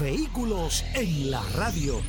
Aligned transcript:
Vehículos 0.00 0.84
en 0.94 1.30
la 1.30 1.40
radio. 1.56 2.00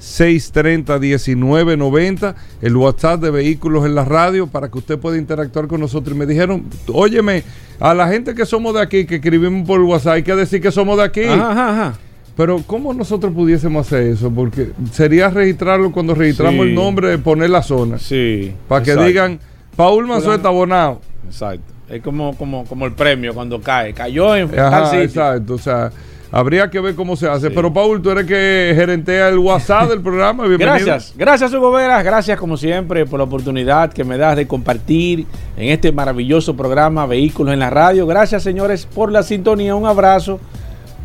829-630-1990, 0.00 2.34
el 2.62 2.76
WhatsApp 2.76 3.20
de 3.20 3.30
Vehículos 3.30 3.84
en 3.86 3.94
la 3.94 4.04
Radio, 4.04 4.46
para 4.46 4.68
que 4.70 4.78
usted 4.78 4.98
pueda 4.98 5.16
interactuar 5.18 5.66
con 5.66 5.80
nosotros. 5.80 6.14
Y 6.14 6.18
me 6.18 6.26
dijeron, 6.26 6.64
óyeme, 6.92 7.42
a 7.80 7.94
la 7.94 8.08
gente 8.08 8.34
que 8.34 8.46
somos 8.46 8.74
de 8.74 8.80
aquí, 8.80 9.04
que 9.06 9.16
escribimos 9.16 9.66
por 9.66 9.80
WhatsApp, 9.82 10.14
hay 10.14 10.22
que 10.22 10.34
decir 10.34 10.60
que 10.60 10.70
somos 10.72 10.96
de 10.98 11.04
aquí. 11.04 11.24
Ajá, 11.24 11.50
ajá, 11.52 11.70
ajá. 11.70 11.94
Pero 12.36 12.62
¿cómo 12.66 12.92
nosotros 12.92 13.32
pudiésemos 13.32 13.86
hacer 13.86 14.08
eso? 14.08 14.30
Porque 14.30 14.70
sería 14.92 15.30
registrarlo 15.30 15.90
cuando 15.90 16.14
registramos 16.14 16.64
Sí. 16.64 16.68
el 16.70 16.74
nombre, 16.74 17.16
poner 17.18 17.48
la 17.48 17.62
zona. 17.62 17.98
Sí. 17.98 18.52
Para 18.68 18.82
que 18.84 18.90
exacto, 18.90 19.08
digan, 19.08 19.40
Paul 19.74 20.06
Manzueta 20.06 20.48
abonado. 20.48 21.00
Exacto. 21.26 21.62
Es 21.88 22.02
como, 22.02 22.36
como, 22.36 22.66
como 22.66 22.84
el 22.84 22.92
premio 22.92 23.32
cuando 23.32 23.60
cae. 23.62 23.94
Cayó 23.94 24.36
en 24.36 24.50
tal 24.50 24.58
Ajá, 24.66 24.84
sitio. 24.86 25.02
exacto. 25.04 25.54
O 25.54 25.58
sea, 25.58 25.90
habría 26.30 26.70
que 26.70 26.80
ver 26.80 26.94
cómo 26.94 27.16
se 27.16 27.28
hace. 27.28 27.50
Pero 27.50 27.72
Paul, 27.72 28.02
tú 28.02 28.10
eres 28.10 28.26
que 28.26 28.72
gerentea 28.74 29.28
el 29.28 29.38
WhatsApp 29.38 29.90
del 29.90 30.00
programa. 30.00 30.46
Bienvenido. 30.46 30.86
Gracias, 30.86 31.14
gracias 31.16 31.54
Hugo 31.54 31.72
Veras, 31.72 32.04
gracias 32.04 32.38
como 32.38 32.56
siempre 32.56 33.04
por 33.06 33.18
la 33.18 33.24
oportunidad 33.24 33.92
que 33.92 34.04
me 34.04 34.16
das 34.18 34.36
de 34.36 34.46
compartir 34.46 35.26
en 35.56 35.70
este 35.70 35.90
maravilloso 35.92 36.56
programa 36.56 37.06
Vehículos 37.06 37.52
en 37.52 37.58
la 37.60 37.70
Radio. 37.70 38.06
Gracias 38.06 38.42
señores 38.42 38.86
por 38.86 39.12
la 39.12 39.22
sintonía, 39.22 39.74
un 39.74 39.86
abrazo 39.86 40.40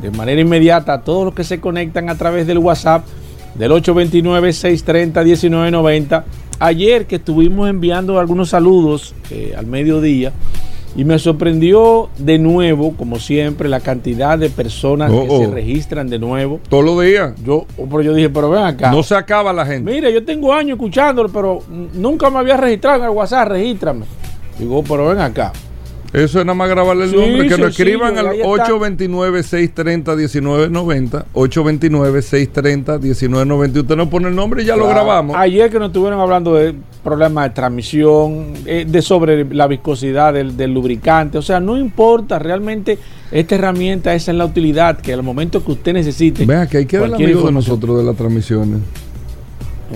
de 0.01 0.11
manera 0.11 0.41
inmediata 0.41 0.93
a 0.93 1.01
todos 1.01 1.25
los 1.25 1.33
que 1.33 1.43
se 1.43 1.59
conectan 1.59 2.09
a 2.09 2.15
través 2.15 2.47
del 2.47 2.57
WhatsApp 2.57 3.03
del 3.55 3.71
829-630-1990. 3.71 6.23
Ayer 6.59 7.07
que 7.07 7.17
estuvimos 7.17 7.69
enviando 7.69 8.17
algunos 8.19 8.49
saludos 8.49 9.13
eh, 9.29 9.53
al 9.57 9.65
mediodía 9.65 10.31
y 10.95 11.05
me 11.05 11.17
sorprendió 11.19 12.09
de 12.17 12.37
nuevo, 12.37 12.93
como 12.97 13.17
siempre, 13.19 13.69
la 13.69 13.79
cantidad 13.79 14.37
de 14.37 14.49
personas 14.49 15.11
Oh, 15.13 15.21
que 15.23 15.27
oh. 15.29 15.39
se 15.39 15.47
registran 15.51 16.09
de 16.09 16.19
nuevo. 16.19 16.59
Todos 16.69 16.83
los 16.83 17.01
días. 17.03 17.33
Yo, 17.43 17.65
pero 17.77 18.01
yo 18.01 18.13
dije, 18.13 18.29
pero 18.29 18.49
ven 18.49 18.63
acá. 18.63 18.91
No 18.91 19.01
se 19.03 19.15
acaba 19.15 19.53
la 19.53 19.65
gente. 19.65 19.89
Mire, 19.91 20.11
yo 20.13 20.23
tengo 20.23 20.53
años 20.53 20.75
escuchándolo, 20.75 21.29
pero 21.29 21.63
nunca 21.93 22.29
me 22.29 22.39
había 22.39 22.57
registrado 22.57 22.99
en 22.99 23.03
el 23.05 23.09
WhatsApp, 23.11 23.47
regístrame. 23.49 24.05
Digo, 24.59 24.83
pero 24.83 25.07
ven 25.09 25.19
acá. 25.19 25.53
Eso 26.13 26.39
es 26.41 26.45
nada 26.45 26.55
más 26.55 26.67
grabarle 26.69 27.05
el 27.05 27.11
Sí, 27.11 27.15
nombre. 27.15 27.47
Que 27.47 27.57
nos 27.57 27.69
escriban 27.69 28.17
al 28.17 28.27
ahí 28.27 28.41
está. 28.41 28.67
829-630-1990. 28.67 31.23
829-630-1990. 31.33 33.79
Usted 33.81 33.95
nos 33.95 34.09
pone 34.09 34.27
el 34.27 34.35
nombre 34.35 34.63
y 34.63 34.65
ya 34.65 34.75
lo 34.75 34.89
grabamos. 34.89 35.37
Ayer 35.37 35.69
que 35.69 35.79
nos 35.79 35.87
estuvieron 35.87 36.19
hablando 36.19 36.53
de 36.55 36.75
problemas 37.03 37.45
de 37.45 37.49
transmisión, 37.51 38.53
eh, 38.65 38.85
de 38.87 39.01
sobre 39.01 39.45
la 39.53 39.67
viscosidad 39.67 40.33
del, 40.33 40.57
del 40.57 40.73
lubricante. 40.73 41.37
O 41.37 41.41
sea, 41.41 41.59
no 41.61 41.77
importa, 41.77 42.37
realmente 42.39 42.97
esta 43.31 43.55
herramienta, 43.55 44.13
esa 44.13 44.31
es 44.31 44.37
la 44.37 44.43
utilidad 44.45 44.99
que 44.99 45.13
al 45.13 45.23
momento 45.23 45.63
que 45.63 45.71
usted 45.71 45.93
necesite. 45.93 46.45
Vea 46.45 46.67
que 46.67 46.79
hay 46.79 46.85
que 46.85 46.97
dar 46.97 47.07
el 47.07 47.13
amigo 47.15 47.43
de 47.45 47.51
nosotros 47.53 47.97
de 47.97 48.03
las 48.03 48.17
transmisiones. 48.17 48.79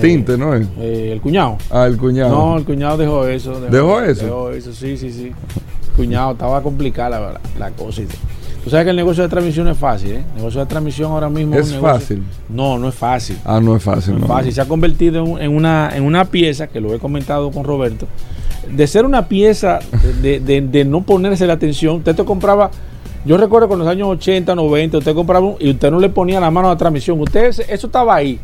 Tinte, 0.02 0.38
¿no 0.38 0.54
es? 0.54 0.68
Eh, 0.80 1.10
el 1.14 1.22
cuñado. 1.22 1.58
Ah, 1.70 1.86
el 1.86 1.96
cuñado. 1.98 2.30
No, 2.30 2.58
el 2.58 2.66
cuñado 2.66 2.98
dejó 2.98 3.26
eso. 3.28 3.62
¿Dejó 3.62 4.02
eso? 4.02 4.26
Dejó 4.26 4.52
eso, 4.52 4.74
sí, 4.74 4.98
sí, 4.98 5.10
sí. 5.12 5.32
Cuñado, 5.96 6.32
estaba 6.34 6.62
complicada 6.62 7.20
la, 7.20 7.40
la 7.60 7.72
cosa. 7.72 8.02
y. 8.02 8.08
Tú 8.64 8.72
sabes 8.72 8.86
que 8.86 8.90
el 8.90 8.96
negocio 8.96 9.22
de 9.22 9.30
transmisión 9.30 9.68
es 9.68 9.78
fácil, 9.78 10.12
¿eh? 10.14 10.24
El 10.32 10.36
negocio 10.38 10.60
de 10.60 10.66
transmisión 10.66 11.12
ahora 11.12 11.30
mismo 11.30 11.54
Es 11.56 11.68
un 11.68 11.74
negocio- 11.74 12.00
fácil. 12.00 12.24
No, 12.50 12.80
no 12.80 12.90
es 12.90 12.96
fácil. 12.96 13.38
Ah, 13.46 13.60
no 13.62 13.76
es 13.76 13.84
fácil. 13.84 14.14
No 14.16 14.20
no. 14.22 14.26
es 14.26 14.32
fácil. 14.32 14.54
Se 14.54 14.62
ha 14.62 14.66
convertido 14.66 15.24
en, 15.24 15.32
un- 15.32 15.42
en 15.42 15.56
una, 15.56 15.92
en 15.96 16.04
una 16.04 16.26
pieza, 16.26 16.66
que 16.68 16.82
lo 16.82 16.94
he 16.94 16.98
comentado 17.00 17.52
con 17.52 17.64
Roberto, 17.64 18.08
de 18.72 18.88
ser 18.88 19.06
una 19.06 19.28
pieza 19.28 19.80
de, 20.24 20.40
de- 20.40 20.62
de 20.62 20.84
no 20.84 21.02
ponerse 21.04 21.46
la 21.46 21.54
atención. 21.54 21.98
Usted 21.98 22.16
te 22.16 22.26
compraba, 22.26 22.72
yo 23.24 23.38
recuerdo 23.38 23.68
con 23.68 23.78
los 23.78 23.88
años 23.88 24.08
80, 24.08 24.56
90, 24.56 24.98
usted 24.98 25.14
compraba 25.14 25.46
un- 25.46 25.56
y 25.60 25.70
usted 25.70 25.92
no 25.92 26.00
le 26.00 26.10
ponía 26.10 26.40
la 26.40 26.50
mano 26.50 26.68
a 26.70 26.72
la 26.72 26.78
transmisión. 26.78 27.22
Usted, 27.22 27.46
eso 27.50 27.86
estaba 27.88 28.16
ahí. 28.16 28.40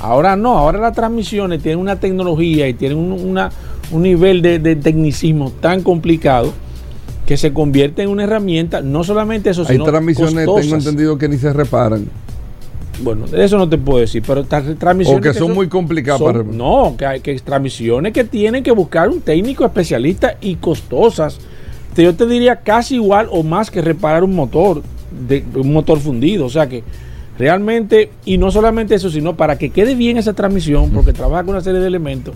Ahora 0.00 0.34
no, 0.34 0.58
ahora 0.58 0.80
las 0.80 0.94
transmisiones 0.94 1.62
tienen 1.62 1.78
una 1.78 1.94
tecnología 1.94 2.66
y 2.66 2.74
tienen 2.74 2.98
un, 2.98 3.12
una- 3.12 3.50
un 3.92 4.02
nivel 4.02 4.42
de, 4.42 4.58
de 4.58 4.74
tecnicismo 4.74 5.52
tan 5.60 5.82
complicado 5.84 6.52
que 7.30 7.36
se 7.36 7.52
convierte 7.52 8.02
en 8.02 8.08
una 8.08 8.24
herramienta, 8.24 8.80
no 8.82 9.04
solamente 9.04 9.50
eso, 9.50 9.60
Hay 9.60 9.68
sino 9.76 9.84
transmisiones, 9.84 10.34
tengo 10.34 10.54
costosas. 10.54 10.84
entendido, 10.84 11.16
que 11.16 11.28
ni 11.28 11.38
se 11.38 11.52
reparan. 11.52 12.08
Bueno, 13.04 13.24
eso 13.32 13.56
no 13.56 13.68
te 13.68 13.78
puedo 13.78 14.00
decir, 14.00 14.20
pero 14.26 14.44
tra- 14.44 14.76
transmisiones 14.76 15.20
O 15.20 15.32
que 15.32 15.38
son 15.38 15.54
muy 15.54 15.68
complicadas 15.68 16.20
para- 16.20 16.42
No, 16.42 16.96
que 16.98 17.06
hay 17.06 17.20
que 17.20 17.38
transmisiones 17.38 18.12
que 18.12 18.24
tienen 18.24 18.64
que 18.64 18.72
buscar 18.72 19.08
un 19.10 19.20
técnico 19.20 19.64
especialista 19.64 20.38
y 20.40 20.56
costosas. 20.56 21.38
Yo 21.96 22.16
te 22.16 22.26
diría 22.26 22.56
casi 22.56 22.96
igual 22.96 23.28
o 23.30 23.44
más 23.44 23.70
que 23.70 23.80
reparar 23.80 24.24
un 24.24 24.34
motor, 24.34 24.82
de, 25.28 25.44
un 25.54 25.72
motor 25.72 26.00
fundido. 26.00 26.46
O 26.46 26.50
sea 26.50 26.68
que 26.68 26.82
realmente, 27.38 28.10
y 28.24 28.38
no 28.38 28.50
solamente 28.50 28.96
eso, 28.96 29.08
sino 29.08 29.36
para 29.36 29.56
que 29.56 29.70
quede 29.70 29.94
bien 29.94 30.16
esa 30.16 30.32
transmisión, 30.32 30.90
porque 30.90 31.12
trabaja 31.12 31.44
con 31.44 31.50
una 31.54 31.60
serie 31.62 31.78
de 31.78 31.86
elementos. 31.86 32.34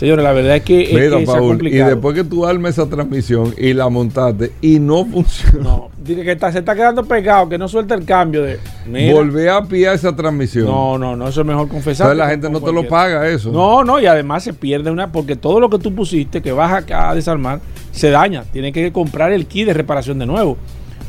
Señores, 0.00 0.24
la 0.24 0.32
verdad 0.32 0.56
es 0.56 0.62
que, 0.62 0.80
es 0.82 0.94
Mira, 0.94 1.18
que 1.18 1.26
Paul, 1.26 1.66
y 1.68 1.72
después 1.76 2.14
que 2.14 2.24
tú 2.24 2.46
armes 2.46 2.70
esa 2.78 2.88
transmisión 2.88 3.54
y 3.58 3.74
la 3.74 3.90
montaste 3.90 4.50
y 4.62 4.78
no 4.78 5.04
funciona, 5.12 5.62
No, 5.62 5.90
dice 6.02 6.22
que 6.22 6.32
está- 6.32 6.50
se 6.50 6.60
está 6.60 6.74
quedando 6.74 7.04
pegado, 7.04 7.50
que 7.50 7.58
no 7.58 7.68
suelta 7.68 7.94
el 7.96 8.06
cambio 8.06 8.42
de. 8.42 8.58
Mira, 8.86 9.12
volvé 9.12 9.50
a 9.50 9.60
pillar 9.62 9.94
esa 9.94 10.16
transmisión. 10.16 10.64
no, 10.64 10.96
no, 10.96 11.16
no, 11.16 11.28
eso 11.28 11.42
es 11.42 11.46
mejor 11.46 11.68
confesar. 11.68 12.06
Entonces 12.06 12.16
la 12.16 12.30
gente 12.30 12.48
no 12.48 12.62
te 12.62 12.72
lo 12.72 12.88
paga 12.88 13.28
eso. 13.28 13.52
No, 13.52 13.84
no, 13.84 14.00
y 14.00 14.06
además 14.06 14.42
se 14.42 14.54
pierde 14.54 14.90
una, 14.90 15.12
porque 15.12 15.36
todo 15.36 15.60
lo 15.60 15.68
que 15.68 15.78
tú 15.78 15.94
pusiste 15.94 16.40
que 16.40 16.52
vas 16.52 16.82
a, 16.90 17.10
a 17.10 17.14
desarmar 17.14 17.60
se 17.92 18.08
daña. 18.08 18.44
Tienes 18.50 18.72
que 18.72 18.90
comprar 18.92 19.32
el 19.32 19.44
kit 19.44 19.66
de 19.66 19.74
reparación 19.74 20.18
de 20.18 20.24
nuevo. 20.24 20.56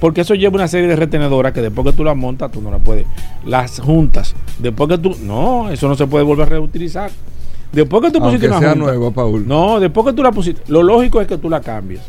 Porque 0.01 0.19
eso 0.19 0.35
lleva 0.35 0.55
una 0.55 0.67
serie 0.67 0.89
de 0.89 0.97
retenedoras 0.97 1.53
que 1.53 1.61
después 1.61 1.85
que 1.87 1.93
tú 1.93 2.03
las 2.03 2.17
montas, 2.17 2.51
tú 2.51 2.59
no 2.59 2.71
las 2.71 2.81
puedes. 2.81 3.05
Las 3.45 3.79
juntas. 3.79 4.35
Después 4.59 4.89
que 4.89 4.97
tú. 4.97 5.15
No, 5.23 5.69
eso 5.69 5.87
no 5.87 5.95
se 5.95 6.07
puede 6.07 6.25
volver 6.25 6.47
a 6.47 6.49
reutilizar. 6.49 7.09
Después 7.71 8.01
que 8.03 8.11
tú 8.11 8.17
Aunque 8.17 8.37
pusiste 8.37 8.47
una 8.47 8.59
sea 8.59 8.69
junta- 8.71 8.85
nueva, 8.85 9.11
Paul. 9.11 9.47
No, 9.47 9.79
después 9.79 10.05
que 10.07 10.13
tú 10.13 10.23
la 10.23 10.31
pusiste. 10.31 10.61
Lo 10.67 10.83
lógico 10.83 11.21
es 11.21 11.27
que 11.27 11.37
tú 11.37 11.49
la 11.49 11.61
cambies. 11.61 12.01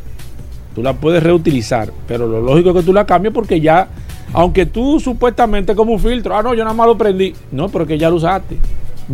Tú 0.75 0.83
la 0.83 0.93
puedes 0.95 1.23
reutilizar. 1.23 1.93
Pero 2.09 2.27
lo 2.27 2.41
lógico 2.41 2.71
es 2.71 2.77
que 2.77 2.83
tú 2.83 2.93
la 2.93 3.05
cambies 3.07 3.33
porque 3.35 3.61
ya 3.61 3.89
Aunque 4.35 4.65
tú 4.65 4.99
supuestamente 4.99 5.75
como 5.75 5.93
un 5.93 5.99
filtro, 6.01 6.35
ah, 6.35 6.43
no, 6.43 6.55
yo 6.55 6.65
nada 6.65 6.75
más 6.75 6.87
lo 6.87 6.97
prendí. 6.97 7.35
No, 7.51 7.69
pero 7.69 7.87
que 7.87 7.99
ya 7.99 8.09
lo 8.09 8.17
usaste. 8.17 8.57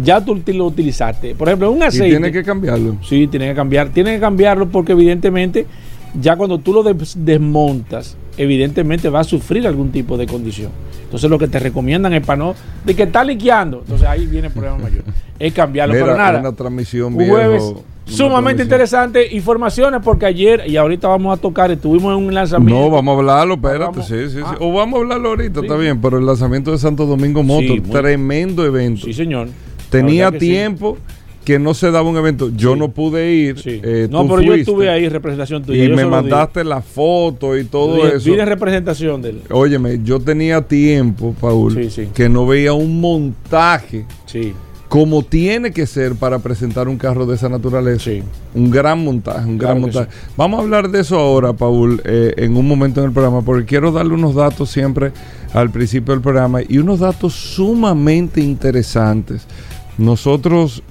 Ya 0.01 0.25
tú 0.25 0.41
lo 0.47 0.67
utilizaste. 0.67 1.35
Por 1.35 1.49
ejemplo, 1.49 1.73
un 1.73 1.79
Y 1.81 1.83
aceite. 1.83 2.11
tiene 2.11 2.31
que 2.31 2.45
cambiarlo. 2.45 2.97
Sí, 3.03 3.27
tiene 3.27 3.49
que 3.49 3.55
cambiar. 3.57 3.89
Tiene 3.89 4.15
que 4.15 4.21
cambiarlo 4.21 4.69
porque 4.69 4.93
evidentemente 4.93 5.67
ya 6.21 6.37
cuando 6.37 6.59
tú 6.59 6.73
lo 6.73 6.83
des- 6.85 7.17
desmontas, 7.19 8.17
evidentemente 8.39 9.09
va 9.11 9.21
a 9.21 9.25
sufrir 9.25 9.67
algún 9.67 9.91
tipo 9.91 10.17
de 10.17 10.27
condición. 10.27 10.71
Entonces 11.05 11.29
lo 11.31 11.39
que 11.39 11.49
te 11.49 11.59
recomiendan 11.59 12.13
es 12.15 12.25
para 12.25 12.37
no, 12.39 12.55
de 12.85 12.95
que 12.95 13.05
está 13.05 13.25
liqueando. 13.25 13.81
Entonces 13.81 14.07
ahí 14.07 14.27
viene 14.27 14.49
el 14.49 14.53
problema 14.53 14.79
mayor. 14.85 15.03
Es 15.39 15.53
cambiarlo. 15.53 15.95
Mira, 15.95 16.07
pero 16.07 16.17
nada. 16.19 16.39
una 16.41 16.53
transmisión 16.53 17.13
Un 17.13 17.19
viejo, 17.19 17.35
jueves 17.35 17.63
una 17.63 17.81
sumamente 18.05 18.65
transmisión. 18.65 18.67
interesante. 18.67 19.37
Informaciones 19.37 20.01
porque 20.05 20.27
ayer 20.27 20.65
y 20.67 20.77
ahorita 20.77 21.09
vamos 21.09 21.37
a 21.39 21.41
tocar, 21.41 21.71
estuvimos 21.71 22.17
en 22.19 22.27
un 22.27 22.35
lanzamiento. 22.35 22.79
No, 22.81 22.91
vamos 22.91 23.15
a 23.15 23.19
hablarlo, 23.19 23.55
espérate, 23.55 23.85
Vamos. 23.85 24.07
sí, 24.07 24.15
sí, 24.29 24.37
sí. 24.37 24.41
Ah. 24.45 24.57
O 24.61 24.73
vamos 24.73 24.99
a 24.99 25.03
hablarlo 25.03 25.29
ahorita, 25.31 25.61
Sí. 25.61 25.67
está 25.67 25.79
bien, 25.79 26.01
pero 26.01 26.19
el 26.19 26.27
lanzamiento 26.27 26.73
de 26.73 26.79
Santo 26.79 27.07
Domingo 27.07 27.43
Motor, 27.43 27.63
Sí, 27.77 27.81
muy- 27.81 27.91
tremendo 27.91 28.65
evento. 28.65 29.07
Sí, 29.07 29.13
señor. 29.15 29.49
Tenía 29.91 30.31
sí. 30.31 30.39
Que 31.49 31.59
no 31.59 31.73
se 31.73 31.91
daba 31.91 32.07
un 32.11 32.15
evento. 32.19 32.51
Yo 32.55 32.75
Sí. 32.75 32.79
no 32.79 32.91
pude 32.91 33.33
ir. 33.33 33.59
Sí. 33.59 33.81
eh, 33.83 34.07
no, 34.11 34.29
pero 34.29 34.43
yo 34.43 34.53
estuve 34.53 34.91
ahí 34.91 35.07
en 35.07 35.11
representación 35.11 35.63
tuya. 35.65 35.83
Y 35.83 35.89
yo 35.89 35.97
me 35.97 36.05
mandaste 36.05 36.63
la 36.63 36.83
foto 36.83 37.57
y 37.57 37.65
todo 37.65 38.07
eso. 38.07 38.27
Vine 38.31 38.43
en 38.43 38.49
representación 38.51 39.23
de 39.23 39.31
él. 39.31 39.41
Óyeme, 39.51 39.99
yo 40.05 40.21
tenía 40.21 40.61
tiempo, 40.61 41.35
Paul, 41.41 41.89
Sí, 41.91 42.09
que 42.13 42.29
no 42.29 42.47
veía 42.47 42.75
un 42.75 43.01
montaje 43.01 44.05
Sí, 44.27 44.53
como 44.91 45.23
tiene 45.23 45.71
que 45.73 45.87
ser 45.87 46.17
para 46.17 46.39
presentar 46.39 46.87
un 46.87 46.99
carro 46.99 47.25
de 47.25 47.37
esa 47.37 47.49
naturaleza. 47.49 48.05
sí. 48.05 48.23
Un 48.55 48.71
gran 48.71 49.03
montaje, 49.03 49.49
un 49.49 49.57
Claro 49.57 49.73
gran 49.77 49.81
montaje. 49.81 50.09
Vamos 50.37 50.61
a 50.61 50.63
hablar 50.65 50.91
de 50.91 51.01
eso 51.01 51.19
ahora, 51.19 51.55
Paul, 51.55 52.03
eh, 52.05 52.35
en 52.37 52.59
un 52.59 52.69
momento 52.69 53.01
en 53.01 53.07
el 53.07 53.13
programa, 53.13 53.41
porque 53.41 53.65
quiero 53.65 53.91
darle 53.91 54.13
unos 54.13 54.35
datos 54.35 54.69
siempre 54.69 55.13
al 55.55 55.71
principio 55.71 56.13
del 56.13 56.21
programa 56.21 56.61
y 56.69 56.77
unos 56.77 56.99
datos 56.99 57.33
sumamente 57.33 58.43
interesantes. 58.43 59.47
Nosotros 59.97 60.83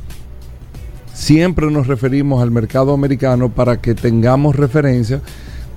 siempre 1.18 1.70
nos 1.72 1.88
referimos 1.88 2.44
al 2.44 2.52
mercado 2.52 2.94
americano 2.94 3.50
para 3.50 3.82
que 3.82 3.96
tengamos 3.96 4.56
referencia 4.56 5.20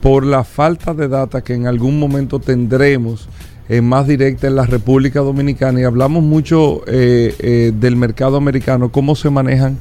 por 0.02 0.24
la 0.24 0.44
falta 0.44 0.92
de 0.92 1.08
data 1.08 1.42
que 1.42 1.54
en 1.54 1.66
algún 1.66 1.98
momento 1.98 2.40
tendremos 2.40 3.26
eh, 3.70 3.80
más 3.80 4.06
directa 4.06 4.48
en 4.48 4.56
la 4.56 4.66
República 4.66 5.20
Dominicana 5.20 5.80
y 5.80 5.84
hablamos 5.84 6.22
mucho 6.22 6.82
eh, 6.86 7.34
eh, 7.38 7.72
del 7.74 7.96
mercado 7.96 8.36
americano, 8.36 8.92
cómo 8.92 9.16
se 9.16 9.30
manejan 9.30 9.78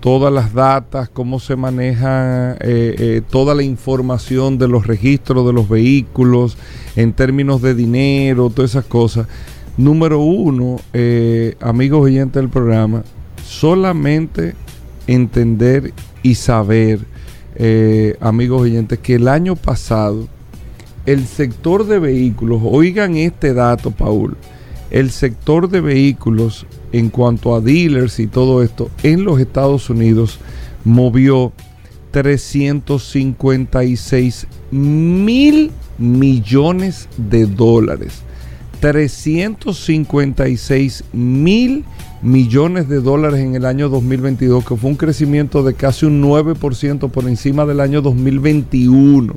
todas 0.00 0.32
las 0.32 0.54
datas, 0.54 1.10
cómo 1.10 1.38
se 1.40 1.56
maneja 1.56 2.56
toda 3.28 3.54
la 3.54 3.62
información 3.62 4.56
de 4.56 4.66
los 4.66 4.86
registros 4.86 5.46
de 5.46 5.52
los 5.52 5.68
vehículos 5.68 6.56
en 6.96 7.12
términos 7.12 7.60
de 7.60 7.74
dinero, 7.74 8.48
todas 8.48 8.70
esas 8.70 8.86
cosas. 8.86 9.26
Número 9.76 10.20
uno, 10.20 10.80
amigos 11.60 12.06
oyentes 12.06 12.40
del 12.40 12.48
programa, 12.48 13.02
solamente 13.46 14.54
entender 15.06 15.94
y 16.22 16.34
saber, 16.34 17.00
eh, 17.54 18.16
amigos 18.20 18.62
oyentes, 18.62 18.98
que 18.98 19.14
el 19.14 19.28
año 19.28 19.56
pasado 19.56 20.28
el 21.06 21.26
sector 21.26 21.86
de 21.86 21.98
vehículos, 22.00 22.60
oigan 22.64 23.16
este 23.16 23.54
dato, 23.54 23.92
Paul, 23.92 24.36
el 24.90 25.10
sector 25.10 25.70
de 25.70 25.80
vehículos 25.80 26.66
en 26.92 27.08
cuanto 27.10 27.54
a 27.54 27.60
dealers 27.60 28.18
y 28.18 28.26
todo 28.26 28.60
esto 28.62 28.90
en 29.02 29.24
los 29.24 29.38
Estados 29.40 29.88
Unidos 29.88 30.40
movió 30.84 31.52
356 32.10 34.46
mil 34.70 35.70
millones 35.98 37.08
de 37.16 37.46
dólares. 37.46 38.22
356 38.80 41.04
mil 41.12 41.84
millones 42.22 42.88
de 42.88 43.00
dólares 43.00 43.40
en 43.40 43.54
el 43.54 43.64
año 43.64 43.88
2022, 43.88 44.64
que 44.64 44.76
fue 44.76 44.90
un 44.90 44.96
crecimiento 44.96 45.62
de 45.62 45.74
casi 45.74 46.06
un 46.06 46.20
9% 46.22 47.10
por 47.10 47.28
encima 47.28 47.64
del 47.66 47.80
año 47.80 48.02
2021. 48.02 49.34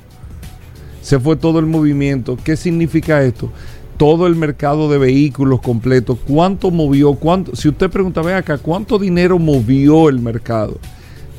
Se 1.02 1.20
fue 1.20 1.36
todo 1.36 1.60
el 1.60 1.66
movimiento. 1.66 2.38
¿Qué 2.44 2.56
significa 2.58 3.24
esto? 3.24 3.52
Todo 3.98 4.28
el 4.28 4.36
mercado 4.36 4.92
de 4.92 4.98
vehículos 4.98 5.62
completo. 5.62 6.16
¿Cuánto 6.16 6.72
movió? 6.72 7.14
¿Cuánto? 7.16 7.56
Si 7.56 7.70
usted 7.70 7.90
pregunta, 7.90 8.22
ve 8.22 8.34
acá, 8.34 8.58
¿cuánto 8.58 9.00
dinero 9.00 9.40
movió 9.40 10.10
el 10.10 10.20
mercado? 10.20 10.78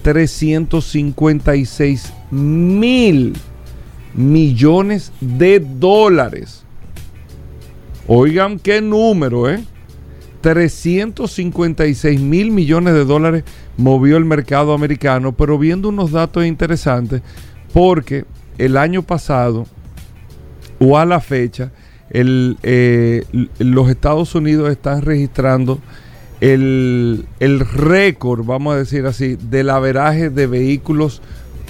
356 0.02 2.12
mil 2.31 3.35
millones 4.14 5.12
de 5.20 5.61
dólares. 5.61 6.64
Oigan 8.12 8.58
qué 8.58 8.82
número, 8.82 9.48
¿eh? 9.48 9.62
356 10.40 12.20
mil 12.20 12.50
millones 12.50 12.92
de 12.92 13.04
dólares 13.04 13.44
movió 13.76 14.16
el 14.16 14.24
mercado 14.24 14.72
americano, 14.72 15.30
pero 15.30 15.58
viendo 15.58 15.90
unos 15.90 16.10
datos 16.10 16.44
interesantes, 16.44 17.22
porque 17.72 18.24
el 18.58 18.76
año 18.76 19.02
pasado 19.02 19.64
o 20.80 20.98
a 20.98 21.06
la 21.06 21.20
fecha, 21.20 21.70
eh, 22.10 23.22
los 23.60 23.88
Estados 23.88 24.34
Unidos 24.34 24.72
están 24.72 25.02
registrando 25.02 25.78
el, 26.40 27.26
el 27.38 27.60
récord, 27.60 28.44
vamos 28.44 28.74
a 28.74 28.78
decir 28.78 29.06
así, 29.06 29.36
del 29.36 29.70
averaje 29.70 30.30
de 30.30 30.48
vehículos 30.48 31.22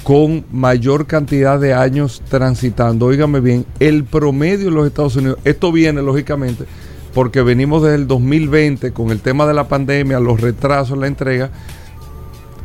con 0.02 0.44
mayor 0.50 1.06
cantidad 1.06 1.60
de 1.60 1.74
años 1.74 2.22
transitando. 2.28 3.06
Óigame 3.06 3.40
bien, 3.40 3.66
el 3.78 4.04
promedio 4.04 4.68
en 4.68 4.74
los 4.74 4.86
Estados 4.86 5.16
Unidos, 5.16 5.38
esto 5.44 5.72
viene 5.72 6.02
lógicamente 6.02 6.64
porque 7.14 7.42
venimos 7.42 7.82
desde 7.82 7.96
el 7.96 8.06
2020 8.06 8.92
con 8.92 9.10
el 9.10 9.20
tema 9.20 9.46
de 9.46 9.54
la 9.54 9.68
pandemia, 9.68 10.20
los 10.20 10.40
retrasos, 10.40 10.96
la 10.96 11.06
entrega, 11.06 11.50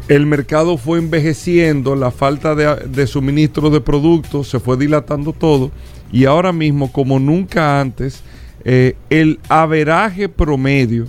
el 0.08 0.28
mercado 0.28 0.78
fue 0.78 1.00
envejeciendo, 1.00 1.96
la 1.96 2.12
falta 2.12 2.54
de, 2.54 2.76
de 2.88 3.08
suministro 3.08 3.72
de 3.72 3.82
productos 3.82 4.50
se 4.50 4.60
fue 4.60 4.78
dilatando 4.78 5.34
todo 5.34 5.72
y 6.12 6.26
ahora 6.26 6.54
mismo, 6.54 6.92
como 6.92 7.20
nunca 7.20 7.82
antes, 7.82 8.22
eh, 8.64 8.96
el 9.10 9.40
averaje 9.50 10.30
promedio 10.30 11.08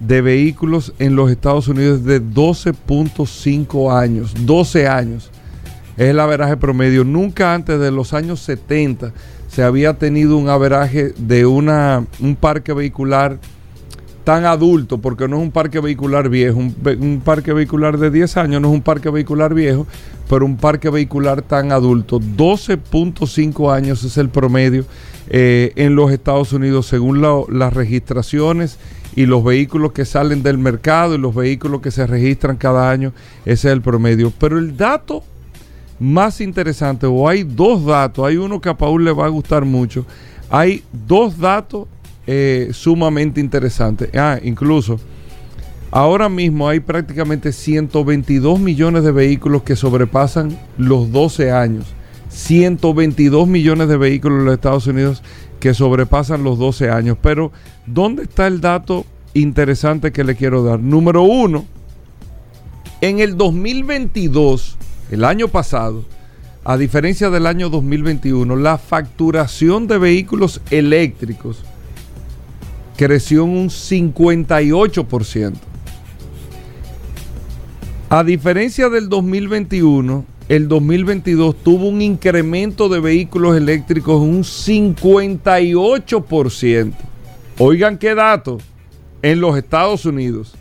de 0.00 0.20
vehículos 0.20 0.92
en 0.98 1.16
los 1.16 1.30
Estados 1.30 1.68
Unidos 1.68 2.00
es 2.00 2.04
de 2.04 2.22
12.5 2.22 3.92
años, 3.96 4.34
12 4.46 4.86
años 4.86 5.30
es 5.96 6.08
el 6.10 6.20
averaje 6.20 6.56
promedio. 6.56 7.04
Nunca 7.04 7.54
antes 7.54 7.78
de 7.80 7.90
los 7.90 8.12
años 8.12 8.40
70 8.40 9.12
se 9.48 9.62
había 9.62 9.94
tenido 9.94 10.36
un 10.36 10.48
averaje 10.48 11.12
de 11.16 11.46
una, 11.46 12.04
un 12.20 12.36
parque 12.36 12.72
vehicular 12.72 13.38
tan 14.24 14.44
adulto, 14.44 14.98
porque 14.98 15.28
no 15.28 15.36
es 15.36 15.42
un 15.44 15.52
parque 15.52 15.78
vehicular 15.78 16.28
viejo, 16.28 16.58
un, 16.58 17.22
parque 17.24 17.52
vehicular 17.52 17.96
de 17.96 18.10
10 18.10 18.36
años 18.38 18.60
no 18.60 18.68
es 18.68 18.74
un 18.74 18.82
parque 18.82 19.08
vehicular 19.08 19.54
viejo, 19.54 19.86
pero 20.28 20.44
un 20.44 20.56
parque 20.56 20.90
vehicular 20.90 21.42
tan 21.42 21.70
adulto. 21.70 22.18
12.5 22.18 23.72
años 23.72 24.02
es 24.02 24.16
el 24.18 24.28
promedio 24.28 24.84
eh, 25.28 25.72
en 25.76 25.94
los 25.94 26.10
Estados 26.10 26.52
Unidos 26.52 26.86
según 26.86 27.20
la- 27.22 27.42
las 27.48 27.72
registraciones 27.72 28.78
y 29.14 29.26
los 29.26 29.44
vehículos 29.44 29.92
que 29.92 30.04
salen 30.04 30.42
del 30.42 30.58
mercado 30.58 31.14
y 31.14 31.18
los 31.18 31.32
vehículos 31.34 31.80
que 31.80 31.92
se 31.92 32.04
registran 32.06 32.56
cada 32.56 32.90
año, 32.90 33.12
ese 33.44 33.68
es 33.68 33.72
el 33.74 33.80
promedio. 33.80 34.32
Pero 34.38 34.58
el 34.58 34.76
dato 34.76 35.22
más 35.98 36.40
interesante, 36.40 37.06
o 37.06 37.28
hay 37.28 37.42
dos 37.42 37.84
datos, 37.84 38.26
hay 38.26 38.36
uno 38.36 38.60
que 38.60 38.68
a 38.68 38.76
Paul 38.76 39.04
le 39.04 39.12
va 39.12 39.26
a 39.26 39.30
gustar 39.30 39.64
mucho, 39.64 40.04
hay 40.50 40.82
dos 40.92 41.38
datos 41.38 41.88
eh, 42.26 42.70
sumamente 42.72 43.40
interesantes. 43.40 44.10
Ah, 44.14 44.38
incluso, 44.42 44.98
ahora 45.90 46.28
mismo 46.28 46.68
hay 46.68 46.80
prácticamente 46.80 47.52
122 47.52 48.58
millones 48.58 49.04
de 49.04 49.12
vehículos 49.12 49.62
que 49.62 49.76
sobrepasan 49.76 50.58
los 50.76 51.10
12 51.12 51.52
años. 51.52 51.86
122 52.28 53.48
millones 53.48 53.88
de 53.88 53.96
vehículos 53.96 54.40
en 54.40 54.44
los 54.46 54.54
Estados 54.54 54.86
Unidos 54.86 55.22
que 55.60 55.72
sobrepasan 55.72 56.42
los 56.42 56.58
12 56.58 56.90
años. 56.90 57.16
Pero, 57.22 57.52
¿dónde 57.86 58.24
está 58.24 58.46
el 58.46 58.60
dato 58.60 59.06
interesante 59.34 60.12
que 60.12 60.24
le 60.24 60.34
quiero 60.34 60.62
dar? 60.62 60.80
Número 60.80 61.22
uno, 61.22 61.64
en 63.00 63.20
el 63.20 63.36
2022, 63.36 64.76
el 65.10 65.24
año 65.24 65.48
pasado, 65.48 66.04
a 66.64 66.76
diferencia 66.76 67.30
del 67.30 67.46
año 67.46 67.70
2021, 67.70 68.56
la 68.56 68.76
facturación 68.76 69.86
de 69.86 69.96
vehículos 69.98 70.60
eléctricos 70.70 71.62
creció 72.96 73.44
en 73.44 73.50
un 73.50 73.68
58%. 73.68 75.54
A 78.08 78.24
diferencia 78.24 78.88
del 78.88 79.08
2021, 79.08 80.24
el 80.48 80.68
2022 80.68 81.56
tuvo 81.62 81.88
un 81.88 82.02
incremento 82.02 82.88
de 82.88 83.00
vehículos 83.00 83.56
eléctricos 83.56 84.20
un 84.20 84.44
58%. 84.44 86.92
Oigan 87.58 87.98
qué 87.98 88.14
dato 88.14 88.58
en 89.22 89.40
los 89.40 89.56
Estados 89.56 90.04
Unidos. 90.04 90.54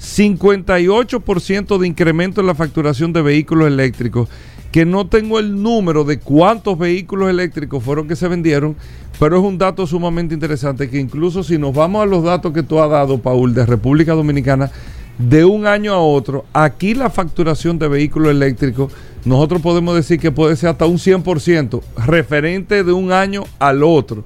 58% 0.00 1.78
de 1.78 1.86
incremento 1.86 2.40
en 2.40 2.46
la 2.46 2.54
facturación 2.54 3.12
de 3.12 3.22
vehículos 3.22 3.68
eléctricos. 3.68 4.28
que 4.72 4.86
no 4.86 5.08
tengo 5.08 5.40
el 5.40 5.60
número 5.60 6.04
de 6.04 6.20
cuántos 6.20 6.78
vehículos 6.78 7.28
eléctricos 7.28 7.82
fueron 7.82 8.06
que 8.06 8.14
se 8.14 8.28
vendieron, 8.28 8.76
pero 9.18 9.36
es 9.36 9.42
un 9.42 9.58
dato 9.58 9.84
sumamente 9.84 10.32
interesante 10.32 10.88
que 10.88 11.00
incluso 11.00 11.42
si 11.42 11.58
nos 11.58 11.74
vamos 11.74 12.00
a 12.00 12.06
los 12.06 12.22
datos 12.22 12.52
que 12.52 12.62
tú 12.62 12.80
has 12.80 12.88
dado, 12.88 13.18
Paul, 13.18 13.52
de 13.52 13.66
República 13.66 14.12
Dominicana, 14.12 14.70
de 15.18 15.44
un 15.44 15.66
año 15.66 15.92
a 15.92 15.98
otro, 15.98 16.44
aquí 16.52 16.94
la 16.94 17.10
facturación 17.10 17.80
de 17.80 17.88
vehículos 17.88 18.30
eléctricos, 18.30 18.92
nosotros 19.24 19.60
podemos 19.60 19.96
decir 19.96 20.20
que 20.20 20.30
puede 20.30 20.54
ser 20.54 20.68
hasta 20.68 20.86
un 20.86 20.98
100% 20.98 21.82
referente 22.06 22.84
de 22.84 22.92
un 22.92 23.10
año 23.10 23.42
al 23.58 23.82
otro 23.82 24.22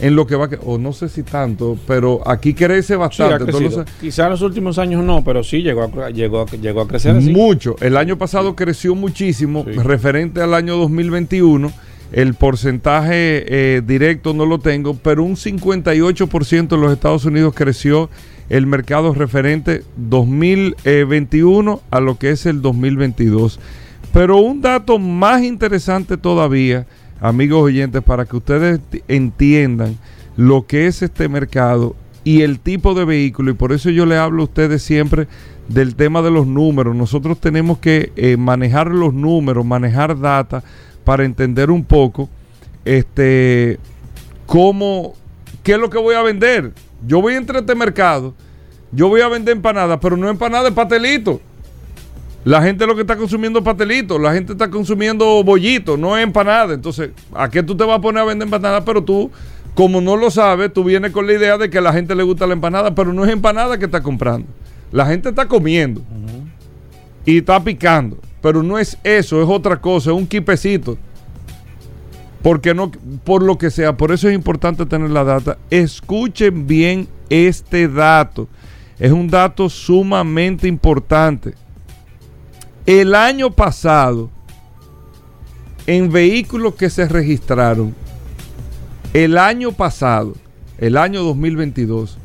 en 0.00 0.16
lo 0.16 0.26
que 0.26 0.36
va, 0.36 0.48
o 0.64 0.78
no 0.78 0.92
sé 0.92 1.08
si 1.08 1.22
tanto, 1.22 1.78
pero 1.86 2.26
aquí 2.26 2.54
crece 2.54 2.96
bastante. 2.96 3.52
Sí, 3.52 3.68
Quizá 4.00 4.24
en 4.24 4.30
los 4.30 4.42
últimos 4.42 4.78
años 4.78 5.04
no, 5.04 5.22
pero 5.24 5.44
sí 5.44 5.62
llegó 5.62 5.82
a, 5.82 6.10
llegó, 6.10 6.46
llegó 6.46 6.80
a 6.82 6.88
crecer 6.88 7.16
así. 7.16 7.30
Mucho. 7.30 7.76
El 7.80 7.96
año 7.96 8.18
pasado 8.18 8.56
creció 8.56 8.94
muchísimo, 8.94 9.64
referente 9.64 10.40
al 10.40 10.54
año 10.54 10.76
2021. 10.76 11.72
El 12.12 12.34
porcentaje 12.34 13.44
eh, 13.46 13.82
directo 13.86 14.34
no 14.34 14.44
lo 14.44 14.58
tengo, 14.58 14.94
pero 14.94 15.24
un 15.24 15.36
58% 15.36 16.74
en 16.74 16.80
los 16.80 16.92
Estados 16.92 17.24
Unidos 17.24 17.54
creció 17.54 18.10
el 18.50 18.66
mercado 18.66 19.14
referente 19.14 19.82
2021 19.96 21.80
a 21.90 22.00
lo 22.00 22.18
que 22.18 22.30
es 22.30 22.44
el 22.44 22.60
2022. 22.60 23.58
Pero 24.12 24.36
un 24.36 24.60
dato 24.60 24.98
más 24.98 25.42
interesante 25.42 26.18
todavía 26.18 26.86
amigos 27.22 27.62
oyentes, 27.62 28.02
para 28.02 28.26
que 28.26 28.36
ustedes 28.36 28.80
entiendan 29.08 29.96
lo 30.36 30.66
que 30.66 30.88
es 30.88 31.02
este 31.02 31.28
mercado 31.28 31.94
y 32.24 32.42
el 32.42 32.58
tipo 32.58 32.94
de 32.94 33.04
vehículo. 33.04 33.52
Y 33.52 33.54
por 33.54 33.72
eso 33.72 33.90
yo 33.90 34.04
le 34.04 34.18
hablo 34.18 34.42
a 34.42 34.44
ustedes 34.44 34.82
siempre 34.82 35.28
del 35.68 35.94
tema 35.94 36.20
de 36.20 36.30
los 36.30 36.46
números. 36.46 36.94
Nosotros 36.94 37.40
tenemos 37.40 37.78
que 37.78 38.12
eh, 38.16 38.36
manejar 38.36 38.88
los 38.88 39.14
números, 39.14 39.64
manejar 39.64 40.18
data 40.18 40.62
para 41.04 41.24
entender 41.24 41.70
un 41.70 41.84
poco 41.84 42.28
este 42.84 43.78
cómo, 44.46 45.14
qué 45.62 45.72
es 45.72 45.78
lo 45.78 45.90
que 45.90 45.98
voy 45.98 46.16
a 46.16 46.22
vender. 46.22 46.72
Yo 47.06 47.20
voy 47.20 47.34
a 47.34 47.38
entrar 47.38 47.58
a 47.58 47.60
este 47.60 47.74
mercado, 47.74 48.34
yo 48.92 49.08
voy 49.08 49.20
a 49.20 49.28
vender 49.28 49.56
empanadas, 49.56 49.98
pero 50.00 50.16
no 50.16 50.28
empanadas 50.28 50.66
de 50.66 50.72
pastelito. 50.72 51.40
La 52.44 52.60
gente 52.60 52.86
lo 52.86 52.96
que 52.96 53.02
está 53.02 53.16
consumiendo 53.16 53.60
es 53.60 53.64
pastelito, 53.64 54.18
la 54.18 54.32
gente 54.32 54.52
está 54.52 54.68
consumiendo 54.68 55.44
bollito, 55.44 55.96
no 55.96 56.16
es 56.16 56.24
empanada. 56.24 56.74
Entonces, 56.74 57.10
¿a 57.34 57.48
qué 57.48 57.62
tú 57.62 57.76
te 57.76 57.84
vas 57.84 57.98
a 57.98 58.00
poner 58.00 58.22
a 58.22 58.24
vender 58.24 58.46
empanada? 58.46 58.84
Pero 58.84 59.04
tú, 59.04 59.30
como 59.74 60.00
no 60.00 60.16
lo 60.16 60.28
sabes, 60.28 60.72
tú 60.72 60.82
vienes 60.82 61.12
con 61.12 61.26
la 61.26 61.34
idea 61.34 61.56
de 61.56 61.70
que 61.70 61.78
a 61.78 61.80
la 61.80 61.92
gente 61.92 62.16
le 62.16 62.24
gusta 62.24 62.46
la 62.48 62.54
empanada, 62.54 62.94
pero 62.94 63.12
no 63.12 63.24
es 63.24 63.30
empanada 63.30 63.78
que 63.78 63.84
está 63.84 64.02
comprando. 64.02 64.48
La 64.90 65.06
gente 65.06 65.28
está 65.28 65.46
comiendo 65.46 66.02
y 67.24 67.38
está 67.38 67.62
picando, 67.62 68.18
pero 68.40 68.62
no 68.64 68.76
es 68.76 68.98
eso, 69.04 69.40
es 69.40 69.48
otra 69.48 69.80
cosa, 69.80 70.10
es 70.10 70.16
un 70.16 70.26
quipecito. 70.26 70.98
Porque 72.42 72.74
no, 72.74 72.90
por 73.22 73.44
lo 73.44 73.56
que 73.56 73.70
sea, 73.70 73.96
por 73.96 74.10
eso 74.10 74.28
es 74.28 74.34
importante 74.34 74.84
tener 74.84 75.10
la 75.10 75.22
data. 75.22 75.58
Escuchen 75.70 76.66
bien 76.66 77.06
este 77.30 77.86
dato. 77.86 78.48
Es 78.98 79.12
un 79.12 79.28
dato 79.28 79.68
sumamente 79.68 80.66
importante. 80.66 81.54
El 82.86 83.14
año 83.14 83.52
pasado, 83.52 84.28
en 85.86 86.10
vehículos 86.10 86.74
que 86.74 86.90
se 86.90 87.06
registraron, 87.06 87.94
el 89.14 89.38
año 89.38 89.70
pasado, 89.70 90.34
el 90.78 90.96
año 90.96 91.22
2022, 91.22 92.18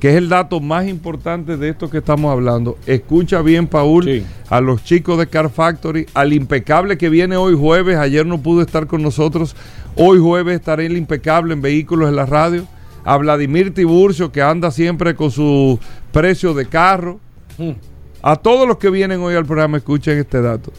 que 0.00 0.10
es 0.10 0.16
el 0.16 0.28
dato 0.28 0.58
más 0.58 0.88
importante 0.88 1.56
de 1.56 1.68
esto 1.68 1.88
que 1.88 1.98
estamos 1.98 2.32
hablando. 2.32 2.76
Escucha 2.86 3.40
bien, 3.40 3.68
Paul, 3.68 4.24
a 4.48 4.60
los 4.60 4.82
chicos 4.82 5.16
de 5.16 5.28
Car 5.28 5.48
Factory, 5.48 6.06
al 6.12 6.32
impecable 6.32 6.98
que 6.98 7.08
viene 7.08 7.36
hoy 7.36 7.54
jueves. 7.54 7.96
Ayer 7.96 8.26
no 8.26 8.42
pudo 8.42 8.62
estar 8.62 8.88
con 8.88 9.02
nosotros. 9.02 9.54
Hoy 9.94 10.18
jueves 10.18 10.56
estaré 10.56 10.86
el 10.86 10.96
impecable 10.96 11.54
en 11.54 11.62
vehículos 11.62 12.08
en 12.08 12.16
la 12.16 12.26
radio. 12.26 12.66
A 13.04 13.16
Vladimir 13.16 13.72
Tiburcio, 13.72 14.32
que 14.32 14.42
anda 14.42 14.72
siempre 14.72 15.14
con 15.14 15.30
su 15.30 15.78
precio 16.10 16.52
de 16.52 16.66
carro. 16.66 17.20
Mm. 17.58 17.70
A 18.22 18.36
todos 18.36 18.68
los 18.68 18.76
que 18.78 18.90
vienen 18.90 19.20
hoy 19.20 19.34
al 19.34 19.46
programa, 19.46 19.78
escuchen 19.78 20.18
este 20.18 20.42
dato. 20.42 20.72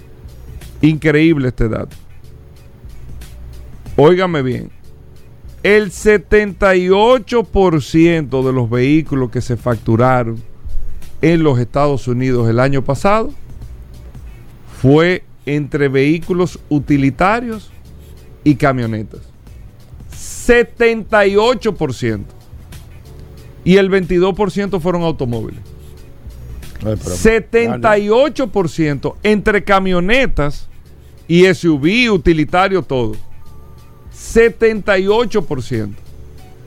Increíble 0.81 1.47
este 1.47 1.69
dato. 1.69 1.95
Óigame 3.95 4.41
bien. 4.41 4.69
El 5.63 5.91
78% 5.91 8.45
de 8.45 8.53
los 8.53 8.69
vehículos 8.69 9.31
que 9.31 9.41
se 9.41 9.57
facturaron 9.57 10.41
en 11.21 11.43
los 11.43 11.59
Estados 11.59 12.07
Unidos 12.07 12.49
el 12.49 12.59
año 12.59 12.83
pasado 12.83 13.31
fue 14.81 15.23
entre 15.45 15.87
vehículos 15.87 16.59
utilitarios 16.69 17.69
y 18.43 18.55
camionetas. 18.55 19.21
78%. 20.11 22.23
Y 23.63 23.77
el 23.77 23.91
22% 23.91 24.79
fueron 24.79 25.03
automóviles. 25.03 25.70
78% 26.81 29.15
entre 29.23 29.63
camionetas 29.63 30.67
y 31.27 31.45
SUV, 31.53 32.11
utilitario, 32.11 32.81
todo. 32.81 33.11
78%. 34.13 35.91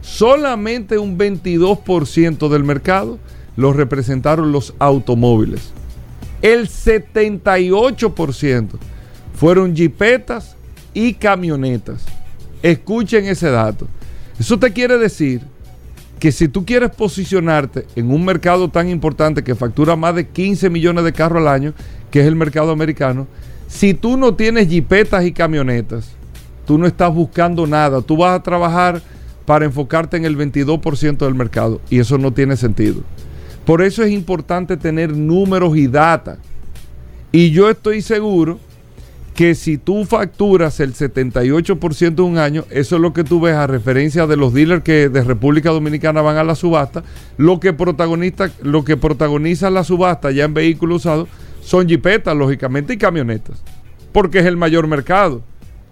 Solamente 0.01 0.97
un 0.99 1.19
22% 1.19 2.49
del 2.49 2.65
mercado 2.65 3.19
lo 3.57 3.73
representaron 3.73 4.53
los 4.53 4.75
automóviles. 4.79 5.73
El 6.43 6.69
78% 6.69 8.69
fueron 9.35 9.75
jipetas 9.75 10.55
y 10.93 11.15
camionetas. 11.15 12.05
Escuchen 12.63 13.25
ese 13.27 13.51
dato. 13.51 13.89
Eso 14.39 14.59
te 14.59 14.73
quiere 14.73 14.99
decir 14.99 15.43
que 16.19 16.33
si 16.33 16.49
tú 16.49 16.65
quieres 16.65 16.91
posicionarte 16.91 17.87
en 17.97 18.11
un 18.11 18.25
mercado 18.25 18.69
tan 18.69 18.89
importante 18.89 19.45
que 19.45 19.55
factura 19.55 19.97
más 19.97 20.15
de 20.15 20.27
15 20.27 20.71
millones 20.71 21.05
de 21.05 21.13
carros 21.13 21.43
al 21.43 21.49
año, 21.49 21.75
que 22.11 22.21
es 22.21 22.27
el 22.27 22.37
mercado 22.37 22.71
americano, 22.71 23.27
si 23.69 23.95
tú 23.95 24.17
no 24.17 24.35
tienes 24.35 24.69
jipetas 24.69 25.25
y 25.25 25.33
camionetas, 25.33 26.13
tú 26.67 26.79
no 26.79 26.87
estás 26.87 27.13
buscando 27.13 27.67
nada, 27.67 28.01
tú 28.01 28.17
vas 28.17 28.39
a 28.39 28.43
trabajar 28.43 29.03
para 29.45 29.65
enfocarte 29.65 30.17
en 30.17 30.25
el 30.25 30.37
22% 30.37 31.19
del 31.19 31.35
mercado 31.35 31.81
y 31.91 31.99
eso 31.99 32.17
no 32.17 32.33
tiene 32.33 32.57
sentido. 32.57 33.03
Por 33.67 33.83
eso 33.83 34.03
es 34.03 34.11
importante 34.11 34.77
tener 34.77 35.15
números 35.15 35.77
y 35.77 35.87
data. 35.87 36.39
Y 37.33 37.51
yo 37.51 37.69
estoy 37.69 38.03
seguro 38.03 38.59
que 39.35 39.57
si 39.57 39.79
tú 39.79 40.05
facturas 40.05 40.79
el 40.79 40.95
78% 40.95 42.15
de 42.15 42.23
un 42.23 42.39
año, 42.39 42.65
eso 42.71 42.97
es 42.97 43.03
lo 43.03 43.13
que 43.13 43.25
tú 43.25 43.41
ves 43.41 43.55
a 43.55 43.67
referencia 43.67 44.29
de 44.29 44.37
los 44.37 44.55
dealers 44.55 44.85
que 44.85 45.09
de 45.09 45.25
República 45.25 45.71
Dominicana 45.71 46.23
van 46.23 46.37
a 46.37 46.45
la 46.45 46.55
subasta, 46.55 47.03
lo 47.37 47.59
que 47.59 47.73
protagoniza, 47.73 48.51
lo 48.63 48.85
que 48.85 48.97
protagoniza 48.97 49.71
la 49.71 49.83
subasta 49.83 50.31
ya 50.31 50.45
en 50.45 50.55
vehículos 50.55 51.03
usados 51.03 51.29
son 51.61 51.89
jipetas, 51.89 52.37
lógicamente, 52.37 52.95
y 52.95 52.97
camionetas, 52.97 53.61
porque 54.13 54.39
es 54.39 54.47
el 54.47 54.57
mayor 54.57 54.87
mercado. 54.87 55.43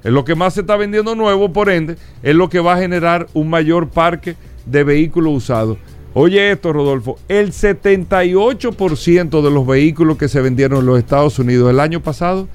Es 0.04 0.12
lo 0.12 0.24
que 0.24 0.34
más 0.34 0.54
se 0.54 0.60
está 0.60 0.76
vendiendo 0.76 1.14
nuevo, 1.14 1.52
por 1.52 1.68
ende, 1.68 1.96
es 2.22 2.34
lo 2.34 2.48
que 2.48 2.60
va 2.60 2.74
a 2.74 2.78
generar 2.78 3.26
un 3.34 3.50
mayor 3.50 3.88
parque 3.88 4.36
de 4.66 4.84
vehículos 4.84 5.32
usados. 5.34 5.78
Oye 6.14 6.52
esto, 6.52 6.72
Rodolfo, 6.72 7.18
el 7.28 7.52
78% 7.52 9.42
de 9.42 9.50
los 9.50 9.66
vehículos 9.66 10.18
que 10.18 10.28
se 10.28 10.42
vendieron 10.42 10.80
en 10.80 10.86
los 10.86 10.98
Estados 10.98 11.38
Unidos 11.38 11.70
el 11.70 11.80
año 11.80 12.02
pasado 12.02 12.48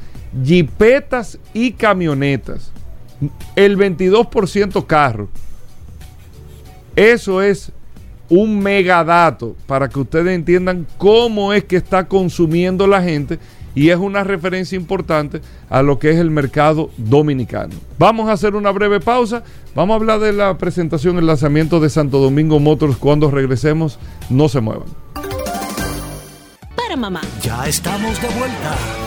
jipetas 0.44 1.40
y 1.54 1.72
camionetas. 1.72 2.72
El 3.56 3.78
22% 3.78 4.86
carro. 4.86 5.30
Eso 6.96 7.42
es 7.42 7.72
un 8.30 8.60
megadato 8.60 9.56
para 9.68 9.88
que 9.88 10.00
ustedes 10.00 10.36
entiendan 10.36 10.86
cómo 10.98 11.54
es 11.54 11.64
que 11.64 11.78
está 11.78 12.08
consumiendo 12.08 12.88
la 12.88 13.02
gente 13.02 13.40
y 13.76 13.90
es 13.90 13.98
una 13.98 14.24
referencia 14.24 14.76
importante 14.76 15.40
a 15.70 15.84
lo 15.84 16.00
que 16.00 16.10
es 16.10 16.18
el 16.18 16.32
mercado 16.32 16.90
dominicano. 16.98 17.76
Vamos 18.00 18.28
a 18.28 18.32
hacer 18.32 18.56
una 18.56 18.72
breve 18.72 19.00
pausa. 19.00 19.44
Vamos 19.76 19.94
a 19.94 19.98
hablar 19.98 20.20
de 20.20 20.34
la 20.34 20.58
presentación, 20.58 21.20
el 21.20 21.28
lanzamiento 21.28 21.80
de 21.80 21.92
Santo 21.92 22.18
Domingo 22.18 22.60
Motors 22.60 22.98
cuando 22.98 23.30
regresemos. 23.30 24.00
No 24.32 24.50
se 24.50 24.62
muevan. 24.62 24.88
Para 26.76 26.96
mamá. 26.96 27.22
Ya 27.44 27.68
estamos 27.68 28.20
de 28.20 28.28
vuelta. 28.30 29.07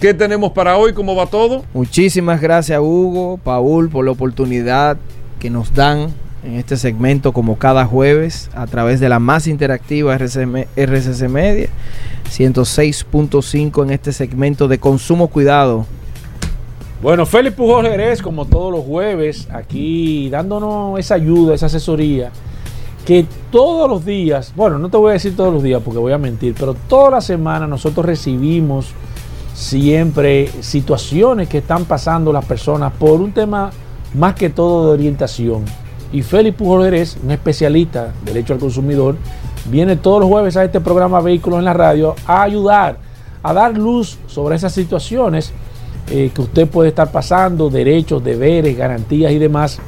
¿Qué 0.00 0.12
tenemos 0.12 0.52
para 0.52 0.76
hoy? 0.76 0.92
¿Cómo 0.92 1.16
va 1.16 1.24
todo? 1.24 1.64
Muchísimas 1.72 2.42
gracias 2.42 2.78
Hugo, 2.78 3.40
Paul, 3.42 3.88
por 3.88 4.04
la 4.04 4.10
oportunidad 4.10 4.98
que 5.38 5.48
nos 5.48 5.72
dan 5.72 6.12
en 6.44 6.56
este 6.56 6.76
segmento 6.76 7.32
como 7.32 7.56
cada 7.56 7.86
jueves 7.86 8.50
a 8.54 8.66
través 8.66 9.00
de 9.00 9.08
la 9.08 9.18
más 9.20 9.46
interactiva 9.46 10.14
RCC 10.14 11.28
Media 11.30 11.68
106.5 12.30 13.84
en 13.84 13.90
este 13.90 14.12
segmento 14.12 14.68
de 14.68 14.78
consumo 14.78 15.28
cuidado. 15.28 15.86
Bueno, 17.00 17.24
Félix 17.24 17.56
Pujol 17.56 17.86
Jerez, 17.86 18.20
como 18.20 18.44
todos 18.44 18.70
los 18.70 18.84
jueves, 18.84 19.48
aquí 19.50 20.28
dándonos 20.28 20.98
esa 20.98 21.14
ayuda, 21.14 21.54
esa 21.54 21.66
asesoría, 21.66 22.32
que 23.06 23.24
todos 23.50 23.88
los 23.88 24.04
días, 24.04 24.52
bueno, 24.54 24.78
no 24.78 24.90
te 24.90 24.98
voy 24.98 25.10
a 25.10 25.12
decir 25.14 25.34
todos 25.34 25.54
los 25.54 25.62
días 25.62 25.80
porque 25.82 25.98
voy 25.98 26.12
a 26.12 26.18
mentir, 26.18 26.54
pero 26.58 26.74
toda 26.74 27.12
la 27.12 27.20
semana 27.22 27.66
nosotros 27.66 28.04
recibimos 28.04 28.92
siempre 29.56 30.48
situaciones 30.60 31.48
que 31.48 31.58
están 31.58 31.86
pasando 31.86 32.30
las 32.30 32.44
personas 32.44 32.92
por 32.92 33.22
un 33.22 33.32
tema 33.32 33.70
más 34.14 34.34
que 34.34 34.50
todo 34.50 34.86
de 34.86 34.92
orientación. 34.92 35.64
Y 36.12 36.22
Félix 36.22 36.56
Pujol 36.58 36.82
un 36.82 37.30
especialista 37.30 38.12
de 38.22 38.32
derecho 38.32 38.52
al 38.52 38.60
consumidor, 38.60 39.16
viene 39.70 39.96
todos 39.96 40.20
los 40.20 40.28
jueves 40.28 40.58
a 40.58 40.64
este 40.64 40.80
programa 40.80 41.20
Vehículos 41.20 41.58
en 41.58 41.64
la 41.64 41.72
Radio 41.72 42.14
a 42.26 42.42
ayudar, 42.42 42.98
a 43.42 43.54
dar 43.54 43.76
luz 43.76 44.18
sobre 44.26 44.56
esas 44.56 44.72
situaciones 44.72 45.54
eh, 46.10 46.30
que 46.34 46.42
usted 46.42 46.68
puede 46.68 46.90
estar 46.90 47.10
pasando, 47.10 47.70
derechos, 47.70 48.22
deberes, 48.22 48.76
garantías 48.76 49.32
y 49.32 49.38
demás, 49.38 49.78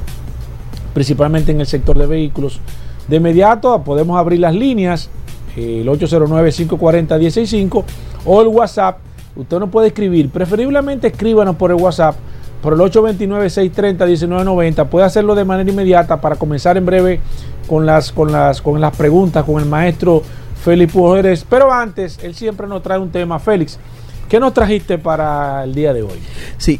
principalmente 0.95 1.51
en 1.51 1.61
el 1.61 1.67
sector 1.67 1.95
de 1.97 2.07
vehículos. 2.07 2.59
De 3.07 3.17
inmediato 3.17 3.83
podemos 3.83 4.17
abrir 4.17 4.39
las 4.39 4.55
líneas, 4.55 5.11
el 5.55 5.87
809-540-165 5.87 7.83
o 8.25 8.41
el 8.41 8.47
WhatsApp 8.47 8.97
Usted 9.35 9.59
no 9.59 9.69
puede 9.69 9.87
escribir. 9.87 10.29
Preferiblemente 10.29 11.07
escríbanos 11.07 11.55
por 11.55 11.71
el 11.71 11.77
WhatsApp, 11.77 12.15
por 12.61 12.73
el 12.73 12.79
829-630-1990. 12.79 14.87
Puede 14.87 15.05
hacerlo 15.05 15.35
de 15.35 15.45
manera 15.45 15.69
inmediata 15.69 16.19
para 16.19 16.35
comenzar 16.35 16.77
en 16.77 16.85
breve 16.85 17.21
con 17.67 17.85
las, 17.85 18.11
con 18.11 18.31
las, 18.31 18.61
con 18.61 18.81
las 18.81 18.95
preguntas 18.95 19.45
con 19.45 19.61
el 19.61 19.69
maestro 19.69 20.23
Félix 20.63 20.93
Pujoles. 20.93 21.45
Pero 21.49 21.71
antes, 21.71 22.19
él 22.23 22.35
siempre 22.35 22.67
nos 22.67 22.83
trae 22.83 22.99
un 22.99 23.11
tema. 23.11 23.39
Félix, 23.39 23.79
¿qué 24.27 24.39
nos 24.39 24.53
trajiste 24.53 24.97
para 24.97 25.63
el 25.63 25.73
día 25.73 25.93
de 25.93 26.01
hoy? 26.01 26.19
Sí, 26.57 26.79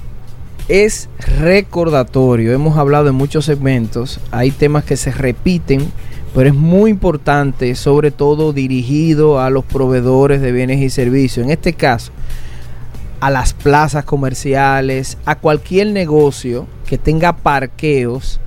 es 0.67 1.09
recordatorio. 1.39 2.53
Hemos 2.53 2.77
hablado 2.77 3.09
en 3.09 3.15
muchos 3.15 3.45
segmentos. 3.45 4.19
Hay 4.31 4.51
temas 4.51 4.83
que 4.83 4.97
se 4.97 5.11
repiten, 5.11 5.89
pero 6.33 6.49
es 6.49 6.55
muy 6.55 6.91
importante, 6.91 7.75
sobre 7.75 8.11
todo 8.11 8.53
dirigido 8.53 9.39
a 9.39 9.49
los 9.49 9.65
proveedores 9.65 10.41
de 10.41 10.51
bienes 10.51 10.79
y 10.81 10.89
servicios. 10.89 11.45
En 11.45 11.51
este 11.51 11.73
caso, 11.73 12.11
a 13.19 13.29
las 13.29 13.53
plazas 13.53 14.05
comerciales, 14.05 15.17
a 15.25 15.35
cualquier 15.35 15.87
negocio 15.87 16.67
que 16.85 16.97
tenga 16.97 17.35
parqueos, 17.37 18.39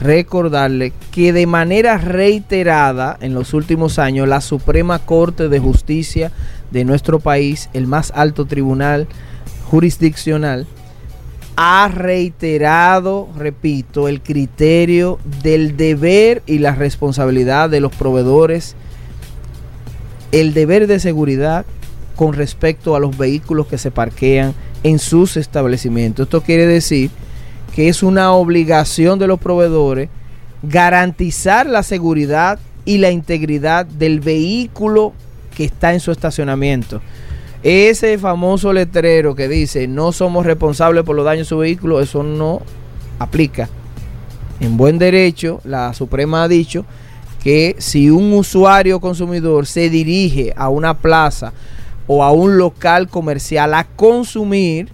recordarle 0.00 0.92
que 1.10 1.32
de 1.32 1.46
manera 1.46 1.98
reiterada 1.98 3.18
en 3.20 3.34
los 3.34 3.52
últimos 3.52 3.98
años 3.98 4.26
la 4.26 4.40
Suprema 4.40 4.98
Corte 4.98 5.48
de 5.48 5.58
Justicia 5.58 6.32
de 6.70 6.84
nuestro 6.84 7.20
país, 7.20 7.68
el 7.74 7.86
más 7.86 8.10
alto 8.14 8.46
tribunal 8.46 9.06
jurisdiccional, 9.70 10.66
ha 11.62 11.88
reiterado, 11.88 13.28
repito, 13.36 14.08
el 14.08 14.22
criterio 14.22 15.18
del 15.42 15.76
deber 15.76 16.42
y 16.46 16.58
la 16.58 16.74
responsabilidad 16.74 17.68
de 17.68 17.80
los 17.80 17.94
proveedores, 17.94 18.76
el 20.32 20.54
deber 20.54 20.86
de 20.86 20.98
seguridad 20.98 21.66
con 22.16 22.32
respecto 22.32 22.96
a 22.96 22.98
los 22.98 23.18
vehículos 23.18 23.66
que 23.66 23.76
se 23.76 23.90
parquean 23.90 24.54
en 24.84 24.98
sus 24.98 25.36
establecimientos. 25.36 26.28
Esto 26.28 26.40
quiere 26.40 26.66
decir 26.66 27.10
que 27.74 27.90
es 27.90 28.02
una 28.02 28.32
obligación 28.32 29.18
de 29.18 29.26
los 29.26 29.38
proveedores 29.38 30.08
garantizar 30.62 31.66
la 31.66 31.82
seguridad 31.82 32.58
y 32.86 32.96
la 32.96 33.10
integridad 33.10 33.84
del 33.84 34.20
vehículo 34.20 35.12
que 35.54 35.64
está 35.64 35.92
en 35.92 36.00
su 36.00 36.10
estacionamiento. 36.10 37.02
Ese 37.62 38.16
famoso 38.16 38.72
letrero 38.72 39.34
que 39.34 39.48
dice 39.48 39.86
no 39.86 40.12
somos 40.12 40.46
responsables 40.46 41.04
por 41.04 41.14
los 41.14 41.24
daños 41.24 41.46
de 41.46 41.48
su 41.50 41.58
vehículo, 41.58 42.00
eso 42.00 42.22
no 42.22 42.62
aplica. 43.18 43.68
En 44.60 44.76
buen 44.76 44.98
derecho, 44.98 45.60
la 45.64 45.92
Suprema 45.94 46.42
ha 46.42 46.48
dicho 46.48 46.84
que 47.42 47.76
si 47.78 48.10
un 48.10 48.32
usuario 48.32 49.00
consumidor 49.00 49.66
se 49.66 49.88
dirige 49.90 50.52
a 50.56 50.68
una 50.68 50.98
plaza 50.98 51.52
o 52.06 52.22
a 52.24 52.32
un 52.32 52.58
local 52.58 53.08
comercial 53.08 53.72
a 53.74 53.84
consumir, 53.84 54.88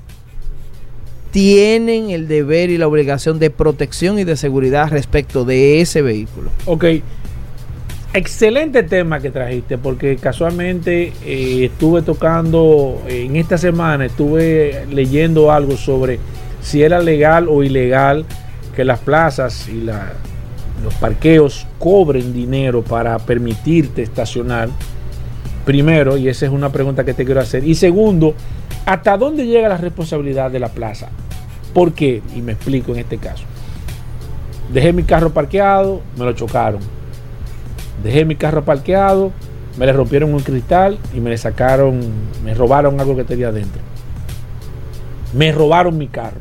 tienen 1.31 2.11
el 2.11 2.29
deber 2.29 2.71
y 2.71 2.79
la 2.79 2.87
obligación 2.87 3.39
de 3.39 3.51
protección 3.51 4.19
y 4.19 4.25
de 4.25 4.37
seguridad 4.37 4.89
respecto 4.91 5.45
de 5.45 5.81
ese 5.81 6.03
vehículo. 6.03 6.51
Ok. 6.65 6.85
Excelente 8.17 8.83
tema 8.83 9.21
que 9.21 9.31
trajiste, 9.31 9.77
porque 9.77 10.17
casualmente 10.17 11.13
eh, 11.27 11.67
estuve 11.67 12.01
tocando, 12.01 13.03
en 13.09 13.37
esta 13.37 13.59
semana 13.59 14.07
estuve 14.07 14.87
leyendo 14.91 15.53
algo 15.53 15.77
sobre 15.77 16.19
si 16.63 16.83
era 16.83 16.99
legal 17.01 17.47
o 17.47 17.63
ilegal 17.63 18.25
que 18.75 18.87
las 18.87 19.01
plazas 19.01 19.69
y 19.69 19.83
los 19.83 20.95
parqueos 20.99 21.67
cobren 21.79 22.33
dinero 22.33 22.83
para 22.83 23.19
permitirte 23.19 24.01
estacionar 24.01 24.71
Primero, 25.67 26.17
y 26.17 26.29
esa 26.29 26.47
es 26.47 26.53
una 26.53 26.71
pregunta 26.71 27.05
que 27.05 27.13
te 27.13 27.25
quiero 27.27 27.41
hacer. 27.41 27.65
Y 27.65 27.75
segundo, 27.75 28.35
¿hasta 28.87 29.19
dónde 29.19 29.45
llega 29.45 29.69
la 29.69 29.77
responsabilidad 29.77 30.49
de 30.51 30.61
la 30.61 30.69
plaza? 30.69 31.09
¿Por 31.75 31.93
qué? 31.93 32.23
Y 32.35 32.41
me 32.41 32.53
explico 32.53 32.93
en 32.93 33.01
este 33.01 33.19
caso. 33.19 33.45
Dejé 34.73 34.93
mi 34.95 35.03
carro 35.03 35.31
parqueado, 35.31 36.01
me 36.17 36.25
lo 36.25 36.33
chocaron. 36.33 36.96
Dejé 38.03 38.25
mi 38.25 38.37
carro 38.37 38.65
parqueado, 38.65 39.33
me 39.79 39.87
le 39.87 39.93
rompieron 39.93 40.33
un 40.33 40.41
cristal 40.41 40.99
y 41.15 41.21
me 41.21 41.31
le 41.31 41.39
sacaron, 41.39 42.01
me 42.45 42.55
robaron 42.55 43.01
algo 43.01 43.17
que 43.17 43.25
tenía 43.25 43.49
adentro. 43.49 43.81
Me 45.35 45.53
robaron 45.53 45.99
mi 45.99 46.09
carro. 46.09 46.41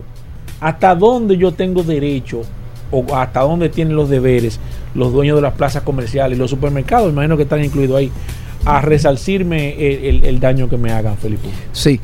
¿Hasta 0.62 0.96
dónde 0.96 1.38
yo 1.38 1.54
tengo 1.54 1.84
derecho 1.84 2.44
o 2.92 3.04
hasta 3.16 3.42
dónde 3.42 3.70
tienen 3.70 3.96
los 3.96 4.10
deberes 4.10 4.60
los 4.94 5.12
dueños 5.12 5.36
de 5.36 5.42
las 5.42 5.54
plazas 5.54 5.84
comerciales 5.84 6.38
y 6.38 6.40
los 6.40 6.50
supermercados? 6.50 7.12
Imagino 7.12 7.36
que 7.36 7.44
están 7.44 7.64
incluidos 7.64 7.98
ahí 7.98 8.12
a 8.66 8.82
resalcirme 8.82 9.76
el, 10.10 10.40
daño 10.40 10.70
que 10.70 10.78
me 10.78 10.92
hagan, 10.92 11.18
Felipe. 11.18 11.50
Sí. 11.72 12.00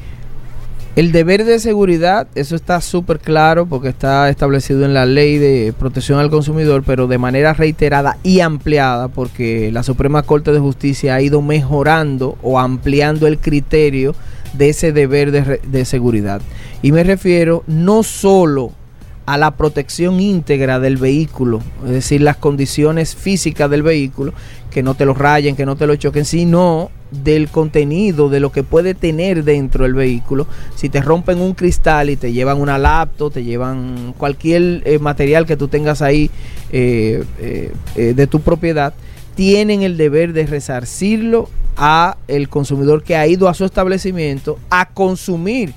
El 0.93 1.13
deber 1.13 1.45
de 1.45 1.59
seguridad, 1.59 2.27
eso 2.35 2.53
está 2.53 2.81
súper 2.81 3.19
claro 3.19 3.65
porque 3.65 3.87
está 3.87 4.27
establecido 4.27 4.83
en 4.83 4.93
la 4.93 5.05
ley 5.05 5.37
de 5.37 5.73
protección 5.77 6.19
al 6.19 6.29
consumidor, 6.29 6.83
pero 6.85 7.07
de 7.07 7.17
manera 7.17 7.53
reiterada 7.53 8.17
y 8.23 8.41
ampliada 8.41 9.07
porque 9.07 9.71
la 9.71 9.83
Suprema 9.83 10.23
Corte 10.23 10.51
de 10.51 10.59
Justicia 10.59 11.15
ha 11.15 11.21
ido 11.21 11.41
mejorando 11.41 12.37
o 12.43 12.59
ampliando 12.59 13.25
el 13.27 13.39
criterio 13.39 14.15
de 14.51 14.67
ese 14.67 14.91
deber 14.91 15.31
de, 15.31 15.61
de 15.65 15.85
seguridad. 15.85 16.41
Y 16.81 16.91
me 16.91 17.05
refiero 17.05 17.63
no 17.67 18.03
solo 18.03 18.73
a 19.31 19.37
la 19.37 19.51
protección 19.51 20.19
íntegra 20.19 20.81
del 20.81 20.97
vehículo, 20.97 21.61
es 21.85 21.91
decir, 21.91 22.19
las 22.19 22.35
condiciones 22.35 23.15
físicas 23.15 23.69
del 23.69 23.81
vehículo, 23.81 24.33
que 24.69 24.83
no 24.83 24.93
te 24.93 25.05
lo 25.05 25.13
rayen, 25.13 25.55
que 25.55 25.65
no 25.65 25.77
te 25.77 25.87
lo 25.87 25.95
choquen, 25.95 26.25
sino 26.25 26.91
del 27.11 27.47
contenido, 27.47 28.27
de 28.27 28.41
lo 28.41 28.51
que 28.51 28.63
puede 28.63 28.93
tener 28.93 29.45
dentro 29.45 29.85
del 29.85 29.93
vehículo. 29.93 30.47
Si 30.75 30.89
te 30.89 31.01
rompen 31.01 31.39
un 31.39 31.53
cristal 31.53 32.09
y 32.09 32.17
te 32.17 32.33
llevan 32.33 32.59
una 32.59 32.77
laptop, 32.77 33.31
te 33.31 33.45
llevan 33.45 34.13
cualquier 34.17 34.81
eh, 34.83 34.99
material 34.99 35.45
que 35.45 35.55
tú 35.55 35.69
tengas 35.69 36.01
ahí 36.01 36.29
eh, 36.73 37.23
eh, 37.39 38.13
de 38.13 38.27
tu 38.27 38.41
propiedad, 38.41 38.93
tienen 39.35 39.81
el 39.81 39.95
deber 39.95 40.33
de 40.33 40.45
resarcirlo 40.45 41.49
a 41.77 42.17
el 42.27 42.49
consumidor 42.49 43.01
que 43.01 43.15
ha 43.15 43.25
ido 43.27 43.47
a 43.47 43.53
su 43.53 43.63
establecimiento 43.63 44.59
a 44.69 44.89
consumir 44.89 45.73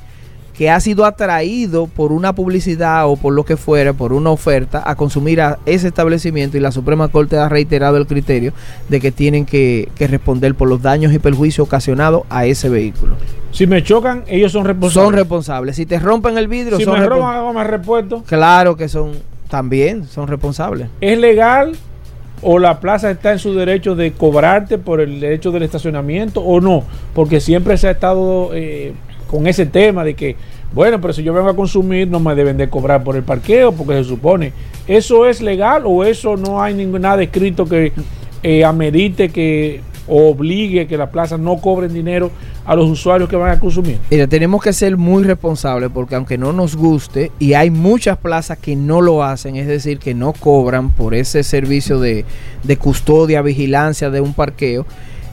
que 0.54 0.70
ha 0.70 0.78
sido 0.78 1.04
atraído 1.04 1.88
por 1.88 2.12
una 2.12 2.32
publicidad 2.32 3.08
o 3.08 3.16
por 3.16 3.34
lo 3.34 3.44
que 3.44 3.56
fuera, 3.56 3.92
por 3.92 4.12
una 4.12 4.30
oferta, 4.30 4.82
a 4.88 4.94
consumir 4.94 5.40
a 5.40 5.58
ese 5.66 5.88
establecimiento 5.88 6.56
y 6.56 6.60
la 6.60 6.70
Suprema 6.70 7.08
Corte 7.08 7.36
ha 7.36 7.48
reiterado 7.48 7.96
el 7.96 8.06
criterio 8.06 8.52
de 8.88 9.00
que 9.00 9.10
tienen 9.10 9.46
que, 9.46 9.88
responder 9.98 10.54
por 10.54 10.68
los 10.68 10.80
daños 10.80 11.12
y 11.12 11.18
perjuicios 11.18 11.66
ocasionados 11.66 12.22
a 12.30 12.46
ese 12.46 12.68
vehículo. 12.68 13.16
Si 13.50 13.66
me 13.66 13.82
chocan, 13.82 14.24
ellos 14.28 14.52
son 14.52 14.64
responsables. 14.64 15.04
Son 15.04 15.12
responsables. 15.14 15.76
Si 15.76 15.86
te 15.86 15.98
rompen 15.98 16.38
el 16.38 16.46
vidrio, 16.46 16.76
si 16.76 16.84
son 16.84 17.00
me 17.00 17.06
roban 17.06 17.36
algo 17.36 17.52
más 17.52 17.66
repuesto. 17.66 18.22
Claro 18.26 18.76
que 18.76 18.88
son, 18.88 19.12
también 19.48 20.06
son 20.06 20.28
responsables. 20.28 20.88
¿Es 21.00 21.18
legal 21.18 21.72
o 22.42 22.58
la 22.58 22.78
plaza 22.78 23.10
está 23.10 23.32
en 23.32 23.38
su 23.38 23.54
derecho 23.54 23.96
de 23.96 24.12
cobrarte 24.12 24.78
por 24.78 25.00
el 25.00 25.18
derecho 25.18 25.50
del 25.50 25.64
estacionamiento 25.64 26.40
o 26.42 26.60
no? 26.60 26.84
Porque 27.12 27.40
siempre 27.40 27.76
se 27.76 27.88
ha 27.88 27.92
estado 27.92 28.50
eh, 28.54 28.92
con 29.34 29.48
ese 29.48 29.66
tema 29.66 30.04
de 30.04 30.14
que, 30.14 30.36
bueno, 30.72 31.00
pero 31.00 31.12
si 31.12 31.24
yo 31.24 31.34
vengo 31.34 31.48
a 31.48 31.56
consumir 31.56 32.06
no 32.06 32.20
me 32.20 32.36
deben 32.36 32.56
de 32.56 32.68
cobrar 32.68 33.02
por 33.02 33.16
el 33.16 33.24
parqueo 33.24 33.72
porque 33.72 33.94
se 33.94 34.04
supone, 34.04 34.52
¿eso 34.86 35.26
es 35.26 35.42
legal 35.42 35.82
o 35.86 36.04
eso 36.04 36.36
no 36.36 36.62
hay 36.62 36.74
nada 36.86 37.20
escrito 37.20 37.64
que 37.64 37.92
eh, 38.44 38.64
amerite 38.64 39.30
que 39.30 39.80
obligue 40.06 40.86
que 40.86 40.96
la 40.96 41.10
plaza 41.10 41.36
no 41.36 41.56
cobren 41.56 41.92
dinero 41.92 42.30
a 42.64 42.76
los 42.76 42.88
usuarios 42.88 43.28
que 43.28 43.34
van 43.34 43.50
a 43.50 43.58
consumir? 43.58 43.98
Mira, 44.08 44.28
tenemos 44.28 44.62
que 44.62 44.72
ser 44.72 44.96
muy 44.96 45.24
responsables 45.24 45.90
porque 45.92 46.14
aunque 46.14 46.38
no 46.38 46.52
nos 46.52 46.76
guste, 46.76 47.32
y 47.40 47.54
hay 47.54 47.70
muchas 47.70 48.16
plazas 48.16 48.58
que 48.58 48.76
no 48.76 49.00
lo 49.00 49.24
hacen, 49.24 49.56
es 49.56 49.66
decir, 49.66 49.98
que 49.98 50.14
no 50.14 50.32
cobran 50.32 50.90
por 50.90 51.12
ese 51.12 51.42
servicio 51.42 51.98
de, 51.98 52.24
de 52.62 52.76
custodia, 52.76 53.42
vigilancia 53.42 54.10
de 54.10 54.20
un 54.20 54.32
parqueo, 54.32 54.86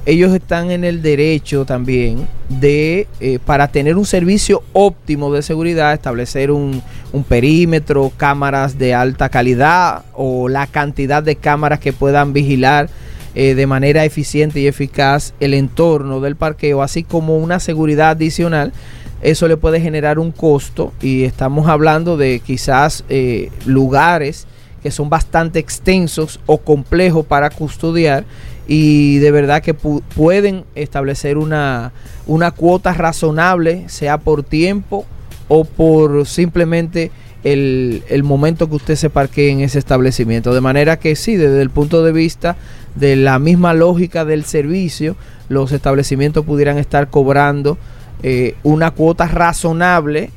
ellos 0.06 0.34
están 0.34 0.72
en 0.72 0.84
el 0.84 1.02
derecho 1.02 1.66
también 1.66 2.28
de, 2.50 3.08
eh, 3.20 3.40
para 3.46 3.68
tener 3.68 3.98
un 3.98 4.06
servicio 4.06 4.64
óptimo 4.74 5.32
de 5.32 5.44
seguridad, 5.44 5.94
establecer 5.94 6.50
un, 6.52 6.82
perímetro, 7.28 8.12
cámaras 8.18 8.80
de 8.80 8.94
alta 8.94 9.30
calidad 9.30 10.04
o 10.14 10.50
la 10.50 10.66
cantidad 10.66 11.22
de 11.22 11.36
cámaras 11.36 11.80
que 11.80 11.94
puedan 11.94 12.34
vigilar 12.34 12.90
eh, 13.36 13.54
de 13.54 13.68
manera 13.68 14.04
eficiente 14.04 14.60
y 14.60 14.68
eficaz 14.68 15.34
el 15.40 15.54
entorno 15.54 16.20
del 16.20 16.36
parqueo, 16.36 16.82
así 16.82 17.04
como 17.04 17.38
una 17.38 17.60
seguridad 17.60 18.12
adicional. 18.12 18.74
Eso 19.22 19.48
le 19.48 19.56
puede 19.56 19.80
generar 19.80 20.18
un 20.18 20.32
costo 20.32 20.94
y 21.00 21.26
estamos 21.26 21.68
hablando 21.68 22.18
de 22.18 22.40
quizás 22.40 23.04
eh, 23.08 23.52
lugares 23.66 24.48
que 24.82 24.90
son 24.90 25.10
bastante 25.10 25.60
extensos 25.60 26.40
o 26.48 26.58
complejos 26.58 27.24
para 27.26 27.52
custodiar 27.52 28.26
y 28.74 29.18
de 29.18 29.32
verdad 29.32 29.62
que 29.62 29.74
pueden 29.74 30.64
establecer 30.76 31.38
una, 31.38 31.92
una 32.26 32.52
cuota 32.52 32.94
razonable, 32.94 33.84
sea 33.90 34.18
por 34.20 34.44
tiempo 34.44 35.06
o 35.50 35.66
por 35.66 36.26
simplemente 36.26 37.12
el, 37.44 38.02
el, 38.08 38.24
momento 38.24 38.70
que 38.70 38.76
usted 38.76 38.96
se 38.96 39.10
parquee 39.10 39.50
en 39.50 39.60
ese 39.60 39.78
establecimiento. 39.78 40.54
De 40.54 40.62
manera 40.62 40.98
que 40.98 41.18
sí, 41.18 41.36
desde 41.36 41.62
el 41.62 41.70
punto 41.70 42.02
de 42.02 42.14
vista 42.14 42.56
de 42.96 43.18
la 43.18 43.40
misma 43.40 43.74
lógica 43.74 44.24
del 44.24 44.46
servicio, 44.46 45.18
los 45.50 45.74
establecimientos 45.74 46.46
pudieran 46.46 46.78
estar 46.78 47.10
cobrando 47.10 47.78
eh, 48.24 48.56
una 48.64 48.92
cuota 48.92 49.28
razonable 49.28 50.30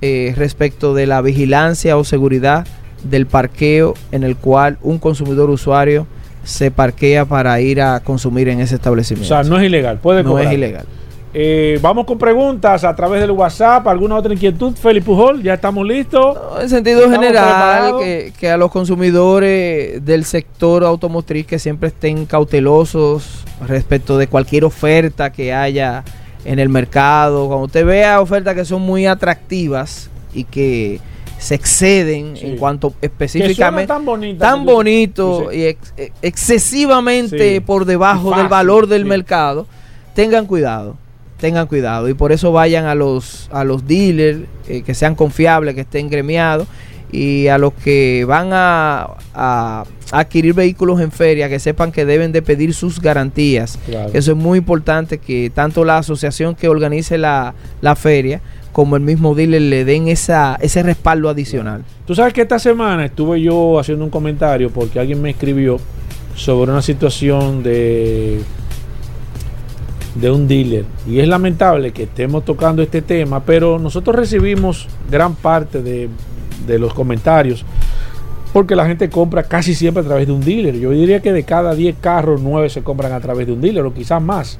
eh, 0.00 0.32
respecto 0.38 0.94
de 0.94 1.06
la 1.06 1.20
vigilancia 1.20 1.98
o 1.98 2.04
seguridad 2.04 2.66
del 3.02 3.26
parqueo 3.26 3.92
en 4.10 4.22
el 4.22 4.36
cual 4.36 4.78
un 4.80 4.98
consumidor 4.98 5.50
usuario 5.50 6.06
se 6.44 6.70
parquea 6.70 7.24
para 7.24 7.60
ir 7.60 7.80
a 7.80 8.00
consumir 8.00 8.48
en 8.48 8.60
ese 8.60 8.76
establecimiento. 8.76 9.34
O 9.34 9.42
sea, 9.42 9.48
no 9.48 9.58
es 9.58 9.66
ilegal, 9.66 9.98
puede 9.98 10.22
No 10.22 10.38
es 10.38 10.52
ilegal. 10.52 10.86
Eh, 11.36 11.80
vamos 11.82 12.06
con 12.06 12.16
preguntas 12.16 12.84
a 12.84 12.94
través 12.94 13.20
del 13.20 13.32
WhatsApp. 13.32 13.88
¿Alguna 13.88 14.14
otra 14.14 14.32
inquietud, 14.32 14.72
Felipe 14.74 15.06
Pujol? 15.06 15.42
¿Ya 15.42 15.54
estamos 15.54 15.84
listos? 15.84 16.38
en 16.60 16.68
sentido 16.68 17.10
general, 17.10 17.94
que, 17.98 18.32
que, 18.38 18.50
a 18.50 18.56
los 18.56 18.70
consumidores 18.70 20.04
del 20.04 20.24
sector 20.24 20.84
automotriz 20.84 21.44
que 21.44 21.58
siempre 21.58 21.88
estén 21.88 22.24
cautelosos 22.26 23.44
respecto 23.66 24.16
de 24.16 24.28
cualquier 24.28 24.64
oferta 24.64 25.32
que 25.32 25.52
haya 25.52 26.04
en 26.44 26.60
el 26.60 26.68
mercado. 26.68 27.48
Cuando 27.48 27.66
usted 27.66 27.84
vea 27.84 28.20
ofertas 28.20 28.54
que 28.54 28.64
son 28.64 28.82
muy 28.82 29.06
atractivas 29.06 30.10
y 30.32 30.44
que 30.44 31.00
se 31.38 31.54
exceden 31.54 32.36
en 32.36 32.56
cuanto 32.56 32.94
específicamente 33.02 33.88
tan, 33.88 34.04
bonito, 34.04 34.38
tan 34.38 34.64
bonito 34.64 35.52
y 35.52 35.62
e, 35.62 35.78
excesivamente 36.22 37.60
por 37.60 37.84
debajo 37.84 38.34
del 38.36 38.48
valor 38.48 38.86
del 38.86 39.04
mercado, 39.04 39.66
tengan 40.14 40.46
cuidado, 40.46 40.96
tengan 41.38 41.66
cuidado. 41.66 42.08
Y 42.08 42.14
por 42.14 42.32
eso 42.32 42.52
vayan 42.52 42.86
a 42.86 42.94
los 42.94 43.48
a 43.52 43.64
los 43.64 43.86
dealers 43.86 44.40
eh, 44.68 44.82
que 44.82 44.94
sean 44.94 45.14
confiables, 45.14 45.74
que 45.74 45.82
estén 45.82 46.08
gremiados 46.08 46.66
y 47.14 47.46
a 47.46 47.58
los 47.58 47.72
que 47.74 48.24
van 48.26 48.50
a, 48.52 49.10
adquirir 50.10 50.54
vehículos 50.54 51.00
en 51.00 51.12
feria, 51.12 51.48
que 51.48 51.58
sepan 51.58 51.92
que 51.92 52.04
deben 52.04 52.32
de 52.32 52.42
pedir 52.42 52.74
sus 52.74 53.00
garantías. 53.00 53.78
Eso 54.12 54.32
es 54.32 54.36
muy 54.36 54.58
importante 54.58 55.18
que 55.18 55.50
tanto 55.54 55.84
la 55.84 55.98
asociación 55.98 56.54
que 56.54 56.68
organice 56.68 57.18
la, 57.18 57.54
la 57.80 57.96
feria 57.96 58.40
como 58.74 58.96
el 58.96 59.02
mismo 59.02 59.36
dealer 59.36 59.62
le 59.62 59.84
den 59.84 60.08
esa, 60.08 60.58
ese 60.60 60.82
respaldo 60.82 61.28
adicional. 61.28 61.84
Tú 62.08 62.16
sabes 62.16 62.32
que 62.32 62.42
esta 62.42 62.58
semana 62.58 63.04
estuve 63.04 63.40
yo 63.40 63.78
haciendo 63.78 64.04
un 64.04 64.10
comentario 64.10 64.68
porque 64.68 64.98
alguien 64.98 65.22
me 65.22 65.30
escribió 65.30 65.78
sobre 66.34 66.72
una 66.72 66.82
situación 66.82 67.62
de 67.62 68.40
de 70.16 70.30
un 70.30 70.48
dealer. 70.48 70.84
Y 71.08 71.20
es 71.20 71.28
lamentable 71.28 71.92
que 71.92 72.02
estemos 72.02 72.44
tocando 72.44 72.82
este 72.82 73.00
tema 73.00 73.44
pero 73.44 73.78
nosotros 73.78 74.16
recibimos 74.16 74.88
gran 75.08 75.36
parte 75.36 75.80
de, 75.80 76.08
de 76.66 76.78
los 76.80 76.92
comentarios 76.94 77.64
porque 78.52 78.74
la 78.74 78.86
gente 78.86 79.08
compra 79.08 79.44
casi 79.44 79.76
siempre 79.76 80.02
a 80.02 80.06
través 80.06 80.26
de 80.26 80.32
un 80.32 80.40
dealer. 80.40 80.74
Yo 80.80 80.90
diría 80.90 81.22
que 81.22 81.32
de 81.32 81.44
cada 81.44 81.76
10 81.76 81.94
carros 82.00 82.40
9 82.42 82.68
se 82.70 82.82
compran 82.82 83.12
a 83.12 83.20
través 83.20 83.46
de 83.46 83.52
un 83.52 83.60
dealer 83.60 83.84
o 83.84 83.94
quizás 83.94 84.20
más 84.20 84.58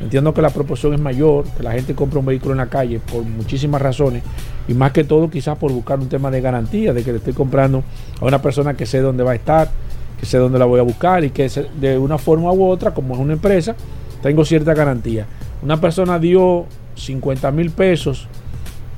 Entiendo 0.00 0.32
que 0.32 0.40
la 0.40 0.50
proporción 0.50 0.94
es 0.94 1.00
mayor, 1.00 1.44
que 1.56 1.62
la 1.62 1.72
gente 1.72 1.94
compra 1.94 2.20
un 2.20 2.26
vehículo 2.26 2.52
en 2.52 2.58
la 2.58 2.68
calle 2.68 3.00
por 3.00 3.22
muchísimas 3.22 3.82
razones 3.82 4.22
y 4.66 4.72
más 4.72 4.92
que 4.92 5.04
todo 5.04 5.28
quizás 5.28 5.58
por 5.58 5.72
buscar 5.72 6.00
un 6.00 6.08
tema 6.08 6.30
de 6.30 6.40
garantía, 6.40 6.94
de 6.94 7.04
que 7.04 7.12
le 7.12 7.18
estoy 7.18 7.34
comprando 7.34 7.84
a 8.18 8.24
una 8.24 8.40
persona 8.40 8.74
que 8.74 8.86
sé 8.86 9.00
dónde 9.00 9.22
va 9.22 9.32
a 9.32 9.34
estar, 9.34 9.70
que 10.18 10.24
sé 10.24 10.38
dónde 10.38 10.58
la 10.58 10.64
voy 10.64 10.80
a 10.80 10.82
buscar 10.82 11.22
y 11.24 11.30
que 11.30 11.50
de 11.78 11.98
una 11.98 12.16
forma 12.16 12.50
u 12.50 12.64
otra, 12.64 12.94
como 12.94 13.14
es 13.14 13.20
una 13.20 13.34
empresa, 13.34 13.76
tengo 14.22 14.44
cierta 14.44 14.72
garantía. 14.72 15.26
Una 15.62 15.78
persona 15.78 16.18
dio 16.18 16.64
50 16.94 17.50
mil 17.50 17.70
pesos 17.70 18.26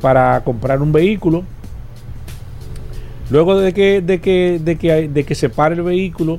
para 0.01 0.43
comprar 0.45 0.81
un 0.81 0.93
vehículo. 0.93 1.43
Luego 3.31 3.59
de 3.59 3.73
que, 3.73 4.03
de 4.03 4.21
que, 4.21 4.61
de 4.63 4.77
que, 4.77 5.09
de 5.09 5.25
que 5.25 5.35
se 5.35 5.49
pare 5.49 5.75
el 5.75 5.83
vehículo, 5.83 6.39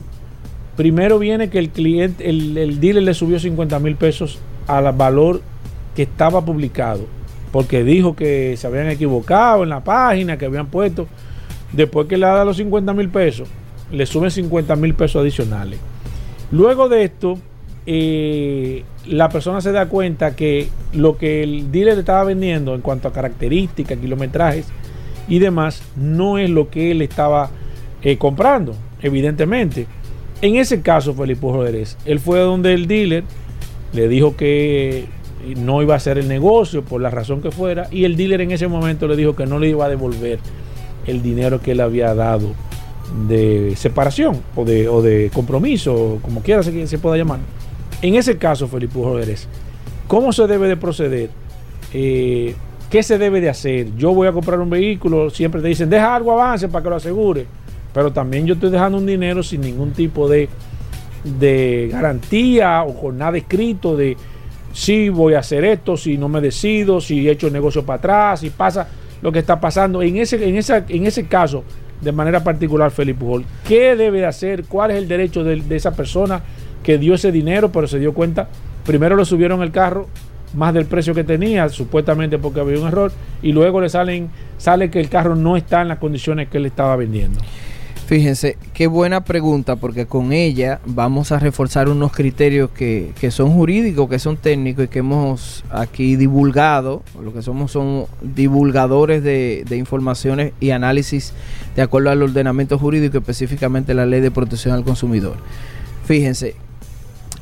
primero 0.78 1.19
viene 1.19 1.49
que 1.49 1.60
el 1.60 1.69
cliente, 1.69 2.30
el, 2.30 2.58
el 2.58 2.80
dealer 2.80 3.04
le 3.04 3.13
subió 3.13 3.39
50 3.39 3.80
mil 3.80 3.95
pesos 3.97 4.39
al 4.67 4.91
valor 4.93 5.41
que 5.95 6.04
estaba 6.04 6.43
publicado, 6.43 7.06
porque 7.52 7.84
dijo 7.84 8.15
que 8.15 8.56
se 8.58 8.67
habían 8.67 8.89
equivocado 8.89 9.63
en 9.63 9.69
la 9.69 9.84
página, 9.84 10.38
que 10.38 10.45
habían 10.45 10.67
puesto, 10.67 11.08
después 11.71 12.08
que 12.08 12.17
le 12.17 12.26
da 12.26 12.45
los 12.45 12.58
50 12.58 12.93
mil 12.93 13.10
pesos, 13.10 13.47
le 13.91 14.06
suben 14.06 14.32
50 14.32 14.76
mil 14.76 14.93
pesos 14.93 15.21
adicionales. 15.21 15.80
Luego 16.52 16.89
de 16.89 17.04
esto, 17.04 17.38
eh, 17.86 18.84
la 19.08 19.30
persona 19.30 19.60
se 19.60 19.71
da 19.71 19.88
cuenta 19.88 20.36
que 20.36 20.69
lo 20.93 21.17
que 21.17 21.43
el 21.43 21.71
dealer 21.71 21.99
estaba 21.99 22.23
vendiendo 22.23 22.76
en 22.76 22.82
cuanto 22.82 23.08
a 23.08 23.13
características, 23.13 23.97
kilometrajes 23.97 24.67
y 25.28 25.39
demás, 25.39 25.84
no 25.95 26.38
es 26.38 26.49
lo 26.49 26.69
que 26.69 26.91
él 26.91 27.02
estaba 27.02 27.49
eh, 28.02 28.17
comprando, 28.17 28.76
evidentemente. 29.02 29.88
En 30.41 30.56
ese 30.58 30.82
caso, 30.82 31.13
Felipe 31.13 31.41
Rodríguez, 31.41 31.97
él 32.06 32.19
fue 32.19 32.39
donde 32.39 32.73
el 32.73 32.88
dealer 32.88 33.23
le 33.93 34.08
dijo 34.08 34.36
que 34.36 35.06
no 35.58 35.82
iba 35.82 35.93
a 35.93 35.97
hacer 35.97 36.17
el 36.17 36.27
negocio 36.27 36.84
por 36.84 37.01
la 37.01 37.10
razón 37.10 37.41
que 37.41 37.51
fuera 37.51 37.88
y 37.91 38.06
el 38.06 38.15
dealer 38.15 38.41
en 38.41 38.51
ese 38.51 38.67
momento 38.67 39.08
le 39.08 39.15
dijo 39.15 39.36
que 39.36 39.45
no 39.45 39.60
le 39.60 39.69
iba 39.69 39.86
a 39.86 39.89
devolver 39.89 40.39
el 41.06 41.21
dinero 41.21 41.62
que 41.62 41.71
él 41.71 41.82
había 41.82 42.15
dado 42.15 42.53
de 43.27 43.73
separación 43.75 44.41
o 44.56 44.65
de, 44.65 44.88
o 44.88 45.01
de 45.01 45.29
compromiso, 45.34 46.19
como 46.21 46.41
quiera 46.41 46.63
se, 46.63 46.88
se 46.88 46.97
pueda 46.97 47.17
llamar. 47.17 47.39
En 48.01 48.15
ese 48.15 48.38
caso, 48.38 48.67
Felipe 48.67 48.95
Rodríguez, 48.95 49.47
¿cómo 50.08 50.34
se 50.34 50.47
debe 50.47 50.67
de 50.67 50.77
proceder? 50.77 51.29
Eh, 51.93 52.56
¿Qué 52.89 53.03
se 53.03 53.17
debe 53.17 53.41
de 53.41 53.49
hacer? 53.49 53.95
Yo 53.97 54.13
voy 54.13 54.27
a 54.27 54.32
comprar 54.32 54.60
un 54.60 54.69
vehículo, 54.69 55.29
siempre 55.29 55.62
te 55.62 55.67
dicen, 55.67 55.89
deja 55.89 56.15
algo 56.15 56.32
avance 56.32 56.67
para 56.67 56.84
que 56.84 56.89
lo 56.89 56.95
asegure, 56.95 57.45
pero 57.93 58.12
también 58.12 58.45
yo 58.45 58.56
estoy 58.56 58.69
dejando 58.69 58.97
un 58.97 59.06
dinero 59.06 59.43
sin 59.43 59.62
ningún 59.62 59.91
tipo 59.91 60.27
de 60.27 60.49
de 61.24 61.90
garantía 61.92 62.84
o 62.84 63.00
con 63.00 63.18
nada 63.18 63.38
escrito 63.38 63.96
de 63.96 64.18
si 64.74 65.10
voy 65.10 65.36
a 65.36 65.40
hacer 65.40 65.64
esto, 65.64 65.96
si 65.96 66.18
no 66.18 66.28
me 66.28 66.42
decido, 66.42 67.00
si 67.00 67.28
he 67.28 67.32
hecho 67.32 67.48
el 67.48 67.54
negocio 67.54 67.86
para 67.86 67.98
atrás, 67.98 68.40
si 68.40 68.50
pasa 68.50 68.88
lo 69.22 69.32
que 69.32 69.40
está 69.40 69.60
pasando. 69.60 70.02
En 70.02 70.18
ese, 70.18 70.48
en 70.48 70.58
esa, 70.58 70.84
en 70.90 71.06
ese 71.06 71.28
caso, 71.28 71.64
de 72.02 72.12
manera 72.12 72.44
particular, 72.44 72.92
Felipe 72.92 73.20
Pujol, 73.20 73.46
¿qué 73.68 73.96
debe 73.96 74.26
hacer? 74.26 74.66
¿Cuál 74.66 74.92
es 74.92 74.98
el 74.98 75.08
derecho 75.08 75.44
de, 75.44 75.64
esa 75.76 75.96
persona 75.96 76.42
que 76.84 76.98
dio 76.98 77.14
ese 77.14 77.32
dinero, 77.32 77.72
pero 77.72 77.88
se 77.88 78.00
dio 78.00 78.14
cuenta? 78.14 78.50
Primero 78.86 79.16
lo 79.16 79.24
subieron 79.24 79.62
el 79.62 79.72
carro 79.72 80.08
más 80.56 80.74
del 80.74 80.86
precio 80.86 81.16
que 81.16 81.24
tenía, 81.24 81.70
supuestamente 81.70 82.38
porque 82.38 82.60
había 82.60 82.80
un 82.80 82.88
error, 82.88 83.12
y 83.42 83.54
luego 83.54 83.80
le 83.82 83.90
salen, 83.90 84.30
sale 84.58 84.92
que 84.92 85.00
el 85.00 85.10
carro 85.10 85.36
no 85.36 85.56
está 85.56 85.82
en 85.82 85.88
las 85.88 85.98
condiciones 85.98 86.50
que 86.50 86.58
él 86.58 86.66
estaba 86.66 86.96
vendiendo. 86.96 87.40
Fíjense, 88.06 88.58
qué 88.74 88.88
buena 88.88 89.24
pregunta, 89.24 89.78
porque 89.78 90.06
con 90.06 90.34
ella 90.34 90.82
vamos 90.86 91.32
a 91.32 91.39
reforzar 91.39 91.88
unos 91.88 92.12
criterios 92.12 92.70
que, 92.70 93.13
que, 93.18 93.32
son 93.32 93.54
jurídicos, 93.54 94.10
que 94.10 94.20
son 94.20 94.36
técnicos 94.36 94.86
y 94.86 94.88
que 94.89 95.00
hemos 95.00 95.63
aquí 95.70 96.18
divulgado. 96.18 97.02
Lo 97.22 97.34
que 97.34 97.42
somos 97.42 97.72
son 97.72 98.06
divulgadores 98.22 99.24
de, 99.24 99.63
de 99.68 99.78
informaciones 99.78 100.52
y 100.60 100.72
análisis 100.72 101.34
de 101.78 101.82
acuerdo 101.82 102.10
al 102.10 102.22
ordenamiento 102.22 102.78
jurídico, 102.78 103.20
específicamente 103.20 103.94
la 103.94 104.06
ley 104.06 104.20
de 104.20 104.32
protección 104.32 104.74
al 104.74 104.84
consumidor. 104.84 105.38
Fíjense, 106.06 106.56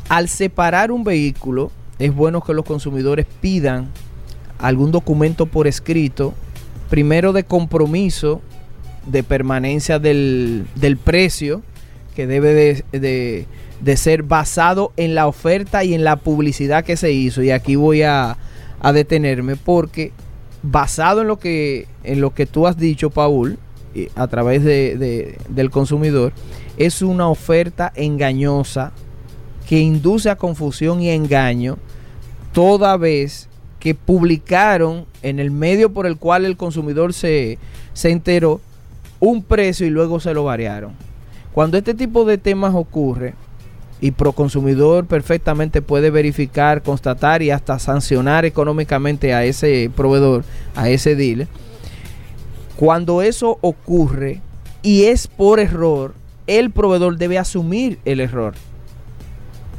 al 0.10 0.30
separar 0.30 0.92
un 0.92 1.04
vehículo, 1.04 1.72
es 1.98 2.14
bueno 2.14 2.42
que 2.42 2.54
los 2.54 2.66
consumidores 2.66 3.26
pidan 3.42 3.90
algún 4.60 4.92
documento 4.92 5.48
por 5.48 5.66
escrito, 5.66 6.36
primero 6.90 7.34
de 7.34 7.46
compromiso 7.46 8.42
de 9.06 9.24
permanencia 9.24 10.00
del, 10.00 10.66
del 10.76 10.98
precio, 10.98 11.62
que 12.16 12.28
debe 12.28 12.84
de, 12.92 13.46
de, 13.82 13.98
ser 13.98 14.24
basado 14.24 14.92
en 14.98 15.16
la 15.16 15.28
oferta 15.28 15.84
y 15.84 15.94
en 15.94 16.04
la 16.04 16.18
publicidad 16.18 16.84
que 16.84 16.98
se 16.98 17.12
hizo. 17.12 17.42
Y 17.42 17.52
aquí 17.52 17.76
voy 17.76 18.04
a, 18.04 18.38
a 18.80 18.94
detenerme 18.94 19.56
porque 19.56 20.12
basado 20.64 21.22
en 21.22 21.28
lo 21.28 21.40
que, 21.40 21.88
en 22.04 22.22
lo 22.22 22.34
que 22.34 22.46
tú 22.46 22.68
has 22.68 22.78
dicho, 22.78 23.10
Paul, 23.10 23.58
a 24.16 24.28
través 24.28 24.64
de, 24.64 24.98
de, 24.98 25.38
del 25.50 25.70
consumidor, 25.70 26.34
es 26.78 27.02
una 27.02 27.28
oferta 27.28 27.92
engañosa 27.96 28.92
que 29.68 29.80
induce 29.80 30.30
a 30.30 30.36
confusión 30.36 31.02
y 31.02 31.10
engaño 31.10 31.78
toda 32.54 32.98
vez 32.98 33.48
que 33.80 33.96
publicaron 33.96 35.06
en 35.24 35.40
el 35.40 35.52
medio 35.52 35.92
por 35.92 36.06
el 36.06 36.18
cual 36.18 36.46
el 36.46 36.58
consumidor 36.58 37.14
se, 37.14 37.58
se 37.94 38.12
enteró 38.12 38.62
un 39.22 39.44
precio 39.44 39.88
y 39.88 39.90
luego 39.90 40.20
se 40.20 40.34
lo 40.34 40.44
variaron. 40.44 40.92
Cuando 41.54 41.78
este 41.78 41.94
tipo 41.94 42.26
de 42.26 42.38
temas 42.38 42.76
ocurre, 42.76 43.36
y 44.02 44.12
Proconsumidor 44.12 45.06
perfectamente 45.06 45.84
puede 45.84 46.10
verificar, 46.10 46.82
constatar 46.82 47.44
y 47.44 47.52
hasta 47.52 47.78
sancionar 47.78 48.46
económicamente 48.46 49.34
a 49.34 49.46
ese 49.46 49.92
proveedor, 49.96 50.44
a 50.76 50.90
ese 50.90 51.16
dealer, 51.16 51.48
cuando 52.76 53.22
eso 53.22 53.60
ocurre 53.62 54.42
y 54.82 55.04
es 55.04 55.28
por 55.28 55.60
error, 55.60 56.16
el 56.48 56.72
proveedor 56.72 57.18
debe 57.18 57.38
asumir 57.38 58.00
el 58.04 58.20
error. 58.20 58.56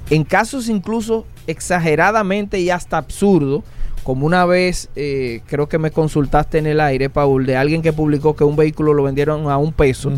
En 0.09 0.22
casos 0.22 0.68
incluso 0.68 1.26
exageradamente 1.48 2.61
y 2.61 2.70
hasta 2.70 2.98
absurdo, 2.98 3.64
como 4.03 4.27
una 4.27 4.45
vez 4.47 4.88
eh, 4.97 5.41
creo 5.47 5.69
que 5.69 5.79
me 5.79 5.91
consultaste 5.91 6.59
en 6.59 6.67
el 6.67 6.81
aire, 6.81 7.09
Paul, 7.09 7.47
de 7.47 7.57
alguien 7.57 7.83
que 7.83 7.93
publicó 7.93 8.35
que 8.35 8.45
un 8.45 8.57
vehículo 8.57 8.95
lo 8.95 9.03
vendieron 9.03 9.49
a 9.51 9.59
un 9.59 9.73
peso. 9.73 10.12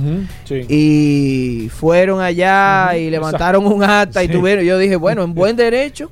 Y 0.69 1.69
fueron 1.73 2.21
allá 2.21 2.97
y 2.97 3.11
levantaron 3.11 3.67
un 3.67 3.83
acta 3.83 4.25
y 4.25 4.29
tuvieron, 4.29 4.65
yo 4.65 4.79
dije, 4.79 4.97
bueno, 4.97 5.23
en 5.23 5.35
buen 5.35 5.57
derecho 5.57 6.11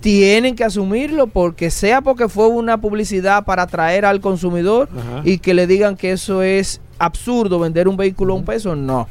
tienen 0.00 0.56
que 0.56 0.64
asumirlo 0.64 1.28
porque 1.28 1.70
sea 1.70 2.00
porque 2.00 2.28
fue 2.28 2.48
una 2.48 2.80
publicidad 2.80 3.44
para 3.44 3.62
atraer 3.62 4.04
al 4.04 4.20
consumidor 4.20 4.88
y 5.24 5.38
que 5.38 5.54
le 5.54 5.68
digan 5.68 5.96
que 5.96 6.12
eso 6.12 6.42
es 6.42 6.80
absurdo 6.98 7.60
vender 7.60 7.86
un 7.86 7.96
vehículo 7.96 8.34
a 8.34 8.36
un 8.36 8.44
peso, 8.44 8.74
no. 8.74 9.08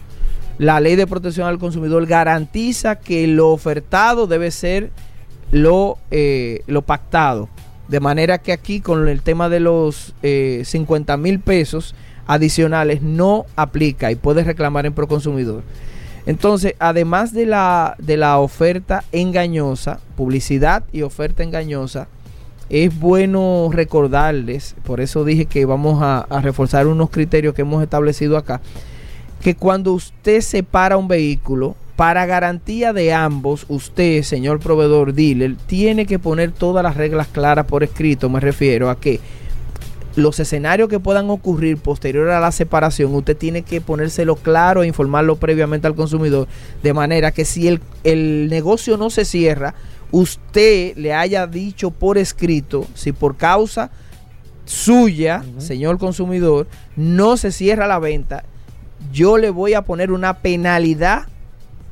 La 0.57 0.79
ley 0.79 0.95
de 0.95 1.07
protección 1.07 1.47
al 1.47 1.57
consumidor 1.57 2.05
garantiza 2.05 2.97
que 2.97 3.25
lo 3.25 3.49
ofertado 3.49 4.27
debe 4.27 4.51
ser 4.51 4.91
lo, 5.51 5.97
eh, 6.09 6.63
lo 6.67 6.81
pactado. 6.81 7.49
De 7.87 7.99
manera 7.99 8.37
que 8.37 8.53
aquí 8.53 8.79
con 8.79 9.07
el 9.07 9.21
tema 9.21 9.49
de 9.49 9.59
los 9.59 10.13
50 10.21 11.13
eh, 11.13 11.17
mil 11.17 11.39
pesos 11.39 11.93
adicionales 12.25 13.01
no 13.01 13.45
aplica 13.55 14.11
y 14.11 14.15
puedes 14.15 14.45
reclamar 14.45 14.85
en 14.85 14.93
Proconsumidor. 14.93 15.63
Entonces, 16.25 16.75
además 16.79 17.33
de 17.33 17.45
la, 17.45 17.95
de 17.97 18.15
la 18.15 18.37
oferta 18.39 19.03
engañosa, 19.11 19.99
publicidad 20.15 20.83
y 20.93 21.01
oferta 21.01 21.43
engañosa, 21.43 22.07
es 22.69 22.97
bueno 22.97 23.69
recordarles, 23.73 24.75
por 24.83 25.01
eso 25.01 25.25
dije 25.25 25.45
que 25.45 25.65
vamos 25.65 26.01
a, 26.01 26.19
a 26.19 26.41
reforzar 26.41 26.87
unos 26.87 27.09
criterios 27.09 27.53
que 27.53 27.63
hemos 27.63 27.83
establecido 27.83 28.37
acá, 28.37 28.61
que 29.41 29.55
cuando 29.55 29.91
usted 29.93 30.39
separa 30.41 30.95
un 30.95 31.07
vehículo, 31.07 31.75
para 32.01 32.25
garantía 32.25 32.93
de 32.93 33.13
ambos, 33.13 33.67
usted, 33.69 34.23
señor 34.23 34.59
proveedor 34.59 35.13
dealer, 35.13 35.55
tiene 35.67 36.07
que 36.07 36.17
poner 36.17 36.51
todas 36.51 36.81
las 36.81 36.97
reglas 36.97 37.27
claras 37.27 37.67
por 37.67 37.83
escrito. 37.83 38.27
Me 38.27 38.39
refiero 38.39 38.89
a 38.89 38.99
que 38.99 39.19
los 40.15 40.39
escenarios 40.39 40.89
que 40.89 40.99
puedan 40.99 41.29
ocurrir 41.29 41.77
posterior 41.77 42.31
a 42.31 42.39
la 42.39 42.51
separación, 42.51 43.13
usted 43.13 43.37
tiene 43.37 43.61
que 43.61 43.81
ponérselo 43.81 44.35
claro 44.35 44.81
e 44.81 44.87
informarlo 44.87 45.35
previamente 45.35 45.85
al 45.85 45.93
consumidor. 45.93 46.47
De 46.81 46.91
manera 46.91 47.33
que 47.33 47.45
si 47.45 47.67
el, 47.67 47.79
el 48.03 48.49
negocio 48.49 48.97
no 48.97 49.11
se 49.11 49.23
cierra, 49.23 49.75
usted 50.09 50.97
le 50.97 51.13
haya 51.13 51.45
dicho 51.45 51.91
por 51.91 52.17
escrito 52.17 52.87
si 52.95 53.11
por 53.11 53.37
causa 53.37 53.91
suya, 54.65 55.43
señor 55.59 55.99
consumidor, 55.99 56.65
no 56.95 57.37
se 57.37 57.51
cierra 57.51 57.85
la 57.85 57.99
venta, 57.99 58.43
yo 59.13 59.37
le 59.37 59.51
voy 59.51 59.75
a 59.75 59.83
poner 59.83 60.11
una 60.11 60.39
penalidad 60.39 61.27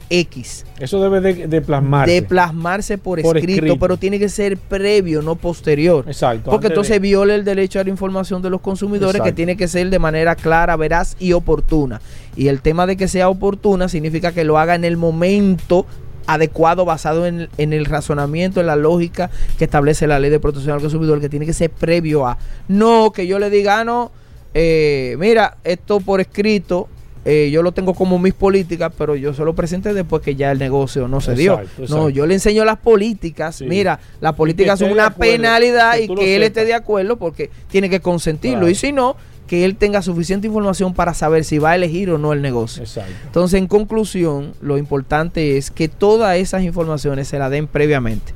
X. 0.09 0.65
Eso 0.79 1.01
debe 1.01 1.21
de, 1.21 1.61
plasmarse. 1.61 2.13
De 2.13 2.21
plasmarse 2.21 2.97
por, 2.97 3.19
escrito, 3.19 3.77
pero 3.77 3.97
tiene 3.97 4.19
que 4.19 4.29
ser 4.29 4.57
previo, 4.57 5.21
no 5.21 5.35
posterior. 5.35 6.05
Exacto. 6.07 6.49
Porque 6.49 6.67
entonces 6.67 6.99
viola 6.99 7.35
el 7.35 7.45
derecho 7.45 7.79
a 7.79 7.83
la 7.83 7.89
información 7.89 8.41
de 8.41 8.49
los 8.49 8.61
consumidores 8.61 9.21
que 9.21 9.31
tiene 9.31 9.55
que 9.55 9.67
ser 9.67 9.89
de 9.89 9.99
manera 9.99 10.35
clara, 10.35 10.75
veraz 10.75 11.15
y 11.19 11.33
oportuna. 11.33 12.01
Y 12.35 12.47
el 12.47 12.61
tema 12.61 12.87
de 12.87 12.97
que 12.97 13.07
sea 13.07 13.29
oportuna 13.29 13.89
significa 13.89 14.31
que 14.31 14.43
lo 14.43 14.57
haga 14.57 14.75
en 14.75 14.85
el 14.85 14.97
momento 14.97 15.85
adecuado 16.25 16.85
basado 16.85 17.25
en, 17.25 17.49
en, 17.57 17.73
el 17.73 17.85
razonamiento, 17.85 18.59
en 18.59 18.67
la 18.67 18.75
lógica 18.75 19.31
que 19.57 19.65
establece 19.65 20.05
la 20.05 20.19
ley 20.19 20.29
de 20.29 20.39
protección 20.39 20.75
al 20.75 20.81
consumidor, 20.81 21.19
que 21.19 21.29
tiene 21.29 21.45
que 21.45 21.53
ser 21.53 21.69
previo 21.69 22.27
a. 22.27 22.37
No 22.67 23.11
que 23.11 23.25
yo 23.27 23.39
le 23.39 23.49
diga, 23.49 23.79
ah, 23.79 23.83
no, 23.83 24.11
eh, 24.53 25.15
mira, 25.19 25.57
esto 25.63 25.99
por 25.99 26.21
escrito 26.21 26.87
eh, 27.25 27.49
yo 27.51 27.61
lo 27.61 27.73
tengo 27.73 27.93
como 27.93 28.17
mis 28.17 28.33
políticas, 28.33 28.91
pero 28.97 29.15
yo 29.15 29.33
se 29.33 29.43
lo 29.43 29.53
presenté 29.53 29.93
después 29.93 30.21
que 30.21 30.35
ya 30.35 30.51
el 30.51 30.59
negocio 30.59 31.07
no 31.07 31.19
se 31.19 31.35
dio. 31.35 31.61
No, 31.89 32.09
yo 32.09 32.25
le 32.25 32.33
enseño 32.33 32.63
las 32.65 32.77
políticas. 32.77 33.61
Mira, 33.61 33.99
las 34.21 34.33
políticas 34.35 34.79
son 34.79 34.91
una 34.91 35.13
penalidad 35.13 35.97
y 35.97 36.07
que, 36.07 36.35
él 36.35 36.43
esté 36.43 36.65
de 36.65 36.73
acuerdo 36.73 37.17
porque 37.17 37.49
tiene 37.69 37.89
que 37.89 37.99
consentirlo. 37.99 38.69
Y 38.69 38.75
si 38.75 38.93
no, 38.93 39.17
que 39.47 39.65
él 39.65 39.75
tenga 39.75 40.01
suficiente 40.01 40.47
información 40.47 40.93
para 40.93 41.13
saber 41.13 41.43
si 41.43 41.57
va 41.57 41.71
a 41.71 41.75
elegir 41.75 42.09
o 42.11 42.17
no 42.17 42.31
el 42.31 42.41
negocio. 42.41 42.83
Entonces, 43.25 43.59
en 43.59 43.67
conclusión, 43.67 44.53
lo 44.61 44.77
importante 44.77 45.57
es 45.57 45.71
que 45.71 45.89
todas 45.89 46.37
esas 46.37 46.63
informaciones 46.63 47.27
se 47.27 47.37
las 47.37 47.51
den 47.51 47.67
previamente. 47.67 48.33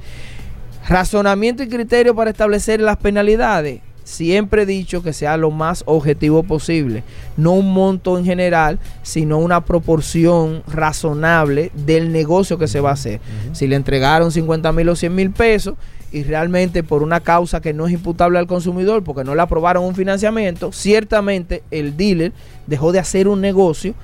Razonamiento 0.89 1.63
y 1.63 1.69
criterio 1.69 2.13
para 2.13 2.31
establecer 2.31 2.81
las 2.81 2.97
penalidades 2.97 3.79
siempre 4.03 4.63
he 4.63 4.65
dicho 4.65 5.01
que 5.01 5.13
sea 5.13 5.37
lo 5.37 5.51
más 5.51 5.83
objetivo 5.85 6.43
posible. 6.43 7.03
No 7.37 7.53
un 7.53 7.73
monto 7.73 8.17
en 8.17 8.25
general, 8.25 8.79
sino 9.01 9.37
una 9.37 9.65
proporción 9.65 10.63
razonable 10.67 11.71
del 11.73 12.11
negocio 12.11 12.57
que 12.57 12.67
se 12.67 12.79
va 12.79 12.91
a 12.91 12.93
hacer. 12.93 13.19
Si 13.53 13.67
le 13.67 13.75
entregaron 13.75 14.31
50 14.31 14.71
mil 14.71 14.89
o 14.89 14.95
100 14.95 15.15
mil 15.15 15.31
pesos 15.31 15.75
y 16.11 16.23
realmente 16.23 16.83
por 16.83 17.01
una 17.01 17.21
causa 17.21 17.59
que 17.59 17.73
no 17.73 17.87
es 17.87 17.93
imputable 17.93 18.37
al 18.37 18.47
consumidor, 18.47 19.03
porque 19.03 19.23
no 19.23 19.33
le 19.33 19.41
aprobaron 19.41 19.83
un 19.83 19.95
financiamiento, 19.95 20.71
ciertamente 20.71 21.63
el 21.71 21.97
dealer 21.97 22.33
dejó 22.67 22.91
de 22.91 22.99
hacer 22.99 23.27
un 23.27 23.41
negocio, 23.41 23.95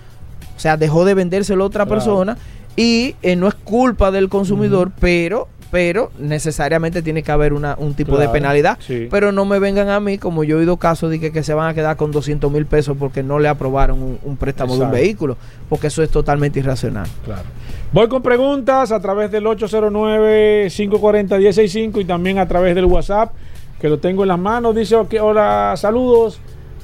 o 0.56 0.60
sea, 0.60 0.76
dejó 0.76 1.06
de 1.06 1.14
vendérselo 1.14 1.64
a 1.64 1.68
otra 1.68 1.86
persona 1.86 2.38
y 2.76 3.16
eh, 3.22 3.36
no 3.36 3.48
es 3.48 3.54
culpa 3.54 4.12
del 4.12 4.30
consumidor, 4.30 4.92
pero 5.00 5.48
pero 5.72 6.12
necesariamente 6.18 7.02
tiene 7.02 7.24
que 7.24 7.32
haber 7.32 7.54
una, 7.54 7.76
un 7.78 7.94
tipo 7.94 8.18
de 8.18 8.28
penalidad. 8.30 8.78
Pero 9.10 9.32
no 9.32 9.46
me 9.46 9.60
vengan 9.60 9.88
a 9.90 10.00
mí, 10.00 10.18
como 10.18 10.44
yo 10.44 10.58
he 10.58 10.62
oído 10.62 10.78
casos 10.78 11.12
de 11.12 11.32
que, 11.32 11.44
se 11.44 11.54
van 11.54 11.70
a 11.70 11.74
quedar 11.74 11.96
con 11.96 12.12
200 12.12 12.52
mil 12.52 12.66
pesos 12.66 12.98
porque 12.98 13.22
no 13.24 13.40
le 13.40 13.48
aprobaron 13.48 14.20
un, 14.24 14.38
préstamo 14.38 14.76
de 14.78 14.86
un 14.86 14.92
vehículo, 14.92 15.38
porque 15.68 15.88
eso 15.88 16.04
es 16.04 16.10
totalmente 16.10 16.60
irracional. 16.60 17.08
Claro. 17.24 17.44
Voy 17.92 18.08
con 18.08 18.22
preguntas 18.22 18.92
a 18.92 19.00
través 19.00 19.32
del 19.32 19.46
809-540-165 19.46 22.02
y 22.02 22.06
también 22.06 22.38
a 22.40 22.48
través 22.48 22.76
del 22.76 22.86
WhatsApp, 22.86 23.32
que 23.80 23.90
lo 23.90 23.98
tengo 24.00 24.24
en 24.24 24.30
las 24.30 24.40
manos. 24.40 24.76
Dice, 24.76 24.96
hola, 24.96 25.74
saludos. 25.78 26.40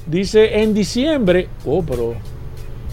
Dice, 0.06 0.62
en 0.62 0.74
diciembre, 0.74 1.48
oh, 1.64 1.82
pero 1.82 2.14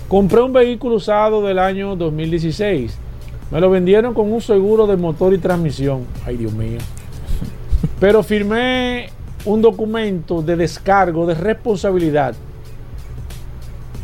compré 0.08 0.42
un 0.42 0.54
vehículo 0.54 0.96
usado 0.96 1.44
del 1.44 1.60
año 1.60 1.96
2016 1.96 2.98
me 3.52 3.60
lo 3.60 3.70
vendieron 3.70 4.14
con 4.14 4.32
un 4.32 4.42
seguro 4.42 4.88
de 4.88 4.98
motor 4.98 5.34
y 5.34 5.38
transmisión. 5.38 6.06
Ay, 6.26 6.38
Dios 6.38 6.54
mío. 6.54 6.80
Pero 8.00 8.24
firmé 8.24 9.10
un 9.46 9.62
documento 9.62 10.42
de 10.42 10.56
descargo 10.56 11.26
de 11.26 11.36
responsabilidad. 11.36 12.36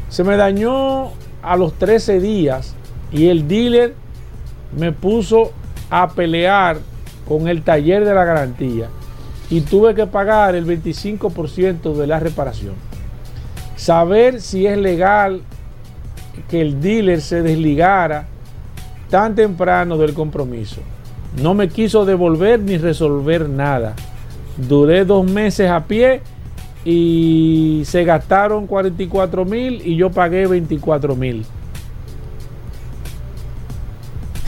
Se 0.09 0.23
me 0.23 0.35
dañó 0.35 1.11
a 1.41 1.55
los 1.55 1.73
13 1.73 2.19
días 2.19 2.75
y 3.11 3.27
el 3.27 3.47
dealer 3.47 3.93
me 4.77 4.91
puso 4.91 5.51
a 5.89 6.09
pelear 6.09 6.77
con 7.27 7.47
el 7.47 7.63
taller 7.63 8.05
de 8.05 8.13
la 8.13 8.25
garantía 8.25 8.87
y 9.49 9.61
tuve 9.61 9.95
que 9.95 10.05
pagar 10.05 10.55
el 10.55 10.65
25% 10.65 11.93
de 11.95 12.07
la 12.07 12.19
reparación. 12.19 12.75
Saber 13.75 14.41
si 14.41 14.67
es 14.67 14.77
legal 14.77 15.41
que 16.49 16.61
el 16.61 16.81
dealer 16.81 17.21
se 17.21 17.41
desligara 17.41 18.27
tan 19.09 19.35
temprano 19.35 19.97
del 19.97 20.13
compromiso. 20.13 20.81
No 21.41 21.53
me 21.53 21.67
quiso 21.67 22.05
devolver 22.05 22.59
ni 22.59 22.77
resolver 22.77 23.49
nada. 23.49 23.95
Duré 24.57 25.05
dos 25.05 25.29
meses 25.29 25.69
a 25.69 25.85
pie 25.85 26.21
y 26.85 27.83
se 27.85 28.03
gastaron 28.03 28.67
44 28.67 29.45
mil 29.45 29.81
y 29.85 29.95
yo 29.95 30.09
pagué 30.11 30.47
24 30.47 31.15
mil. 31.15 31.45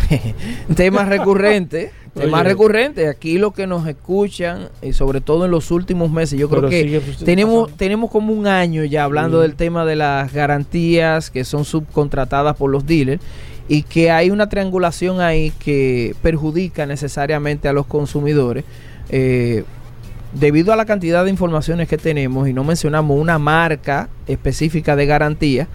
Tema 0.75 1.05
recurrente. 1.05 1.91
Tema 2.13 2.43
recurrente. 2.43 3.07
Aquí 3.07 3.37
lo 3.37 3.51
que 3.51 3.67
nos 3.67 3.87
escuchan, 3.87 4.67
y 4.81 4.91
sobre 4.91 5.21
todo 5.21 5.45
en 5.45 5.51
los 5.51 5.71
últimos 5.71 6.11
meses, 6.11 6.37
yo 6.37 6.49
creo 6.49 6.69
que 6.69 7.01
tenemos, 7.23 7.71
tenemos 7.77 8.11
como 8.11 8.33
un 8.33 8.47
año 8.47 8.83
ya 8.83 9.05
hablando 9.05 9.39
del 9.39 9.55
tema 9.55 9.85
de 9.85 9.95
las 9.95 10.33
garantías 10.33 11.31
que 11.31 11.45
son 11.45 11.63
subcontratadas 11.63 12.57
por 12.57 12.69
los 12.69 12.85
dealers 12.85 13.21
y 13.71 13.83
que 13.83 14.11
hay 14.11 14.31
una 14.31 14.49
triangulación 14.49 15.21
ahí 15.21 15.53
que 15.57 16.13
perjudica 16.21 16.85
necesariamente 16.85 17.69
a 17.69 17.73
los 17.73 17.85
consumidores. 17.85 18.65
Eh, 19.07 19.63
debido 20.33 20.73
a 20.73 20.75
la 20.75 20.83
cantidad 20.83 21.23
de 21.23 21.29
informaciones 21.29 21.87
que 21.87 21.97
tenemos 21.97 22.49
y 22.49 22.53
no 22.53 22.65
mencionamos 22.65 23.17
una 23.17 23.39
marca 23.39 24.09
específica 24.27 24.97
de 24.97 25.05
garantía, 25.05 25.69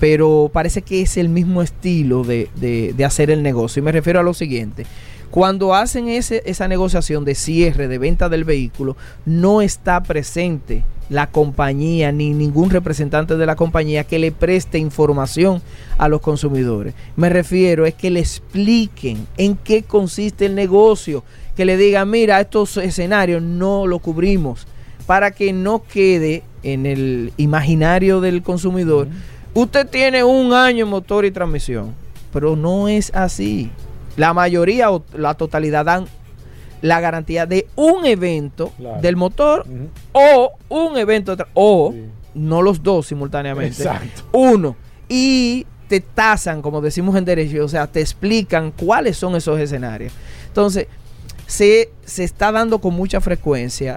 pero 0.00 0.50
parece 0.52 0.82
que 0.82 1.02
es 1.02 1.16
el 1.16 1.28
mismo 1.28 1.62
estilo 1.62 2.24
de, 2.24 2.50
de, 2.56 3.04
hacer 3.04 3.30
el 3.30 3.44
negocio. 3.44 3.78
Y 3.78 3.84
me 3.84 3.92
refiero 3.92 4.18
a 4.18 4.24
lo 4.24 4.34
siguiente. 4.34 4.84
Cuando 5.30 5.74
hacen 5.74 6.08
ese, 6.08 6.42
esa 6.46 6.68
negociación 6.68 7.24
de 7.24 7.34
cierre, 7.34 7.88
de 7.88 7.98
venta 7.98 8.28
del 8.28 8.44
vehículo, 8.44 8.96
no 9.24 9.60
está 9.60 10.02
presente 10.02 10.84
la 11.08 11.28
compañía 11.28 12.10
ni 12.10 12.32
ningún 12.32 12.70
representante 12.70 13.36
de 13.36 13.46
la 13.46 13.56
compañía 13.56 14.04
que 14.04 14.18
le 14.18 14.32
preste 14.32 14.78
información 14.78 15.62
a 15.98 16.08
los 16.08 16.20
consumidores. 16.20 16.94
Me 17.16 17.28
refiero 17.28 17.86
es 17.86 17.94
que 17.94 18.10
le 18.10 18.20
expliquen 18.20 19.26
en 19.36 19.56
qué 19.56 19.82
consiste 19.82 20.46
el 20.46 20.54
negocio, 20.54 21.22
que 21.56 21.64
le 21.64 21.76
digan, 21.76 22.10
mira, 22.10 22.40
estos 22.40 22.76
escenarios 22.76 23.42
no 23.42 23.86
lo 23.86 23.98
cubrimos, 24.00 24.66
para 25.06 25.30
que 25.30 25.52
no 25.52 25.82
quede 25.84 26.42
en 26.62 26.86
el 26.86 27.32
imaginario 27.36 28.20
del 28.20 28.42
consumidor. 28.42 29.06
Usted 29.54 29.86
tiene 29.86 30.24
un 30.24 30.52
año 30.52 30.84
en 30.84 30.90
motor 30.90 31.24
y 31.24 31.30
transmisión, 31.30 31.94
pero 32.32 32.56
no 32.56 32.88
es 32.88 33.14
así. 33.14 33.70
La 34.16 34.32
mayoría 34.34 34.90
o 34.90 35.04
la 35.14 35.34
totalidad 35.34 35.84
dan 35.84 36.06
la 36.82 37.00
garantía 37.00 37.46
de 37.46 37.66
un 37.74 38.06
evento 38.06 38.72
del 39.00 39.16
motor 39.16 39.66
o 40.12 40.52
un 40.68 40.98
evento 40.98 41.36
o 41.54 41.94
no 42.34 42.62
los 42.62 42.82
dos 42.82 43.06
simultáneamente. 43.06 43.82
Exacto. 43.82 44.22
Uno. 44.32 44.76
Y 45.08 45.66
te 45.88 46.00
tasan, 46.00 46.62
como 46.62 46.80
decimos 46.80 47.16
en 47.16 47.24
derecho, 47.24 47.64
o 47.64 47.68
sea, 47.68 47.86
te 47.86 48.00
explican 48.00 48.72
cuáles 48.72 49.16
son 49.16 49.36
esos 49.36 49.58
escenarios. 49.58 50.12
Entonces, 50.48 50.88
se, 51.46 51.90
se 52.04 52.24
está 52.24 52.52
dando 52.52 52.80
con 52.80 52.94
mucha 52.94 53.20
frecuencia 53.20 53.96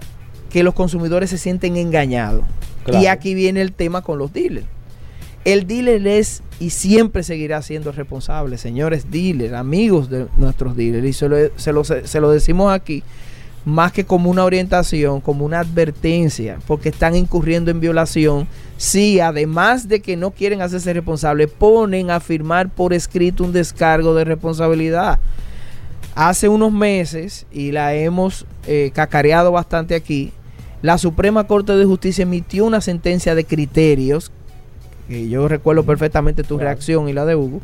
que 0.49 0.63
los 0.63 0.73
consumidores 0.73 1.29
se 1.29 1.37
sienten 1.37 1.77
engañados. 1.77 2.43
Y 2.91 3.05
aquí 3.05 3.35
viene 3.35 3.61
el 3.61 3.71
tema 3.71 4.01
con 4.01 4.17
los 4.17 4.33
dealers. 4.33 4.65
El 5.45 5.67
dealer 5.67 6.05
es 6.05 6.43
y 6.59 6.71
siempre 6.71 7.23
seguirá 7.23 7.61
siendo 7.61 7.91
responsable, 7.91 8.57
señores 8.57 9.09
dealers, 9.09 9.53
amigos 9.53 10.09
de 10.09 10.27
nuestros 10.37 10.75
dealers. 10.75 11.07
Y 11.07 11.13
se 11.13 11.29
lo, 11.29 11.83
se 11.83 12.19
lo, 12.19 12.31
decimos 12.31 12.73
aquí 12.73 13.03
más 13.65 13.91
que 13.91 14.05
como 14.05 14.29
una 14.29 14.43
orientación, 14.43 15.21
como 15.21 15.45
una 15.45 15.59
advertencia, 15.59 16.59
porque 16.67 16.89
están 16.89 17.15
incurriendo 17.15 17.71
en 17.71 17.79
violación. 17.79 18.47
Si 18.77 19.19
además 19.19 19.87
de 19.87 20.01
que 20.01 20.17
no 20.17 20.31
quieren 20.31 20.61
hacerse 20.61 20.93
responsables, 20.93 21.49
ponen 21.49 22.11
a 22.11 22.19
firmar 22.19 22.69
por 22.69 22.93
escrito 22.93 23.43
un 23.43 23.53
descargo 23.53 24.13
de 24.13 24.25
responsabilidad. 24.25 25.19
Hace 26.15 26.49
unos 26.49 26.73
meses, 26.73 27.45
y 27.51 27.71
la 27.71 27.93
hemos 27.93 28.45
eh, 28.67 28.91
cacareado 28.93 29.51
bastante 29.53 29.95
aquí, 29.95 30.33
la 30.81 30.97
Suprema 30.97 31.45
Corte 31.45 31.73
de 31.73 31.85
Justicia 31.85 32.23
emitió 32.23 32.65
una 32.65 32.81
sentencia 32.81 33.35
de 33.35 33.45
criterios 33.45 34.31
yo 35.09 35.47
recuerdo 35.47 35.83
perfectamente 35.83 36.43
tu 36.43 36.57
reacción 36.57 37.09
y 37.09 37.13
la 37.13 37.25
de 37.25 37.35
Hugo, 37.35 37.61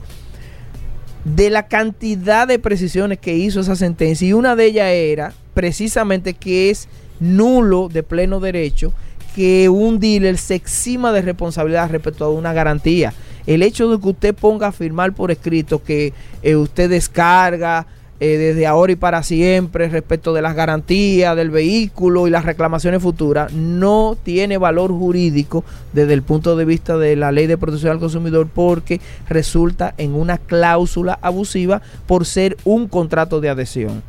de 1.24 1.50
la 1.50 1.68
cantidad 1.68 2.48
de 2.48 2.60
precisiones 2.60 3.20
que 3.20 3.36
hizo 3.36 3.60
esa 3.60 3.76
sentencia. 3.76 4.28
Y 4.28 4.34
una 4.34 4.56
de 4.56 4.66
ellas 4.66 4.88
era 4.90 5.34
precisamente 5.54 6.34
que 6.34 6.70
es 6.70 6.88
nulo 7.20 7.90
de 7.92 8.04
pleno 8.04 8.40
derecho 8.40 8.94
que 9.36 9.68
un 9.68 10.00
dealer 10.00 10.38
se 10.38 10.56
exima 10.56 11.12
de 11.12 11.22
responsabilidad 11.22 11.90
respecto 11.92 12.26
a 12.26 12.30
una 12.30 12.54
garantía. 12.54 13.14
El 13.46 13.64
hecho 13.64 13.90
de 13.90 14.00
que 14.00 14.08
usted 14.08 14.34
ponga 14.34 14.68
a 14.68 14.72
firmar 14.72 15.14
por 15.14 15.30
escrito 15.30 15.84
que 15.84 16.14
eh, 16.42 16.56
usted 16.56 16.90
descarga 16.90 17.86
eh, 18.22 18.38
desde 18.38 18.66
ahora 18.66 18.94
y 18.94 18.96
para 18.96 19.24
siempre 19.24 19.90
respecto 19.90 20.34
de 20.34 20.42
las 20.42 20.56
garantías 20.56 21.36
del 21.36 21.50
vehículo 21.50 22.28
y 22.28 22.30
las 22.30 22.46
reclamaciones 22.46 23.02
futuras 23.02 23.52
no 23.52 24.18
tiene 24.24 24.58
valor 24.58 24.92
jurídico 24.92 25.66
desde 25.92 26.14
el 26.14 26.24
punto 26.24 26.56
de 26.56 26.64
vista 26.64 26.98
de 26.98 27.18
la 27.18 27.34
ley 27.34 27.46
de 27.46 27.58
protección 27.58 27.92
al 27.92 28.00
consumidor 28.00 28.48
porque 28.48 29.02
resulta 29.28 29.94
en 29.98 30.16
una 30.16 30.38
cláusula 30.38 31.20
abusiva 31.22 31.82
por 32.08 32.26
ser 32.26 32.56
un 32.64 32.88
contrato 32.88 33.42
de 33.42 33.50
adhesión. 33.50 34.02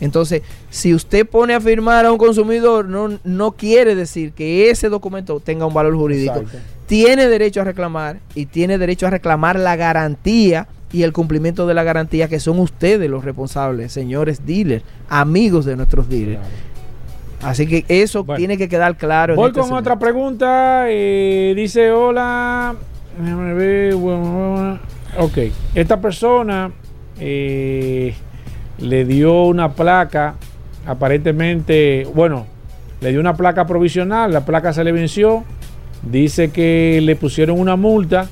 Entonces, 0.00 0.42
si 0.68 0.92
usted 0.92 1.26
pone 1.26 1.54
a 1.54 1.60
firmar 1.60 2.04
a 2.04 2.12
un 2.12 2.18
consumidor, 2.18 2.86
no, 2.86 3.18
no 3.22 3.52
quiere 3.52 3.94
decir 3.94 4.32
que 4.32 4.70
ese 4.70 4.88
documento 4.88 5.40
tenga 5.40 5.66
un 5.66 5.72
valor 5.72 5.94
jurídico. 5.94 6.42
Tiene 6.86 7.28
derecho 7.28 7.60
a 7.60 7.64
reclamar 7.64 8.18
y 8.34 8.46
tiene 8.46 8.76
derecho 8.76 9.06
a 9.06 9.10
reclamar 9.10 9.58
la 9.58 9.76
garantía 9.76 10.68
y 10.96 11.02
el 11.02 11.12
cumplimiento 11.12 11.66
de 11.66 11.74
la 11.74 11.82
garantía 11.82 12.26
que 12.26 12.40
son 12.40 12.58
ustedes 12.58 13.10
los 13.10 13.22
responsables, 13.22 13.92
señores 13.92 14.46
dealers, 14.46 14.82
amigos 15.10 15.66
de 15.66 15.76
nuestros 15.76 16.08
dealers. 16.08 16.40
Así 17.42 17.66
que 17.66 17.84
eso 17.88 18.24
tiene 18.34 18.56
que 18.56 18.66
quedar 18.66 18.96
claro. 18.96 19.36
Voy 19.36 19.48
este 19.48 19.60
con 19.60 19.74
otra 19.74 19.98
pregunta. 19.98 20.86
Eh, 20.88 21.52
dice, 21.54 21.90
hola. 21.90 22.74
Ok, 25.18 25.38
esta 25.74 26.00
persona 26.00 26.70
eh, 27.20 28.14
le 28.78 29.04
dio 29.04 29.42
una 29.42 29.72
placa, 29.72 30.36
aparentemente, 30.86 32.08
bueno, 32.14 32.46
le 33.02 33.10
dio 33.10 33.20
una 33.20 33.36
placa 33.36 33.66
provisional, 33.66 34.32
la 34.32 34.46
placa 34.46 34.72
se 34.72 34.82
le 34.82 34.92
venció, 34.92 35.44
dice 36.10 36.50
que 36.50 37.00
le 37.02 37.16
pusieron 37.16 37.60
una 37.60 37.76
multa 37.76 38.30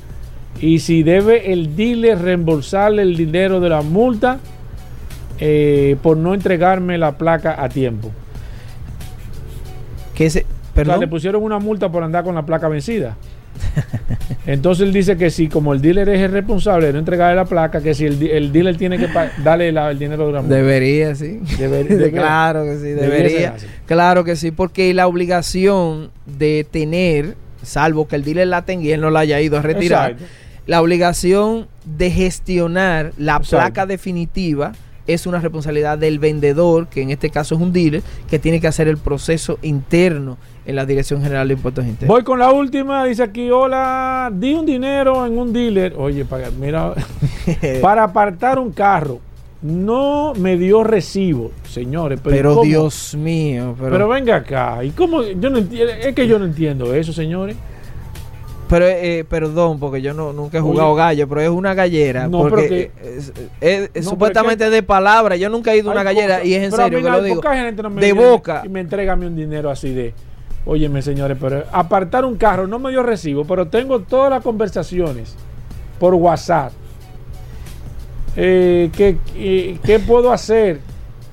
y 0.60 0.78
si 0.78 1.02
debe 1.02 1.52
el 1.52 1.76
dealer 1.76 2.20
reembolsarle 2.20 3.02
el 3.02 3.16
dinero 3.16 3.60
de 3.60 3.68
la 3.68 3.82
multa 3.82 4.38
eh, 5.40 5.96
por 6.02 6.16
no 6.16 6.32
entregarme 6.32 6.96
la 6.96 7.18
placa 7.18 7.62
a 7.62 7.68
tiempo. 7.68 8.10
Que 10.14 10.30
se, 10.30 10.46
¿perdón? 10.74 11.00
le 11.00 11.08
pusieron 11.08 11.42
una 11.42 11.58
multa 11.58 11.90
por 11.90 12.04
andar 12.04 12.24
con 12.24 12.34
la 12.34 12.46
placa 12.46 12.68
vencida. 12.68 13.16
Entonces 14.46 14.86
él 14.86 14.92
dice 14.92 15.16
que 15.16 15.30
si 15.30 15.48
como 15.48 15.74
el 15.74 15.80
dealer 15.80 16.08
es 16.08 16.20
el 16.20 16.30
responsable 16.30 16.88
de 16.88 16.92
no 16.92 16.98
entregarle 17.00 17.36
la 17.36 17.46
placa, 17.46 17.80
que 17.80 17.94
si 17.94 18.04
el, 18.06 18.52
dealer 18.52 18.76
tiene 18.76 18.98
que 18.98 19.08
darle 19.42 19.68
el 19.68 19.98
dinero 19.98 20.28
de 20.28 20.32
la 20.32 20.40
multa. 20.42 20.54
Debería, 20.54 21.14
sí. 21.14 21.40
claro 22.12 22.64
que 22.64 22.76
sí, 22.76 22.88
debería. 22.90 23.54
Claro 23.86 24.22
que 24.22 24.36
sí, 24.36 24.50
porque 24.50 24.94
la 24.94 25.08
obligación 25.08 26.10
de 26.26 26.64
tener, 26.70 27.34
salvo 27.62 28.06
que 28.06 28.16
el 28.16 28.24
dealer 28.24 28.48
la 28.48 28.64
tenga 28.64 28.84
y 28.84 28.92
él 28.92 29.00
no 29.00 29.10
la 29.10 29.20
haya 29.20 29.40
ido 29.40 29.58
a 29.58 29.62
retirar 29.62 30.16
la 30.66 30.80
obligación 30.80 31.66
de 31.84 32.10
gestionar 32.10 33.12
la 33.18 33.40
placa 33.40 33.86
definitiva 33.86 34.72
es 35.06 35.26
una 35.26 35.38
responsabilidad 35.40 35.98
del 35.98 36.18
vendedor, 36.18 36.88
que 36.88 37.02
en 37.02 37.10
este 37.10 37.30
caso 37.30 37.54
es 37.54 37.60
un 37.60 37.72
dealer, 37.72 38.02
que 38.28 38.38
tiene 38.38 38.60
que 38.60 38.66
hacer 38.66 38.88
el 38.88 38.96
proceso 38.96 39.58
interno 39.62 40.38
en 40.64 40.76
la 40.76 40.86
Dirección 40.86 41.22
General 41.22 41.46
de 41.46 41.54
Impuestos 41.54 41.84
Internos. 41.84 42.08
Voy 42.14 42.24
con 42.24 42.38
la 42.38 42.50
última, 42.52 43.04
dice 43.04 43.22
aquí, 43.22 43.50
hola, 43.50 44.32
di 44.32 44.54
un 44.54 44.64
dinero 44.64 45.26
en 45.26 45.36
un 45.36 45.52
dealer, 45.52 45.94
oye, 45.98 46.24
para, 46.24 46.50
mira, 46.50 46.94
para 47.82 48.04
apartar 48.04 48.58
un 48.58 48.72
carro. 48.72 49.20
No 49.60 50.34
me 50.34 50.58
dio 50.58 50.84
recibo, 50.84 51.50
señores. 51.66 52.20
Pero, 52.22 52.60
Dios 52.60 53.14
mío. 53.14 53.74
Pero... 53.78 53.90
pero 53.90 54.08
venga 54.08 54.36
acá. 54.36 54.84
¿Y 54.84 54.90
cómo? 54.90 55.22
Yo 55.22 55.48
no 55.48 55.56
entiendo, 55.56 55.90
es 55.90 56.14
que 56.14 56.26
yo 56.28 56.38
no 56.38 56.44
entiendo 56.44 56.94
eso, 56.94 57.14
señores. 57.14 57.56
Pero, 58.68 58.86
eh, 58.86 59.24
perdón, 59.28 59.78
porque 59.78 60.00
yo 60.00 60.14
no, 60.14 60.32
nunca 60.32 60.58
he 60.58 60.60
jugado 60.60 60.94
gallo, 60.94 61.28
pero 61.28 61.40
es 61.42 61.50
una 61.50 61.74
gallera. 61.74 62.28
No, 62.28 62.48
porque 62.48 62.90
es, 63.60 63.90
supuestamente 64.04 64.70
de 64.70 64.82
palabra. 64.82 65.36
Yo 65.36 65.50
nunca 65.50 65.72
he 65.72 65.78
ido 65.78 65.90
a 65.90 65.92
una 65.92 66.02
gallera 66.02 66.44
y 66.44 66.54
es 66.54 66.64
en 66.64 66.72
serio 66.72 67.02
que 67.02 67.10
lo 67.10 67.22
digo. 67.22 67.42
de 68.00 68.12
boca. 68.12 68.62
Y 68.64 68.68
me 68.68 68.80
entrega 68.80 69.14
un 69.14 69.36
dinero 69.36 69.70
así 69.70 69.92
de. 69.92 70.14
Óyeme, 70.66 71.02
señores, 71.02 71.36
pero 71.38 71.64
apartar 71.72 72.24
un 72.24 72.36
carro 72.36 72.66
no 72.66 72.78
me 72.78 72.90
dio 72.90 73.02
recibo, 73.02 73.44
pero 73.44 73.68
tengo 73.68 74.00
todas 74.00 74.30
las 74.30 74.42
conversaciones 74.42 75.36
por 75.98 76.14
WhatsApp. 76.14 76.72
Eh, 78.34 78.90
¿qué, 78.96 79.18
¿Qué 79.84 79.98
puedo 79.98 80.32
hacer? 80.32 80.80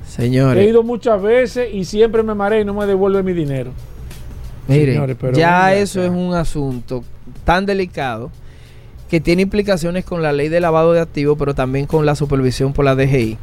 Señores. 0.06 0.62
He 0.62 0.70
ido 0.70 0.84
muchas 0.84 1.22
veces 1.22 1.74
y 1.74 1.86
siempre 1.86 2.24
me 2.24 2.36
mareé 2.36 2.62
y 2.62 2.66
no 2.66 2.74
me 2.74 2.86
devuelve 2.86 3.24
mi 3.24 3.32
dinero. 3.32 3.72
Mire, 4.68 5.18
ya 5.34 5.74
eso 5.74 6.04
es 6.04 6.10
un 6.10 6.34
asunto 6.34 7.04
tan 7.44 7.66
delicado 7.66 8.32
que 9.10 9.20
tiene 9.20 9.42
implicaciones 9.42 10.06
con 10.06 10.22
la 10.22 10.32
ley 10.32 10.48
de 10.48 10.62
lavado 10.62 10.94
de 10.94 11.02
activos, 11.02 11.38
pero 11.38 11.54
también 11.54 11.86
con 11.86 12.06
la 12.06 12.16
supervisión 12.16 12.74
por 12.74 12.86
la 12.86 12.96
DGI. 12.96 13.38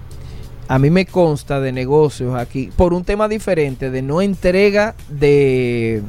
A 0.67 0.79
mí 0.79 0.91
me 0.91 1.07
consta 1.07 1.61
de 1.61 1.73
negocios 1.73 2.35
aquí, 2.35 2.71
por 2.77 2.95
un 2.95 3.05
tema 3.05 3.29
diferente 3.29 3.91
de 3.91 4.03
no 4.03 4.23
entrega 4.23 4.95
de, 5.09 6.03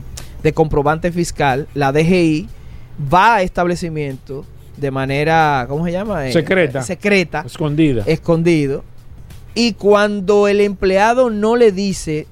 de 0.44 0.54
comprobante 0.54 1.12
fiscal, 1.12 1.68
la 1.74 1.92
DGI 1.92 2.48
va 3.14 3.36
a 3.36 3.42
establecimiento 3.42 4.46
de 4.78 4.92
manera, 4.92 5.66
¿cómo 5.68 5.86
se 5.86 5.92
llama? 5.92 6.28
Eh, 6.28 6.34
secreta. 6.34 6.82
secreta. 6.82 7.44
Escondida. 7.46 8.04
Escondido. 8.06 8.84
Y 9.56 9.74
cuando 9.74 10.48
el 10.48 10.62
empleado 10.62 11.30
no 11.30 11.56
le 11.56 11.72
dice 11.72 12.28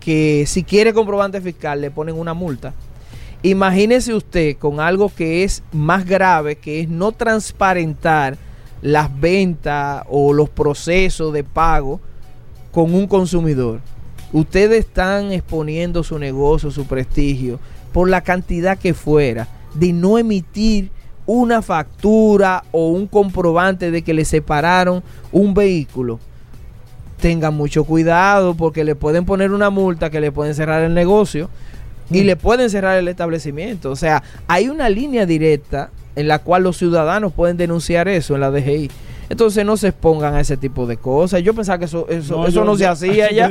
que 0.00 0.44
si 0.46 0.64
quiere 0.64 0.92
comprobante 0.92 1.40
fiscal 1.40 1.80
le 1.80 1.90
ponen 1.90 2.16
una 2.16 2.34
multa. 2.34 2.74
Imagínese 3.42 4.14
usted 4.14 4.56
con 4.56 4.80
algo 4.80 5.12
que 5.14 5.44
es 5.44 5.62
más 5.72 6.04
grave, 6.06 6.56
que 6.56 6.80
es 6.80 6.88
no 6.88 7.12
transparentar 7.12 8.38
las 8.82 9.20
ventas 9.20 10.04
o 10.08 10.32
los 10.32 10.48
procesos 10.48 11.32
de 11.32 11.44
pago 11.44 12.00
con 12.72 12.94
un 12.94 13.06
consumidor. 13.06 13.80
Ustedes 14.32 14.80
están 14.80 15.32
exponiendo 15.32 16.02
su 16.02 16.18
negocio, 16.18 16.70
su 16.70 16.86
prestigio, 16.86 17.58
por 17.92 18.08
la 18.08 18.22
cantidad 18.22 18.78
que 18.78 18.94
fuera, 18.94 19.48
de 19.74 19.92
no 19.92 20.18
emitir 20.18 20.90
una 21.26 21.62
factura 21.62 22.64
o 22.72 22.88
un 22.88 23.06
comprobante 23.06 23.90
de 23.90 24.02
que 24.02 24.14
le 24.14 24.24
separaron 24.24 25.02
un 25.32 25.54
vehículo. 25.54 26.18
Tengan 27.20 27.54
mucho 27.54 27.84
cuidado 27.84 28.54
porque 28.54 28.84
le 28.84 28.94
pueden 28.94 29.24
poner 29.24 29.52
una 29.52 29.70
multa 29.70 30.10
que 30.10 30.20
le 30.20 30.32
pueden 30.32 30.54
cerrar 30.54 30.82
el 30.82 30.94
negocio 30.94 31.48
y 32.10 32.24
le 32.24 32.36
pueden 32.36 32.70
cerrar 32.70 32.98
el 32.98 33.08
establecimiento. 33.08 33.90
O 33.90 33.96
sea, 33.96 34.22
hay 34.46 34.68
una 34.68 34.88
línea 34.88 35.26
directa 35.26 35.90
en 36.14 36.28
la 36.28 36.38
cual 36.38 36.62
los 36.62 36.76
ciudadanos 36.76 37.32
pueden 37.32 37.56
denunciar 37.56 38.08
eso 38.08 38.34
en 38.34 38.40
la 38.40 38.50
DGI. 38.50 38.90
Entonces 39.28 39.64
no 39.66 39.76
se 39.76 39.88
expongan 39.88 40.34
a 40.34 40.40
ese 40.40 40.56
tipo 40.56 40.86
de 40.86 40.96
cosas. 40.96 41.42
Yo 41.42 41.52
pensaba 41.52 41.78
que 41.78 41.86
eso, 41.86 42.06
eso 42.08 42.36
no, 42.36 42.46
eso 42.46 42.64
no 42.64 42.76
se 42.76 42.86
hacía 42.86 43.30
ya. 43.32 43.50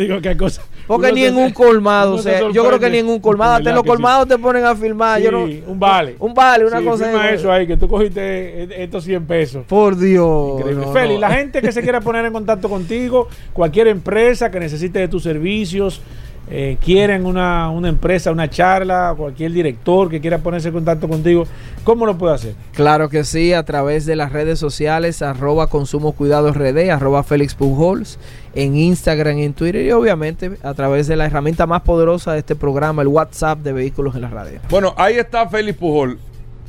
Porque 0.87 1.11
ni 1.11 1.25
en 1.25 1.35
un 1.35 1.51
colmado, 1.53 2.15
o 2.15 2.17
sea, 2.17 2.49
yo 2.51 2.65
creo 2.65 2.79
que 2.79 2.89
ni 2.89 2.99
en 2.99 3.09
un 3.09 3.19
colmado, 3.19 3.55
hasta 3.55 3.69
en 3.69 3.75
los 3.75 3.83
colmados 3.83 4.27
te 4.27 4.37
ponen 4.37 4.63
a 4.63 4.75
filmar. 4.75 5.21
yo 5.21 5.31
no, 5.31 5.43
un 5.43 5.79
vale. 5.79 6.15
Un 6.25 6.33
vale, 6.33 6.65
una 6.65 6.81
cosa. 6.81 7.05
Firma 7.05 7.29
eso 7.29 7.51
ahí, 7.51 7.67
que 7.67 7.77
tú 7.77 7.87
cogiste 7.87 8.83
estos 8.83 9.03
100 9.03 9.25
pesos. 9.25 9.65
Por 9.67 9.97
Dios. 9.97 10.63
Feli, 10.93 11.17
la 11.17 11.31
gente 11.31 11.61
que 11.61 11.71
se 11.71 11.81
quiera 11.81 12.01
poner 12.01 12.25
en 12.25 12.33
contacto 12.33 12.69
contigo, 12.69 13.27
cualquier 13.53 13.87
empresa 13.87 14.49
que 14.49 14.59
necesite 14.59 14.99
de 14.99 15.07
tus 15.07 15.23
servicios, 15.23 16.01
eh, 16.49 16.77
quieren 16.83 17.25
una, 17.25 17.71
empresa, 17.83 18.31
una 18.31 18.49
charla, 18.49 19.13
cualquier 19.17 19.51
director 19.51 20.09
que 20.09 20.21
quiera 20.21 20.37
ponerse 20.37 20.67
en 20.67 20.75
contacto 20.75 21.07
contigo, 21.07 21.45
¿cómo 21.83 22.05
lo 22.05 22.17
puede 22.17 22.35
hacer? 22.35 22.55
Claro 22.73 23.09
que 23.09 23.23
sí, 23.23 23.53
a 23.53 23.63
través 23.63 24.05
de 24.05 24.15
las 24.15 24.31
redes 24.31 24.59
sociales, 24.59 25.21
arroba 25.21 25.67
consumo 25.67 26.11
cuidados 26.11 26.55
RD, 26.55 26.91
arroba 26.91 27.23
Félix 27.23 27.55
Pujols, 27.55 28.19
en 28.53 28.75
Instagram, 28.75 29.39
en 29.39 29.53
Twitter 29.53 29.85
y 29.85 29.91
obviamente 29.91 30.51
a 30.63 30.73
través 30.73 31.07
de 31.07 31.15
la 31.15 31.25
herramienta 31.25 31.65
más 31.65 31.81
poderosa 31.81 32.33
de 32.33 32.39
este 32.39 32.55
programa, 32.55 33.01
el 33.01 33.07
WhatsApp 33.07 33.59
de 33.59 33.73
Vehículos 33.73 34.15
en 34.15 34.21
la 34.21 34.29
Radio. 34.29 34.59
Bueno, 34.69 34.93
ahí 34.97 35.15
está 35.15 35.47
Félix 35.49 35.77
Pujol 35.77 36.19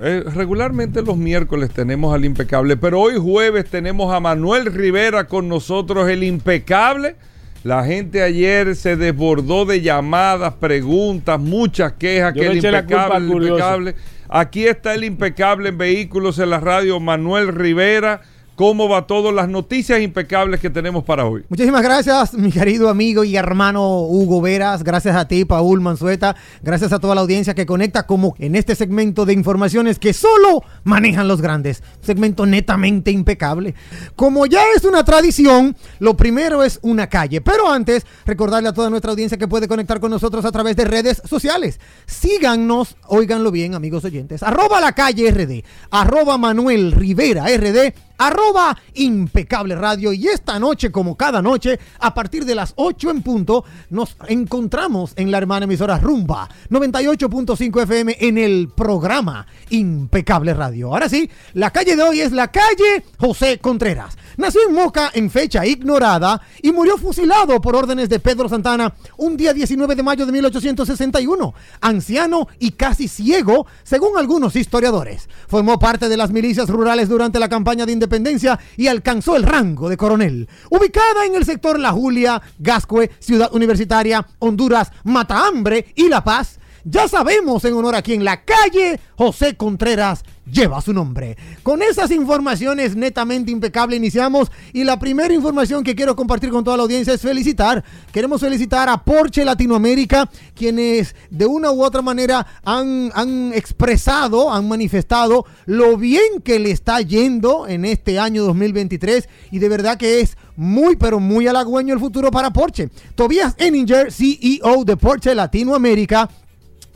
eh, 0.00 0.24
regularmente 0.34 1.02
los 1.02 1.16
miércoles 1.16 1.70
tenemos 1.70 2.14
al 2.14 2.24
impecable, 2.24 2.76
pero 2.76 3.00
hoy 3.00 3.16
jueves 3.18 3.66
tenemos 3.66 4.12
a 4.14 4.20
Manuel 4.20 4.66
Rivera 4.66 5.26
con 5.26 5.48
nosotros, 5.48 6.08
el 6.08 6.22
impecable. 6.22 7.16
La 7.64 7.84
gente 7.84 8.22
ayer 8.22 8.76
se 8.76 8.96
desbordó 8.96 9.64
de 9.64 9.80
llamadas, 9.80 10.54
preguntas, 10.54 11.40
muchas 11.40 11.94
quejas, 11.94 12.32
que 12.32 12.46
el 12.46 12.56
impecable, 12.58 13.16
el 13.16 13.42
impecable. 13.42 13.94
Aquí 14.28 14.66
está 14.66 14.94
el 14.94 15.04
impecable 15.04 15.70
en 15.70 15.78
vehículos 15.78 16.38
en 16.38 16.50
la 16.50 16.60
radio, 16.60 17.00
Manuel 17.00 17.48
Rivera 17.48 18.22
cómo 18.56 18.88
va 18.88 19.06
todo, 19.06 19.30
las 19.32 19.48
noticias 19.48 20.00
impecables 20.00 20.60
que 20.60 20.70
tenemos 20.70 21.04
para 21.04 21.26
hoy. 21.26 21.44
Muchísimas 21.48 21.82
gracias, 21.82 22.32
mi 22.34 22.50
querido 22.50 22.88
amigo 22.88 23.22
y 23.22 23.36
hermano 23.36 24.00
Hugo 24.00 24.40
Veras. 24.40 24.82
Gracias 24.82 25.14
a 25.14 25.28
ti, 25.28 25.44
Paul 25.44 25.82
Manzueta. 25.82 26.34
Gracias 26.62 26.92
a 26.92 26.98
toda 26.98 27.14
la 27.14 27.20
audiencia 27.20 27.54
que 27.54 27.66
conecta 27.66 28.06
como 28.06 28.34
en 28.38 28.56
este 28.56 28.74
segmento 28.74 29.26
de 29.26 29.34
informaciones 29.34 29.98
que 29.98 30.14
solo 30.14 30.62
manejan 30.84 31.28
los 31.28 31.42
grandes. 31.42 31.82
Segmento 32.00 32.46
netamente 32.46 33.10
impecable. 33.10 33.74
Como 34.16 34.46
ya 34.46 34.62
es 34.74 34.84
una 34.84 35.04
tradición, 35.04 35.76
lo 35.98 36.16
primero 36.16 36.64
es 36.64 36.78
una 36.80 37.08
calle. 37.08 37.42
Pero 37.42 37.70
antes, 37.70 38.06
recordarle 38.24 38.70
a 38.70 38.72
toda 38.72 38.88
nuestra 38.88 39.10
audiencia 39.10 39.36
que 39.36 39.48
puede 39.48 39.68
conectar 39.68 40.00
con 40.00 40.10
nosotros 40.10 40.46
a 40.46 40.52
través 40.52 40.76
de 40.76 40.86
redes 40.86 41.20
sociales. 41.28 41.78
Síganos, 42.06 42.96
óiganlo 43.06 43.50
bien, 43.50 43.74
amigos 43.74 44.04
oyentes. 44.06 44.42
Arroba 44.42 44.80
la 44.80 44.92
calle 44.92 45.30
RD. 45.30 45.62
Arroba 45.90 46.38
Manuel 46.38 46.92
Rivera 46.92 47.44
RD 47.54 48.05
arroba 48.18 48.76
impecable 48.94 49.74
radio. 49.74 50.12
Y 50.12 50.28
esta 50.28 50.58
noche, 50.58 50.90
como 50.90 51.16
cada 51.16 51.42
noche, 51.42 51.78
a 52.00 52.14
partir 52.14 52.44
de 52.44 52.54
las 52.54 52.72
8 52.76 53.10
en 53.10 53.22
punto, 53.22 53.64
nos 53.90 54.16
encontramos 54.28 55.12
en 55.16 55.30
la 55.30 55.38
hermana 55.38 55.64
emisora 55.64 55.98
Rumba 55.98 56.48
98.5 56.70 57.82
FM 57.82 58.16
en 58.20 58.38
el 58.38 58.68
programa 58.74 59.46
Impecable 59.70 60.54
Radio. 60.54 60.88
Ahora 60.88 61.08
sí, 61.08 61.30
la 61.54 61.70
calle 61.70 61.96
de 61.96 62.02
hoy 62.02 62.20
es 62.20 62.32
la 62.32 62.48
calle 62.48 63.04
José 63.18 63.58
Contreras. 63.58 64.16
Nació 64.36 64.60
en 64.68 64.74
Moca 64.74 65.10
en 65.14 65.30
fecha 65.30 65.64
ignorada 65.64 66.42
y 66.60 66.70
murió 66.70 66.98
fusilado 66.98 67.58
por 67.58 67.74
órdenes 67.74 68.10
de 68.10 68.20
Pedro 68.20 68.50
Santana 68.50 68.94
un 69.16 69.34
día 69.34 69.54
19 69.54 69.94
de 69.94 70.02
mayo 70.02 70.26
de 70.26 70.32
1861. 70.32 71.54
Anciano 71.80 72.46
y 72.58 72.72
casi 72.72 73.08
ciego, 73.08 73.66
según 73.82 74.18
algunos 74.18 74.54
historiadores. 74.54 75.30
Formó 75.48 75.78
parte 75.78 76.10
de 76.10 76.18
las 76.18 76.30
milicias 76.30 76.68
rurales 76.68 77.08
durante 77.08 77.38
la 77.38 77.48
campaña 77.48 77.86
de 77.86 77.92
independencia 77.92 78.58
y 78.76 78.88
alcanzó 78.88 79.36
el 79.36 79.42
rango 79.42 79.88
de 79.88 79.96
coronel. 79.96 80.48
Ubicada 80.68 81.24
en 81.24 81.34
el 81.34 81.46
sector 81.46 81.78
La 81.78 81.92
Julia, 81.92 82.42
Gascue, 82.58 83.10
Ciudad 83.18 83.54
Universitaria, 83.54 84.26
Honduras, 84.40 84.92
Matahambre 85.04 85.94
y 85.94 86.10
La 86.10 86.22
Paz, 86.22 86.58
ya 86.84 87.08
sabemos 87.08 87.64
en 87.64 87.74
honor 87.74 87.94
a 87.94 88.02
quien 88.02 88.22
la 88.22 88.44
calle 88.44 89.00
José 89.16 89.56
Contreras 89.56 90.22
lleva 90.50 90.80
su 90.80 90.92
nombre. 90.92 91.36
Con 91.62 91.82
esas 91.82 92.10
informaciones 92.10 92.96
netamente 92.96 93.50
impecables 93.50 93.98
iniciamos 93.98 94.50
y 94.72 94.84
la 94.84 94.98
primera 94.98 95.34
información 95.34 95.82
que 95.82 95.94
quiero 95.94 96.16
compartir 96.16 96.50
con 96.50 96.64
toda 96.64 96.76
la 96.76 96.84
audiencia 96.84 97.14
es 97.14 97.20
felicitar. 97.20 97.84
Queremos 98.12 98.40
felicitar 98.40 98.88
a 98.88 99.02
Porsche 99.02 99.44
Latinoamérica, 99.44 100.30
quienes 100.54 101.14
de 101.30 101.46
una 101.46 101.70
u 101.72 101.82
otra 101.84 102.02
manera 102.02 102.46
han, 102.64 103.10
han 103.14 103.52
expresado, 103.52 104.52
han 104.52 104.68
manifestado 104.68 105.46
lo 105.66 105.96
bien 105.96 106.40
que 106.42 106.58
le 106.58 106.70
está 106.70 107.00
yendo 107.00 107.66
en 107.66 107.84
este 107.84 108.18
año 108.18 108.44
2023 108.44 109.28
y 109.50 109.58
de 109.58 109.68
verdad 109.68 109.98
que 109.98 110.20
es 110.20 110.36
muy 110.56 110.96
pero 110.96 111.20
muy 111.20 111.46
halagüeño 111.46 111.94
el 111.94 112.00
futuro 112.00 112.30
para 112.30 112.52
Porsche. 112.52 112.88
Tobias 113.14 113.54
Eninger, 113.58 114.12
CEO 114.12 114.84
de 114.84 114.96
Porsche 114.96 115.34
Latinoamérica, 115.34 116.28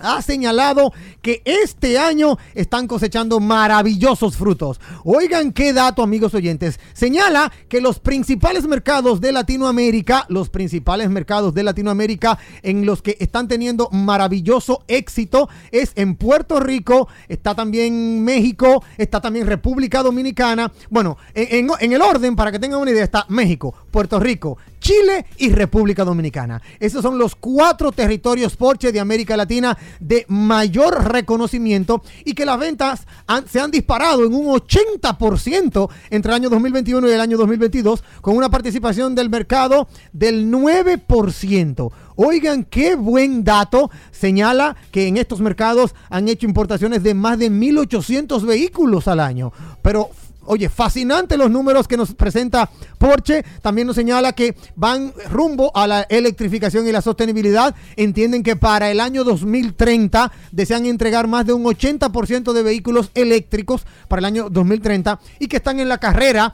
ha 0.00 0.22
señalado 0.22 0.92
que 1.22 1.42
este 1.44 1.98
año 1.98 2.38
están 2.54 2.86
cosechando 2.86 3.40
maravillosos 3.40 4.36
frutos. 4.36 4.80
Oigan 5.04 5.52
qué 5.52 5.72
dato, 5.72 6.02
amigos 6.02 6.34
oyentes. 6.34 6.80
Señala 6.92 7.52
que 7.68 7.80
los 7.80 7.98
principales 8.00 8.66
mercados 8.66 9.20
de 9.20 9.32
Latinoamérica, 9.32 10.26
los 10.28 10.48
principales 10.48 11.10
mercados 11.10 11.54
de 11.54 11.62
Latinoamérica 11.62 12.38
en 12.62 12.86
los 12.86 13.02
que 13.02 13.16
están 13.20 13.48
teniendo 13.48 13.88
maravilloso 13.90 14.84
éxito 14.88 15.48
es 15.70 15.92
en 15.96 16.16
Puerto 16.16 16.60
Rico, 16.60 17.08
está 17.28 17.54
también 17.54 18.24
México, 18.24 18.82
está 18.98 19.20
también 19.20 19.46
República 19.46 20.02
Dominicana. 20.02 20.72
Bueno, 20.88 21.16
en, 21.34 21.92
el 21.92 22.02
orden, 22.02 22.36
para 22.36 22.52
que 22.52 22.58
tengan 22.58 22.80
una 22.80 22.90
idea, 22.90 23.04
está 23.04 23.26
México, 23.28 23.74
Puerto 23.90 24.18
Rico, 24.18 24.58
Chile 24.80 25.26
y 25.38 25.50
República 25.52 26.04
Dominicana. 26.04 26.60
Esos 26.80 27.02
son 27.02 27.18
los 27.18 27.36
cuatro 27.36 27.92
territorios 27.92 28.56
Porsche 28.56 28.90
de 28.90 29.00
América 29.00 29.36
Latina 29.36 29.76
de 30.00 30.24
mayor 30.28 31.12
reconocimiento 31.12 32.02
y 32.24 32.34
que 32.34 32.46
las 32.46 32.58
ventas 32.58 33.06
se 33.48 33.60
han 33.60 33.70
disparado 33.70 34.24
en 34.24 34.34
un 34.34 34.46
80% 34.46 35.88
entre 36.10 36.30
el 36.30 36.34
año 36.34 36.50
2021 36.50 37.08
y 37.08 37.12
el 37.12 37.20
año 37.20 37.36
2022 37.36 38.02
con 38.20 38.36
una 38.36 38.50
participación 38.50 39.14
del 39.14 39.30
mercado 39.30 39.88
del 40.12 40.50
9%. 40.50 41.92
Oigan, 42.16 42.64
qué 42.64 42.96
buen 42.96 43.44
dato. 43.44 43.90
Señala 44.10 44.76
que 44.90 45.06
en 45.06 45.16
estos 45.16 45.40
mercados 45.40 45.94
han 46.10 46.28
hecho 46.28 46.46
importaciones 46.46 47.02
de 47.02 47.14
más 47.14 47.38
de 47.38 47.50
1.800 47.50 48.44
vehículos 48.44 49.08
al 49.08 49.20
año. 49.20 49.52
Pero 49.82 50.10
Oye, 50.52 50.68
fascinante 50.68 51.36
los 51.36 51.48
números 51.48 51.86
que 51.86 51.96
nos 51.96 52.12
presenta 52.12 52.68
Porsche. 52.98 53.44
También 53.62 53.86
nos 53.86 53.94
señala 53.94 54.32
que 54.32 54.56
van 54.74 55.12
rumbo 55.30 55.70
a 55.76 55.86
la 55.86 56.02
electrificación 56.08 56.88
y 56.88 56.90
la 56.90 57.02
sostenibilidad. 57.02 57.72
Entienden 57.94 58.42
que 58.42 58.56
para 58.56 58.90
el 58.90 58.98
año 58.98 59.22
2030 59.22 60.32
desean 60.50 60.86
entregar 60.86 61.28
más 61.28 61.46
de 61.46 61.52
un 61.52 61.62
80% 61.62 62.52
de 62.52 62.64
vehículos 62.64 63.12
eléctricos 63.14 63.86
para 64.08 64.18
el 64.18 64.24
año 64.24 64.50
2030 64.50 65.20
y 65.38 65.46
que 65.46 65.58
están 65.58 65.78
en 65.78 65.88
la 65.88 65.98
carrera 65.98 66.52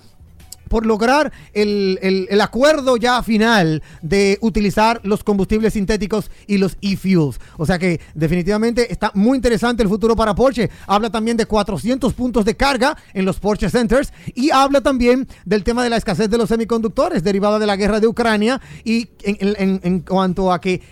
por 0.68 0.86
lograr 0.86 1.32
el, 1.52 2.28
acuerdo 2.40 2.96
ya 2.96 3.22
final 3.22 3.82
de 4.02 4.38
utilizar 4.40 5.00
los 5.02 5.24
combustibles 5.24 5.72
sintéticos 5.72 6.30
y 6.46 6.58
los 6.58 6.76
e-fuels. 6.80 7.40
O 7.56 7.66
sea 7.66 7.78
que 7.78 8.00
definitivamente 8.14 8.92
está 8.92 9.10
muy 9.14 9.36
interesante 9.36 9.82
el 9.82 9.88
futuro 9.88 10.14
para 10.14 10.34
Porsche. 10.34 10.70
Habla 10.86 11.10
también 11.10 11.36
de 11.36 11.46
400 11.46 12.12
puntos 12.14 12.44
de 12.44 12.56
carga 12.56 12.96
en 13.14 13.24
los 13.24 13.40
Porsche 13.40 13.70
Centers 13.70 14.12
y 14.34 14.50
habla 14.50 14.80
también 14.80 15.26
del 15.44 15.64
tema 15.64 15.82
de 15.82 15.90
la 15.90 15.96
escasez 15.96 16.30
de 16.30 16.38
los 16.38 16.48
semiconductores 16.48 17.24
derivada 17.24 17.58
de 17.58 17.66
la 17.66 17.76
guerra 17.76 18.00
de 18.00 18.06
Ucrania 18.06 18.60
y 18.84 19.08
en, 19.22 19.80
en 19.82 20.00
cuanto 20.00 20.52
a 20.52 20.60
que 20.60 20.82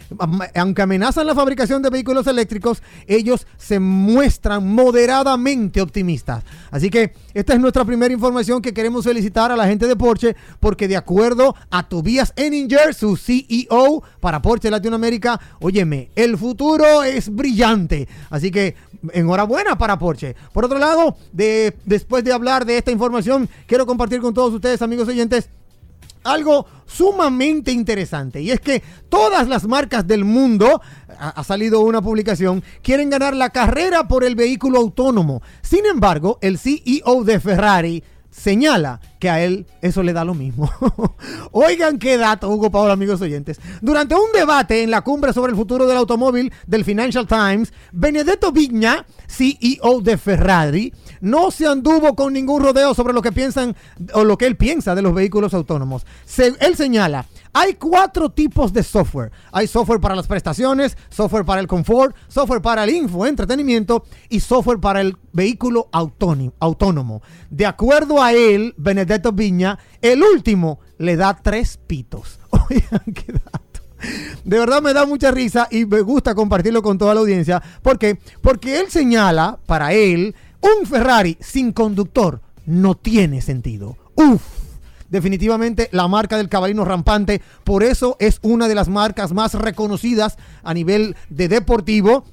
aunque 0.55 0.83
amenazan 0.83 1.27
la 1.27 1.35
fabricación 1.35 1.83
de 1.83 1.91
vehículos 1.91 2.27
eléctricos, 2.27 2.83
ellos 3.07 3.47
se 3.57 3.79
muestran 3.79 4.67
moderadamente 4.67 5.81
optimistas. 5.81 6.45
Así 6.71 6.91
que 6.91 7.15
esta 7.33 7.55
es 7.55 7.61
nuestra 7.61 7.85
primera 7.85 8.13
información 8.13 8.63
que 8.63 8.75
queremos 8.75 9.05
felicitar 9.05 9.51
a 9.53 9.57
la 9.57 9.64
gente 9.67 9.87
de 9.87 9.97
Porsche, 9.97 10.37
porque 10.61 10.89
de 10.89 10.97
acuerdo 10.97 11.55
a 11.71 11.89
Tobias 11.89 12.33
Enninger, 12.37 12.95
su 12.95 13.17
CEO 13.17 14.03
para 14.21 14.43
Porsche 14.43 14.71
Latinoamérica, 14.71 15.41
óyeme, 15.61 16.11
el 16.15 16.37
futuro 16.39 17.03
es 17.03 17.35
brillante. 17.35 18.09
Así 18.31 18.51
que 18.51 18.75
enhorabuena 19.13 19.77
para 19.77 19.99
Porsche. 19.99 20.35
Por 20.53 20.65
otro 20.65 20.79
lado, 20.79 21.17
de, 21.33 21.77
después 21.85 22.25
de 22.25 22.33
hablar 22.33 22.65
de 22.65 22.79
esta 22.79 22.91
información, 22.91 23.49
quiero 23.67 23.87
compartir 23.87 24.21
con 24.21 24.35
todos 24.35 24.55
ustedes, 24.55 24.83
amigos 24.83 25.09
oyentes, 25.09 25.49
algo 26.25 26.67
sumamente 26.87 27.71
interesante 27.71 28.41
y 28.41 28.51
es 28.51 28.61
que 28.61 28.83
todas 29.09 29.47
las 29.47 29.67
marcas 29.67 30.07
del 30.07 30.25
mundo, 30.25 30.81
ha, 31.19 31.45
salido 31.45 31.81
una 31.81 32.03
publicación, 32.03 32.63
quieren 32.83 33.11
ganar 33.11 33.37
la 33.37 33.51
carrera 33.51 34.09
por 34.09 34.25
el 34.25 34.35
vehículo 34.35 34.79
autónomo. 34.79 35.43
Sin 35.63 35.87
embargo, 35.87 36.39
el 36.41 36.59
CEO 36.59 37.25
de 37.25 37.41
Ferrari 37.41 38.03
señala 38.35 39.01
que 39.21 39.31
a 39.31 39.43
él 39.43 39.67
eso 39.81 40.03
le 40.03 40.13
da 40.13 40.25
lo 40.25 40.35
mismo. 40.35 40.71
Oigan 41.53 41.99
qué 41.99 42.19
dato, 42.19 42.49
Hugo 42.49 42.71
Paola, 42.71 42.95
amigos 42.95 43.21
oyentes. 43.21 43.61
Durante 43.81 44.15
un 44.15 44.33
debate 44.33 44.83
en 44.83 44.91
la 44.91 45.03
cumbre 45.03 45.33
sobre 45.33 45.53
el 45.53 45.57
futuro 45.57 45.87
del 45.87 45.97
automóvil 45.97 46.53
del 46.67 46.85
Financial 46.85 47.27
Times, 47.27 47.73
Benedetto 47.93 48.51
Vigna, 48.51 49.07
CEO 49.29 50.01
de 50.01 50.19
Ferrari, 50.19 50.93
no 51.21 51.51
se 51.51 51.67
anduvo 51.67 52.15
con 52.17 52.33
ningún 52.33 52.63
rodeo 52.63 52.93
sobre 52.93 53.15
lo 53.15 53.23
que 53.23 53.33
piensan 53.33 53.77
o 54.13 54.25
lo 54.25 54.37
que 54.37 54.47
él 54.47 54.57
piensa 54.57 54.95
de 54.95 55.03
los 55.03 55.15
vehículos 55.15 55.55
autónomos. 55.55 56.05
él 56.37 56.77
señala, 56.77 57.27
hay 57.57 57.75
cuatro 57.75 58.31
tipos 58.31 58.73
de 58.73 58.83
software. 58.83 59.31
Hay 59.53 59.69
software 59.69 60.01
para 60.01 60.17
las 60.17 60.27
prestaciones, 60.27 60.99
software 61.09 61.45
para 61.45 61.61
el 61.61 61.69
confort, 61.69 62.17
software 62.27 62.61
para 62.61 62.83
el 62.83 62.91
info, 62.91 63.25
entretenimiento 63.27 64.05
y 64.29 64.41
software 64.41 64.81
para 64.81 65.01
el 65.01 65.17
vehículo 65.33 65.89
autónomo. 65.93 67.23
De 67.51 67.65
acuerdo 67.65 68.21
a 68.21 68.33
él, 68.33 68.75
Benedetto 68.77 69.31
Viña, 69.31 69.79
el 70.03 70.25
último 70.25 70.81
le 70.99 71.15
da 71.15 71.39
tres 71.41 71.79
pitos. 71.87 72.41
Oigan, 72.51 73.15
qué 73.15 73.33
dato. 73.33 73.83
De 74.45 74.59
verdad 74.59 74.83
me 74.83 74.93
da 74.93 75.07
mucha 75.07 75.31
risa 75.31 75.69
y 75.71 75.87
me 75.87 76.01
gusta 76.01 76.35
compartirlo 76.35 76.83
con 76.83 76.99
toda 76.99 77.15
la 77.15 77.21
audiencia. 77.21 77.63
¿Por 77.83 78.01
qué? 78.01 78.19
Porque 78.43 78.81
él 78.81 78.91
señala, 78.91 79.61
para 79.65 79.93
él, 79.93 80.35
un 80.61 80.87
Ferrari 80.87 81.39
sin 81.41 81.73
conductor 81.73 82.41
no 82.67 82.97
tiene 82.97 83.41
sentido. 83.41 83.97
Uf 84.17 84.64
definitivamente 85.09 85.89
la 85.93 86.09
marca 86.09 86.37
del 86.37 86.49
cabalino 86.49 86.85
rampante. 86.85 87.43
Por 87.65 87.83
eso 87.83 88.17
es 88.19 88.39
una 88.43 88.69
de 88.69 88.75
las 88.75 88.89
marcas 88.89 89.33
más 89.33 89.55
reconocidas 89.55 90.37
a 90.63 90.75
nivel 90.75 91.17
de 91.29 91.49
deportivo. 91.49 92.25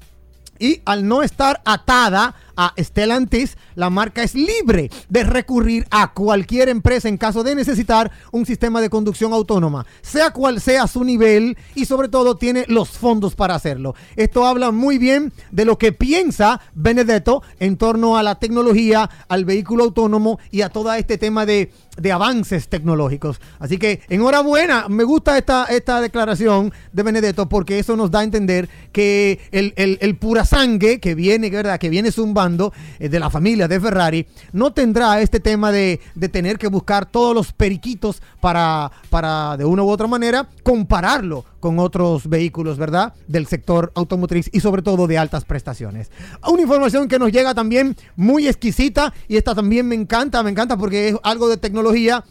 Y 0.58 0.80
al 0.84 1.08
no 1.08 1.22
estar 1.22 1.60
atada 1.64 2.36
a 2.56 2.74
Stellantis, 2.78 3.56
la 3.74 3.90
marca 3.90 4.22
es 4.22 4.34
libre 4.34 4.90
de 5.08 5.24
recurrir 5.24 5.86
a 5.90 6.12
cualquier 6.12 6.68
empresa 6.68 7.08
en 7.08 7.16
caso 7.16 7.42
de 7.42 7.54
necesitar 7.54 8.10
un 8.30 8.46
sistema 8.46 8.80
de 8.80 8.90
conducción 8.90 9.32
autónoma, 9.32 9.86
sea 10.02 10.30
cual 10.30 10.60
sea 10.60 10.86
su 10.86 11.04
nivel 11.04 11.56
y 11.74 11.86
sobre 11.86 12.08
todo 12.08 12.36
tiene 12.36 12.64
los 12.68 12.90
fondos 12.90 13.34
para 13.34 13.54
hacerlo. 13.54 13.94
Esto 14.16 14.46
habla 14.46 14.70
muy 14.70 14.98
bien 14.98 15.32
de 15.50 15.64
lo 15.64 15.78
que 15.78 15.92
piensa 15.92 16.60
Benedetto 16.74 17.42
en 17.58 17.76
torno 17.76 18.16
a 18.16 18.22
la 18.22 18.36
tecnología, 18.36 19.08
al 19.28 19.44
vehículo 19.44 19.84
autónomo 19.84 20.38
y 20.50 20.62
a 20.62 20.68
todo 20.68 20.92
este 20.92 21.18
tema 21.18 21.46
de, 21.46 21.72
avances 22.12 22.68
tecnológicos. 22.68 23.40
Así 23.58 23.78
que 23.78 24.00
enhorabuena, 24.08 24.86
me 24.88 25.04
gusta 25.04 25.38
esta, 25.38 25.64
esta 25.64 26.00
declaración 26.00 26.72
de 26.92 27.02
Benedetto 27.02 27.48
porque 27.48 27.78
eso 27.78 27.96
nos 27.96 28.10
da 28.10 28.20
a 28.20 28.24
entender 28.24 28.68
que 28.92 29.40
el, 29.50 29.72
el, 29.76 30.16
pura 30.16 30.44
que 31.00 31.14
viene, 31.14 31.50
¿verdad? 31.50 31.78
Que 31.78 31.88
viene 31.88 32.12
eh, 32.98 33.08
de 33.08 33.20
la 33.20 33.30
familia 33.30 33.68
de 33.68 33.80
Ferrari 33.80 34.26
no 34.52 34.72
tendrá 34.72 35.20
este 35.20 35.40
tema 35.40 35.70
de, 35.72 36.00
tener 36.30 36.58
que 36.58 36.68
buscar 36.68 37.06
todos 37.06 37.34
los 37.34 37.52
periquitos 37.52 38.22
para, 38.40 38.90
para 39.10 39.56
de 39.56 39.64
una 39.64 39.82
u 39.82 39.90
otra 39.90 40.06
manera 40.06 40.48
compararlo 40.62 41.44
con 41.60 41.78
otros 41.78 42.28
vehículos, 42.28 42.78
¿verdad? 42.78 43.14
Del 43.28 43.46
sector 43.46 43.92
automotriz 43.94 44.50
y 44.52 44.60
sobre 44.60 44.82
todo 44.82 45.06
de 45.06 45.18
altas 45.18 45.44
prestaciones. 45.44 46.10
Una 46.48 46.62
información 46.62 47.08
que 47.08 47.18
nos 47.18 47.30
llega 47.30 47.54
también 47.54 47.96
muy 48.16 48.48
exquisita 48.48 49.12
y 49.28 49.36
esta 49.36 49.54
también 49.54 49.86
me 49.86 49.94
encanta, 49.94 50.42
me 50.42 50.50
encanta 50.50 50.76
porque 50.76 51.08
es 51.08 51.16
algo 51.22 51.48
de 51.48 51.56
tecnología. 51.56 52.24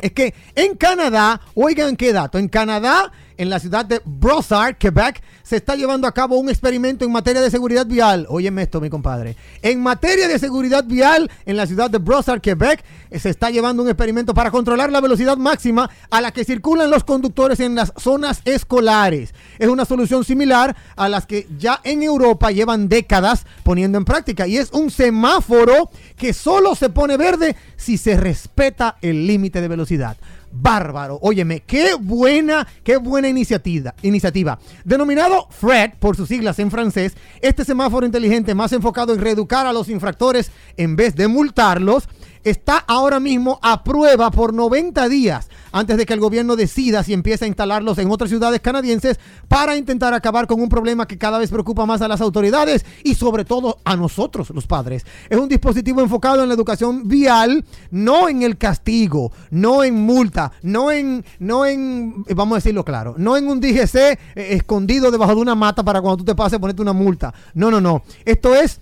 Es 0.00 0.12
que 0.12 0.34
en 0.54 0.76
Canadá, 0.76 1.40
oigan 1.54 1.96
qué 1.96 2.12
dato, 2.12 2.38
en 2.38 2.48
Canadá 2.48 3.12
en 3.42 3.50
la 3.50 3.58
ciudad 3.58 3.84
de 3.84 4.00
Brossard, 4.04 4.76
Quebec, 4.76 5.20
se 5.42 5.56
está 5.56 5.74
llevando 5.74 6.06
a 6.06 6.12
cabo 6.12 6.38
un 6.38 6.48
experimento 6.48 7.04
en 7.04 7.10
materia 7.10 7.40
de 7.40 7.50
seguridad 7.50 7.84
vial. 7.84 8.24
Óyeme 8.28 8.62
esto, 8.62 8.80
mi 8.80 8.88
compadre. 8.88 9.36
En 9.62 9.82
materia 9.82 10.28
de 10.28 10.38
seguridad 10.38 10.84
vial, 10.84 11.28
en 11.44 11.56
la 11.56 11.66
ciudad 11.66 11.90
de 11.90 11.98
Brossard, 11.98 12.40
Quebec, 12.40 12.84
eh, 13.10 13.18
se 13.18 13.30
está 13.30 13.50
llevando 13.50 13.82
un 13.82 13.88
experimento 13.88 14.32
para 14.32 14.52
controlar 14.52 14.92
la 14.92 15.00
velocidad 15.00 15.36
máxima 15.36 15.90
a 16.08 16.20
la 16.20 16.30
que 16.30 16.44
circulan 16.44 16.88
los 16.88 17.02
conductores 17.02 17.58
en 17.58 17.74
las 17.74 17.92
zonas 17.96 18.42
escolares. 18.44 19.34
Es 19.58 19.68
una 19.68 19.86
solución 19.86 20.24
similar 20.24 20.76
a 20.94 21.08
las 21.08 21.26
que 21.26 21.48
ya 21.58 21.80
en 21.82 22.04
Europa 22.04 22.52
llevan 22.52 22.88
décadas 22.88 23.44
poniendo 23.64 23.98
en 23.98 24.04
práctica. 24.04 24.46
Y 24.46 24.56
es 24.56 24.70
un 24.70 24.88
semáforo 24.88 25.90
que 26.16 26.32
solo 26.32 26.76
se 26.76 26.90
pone 26.90 27.16
verde 27.16 27.56
si 27.76 27.98
se 27.98 28.16
respeta 28.16 28.98
el 29.02 29.26
límite 29.26 29.60
de 29.60 29.66
velocidad 29.66 30.16
bárbaro. 30.52 31.18
Óyeme, 31.22 31.60
qué 31.60 31.94
buena, 31.98 32.66
qué 32.84 32.96
buena 32.96 33.28
iniciativa, 33.28 33.94
iniciativa. 34.02 34.58
Denominado 34.84 35.48
FRED 35.50 35.92
por 35.98 36.16
sus 36.16 36.28
siglas 36.28 36.58
en 36.58 36.70
francés, 36.70 37.16
este 37.40 37.64
semáforo 37.64 38.06
inteligente 38.06 38.54
más 38.54 38.72
enfocado 38.72 39.14
en 39.14 39.20
reeducar 39.20 39.66
a 39.66 39.72
los 39.72 39.88
infractores 39.88 40.52
en 40.76 40.96
vez 40.96 41.16
de 41.16 41.28
multarlos, 41.28 42.08
está 42.44 42.78
ahora 42.78 43.20
mismo 43.20 43.58
a 43.62 43.84
prueba 43.84 44.30
por 44.30 44.52
90 44.52 45.08
días 45.08 45.48
antes 45.72 45.96
de 45.96 46.06
que 46.06 46.12
el 46.12 46.20
gobierno 46.20 46.54
decida 46.54 47.02
si 47.02 47.12
empieza 47.12 47.44
a 47.44 47.48
instalarlos 47.48 47.98
en 47.98 48.10
otras 48.10 48.30
ciudades 48.30 48.60
canadienses 48.60 49.18
para 49.48 49.76
intentar 49.76 50.14
acabar 50.14 50.46
con 50.46 50.60
un 50.60 50.68
problema 50.68 51.06
que 51.06 51.18
cada 51.18 51.38
vez 51.38 51.50
preocupa 51.50 51.86
más 51.86 52.02
a 52.02 52.08
las 52.08 52.20
autoridades 52.20 52.84
y 53.02 53.14
sobre 53.14 53.44
todo 53.44 53.78
a 53.84 53.96
nosotros 53.96 54.50
los 54.50 54.66
padres. 54.66 55.04
Es 55.28 55.38
un 55.38 55.48
dispositivo 55.48 56.00
enfocado 56.00 56.42
en 56.42 56.48
la 56.48 56.54
educación 56.54 57.08
vial, 57.08 57.64
no 57.90 58.28
en 58.28 58.42
el 58.42 58.58
castigo, 58.58 59.32
no 59.50 59.82
en 59.82 59.94
multa, 59.94 60.52
no 60.62 60.90
en, 60.90 61.24
no 61.38 61.66
en, 61.66 62.24
vamos 62.34 62.56
a 62.56 62.58
decirlo 62.58 62.84
claro, 62.84 63.14
no 63.16 63.36
en 63.36 63.48
un 63.48 63.60
DGC 63.60 63.94
eh, 63.94 64.18
escondido 64.34 65.10
debajo 65.10 65.34
de 65.34 65.40
una 65.40 65.54
mata 65.54 65.82
para 65.82 66.00
cuando 66.00 66.18
tú 66.18 66.24
te 66.24 66.34
pases 66.34 66.58
ponerte 66.58 66.82
una 66.82 66.92
multa. 66.92 67.32
No, 67.54 67.70
no, 67.70 67.80
no. 67.80 68.02
Esto 68.24 68.54
es 68.54 68.80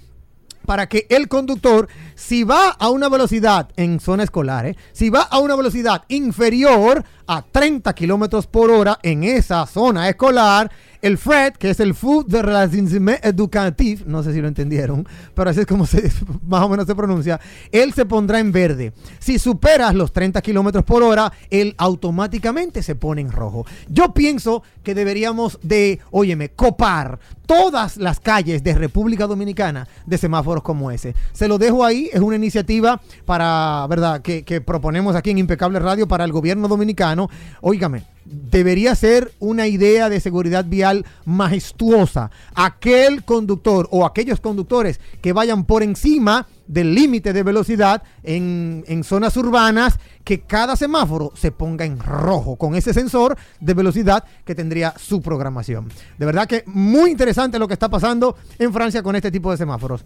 para 0.66 0.88
que 0.88 1.06
el 1.10 1.28
conductor, 1.28 1.88
si 2.14 2.44
va 2.44 2.70
a 2.70 2.90
una 2.90 3.08
velocidad 3.08 3.68
en 3.76 4.00
zona 4.00 4.22
escolar, 4.22 4.66
¿eh? 4.66 4.76
si 4.92 5.10
va 5.10 5.22
a 5.22 5.38
una 5.38 5.56
velocidad 5.56 6.04
inferior 6.08 7.04
a 7.32 7.42
30 7.42 7.94
kilómetros 7.94 8.48
por 8.48 8.72
hora 8.72 8.98
en 9.04 9.22
esa 9.22 9.64
zona 9.64 10.08
escolar, 10.08 10.68
el 11.00 11.16
FRED, 11.16 11.52
que 11.52 11.70
es 11.70 11.78
el 11.78 11.94
Food 11.94 12.26
de 12.26 12.42
Relationnement 12.42 13.24
Educatif, 13.24 14.04
no 14.04 14.22
sé 14.24 14.32
si 14.34 14.40
lo 14.40 14.48
entendieron, 14.48 15.06
pero 15.32 15.48
así 15.48 15.60
es 15.60 15.66
como 15.66 15.86
se, 15.86 16.10
más 16.42 16.62
o 16.62 16.68
menos 16.68 16.86
se 16.86 16.94
pronuncia, 16.96 17.40
él 17.70 17.92
se 17.92 18.04
pondrá 18.04 18.40
en 18.40 18.50
verde. 18.50 18.92
Si 19.20 19.38
superas 19.38 19.94
los 19.94 20.12
30 20.12 20.42
kilómetros 20.42 20.84
por 20.84 21.04
hora, 21.04 21.32
él 21.50 21.74
automáticamente 21.78 22.82
se 22.82 22.96
pone 22.96 23.20
en 23.20 23.30
rojo. 23.30 23.64
Yo 23.88 24.12
pienso 24.12 24.64
que 24.82 24.96
deberíamos 24.96 25.58
de, 25.62 26.00
óyeme, 26.10 26.50
copar 26.50 27.20
todas 27.46 27.96
las 27.96 28.20
calles 28.20 28.62
de 28.62 28.74
República 28.74 29.26
Dominicana 29.26 29.88
de 30.06 30.18
semáforos 30.18 30.62
como 30.62 30.90
ese. 30.90 31.16
Se 31.32 31.48
lo 31.48 31.58
dejo 31.58 31.84
ahí, 31.84 32.08
es 32.12 32.20
una 32.20 32.36
iniciativa 32.36 33.00
para, 33.24 33.86
¿verdad?, 33.88 34.22
que, 34.22 34.44
que 34.44 34.60
proponemos 34.60 35.16
aquí 35.16 35.30
en 35.30 35.38
Impecable 35.38 35.80
Radio 35.80 36.06
para 36.06 36.24
el 36.24 36.30
gobierno 36.30 36.68
dominicano. 36.68 37.19
Óigame, 37.60 38.04
debería 38.24 38.94
ser 38.94 39.32
una 39.40 39.66
idea 39.66 40.08
de 40.08 40.20
seguridad 40.20 40.64
vial 40.64 41.04
majestuosa. 41.24 42.30
Aquel 42.54 43.24
conductor 43.24 43.88
o 43.90 44.06
aquellos 44.06 44.40
conductores 44.40 45.00
que 45.20 45.32
vayan 45.32 45.64
por 45.64 45.82
encima 45.82 46.46
del 46.66 46.94
límite 46.94 47.32
de 47.32 47.42
velocidad 47.42 48.04
en, 48.22 48.84
en, 48.86 49.02
zonas 49.02 49.36
urbanas, 49.36 49.98
que 50.22 50.42
cada 50.42 50.76
semáforo 50.76 51.32
se 51.34 51.50
ponga 51.50 51.84
en 51.84 51.98
rojo 51.98 52.54
con 52.54 52.76
ese 52.76 52.94
sensor 52.94 53.36
de 53.58 53.74
velocidad 53.74 54.24
que 54.44 54.54
tendría 54.54 54.94
su 54.96 55.20
programación. 55.20 55.88
De 56.16 56.26
verdad 56.26 56.46
que 56.46 56.62
muy 56.66 57.10
interesante 57.10 57.58
lo 57.58 57.66
que 57.66 57.74
está 57.74 57.88
pasando 57.88 58.36
en 58.56 58.72
Francia 58.72 59.02
con 59.02 59.16
este 59.16 59.32
tipo 59.32 59.50
de 59.50 59.56
semáforos. 59.56 60.04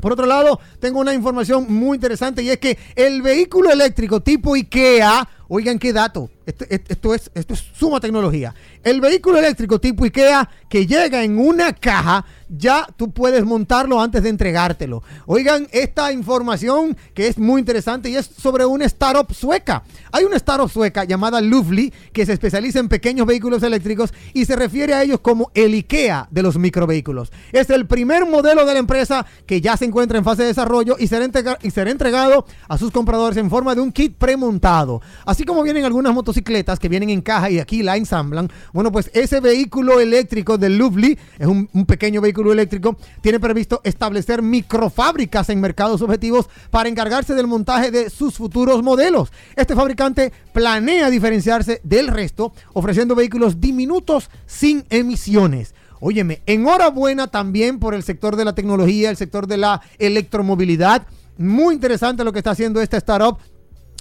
Por 0.00 0.12
otro 0.12 0.26
lado, 0.26 0.60
tengo 0.80 1.00
una 1.00 1.14
información 1.14 1.66
muy 1.68 1.96
interesante 1.96 2.42
y 2.42 2.50
es 2.50 2.58
que 2.58 2.78
el 2.94 3.22
vehículo 3.22 3.70
eléctrico 3.70 4.20
tipo 4.20 4.54
IKEA, 4.54 5.28
oigan 5.48 5.78
qué 5.78 5.92
dato, 5.92 6.30
esto, 6.46 7.14
es, 7.14 7.30
esto 7.34 7.54
es 7.54 7.64
suma 7.74 8.00
tecnología. 8.00 8.54
El 8.82 9.00
vehículo 9.00 9.38
eléctrico 9.38 9.80
tipo 9.80 10.04
IKEA 10.04 10.48
que 10.68 10.86
llega 10.86 11.22
en 11.22 11.38
una 11.38 11.72
caja, 11.72 12.24
ya 12.48 12.86
tú 12.96 13.10
puedes 13.10 13.44
montarlo 13.44 14.00
antes 14.00 14.22
de 14.22 14.28
entregártelo. 14.28 15.02
Oigan 15.26 15.68
esta 15.72 16.12
información 16.12 16.96
que 17.14 17.28
es 17.28 17.38
muy 17.38 17.60
interesante 17.60 18.10
y 18.10 18.16
es 18.16 18.26
sobre 18.26 18.64
una 18.64 18.86
startup 18.86 19.32
sueca. 19.34 19.82
Hay 20.12 20.24
una 20.24 20.36
startup 20.36 20.70
sueca 20.70 21.04
llamada 21.04 21.40
Lovely 21.40 21.92
que 22.12 22.24
se 22.24 22.32
especializa 22.32 22.78
en 22.78 22.88
pequeños 22.88 23.26
vehículos 23.26 23.62
eléctricos 23.62 24.12
y 24.32 24.44
se 24.44 24.56
refiere 24.56 24.94
a 24.94 25.02
ellos 25.02 25.20
como 25.20 25.50
el 25.54 25.74
IKEA 25.74 26.28
de 26.30 26.42
los 26.42 26.56
microvehículos. 26.58 27.30
Es 27.52 27.70
el 27.70 27.86
primer 27.86 28.26
modelo 28.26 28.64
de 28.64 28.72
la 28.72 28.78
empresa 28.78 29.26
que 29.46 29.60
ya 29.60 29.76
se 29.76 29.84
encuentra 29.84 30.18
en 30.18 30.24
fase 30.24 30.42
de 30.42 30.48
desarrollo 30.48 30.96
y 30.98 31.06
será, 31.06 31.24
entregado 31.90 32.46
a 32.68 32.78
sus 32.78 32.90
compradores 32.90 33.36
en 33.36 33.50
forma 33.50 33.74
de 33.74 33.80
un 33.80 33.92
kit 33.92 34.16
premontado. 34.16 35.02
Así 35.26 35.44
como 35.44 35.62
vienen 35.62 35.84
algunas 35.84 36.14
motocicletas 36.14 36.78
que 36.78 36.88
vienen 36.88 37.10
en 37.10 37.20
caja 37.20 37.50
y 37.50 37.58
aquí 37.58 37.82
la 37.82 37.96
ensamblan, 37.96 38.50
bueno, 38.72 38.90
pues 38.90 39.10
ese 39.12 39.40
vehículo 39.40 40.00
eléctrico 40.00 40.58
de 40.58 40.70
Lovely 40.70 41.18
es 41.38 41.46
un 41.46 41.86
pequeño 41.86 42.20
vehículo 42.20 42.37
eléctrico, 42.46 42.96
tiene 43.20 43.40
previsto 43.40 43.80
establecer 43.84 44.42
microfábricas 44.42 45.48
en 45.48 45.60
mercados 45.60 46.02
objetivos 46.02 46.48
para 46.70 46.88
encargarse 46.88 47.34
del 47.34 47.46
montaje 47.46 47.90
de 47.90 48.10
sus 48.10 48.34
futuros 48.36 48.82
modelos. 48.82 49.32
Este 49.56 49.74
fabricante 49.74 50.32
planea 50.52 51.10
diferenciarse 51.10 51.80
del 51.84 52.08
resto, 52.08 52.52
ofreciendo 52.72 53.14
vehículos 53.14 53.60
diminutos 53.60 54.30
sin 54.46 54.84
emisiones. 54.90 55.74
Óyeme, 56.00 56.42
enhorabuena 56.46 57.26
también 57.26 57.78
por 57.78 57.94
el 57.94 58.02
sector 58.02 58.36
de 58.36 58.44
la 58.44 58.54
tecnología, 58.54 59.10
el 59.10 59.16
sector 59.16 59.46
de 59.46 59.56
la 59.56 59.82
electromovilidad. 59.98 61.06
Muy 61.36 61.74
interesante 61.74 62.24
lo 62.24 62.32
que 62.32 62.38
está 62.38 62.52
haciendo 62.52 62.80
esta 62.80 62.96
startup. 62.98 63.38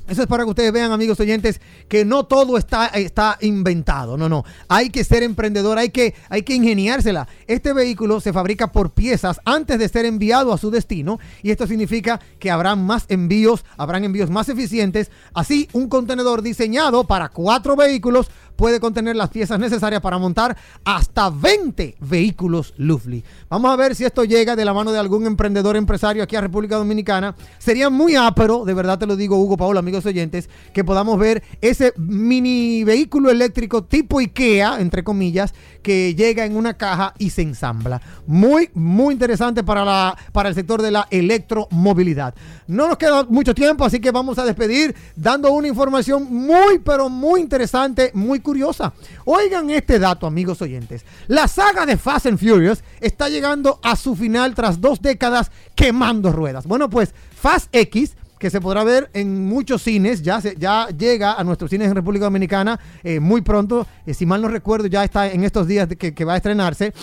Eso 0.08 0.22
es 0.22 0.28
para 0.28 0.43
que 0.43 0.49
ustedes 0.49 0.72
vean, 0.72 0.91
amigos 0.91 1.20
oyentes, 1.20 1.60
que 1.89 2.05
no 2.05 2.26
todo 2.26 2.58
está, 2.58 2.88
está 2.88 3.38
inventado. 3.41 4.18
No, 4.18 4.30
no. 4.30 4.45
Hay 4.70 4.89
que 4.89 5.03
ser 5.03 5.24
emprendedor, 5.24 5.78
hay 5.78 5.89
que, 5.89 6.16
hay 6.30 6.43
que 6.43 6.55
ingeniársela. 6.55 7.28
Este 7.45 7.74
vehículo 7.74 8.22
se 8.22 8.32
fabrica 8.32 8.72
por 8.72 8.91
piezas 8.91 9.41
antes 9.43 9.80
de 9.80 9.89
ser 9.89 10.05
enviado 10.05 10.53
a 10.53 10.58
su 10.58 10.72
destino. 10.72 11.20
Y 11.43 11.51
esto 11.51 11.68
significa 11.68 12.22
que 12.39 12.51
habrán 12.51 12.86
más 12.86 13.05
envíos, 13.10 13.66
habrán 13.78 14.05
envíos 14.05 14.30
más 14.30 14.47
eficientes. 14.49 15.12
Así, 15.34 15.68
un 15.74 15.89
contenedor 15.89 16.41
diseñado 16.41 17.03
para 17.05 17.30
cuatro 17.30 17.76
vehículos 17.76 18.30
puede 18.58 18.82
contener 18.82 19.16
las 19.16 19.30
piezas 19.30 19.60
necesarias 19.60 20.01
para 20.01 20.18
montar 20.18 20.58
hasta 20.84 21.30
20 21.30 21.95
vehículos 22.01 22.74
Lovely. 22.76 23.24
Vamos 23.49 23.72
a 23.72 23.76
ver 23.78 23.95
si 23.95 24.03
esto 24.03 24.26
llega 24.26 24.55
de 24.55 24.66
la 24.66 24.74
mano 24.74 24.91
de 24.91 24.99
algún 24.99 25.26
emprendedor 25.26 25.78
empresario 25.78 26.24
aquí 26.24 26.36
a 26.36 26.41
República 26.41 26.76
Dominicana. 26.76 27.36
Sería 27.60 27.89
muy 27.89 28.16
ápero, 28.16 28.66
de 28.66 28.74
verdad 28.74 28.99
te 28.99 29.05
lo 29.05 29.16
digo, 29.16 29.38
Hugo 29.38 29.55
Paola, 29.55 29.80
amigos 29.80 30.05
oyentes, 30.05 30.49
que 30.74 30.84
podamos 30.84 31.18
ver 31.18 31.43
ese 31.62 31.93
mini 31.97 32.84
vehículo 32.84 33.30
eléctrico 33.30 33.84
tipo 33.84 34.20
IKEA, 34.20 34.82
entre 34.82 35.03
comillas, 35.03 35.53
que 35.82 36.16
llega 36.16 36.43
en 36.45 36.58
una 36.58 36.74
caja 36.74 37.14
y 37.18 37.30
se 37.30 37.43
ensambla. 37.43 38.01
Muy, 38.26 38.70
muy 38.74 39.14
interesante 39.14 39.64
para, 39.64 39.86
la, 39.86 40.18
para 40.34 40.49
el 40.49 40.55
sector 40.55 40.82
de 40.82 40.91
la 40.91 41.08
electromovilidad. 41.12 42.34
No 42.68 42.88
nos 42.88 42.97
queda 42.97 43.24
mucho 43.24 43.53
tiempo, 43.53 43.86
así 43.86 43.99
que 43.99 44.12
vamos 44.12 44.38
a 44.39 44.45
despedir 44.45 44.95
dando 45.16 45.51
una 45.51 45.68
información 45.68 46.28
muy, 46.30 46.80
pero 46.84 47.08
muy 47.08 47.39
interesante, 47.39 48.12
muy 48.14 48.39
curiosa. 48.47 48.93
Oigan 49.25 49.69
este 49.71 49.99
dato, 49.99 50.25
amigos 50.25 50.61
oyentes. 50.61 51.03
La 51.27 51.49
saga 51.49 51.85
de 51.85 51.97
Fast 51.97 52.27
and 52.27 52.39
Furious 52.39 52.81
está 53.01 53.27
llegando 53.27 53.77
a 53.83 53.97
su 53.97 54.15
final 54.15 54.55
tras 54.55 54.79
dos 54.79 55.01
décadas 55.01 55.51
quemando 55.75 56.31
ruedas. 56.31 56.65
Bueno, 56.65 56.89
pues 56.89 57.13
Fast 57.35 57.67
X 57.75 58.15
que 58.39 58.49
se 58.49 58.61
podrá 58.61 58.85
ver 58.85 59.09
en 59.13 59.47
muchos 59.47 59.81
cines, 59.81 60.21
ya, 60.21 60.39
se, 60.39 60.55
ya 60.57 60.87
llega 60.89 61.33
a 61.33 61.43
nuestros 61.43 61.71
cines 61.71 61.89
en 61.89 61.95
República 61.95 62.25
Dominicana 62.25 62.79
eh, 63.03 63.19
muy 63.19 63.41
pronto, 63.41 63.85
eh, 64.05 64.13
si 64.13 64.25
mal 64.27 64.41
no 64.41 64.47
recuerdo 64.47 64.85
ya 64.87 65.03
está 65.03 65.29
en 65.29 65.43
estos 65.43 65.67
días 65.67 65.89
de 65.89 65.97
que, 65.97 66.13
que 66.13 66.23
va 66.23 66.33
a 66.33 66.37
estrenarse. 66.37 66.93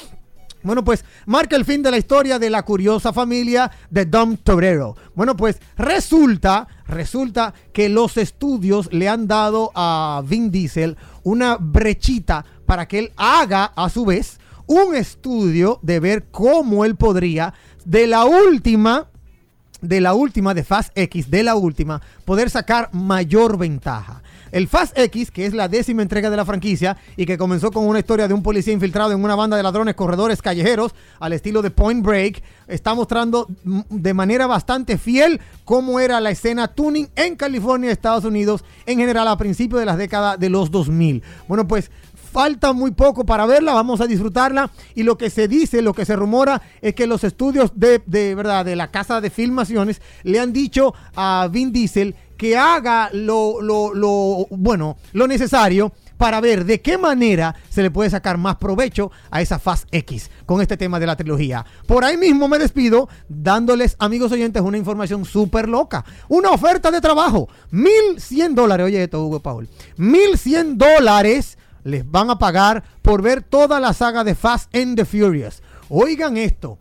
Bueno, 0.64 0.82
pues 0.82 1.04
marca 1.26 1.56
el 1.56 1.66
fin 1.66 1.82
de 1.82 1.90
la 1.90 1.98
historia 1.98 2.38
de 2.38 2.48
la 2.48 2.62
curiosa 2.62 3.12
familia 3.12 3.70
de 3.90 4.06
Dom 4.06 4.38
Torero. 4.38 4.96
Bueno, 5.14 5.36
pues 5.36 5.60
resulta, 5.76 6.66
resulta 6.86 7.52
que 7.74 7.90
los 7.90 8.16
estudios 8.16 8.90
le 8.90 9.06
han 9.06 9.28
dado 9.28 9.70
a 9.74 10.22
Vin 10.26 10.50
Diesel 10.50 10.96
una 11.22 11.58
brechita 11.58 12.46
para 12.64 12.88
que 12.88 12.98
él 12.98 13.12
haga 13.16 13.72
a 13.76 13.90
su 13.90 14.06
vez 14.06 14.38
un 14.66 14.94
estudio 14.94 15.80
de 15.82 16.00
ver 16.00 16.28
cómo 16.30 16.86
él 16.86 16.96
podría 16.96 17.52
de 17.84 18.06
la 18.06 18.24
última 18.24 19.08
de 19.82 20.00
la 20.00 20.14
última, 20.14 20.54
de 20.54 20.64
Fast 20.64 20.96
X, 20.96 21.30
de 21.30 21.42
la 21.42 21.56
última, 21.56 22.00
poder 22.24 22.48
sacar 22.48 22.88
mayor 22.94 23.58
ventaja. 23.58 24.22
El 24.54 24.68
Fast 24.68 24.96
X, 24.96 25.32
que 25.32 25.46
es 25.46 25.52
la 25.52 25.66
décima 25.66 26.02
entrega 26.02 26.30
de 26.30 26.36
la 26.36 26.44
franquicia 26.44 26.96
y 27.16 27.26
que 27.26 27.36
comenzó 27.36 27.72
con 27.72 27.88
una 27.88 27.98
historia 27.98 28.28
de 28.28 28.34
un 28.34 28.42
policía 28.44 28.72
infiltrado 28.72 29.10
en 29.10 29.24
una 29.24 29.34
banda 29.34 29.56
de 29.56 29.64
ladrones 29.64 29.96
corredores 29.96 30.40
callejeros 30.42 30.94
al 31.18 31.32
estilo 31.32 31.60
de 31.60 31.72
Point 31.72 32.06
Break, 32.06 32.40
está 32.68 32.94
mostrando 32.94 33.48
de 33.64 34.14
manera 34.14 34.46
bastante 34.46 34.96
fiel 34.96 35.40
cómo 35.64 35.98
era 35.98 36.20
la 36.20 36.30
escena 36.30 36.68
tuning 36.68 37.08
en 37.16 37.34
California, 37.34 37.90
Estados 37.90 38.24
Unidos, 38.24 38.64
en 38.86 38.98
general 38.98 39.26
a 39.26 39.36
principios 39.36 39.80
de 39.80 39.86
las 39.86 39.98
décadas 39.98 40.38
de 40.38 40.48
los 40.48 40.70
2000. 40.70 41.20
Bueno, 41.48 41.66
pues 41.66 41.90
falta 42.34 42.72
muy 42.72 42.90
poco 42.90 43.24
para 43.24 43.46
verla, 43.46 43.74
vamos 43.74 44.00
a 44.00 44.08
disfrutarla. 44.08 44.68
Y 44.96 45.04
lo 45.04 45.16
que 45.16 45.30
se 45.30 45.46
dice, 45.46 45.82
lo 45.82 45.94
que 45.94 46.04
se 46.04 46.16
rumora, 46.16 46.60
es 46.80 46.92
que 46.94 47.06
los 47.06 47.22
estudios 47.22 47.70
de, 47.76 48.02
de 48.06 48.34
verdad, 48.34 48.64
de 48.64 48.74
la 48.74 48.90
casa 48.90 49.20
de 49.20 49.30
filmaciones, 49.30 50.02
le 50.24 50.40
han 50.40 50.52
dicho 50.52 50.94
a 51.14 51.48
Vin 51.50 51.72
Diesel 51.72 52.16
que 52.36 52.56
haga 52.56 53.10
lo, 53.12 53.60
lo, 53.60 53.94
lo 53.94 54.46
bueno, 54.50 54.96
lo 55.12 55.26
necesario 55.26 55.92
para 56.16 56.40
ver 56.40 56.64
de 56.64 56.80
qué 56.80 56.98
manera 56.98 57.54
se 57.68 57.82
le 57.82 57.90
puede 57.90 58.10
sacar 58.10 58.38
más 58.38 58.56
provecho 58.56 59.10
a 59.30 59.40
esa 59.40 59.58
Fast 59.58 59.88
X 59.90 60.30
con 60.46 60.60
este 60.60 60.76
tema 60.76 61.00
de 61.00 61.06
la 61.06 61.16
trilogía. 61.16 61.64
Por 61.86 62.04
ahí 62.04 62.16
mismo 62.16 62.48
me 62.48 62.58
despido 62.58 63.08
dándoles, 63.28 63.96
amigos 63.98 64.32
oyentes, 64.32 64.62
una 64.62 64.78
información 64.78 65.24
súper 65.24 65.68
loca. 65.68 66.04
Una 66.28 66.50
oferta 66.50 66.90
de 66.90 67.00
trabajo. 67.00 67.48
1100 67.70 68.54
dólares. 68.54 68.86
Oye 68.86 69.02
esto, 69.02 69.24
Hugo 69.24 69.40
Paul. 69.40 69.68
1100 69.96 70.78
dólares 70.78 71.58
les 71.82 72.10
van 72.10 72.30
a 72.30 72.38
pagar 72.38 72.84
por 73.02 73.22
ver 73.22 73.42
toda 73.42 73.78
la 73.80 73.92
saga 73.92 74.24
de 74.24 74.34
Fast 74.34 74.74
and 74.74 74.96
the 74.96 75.04
Furious. 75.04 75.62
Oigan 75.88 76.36
esto. 76.36 76.78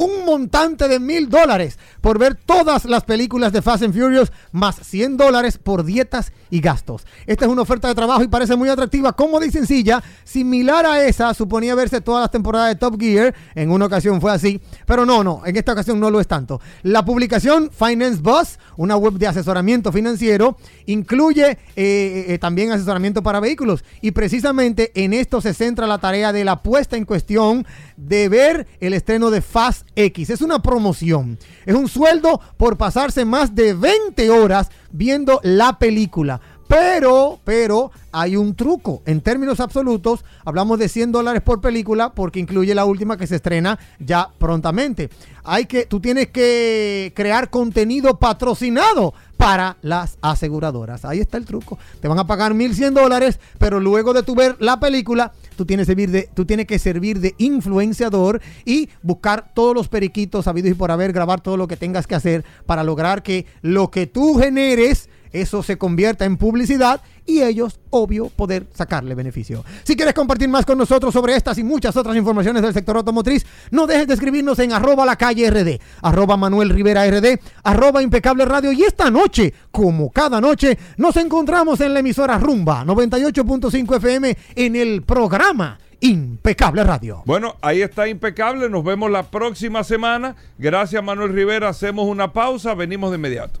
Un 0.00 0.24
montante 0.24 0.88
de 0.88 0.98
mil 0.98 1.28
dólares 1.28 1.78
por 2.00 2.18
ver 2.18 2.34
todas 2.34 2.86
las 2.86 3.04
películas 3.04 3.52
de 3.52 3.60
Fast 3.60 3.82
and 3.82 3.92
Furious, 3.92 4.32
más 4.50 4.76
100 4.76 5.18
dólares 5.18 5.58
por 5.58 5.84
dietas 5.84 6.32
y 6.48 6.62
gastos. 6.62 7.06
Esta 7.26 7.44
es 7.44 7.50
una 7.50 7.60
oferta 7.60 7.86
de 7.86 7.94
trabajo 7.94 8.22
y 8.22 8.28
parece 8.28 8.56
muy 8.56 8.70
atractiva, 8.70 9.12
cómoda 9.12 9.44
y 9.44 9.50
sencilla, 9.50 10.02
similar 10.24 10.86
a 10.86 11.04
esa, 11.04 11.34
suponía 11.34 11.74
verse 11.74 12.00
todas 12.00 12.22
las 12.22 12.30
temporadas 12.30 12.70
de 12.70 12.76
Top 12.76 12.98
Gear, 12.98 13.34
en 13.54 13.70
una 13.70 13.84
ocasión 13.84 14.22
fue 14.22 14.32
así, 14.32 14.58
pero 14.86 15.04
no, 15.04 15.22
no, 15.22 15.42
en 15.44 15.54
esta 15.56 15.72
ocasión 15.72 16.00
no 16.00 16.10
lo 16.10 16.18
es 16.18 16.26
tanto. 16.26 16.62
La 16.82 17.04
publicación 17.04 17.70
Finance 17.70 18.22
Bus, 18.22 18.58
una 18.78 18.96
web 18.96 19.18
de 19.18 19.26
asesoramiento 19.26 19.92
financiero, 19.92 20.56
incluye 20.86 21.58
eh, 21.76 22.24
eh, 22.26 22.38
también 22.40 22.72
asesoramiento 22.72 23.22
para 23.22 23.38
vehículos 23.38 23.84
y 24.00 24.12
precisamente 24.12 24.92
en 24.94 25.12
esto 25.12 25.42
se 25.42 25.52
centra 25.52 25.86
la 25.86 25.98
tarea 25.98 26.32
de 26.32 26.44
la 26.44 26.62
puesta 26.62 26.96
en 26.96 27.04
cuestión 27.04 27.66
de 28.00 28.28
ver 28.28 28.66
el 28.80 28.94
estreno 28.94 29.30
de 29.30 29.42
Fast 29.42 29.86
X. 29.94 30.30
Es 30.30 30.40
una 30.40 30.62
promoción, 30.62 31.38
es 31.66 31.74
un 31.74 31.88
sueldo 31.88 32.40
por 32.56 32.76
pasarse 32.76 33.24
más 33.24 33.54
de 33.54 33.74
20 33.74 34.30
horas 34.30 34.70
viendo 34.90 35.40
la 35.42 35.78
película. 35.78 36.40
Pero, 36.70 37.40
pero 37.42 37.90
hay 38.12 38.36
un 38.36 38.54
truco. 38.54 39.02
En 39.04 39.22
términos 39.22 39.58
absolutos, 39.58 40.24
hablamos 40.44 40.78
de 40.78 40.88
100 40.88 41.10
dólares 41.10 41.42
por 41.42 41.60
película 41.60 42.14
porque 42.14 42.38
incluye 42.38 42.76
la 42.76 42.84
última 42.84 43.16
que 43.16 43.26
se 43.26 43.36
estrena 43.36 43.76
ya 43.98 44.30
prontamente. 44.38 45.10
Hay 45.42 45.66
que, 45.66 45.86
tú 45.86 45.98
tienes 45.98 46.28
que 46.28 47.12
crear 47.16 47.50
contenido 47.50 48.20
patrocinado 48.20 49.14
para 49.40 49.78
las 49.80 50.18
aseguradoras. 50.20 51.06
Ahí 51.06 51.18
está 51.18 51.38
el 51.38 51.46
truco. 51.46 51.78
Te 52.00 52.08
van 52.08 52.18
a 52.18 52.26
pagar 52.26 52.52
1.100 52.52 52.92
dólares, 52.92 53.40
pero 53.58 53.80
luego 53.80 54.12
de 54.12 54.22
tu 54.22 54.34
ver 54.34 54.56
la 54.58 54.78
película, 54.78 55.32
tú 55.56 55.64
tienes, 55.64 55.86
servir 55.86 56.10
de, 56.10 56.28
tú 56.34 56.44
tienes 56.44 56.66
que 56.66 56.78
servir 56.78 57.20
de 57.20 57.34
influenciador 57.38 58.42
y 58.66 58.90
buscar 59.02 59.50
todos 59.54 59.74
los 59.74 59.88
periquitos 59.88 60.46
habidos 60.46 60.72
y 60.72 60.74
por 60.74 60.90
haber, 60.90 61.14
grabar 61.14 61.40
todo 61.40 61.56
lo 61.56 61.66
que 61.68 61.78
tengas 61.78 62.06
que 62.06 62.14
hacer 62.14 62.44
para 62.66 62.84
lograr 62.84 63.22
que 63.22 63.46
lo 63.62 63.90
que 63.90 64.06
tú 64.06 64.38
generes 64.38 65.08
eso 65.32 65.62
se 65.62 65.78
convierta 65.78 66.24
en 66.24 66.36
publicidad 66.36 67.00
y 67.26 67.42
ellos, 67.42 67.78
obvio, 67.90 68.28
poder 68.28 68.66
sacarle 68.74 69.14
beneficio. 69.14 69.64
Si 69.84 69.94
quieres 69.94 70.14
compartir 70.14 70.48
más 70.48 70.66
con 70.66 70.78
nosotros 70.78 71.12
sobre 71.12 71.36
estas 71.36 71.58
y 71.58 71.64
muchas 71.64 71.96
otras 71.96 72.16
informaciones 72.16 72.62
del 72.62 72.74
sector 72.74 72.96
automotriz, 72.96 73.46
no 73.70 73.86
dejes 73.86 74.08
de 74.08 74.14
escribirnos 74.14 74.58
en 74.58 74.72
arroba 74.72 75.06
la 75.06 75.16
calle 75.16 75.80
arroba 76.02 76.36
Manuel 76.36 76.70
Rivera 76.70 77.08
RD, 77.08 77.38
arroba 77.62 78.02
impecable 78.02 78.44
radio 78.44 78.72
y 78.72 78.82
esta 78.82 79.10
noche, 79.10 79.52
como 79.70 80.10
cada 80.10 80.40
noche, 80.40 80.78
nos 80.96 81.16
encontramos 81.16 81.80
en 81.80 81.94
la 81.94 82.00
emisora 82.00 82.38
Rumba 82.38 82.84
98.5 82.84 83.96
FM 83.96 84.36
en 84.56 84.76
el 84.76 85.02
programa 85.02 85.78
Impecable 86.00 86.82
Radio. 86.82 87.22
Bueno, 87.26 87.56
ahí 87.60 87.82
está 87.82 88.08
Impecable. 88.08 88.68
Nos 88.68 88.84
vemos 88.84 89.10
la 89.10 89.24
próxima 89.24 89.84
semana. 89.84 90.34
Gracias, 90.58 91.02
Manuel 91.02 91.32
Rivera. 91.32 91.68
Hacemos 91.68 92.06
una 92.06 92.32
pausa. 92.32 92.74
Venimos 92.74 93.10
de 93.10 93.16
inmediato. 93.16 93.60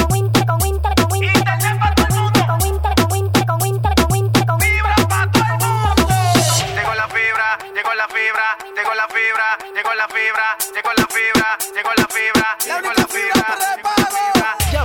Fibra, 9.21 9.57
llegó 9.75 9.93
la 9.93 10.07
fibra, 10.07 10.57
llegó 10.73 10.93
la 10.93 11.05
fibra, 11.07 11.57
llegó 11.75 11.91
la 11.95 12.07
fibra, 12.07 12.57
llegó 12.65 12.93
la 12.93 13.07
fibra. 13.07 14.00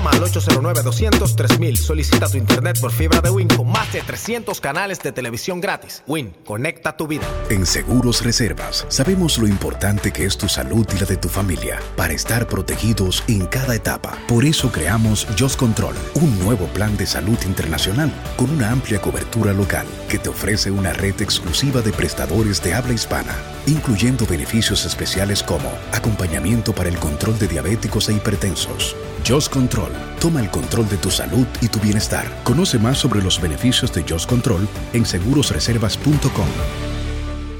Al 0.06 0.20
809-200-3000. 0.20 1.76
Solicita 1.76 2.28
tu 2.28 2.36
internet 2.36 2.80
por 2.80 2.92
fibra 2.92 3.20
de 3.20 3.30
Win 3.30 3.48
con 3.48 3.68
más 3.68 3.92
de 3.92 4.02
300 4.02 4.60
canales 4.60 5.00
de 5.00 5.12
televisión 5.12 5.60
gratis. 5.60 6.02
Win, 6.06 6.34
conecta 6.44 6.96
tu 6.96 7.06
vida. 7.06 7.26
En 7.50 7.66
Seguros 7.66 8.24
Reservas 8.24 8.86
sabemos 8.88 9.38
lo 9.38 9.46
importante 9.46 10.12
que 10.12 10.24
es 10.24 10.36
tu 10.36 10.48
salud 10.48 10.86
y 10.94 10.98
la 10.98 11.06
de 11.06 11.16
tu 11.16 11.28
familia 11.28 11.80
para 11.96 12.12
estar 12.12 12.46
protegidos 12.46 13.24
en 13.28 13.46
cada 13.46 13.74
etapa. 13.74 14.16
Por 14.28 14.44
eso 14.44 14.70
creamos 14.70 15.26
Just 15.38 15.58
Control, 15.58 15.94
un 16.14 16.38
nuevo 16.38 16.66
plan 16.68 16.96
de 16.96 17.06
salud 17.06 17.38
internacional 17.44 18.12
con 18.36 18.50
una 18.50 18.70
amplia 18.70 19.00
cobertura 19.00 19.52
local 19.52 19.86
que 20.08 20.18
te 20.18 20.28
ofrece 20.28 20.70
una 20.70 20.92
red 20.92 21.20
exclusiva 21.20 21.82
de 21.82 21.92
prestadores 21.92 22.62
de 22.62 22.74
habla 22.74 22.94
hispana, 22.94 23.34
incluyendo 23.66 24.26
beneficios 24.26 24.84
especiales 24.84 25.42
como 25.42 25.70
acompañamiento 25.92 26.74
para 26.74 26.88
el 26.88 26.98
control 26.98 27.38
de 27.38 27.48
diabéticos 27.48 28.08
e 28.08 28.14
hipertensos. 28.14 28.94
Just 29.26 29.52
Control, 29.52 29.90
toma 30.20 30.40
el 30.40 30.50
control 30.50 30.88
de 30.88 30.96
tu 30.96 31.10
salud 31.10 31.46
y 31.60 31.68
tu 31.68 31.80
bienestar. 31.80 32.26
Conoce 32.44 32.78
más 32.78 32.98
sobre 32.98 33.22
los 33.22 33.40
beneficios 33.40 33.92
de 33.92 34.02
Just 34.02 34.28
Control 34.28 34.66
en 34.92 35.04
segurosreservas.com. 35.04 36.48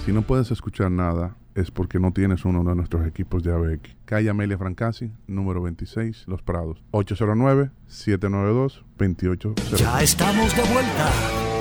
Si 0.05 0.13
no 0.13 0.23
puedes 0.23 0.51
escuchar 0.51 0.91
nada, 0.91 1.37
es 1.57 1.71
porque 1.71 1.99
no 1.99 2.13
tienes 2.13 2.45
uno 2.45 2.63
de 2.63 2.75
nuestros 2.77 3.07
equipos 3.07 3.43
de 3.43 3.53
ABX. 3.53 3.97
Calle 4.05 4.29
Amelia 4.31 4.59
Francasi, 4.59 5.11
número 5.27 5.63
26, 5.63 6.25
Los 6.29 6.43
Prados. 6.43 6.85
809-792-2800. 6.93 9.77
Ya 9.77 10.03
estamos 10.03 10.55
de 10.55 10.63
vuelta. 10.63 11.11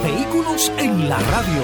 Vehículos 0.03 0.71
en 0.77 1.09
la 1.09 1.17
radio. 1.17 1.61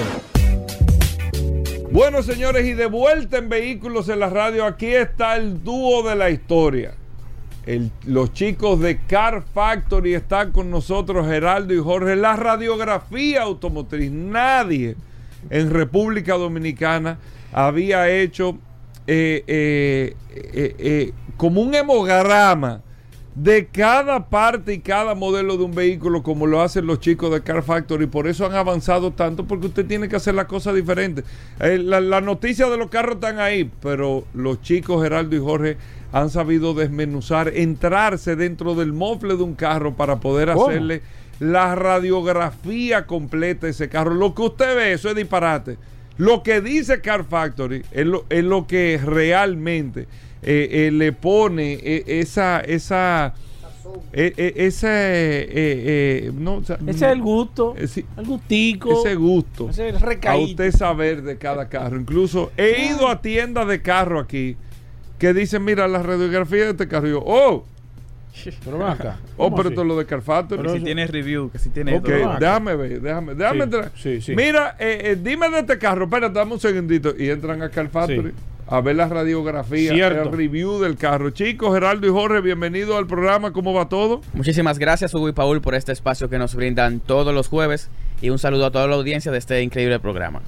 Bueno, 1.92 2.22
señores, 2.22 2.66
y 2.66 2.72
de 2.72 2.86
vuelta 2.86 3.36
en 3.36 3.50
Vehículos 3.50 4.08
en 4.08 4.20
la 4.20 4.30
Radio, 4.30 4.64
aquí 4.64 4.86
está 4.86 5.36
el 5.36 5.62
dúo 5.62 6.02
de 6.02 6.16
la 6.16 6.30
historia. 6.30 6.94
Los 8.06 8.32
chicos 8.32 8.80
de 8.80 9.00
Car 9.06 9.44
Factory 9.54 10.14
están 10.14 10.50
con 10.50 10.70
nosotros, 10.70 11.26
Geraldo 11.26 11.72
y 11.72 11.78
Jorge. 11.78 12.16
La 12.16 12.34
radiografía 12.34 13.42
automotriz, 13.42 14.10
nadie 14.10 14.96
en 15.50 15.70
República 15.70 16.34
Dominicana 16.34 17.18
había 17.52 18.08
hecho 18.10 18.58
eh, 19.06 19.44
eh, 19.46 20.14
eh, 20.34 21.12
como 21.36 21.60
un 21.60 21.74
hemograma 21.74 22.80
de 23.34 23.66
cada 23.66 24.28
parte 24.28 24.74
y 24.74 24.80
cada 24.80 25.14
modelo 25.14 25.56
de 25.56 25.64
un 25.64 25.74
vehículo 25.74 26.22
como 26.22 26.46
lo 26.46 26.60
hacen 26.60 26.86
los 26.86 27.00
chicos 27.00 27.32
de 27.32 27.42
Car 27.42 27.62
Factory. 27.62 28.06
Por 28.06 28.26
eso 28.26 28.44
han 28.44 28.54
avanzado 28.54 29.12
tanto 29.12 29.46
porque 29.46 29.68
usted 29.68 29.86
tiene 29.86 30.08
que 30.08 30.16
hacer 30.16 30.34
las 30.34 30.46
cosas 30.46 30.74
diferentes. 30.74 31.24
Eh, 31.60 31.78
la, 31.78 32.00
la 32.00 32.20
noticia 32.20 32.68
de 32.68 32.76
los 32.76 32.90
carros 32.90 33.14
están 33.16 33.38
ahí, 33.38 33.70
pero 33.80 34.24
los 34.34 34.60
chicos 34.60 35.02
Geraldo 35.02 35.34
y 35.36 35.40
Jorge 35.40 35.76
han 36.12 36.28
sabido 36.28 36.74
desmenuzar, 36.74 37.48
entrarse 37.54 38.36
dentro 38.36 38.74
del 38.74 38.92
mofle 38.92 39.36
de 39.36 39.42
un 39.42 39.54
carro 39.54 39.94
para 39.94 40.20
poder 40.20 40.52
¿Cómo? 40.52 40.68
hacerle 40.68 41.00
la 41.40 41.74
radiografía 41.74 43.06
completa 43.06 43.66
de 43.66 43.72
ese 43.72 43.88
carro. 43.88 44.14
Lo 44.14 44.34
que 44.34 44.42
usted 44.42 44.76
ve, 44.76 44.92
eso 44.92 45.08
es 45.08 45.16
disparate. 45.16 45.78
Lo 46.18 46.42
que 46.42 46.60
dice 46.60 47.00
Car 47.00 47.24
Factory 47.24 47.82
es 47.90 48.06
lo, 48.06 48.26
es 48.28 48.44
lo 48.44 48.66
que 48.66 49.00
realmente 49.02 50.06
eh, 50.42 50.68
eh, 50.88 50.90
le 50.90 51.12
pone 51.12 51.74
eh, 51.74 52.04
esa, 52.06 52.60
esa, 52.60 53.34
eh, 54.12 54.32
eh, 54.36 54.52
ese, 54.56 54.88
eh, 54.88 55.48
eh, 55.54 56.32
no, 56.34 56.56
o 56.56 56.64
sea, 56.64 56.76
Ese 56.86 56.90
es 57.06 57.12
el 57.12 57.20
gusto. 57.22 57.74
eh, 57.76 57.86
sí, 57.86 58.04
El 58.16 58.26
gustico. 58.26 58.92
ese 58.92 59.14
gusto 59.14 59.70
Ese 59.70 59.88
es 59.90 60.02
el 60.02 60.18
a 60.28 60.36
usted 60.36 60.72
saber 60.72 61.22
de 61.22 61.36
cada 61.38 61.68
carro. 61.68 61.98
Incluso 61.98 62.52
he 62.56 62.86
ido 62.94 63.08
a 63.08 63.20
tiendas 63.22 63.66
de 63.68 63.80
carro 63.82 64.18
aquí 64.20 64.56
que 65.18 65.32
dicen, 65.32 65.64
mira, 65.64 65.86
la 65.88 66.02
radiografía 66.02 66.64
de 66.64 66.70
este 66.70 66.88
carro. 66.88 67.06
Y 67.08 67.10
yo, 67.12 67.22
oh, 67.24 67.64
Pero 68.64 68.78
ven 68.78 68.88
acá. 68.88 69.18
oh, 69.36 69.44
¿Cómo 69.44 69.56
pero 69.56 69.68
esto 69.68 69.82
es 69.82 69.86
lo 69.86 69.96
de 69.98 70.06
Car 70.06 70.22
Factory. 70.22 70.58
Pero 70.62 70.70
si 70.72 70.76
eso- 70.78 70.84
tiene 70.86 71.06
review, 71.06 71.50
que 71.50 71.58
si 71.58 71.68
tiene 71.70 71.96
Ok, 71.98 72.08
déjame 72.40 72.74
ver, 72.76 73.00
déjame, 73.00 73.34
déjame 73.34 73.58
Sí, 73.58 73.62
entrar. 73.62 73.92
sí, 73.94 74.20
sí. 74.22 74.34
Mira, 74.34 74.74
eh, 74.78 75.00
eh, 75.12 75.18
dime 75.22 75.50
de 75.50 75.60
este 75.60 75.78
carro, 75.78 76.04
espérate, 76.06 76.34
dame 76.38 76.54
un 76.54 76.60
segundito. 76.60 77.14
Y 77.16 77.28
entran 77.28 77.60
a 77.62 77.68
Car 77.68 77.88
Factory 77.88 78.30
Sí. 78.30 78.36
A 78.72 78.80
ver 78.80 78.96
la 78.96 79.06
radiografía, 79.06 79.92
Cierto. 79.92 80.30
el 80.30 80.32
review 80.32 80.80
del 80.80 80.96
carro. 80.96 81.28
Chicos, 81.28 81.74
Geraldo 81.74 82.06
y 82.06 82.10
Jorge, 82.10 82.40
bienvenidos 82.40 82.96
al 82.96 83.06
programa. 83.06 83.52
¿Cómo 83.52 83.74
va 83.74 83.90
todo? 83.90 84.22
Muchísimas 84.32 84.78
gracias, 84.78 85.12
Hugo 85.12 85.28
y 85.28 85.32
Paul, 85.32 85.60
por 85.60 85.74
este 85.74 85.92
espacio 85.92 86.30
que 86.30 86.38
nos 86.38 86.54
brindan 86.54 86.98
todos 86.98 87.34
los 87.34 87.48
jueves 87.48 87.90
y 88.22 88.30
un 88.30 88.38
saludo 88.38 88.64
a 88.64 88.70
toda 88.70 88.86
la 88.86 88.94
audiencia 88.94 89.30
de 89.30 89.36
este 89.36 89.62
increíble 89.62 90.00
programa. 90.00 90.40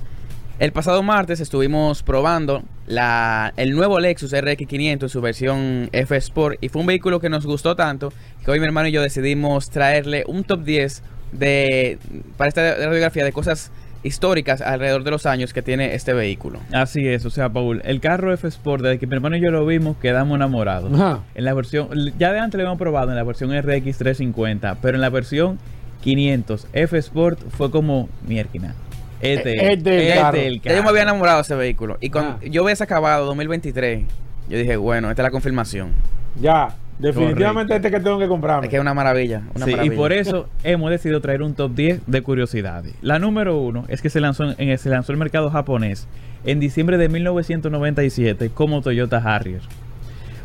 El 0.58 0.72
pasado 0.72 1.02
martes 1.02 1.40
estuvimos 1.40 2.02
probando 2.02 2.62
la, 2.86 3.52
el 3.58 3.72
nuevo 3.72 4.00
Lexus 4.00 4.32
RX500 4.32 5.02
en 5.02 5.08
su 5.10 5.20
versión 5.20 5.90
F 5.92 6.16
Sport 6.16 6.56
y 6.62 6.70
fue 6.70 6.80
un 6.80 6.86
vehículo 6.86 7.20
que 7.20 7.28
nos 7.28 7.44
gustó 7.44 7.76
tanto 7.76 8.10
que 8.42 8.50
hoy 8.50 8.58
mi 8.58 8.64
hermano 8.64 8.88
y 8.88 8.92
yo 8.92 9.02
decidimos 9.02 9.68
traerle 9.68 10.24
un 10.26 10.44
top 10.44 10.64
10 10.64 11.02
de, 11.32 11.98
para 12.38 12.48
esta 12.48 12.74
radiografía 12.76 13.22
de 13.22 13.32
cosas 13.32 13.70
históricas 14.05 14.61
alrededor 14.61 15.02
de 15.02 15.11
los 15.11 15.26
años 15.26 15.52
que 15.52 15.62
tiene 15.62 15.94
este 15.94 16.12
vehículo. 16.12 16.61
Así 16.72 17.09
es, 17.09 17.24
o 17.24 17.30
sea, 17.30 17.48
Paul, 17.48 17.80
el 17.84 18.00
carro 18.00 18.32
F 18.32 18.46
Sport, 18.46 18.82
desde 18.84 18.98
que 19.00 19.07
mi 19.09 19.14
hermano 19.14 19.36
y 19.36 19.40
yo 19.42 19.50
lo 19.50 19.66
vimos, 19.66 19.96
quedamos 19.96 20.36
enamorados. 20.36 20.92
Ajá. 20.94 21.20
En 21.34 21.44
la 21.44 21.55
versión, 21.55 21.88
ya 22.18 22.32
de 22.32 22.38
antes 22.38 22.57
lo 22.59 22.62
habíamos 22.62 22.78
probado 22.78 23.11
en 23.11 23.16
la 23.16 23.24
versión 23.24 23.50
RX 23.50 23.98
350, 23.98 24.76
pero 24.80 24.96
en 24.96 25.00
la 25.00 25.11
versión 25.11 25.59
500 26.02 26.68
F 26.72 26.98
Sport 26.98 27.40
fue 27.50 27.70
como 27.70 28.09
mierquina. 28.26 28.74
Este, 29.20 29.52
este 29.72 29.72
el 29.72 29.78
este 30.11 30.14
carro. 30.20 30.36
el 30.38 30.61
Ya 30.61 30.76
yo 30.76 30.82
me 30.82 30.90
había 30.90 31.02
enamorado 31.02 31.38
de 31.38 31.42
ese 31.42 31.55
vehículo 31.55 31.96
y 32.00 32.11
cuando 32.11 32.32
Ah. 32.32 32.46
yo 32.46 32.62
ves 32.62 32.82
acabado 32.82 33.24
2023, 33.26 34.05
yo 34.50 34.59
dije, 34.59 34.76
bueno, 34.76 35.09
esta 35.09 35.22
es 35.22 35.24
la 35.24 35.30
confirmación. 35.30 35.92
Ya. 36.40 36.74
Definitivamente 36.99 37.72
Correcto. 37.72 37.88
este 37.88 37.90
que 37.90 38.05
tengo 38.05 38.18
que 38.18 38.28
comprarme. 38.28 38.66
Es 38.66 38.70
que 38.70 38.76
es 38.76 38.82
una 38.82 38.95
maravilla, 38.95 39.42
una 39.55 39.66
Sí, 39.66 39.74
y 39.82 39.90
por 39.90 40.12
eso 40.12 40.49
hemos 40.62 40.90
decidido 40.90 41.20
traer 41.20 41.42
un 41.42 41.55
top 41.55 41.74
10 41.74 42.03
de 42.07 42.22
curiosidades. 42.22 42.95
La 43.03 43.18
número 43.18 43.59
uno 43.59 43.84
es 43.88 44.01
que 44.01 44.11
se 44.11 44.20
lanzó 44.20 44.55
en, 44.57 44.78
se 44.78 44.88
lanzó 44.90 45.12
el 45.12 45.18
mercado 45.18 45.51
japonés 45.51 46.07
en 46.45 46.61
diciembre 46.61 46.99
de 46.99 47.09
1997 47.09 48.51
como 48.51 48.80
Toyota 48.80 49.18
Harrier. 49.18 49.62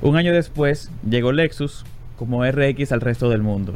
Un 0.01 0.15
año 0.15 0.33
después 0.33 0.91
llegó 1.07 1.31
Lexus 1.31 1.85
como 2.17 2.43
RX 2.45 2.91
al 2.91 3.01
resto 3.01 3.29
del 3.29 3.41
mundo. 3.41 3.75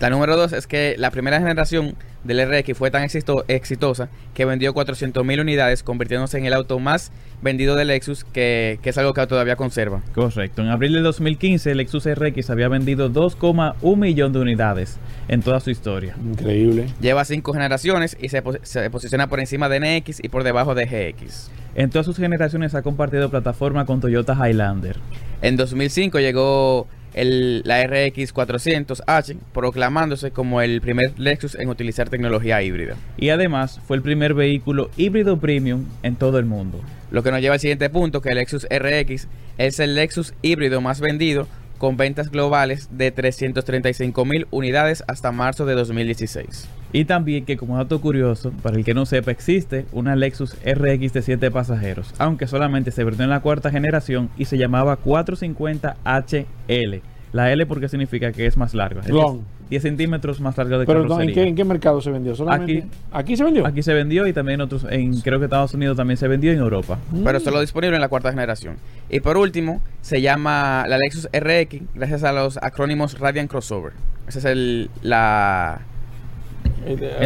La 0.00 0.10
número 0.10 0.36
dos 0.36 0.52
es 0.52 0.66
que 0.66 0.96
la 0.98 1.10
primera 1.10 1.38
generación 1.38 1.94
del 2.24 2.46
RX 2.48 2.76
fue 2.76 2.90
tan 2.90 3.02
exito- 3.04 3.44
exitosa 3.48 4.08
que 4.34 4.44
vendió 4.44 4.74
400.000 4.74 5.40
unidades, 5.40 5.82
convirtiéndose 5.82 6.36
en 6.38 6.46
el 6.46 6.52
auto 6.54 6.78
más 6.78 7.12
vendido 7.42 7.76
del 7.76 7.88
Lexus, 7.88 8.24
que, 8.24 8.78
que 8.82 8.90
es 8.90 8.98
algo 8.98 9.12
que 9.14 9.26
todavía 9.26 9.56
conserva. 9.56 10.02
Correcto. 10.14 10.62
En 10.62 10.68
abril 10.68 10.94
de 10.94 11.00
2015, 11.00 11.70
el 11.70 11.76
Lexus 11.78 12.06
RX 12.12 12.50
había 12.50 12.68
vendido 12.68 13.10
2,1 13.10 13.96
millón 13.96 14.32
de 14.32 14.40
unidades 14.40 14.96
en 15.28 15.42
toda 15.42 15.60
su 15.60 15.70
historia. 15.70 16.16
Increíble. 16.22 16.86
Lleva 17.00 17.24
cinco 17.24 17.52
generaciones 17.52 18.16
y 18.20 18.30
se, 18.30 18.42
pos- 18.42 18.58
se 18.62 18.88
posiciona 18.90 19.28
por 19.28 19.40
encima 19.40 19.68
de 19.68 19.80
NX 20.00 20.24
y 20.24 20.28
por 20.28 20.42
debajo 20.44 20.74
de 20.74 20.86
GX. 20.86 21.50
En 21.76 21.90
todas 21.90 22.06
sus 22.06 22.16
generaciones 22.16 22.74
ha 22.74 22.82
compartido 22.82 23.30
plataforma 23.30 23.84
con 23.84 24.00
Toyota 24.00 24.34
Highlander. 24.34 24.96
En 25.42 25.56
2005 25.56 26.18
llegó 26.20 26.86
el, 27.14 27.62
la 27.64 27.82
RX 27.86 28.34
400H, 28.34 29.36
proclamándose 29.52 30.30
como 30.30 30.60
el 30.60 30.80
primer 30.80 31.18
Lexus 31.18 31.54
en 31.54 31.68
utilizar 31.68 32.10
tecnología 32.10 32.62
híbrida. 32.62 32.96
Y 33.16 33.30
además 33.30 33.80
fue 33.86 33.96
el 33.96 34.02
primer 34.02 34.34
vehículo 34.34 34.90
híbrido 34.96 35.38
premium 35.38 35.84
en 36.02 36.16
todo 36.16 36.38
el 36.38 36.44
mundo. 36.44 36.80
Lo 37.10 37.22
que 37.22 37.30
nos 37.30 37.40
lleva 37.40 37.54
al 37.54 37.60
siguiente 37.60 37.90
punto, 37.90 38.20
que 38.20 38.30
el 38.30 38.36
Lexus 38.36 38.66
RX 38.68 39.28
es 39.58 39.78
el 39.78 39.94
Lexus 39.94 40.34
híbrido 40.42 40.80
más 40.80 41.00
vendido, 41.00 41.46
con 41.84 41.98
ventas 41.98 42.30
globales 42.30 42.88
de 42.92 43.10
335 43.10 44.24
mil 44.24 44.46
unidades 44.50 45.04
hasta 45.06 45.32
marzo 45.32 45.66
de 45.66 45.74
2016. 45.74 46.66
Y 46.94 47.04
también 47.04 47.44
que 47.44 47.58
como 47.58 47.76
dato 47.76 48.00
curioso, 48.00 48.52
para 48.62 48.78
el 48.78 48.86
que 48.86 48.94
no 48.94 49.04
sepa, 49.04 49.32
existe 49.32 49.84
una 49.92 50.16
Lexus 50.16 50.56
RX 50.64 51.12
de 51.12 51.20
7 51.20 51.50
pasajeros, 51.50 52.14
aunque 52.16 52.46
solamente 52.46 52.90
se 52.90 53.04
vertió 53.04 53.24
en 53.24 53.28
la 53.28 53.40
cuarta 53.40 53.70
generación 53.70 54.30
y 54.38 54.46
se 54.46 54.56
llamaba 54.56 54.98
450HL. 54.98 57.02
La 57.32 57.52
L 57.52 57.66
porque 57.66 57.90
significa 57.90 58.32
que 58.32 58.46
es 58.46 58.56
más 58.56 58.72
larga. 58.72 59.02
Es 59.02 59.10
Long. 59.10 59.40
10 59.70 59.82
centímetros 59.82 60.40
más 60.40 60.56
larga 60.56 60.78
de 60.78 60.86
Pero 60.86 61.02
¿en 61.02 61.08
carrocería. 61.08 61.34
qué, 61.34 61.48
en 61.48 61.54
qué 61.54 61.64
mercado 61.64 62.00
se 62.00 62.10
vendió? 62.10 62.34
¿Solamente? 62.34 62.78
Aquí. 62.78 62.88
¿Aquí 63.12 63.36
se 63.36 63.44
vendió? 63.44 63.66
Aquí 63.66 63.82
se 63.82 63.94
vendió 63.94 64.26
y 64.26 64.32
también 64.32 64.60
en 64.60 64.60
otros, 64.62 64.86
en 64.88 65.20
creo 65.20 65.38
que 65.38 65.46
Estados 65.46 65.74
Unidos 65.74 65.96
también 65.96 66.16
se 66.16 66.28
vendió 66.28 66.52
y 66.52 66.54
en 66.54 66.60
Europa. 66.60 66.98
Pero 67.24 67.40
solo 67.40 67.60
disponible 67.60 67.96
en 67.96 68.00
la 68.00 68.08
cuarta 68.08 68.30
generación. 68.30 68.76
Y 69.08 69.20
por 69.20 69.36
último, 69.36 69.80
se 70.00 70.20
llama 70.20 70.84
la 70.88 70.98
Lexus 70.98 71.28
RX 71.32 71.82
gracias 71.94 72.24
a 72.24 72.32
los 72.32 72.58
acrónimos 72.58 73.18
Radiant 73.18 73.50
Crossover. 73.50 73.92
Esa 74.26 74.38
es 74.38 74.44
el, 74.46 74.90
la, 75.02 75.80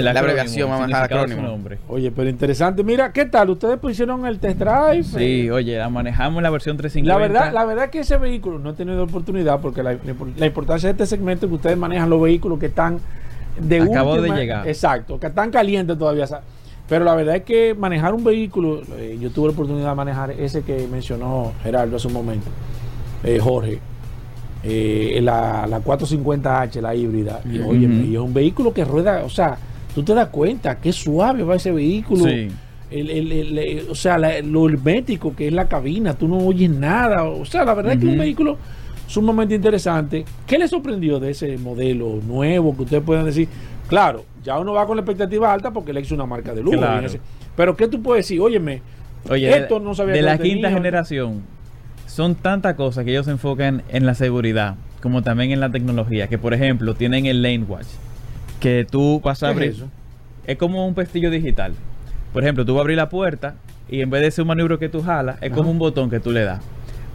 la 0.02 0.10
abreviación, 0.20 0.70
vamos 0.70 0.92
a 0.92 0.98
de 0.98 1.04
acrónimo. 1.04 1.42
nombre. 1.42 1.78
Oye, 1.88 2.10
pero 2.10 2.28
interesante. 2.30 2.84
Mira, 2.84 3.12
¿qué 3.12 3.24
tal? 3.26 3.50
¿Ustedes 3.50 3.78
pusieron 3.78 4.24
el 4.26 4.38
test 4.38 4.58
drive? 4.58 5.04
Sí, 5.04 5.50
oye, 5.50 5.76
la 5.78 5.88
manejamos 5.88 6.42
la 6.42 6.50
versión 6.50 6.76
350. 6.76 7.12
La 7.12 7.18
verdad, 7.42 7.52
la 7.52 7.64
verdad 7.64 7.90
que 7.90 8.00
ese 8.00 8.16
vehículo 8.16 8.58
no 8.58 8.70
he 8.70 8.74
tenido 8.74 9.02
oportunidad 9.02 9.60
porque 9.60 9.82
la, 9.82 9.96
la 10.36 10.46
importancia 10.46 10.88
de 10.88 10.92
este 10.92 11.06
segmento 11.06 11.46
es 11.46 11.50
que 11.50 11.56
ustedes 11.56 11.76
manejan 11.76 12.08
los 12.08 12.20
vehículos 12.22 12.58
que 12.58 12.66
están 12.66 12.98
de 13.60 13.80
Acabó 13.80 14.14
de 14.14 14.20
última- 14.20 14.36
llegar. 14.36 14.68
Exacto, 14.68 15.18
que 15.18 15.26
están 15.26 15.50
calientes 15.50 15.98
todavía. 15.98 16.26
Pero 16.88 17.04
la 17.04 17.14
verdad 17.14 17.36
es 17.36 17.42
que 17.42 17.74
manejar 17.74 18.14
un 18.14 18.24
vehículo, 18.24 18.80
eh, 18.96 19.18
yo 19.20 19.30
tuve 19.30 19.48
la 19.48 19.52
oportunidad 19.52 19.90
de 19.90 19.94
manejar 19.94 20.30
ese 20.30 20.62
que 20.62 20.86
mencionó 20.90 21.52
Gerardo 21.62 21.96
hace 21.96 22.06
un 22.06 22.14
momento, 22.14 22.46
eh, 23.24 23.38
Jorge, 23.42 23.78
eh, 24.64 25.20
la, 25.22 25.66
la 25.66 25.80
450H, 25.80 26.80
la 26.80 26.94
híbrida. 26.94 27.40
Y, 27.50 27.58
óyeme, 27.60 28.04
y 28.06 28.14
es 28.14 28.20
un 28.20 28.34
vehículo 28.34 28.72
que 28.72 28.84
rueda, 28.84 29.22
o 29.24 29.28
sea, 29.30 29.56
tú 29.94 30.02
te 30.02 30.14
das 30.14 30.28
cuenta 30.28 30.78
qué 30.78 30.92
suave 30.92 31.42
va 31.44 31.56
ese 31.56 31.70
vehículo. 31.72 32.24
Sí. 32.24 32.48
El, 32.90 33.10
el- 33.10 33.32
el- 33.32 33.58
el- 33.58 33.90
o 33.90 33.94
sea, 33.94 34.16
la- 34.18 34.40
lo 34.40 34.68
hermético 34.68 35.34
que 35.36 35.48
es 35.48 35.52
la 35.52 35.68
cabina, 35.68 36.14
tú 36.14 36.26
no 36.26 36.38
oyes 36.38 36.70
nada. 36.70 37.24
O 37.24 37.44
sea, 37.44 37.64
la 37.64 37.74
verdad 37.74 37.92
es 37.92 37.98
que 37.98 38.06
es 38.06 38.12
un 38.12 38.18
vehículo 38.18 38.56
sumamente 39.06 39.54
interesante. 39.54 40.24
¿Qué 40.46 40.58
le 40.58 40.66
sorprendió 40.68 41.20
de 41.20 41.30
ese 41.30 41.58
modelo 41.58 42.18
nuevo 42.26 42.74
que 42.76 42.82
ustedes 42.82 43.02
puedan 43.02 43.26
decir? 43.26 43.48
Claro, 43.88 44.24
ya 44.42 44.58
uno 44.58 44.72
va 44.72 44.86
con 44.86 44.96
la 44.96 45.02
expectativa 45.02 45.52
alta 45.52 45.70
porque 45.70 45.90
él 45.92 45.98
es 45.98 46.10
una 46.12 46.24
marca 46.26 46.54
de 46.54 46.62
lujo. 46.62 46.78
Claro. 46.78 47.08
pero 47.56 47.76
¿qué 47.76 47.88
tú 47.88 48.00
puedes 48.02 48.24
decir? 48.26 48.40
Óyeme, 48.40 48.80
Oye, 49.28 49.54
esto 49.56 49.80
no 49.80 49.94
sabía 49.94 50.14
de 50.14 50.20
que 50.20 50.24
la 50.26 50.38
quinta 50.38 50.68
tenía. 50.68 50.70
generación, 50.70 51.42
son 52.08 52.34
tantas 52.34 52.74
cosas 52.74 53.04
que 53.04 53.10
ellos 53.10 53.26
se 53.26 53.32
enfocan 53.32 53.82
en 53.90 54.06
la 54.06 54.14
seguridad, 54.14 54.74
como 55.00 55.22
también 55.22 55.52
en 55.52 55.60
la 55.60 55.70
tecnología, 55.70 56.26
que 56.26 56.38
por 56.38 56.54
ejemplo 56.54 56.94
tienen 56.94 57.26
el 57.26 57.42
Lane 57.42 57.64
Watch, 57.68 57.86
que 58.60 58.86
tú 58.90 59.20
vas 59.22 59.42
a 59.42 59.54
¿Qué 59.54 59.66
es 59.66 59.76
abrir, 59.76 59.90
es 60.46 60.56
como 60.56 60.86
un 60.86 60.94
pestillo 60.94 61.30
digital. 61.30 61.74
Por 62.32 62.42
ejemplo, 62.42 62.64
tú 62.64 62.74
vas 62.74 62.80
a 62.80 62.82
abrir 62.82 62.96
la 62.96 63.08
puerta 63.08 63.54
y 63.88 64.00
en 64.00 64.10
vez 64.10 64.22
de 64.22 64.30
ser 64.30 64.42
un 64.42 64.48
maniobro 64.48 64.78
que 64.78 64.88
tú 64.88 65.02
jalas, 65.02 65.36
es 65.42 65.52
como 65.52 65.70
un 65.70 65.78
botón 65.78 66.10
que 66.10 66.20
tú 66.20 66.32
le 66.32 66.44
das. 66.44 66.60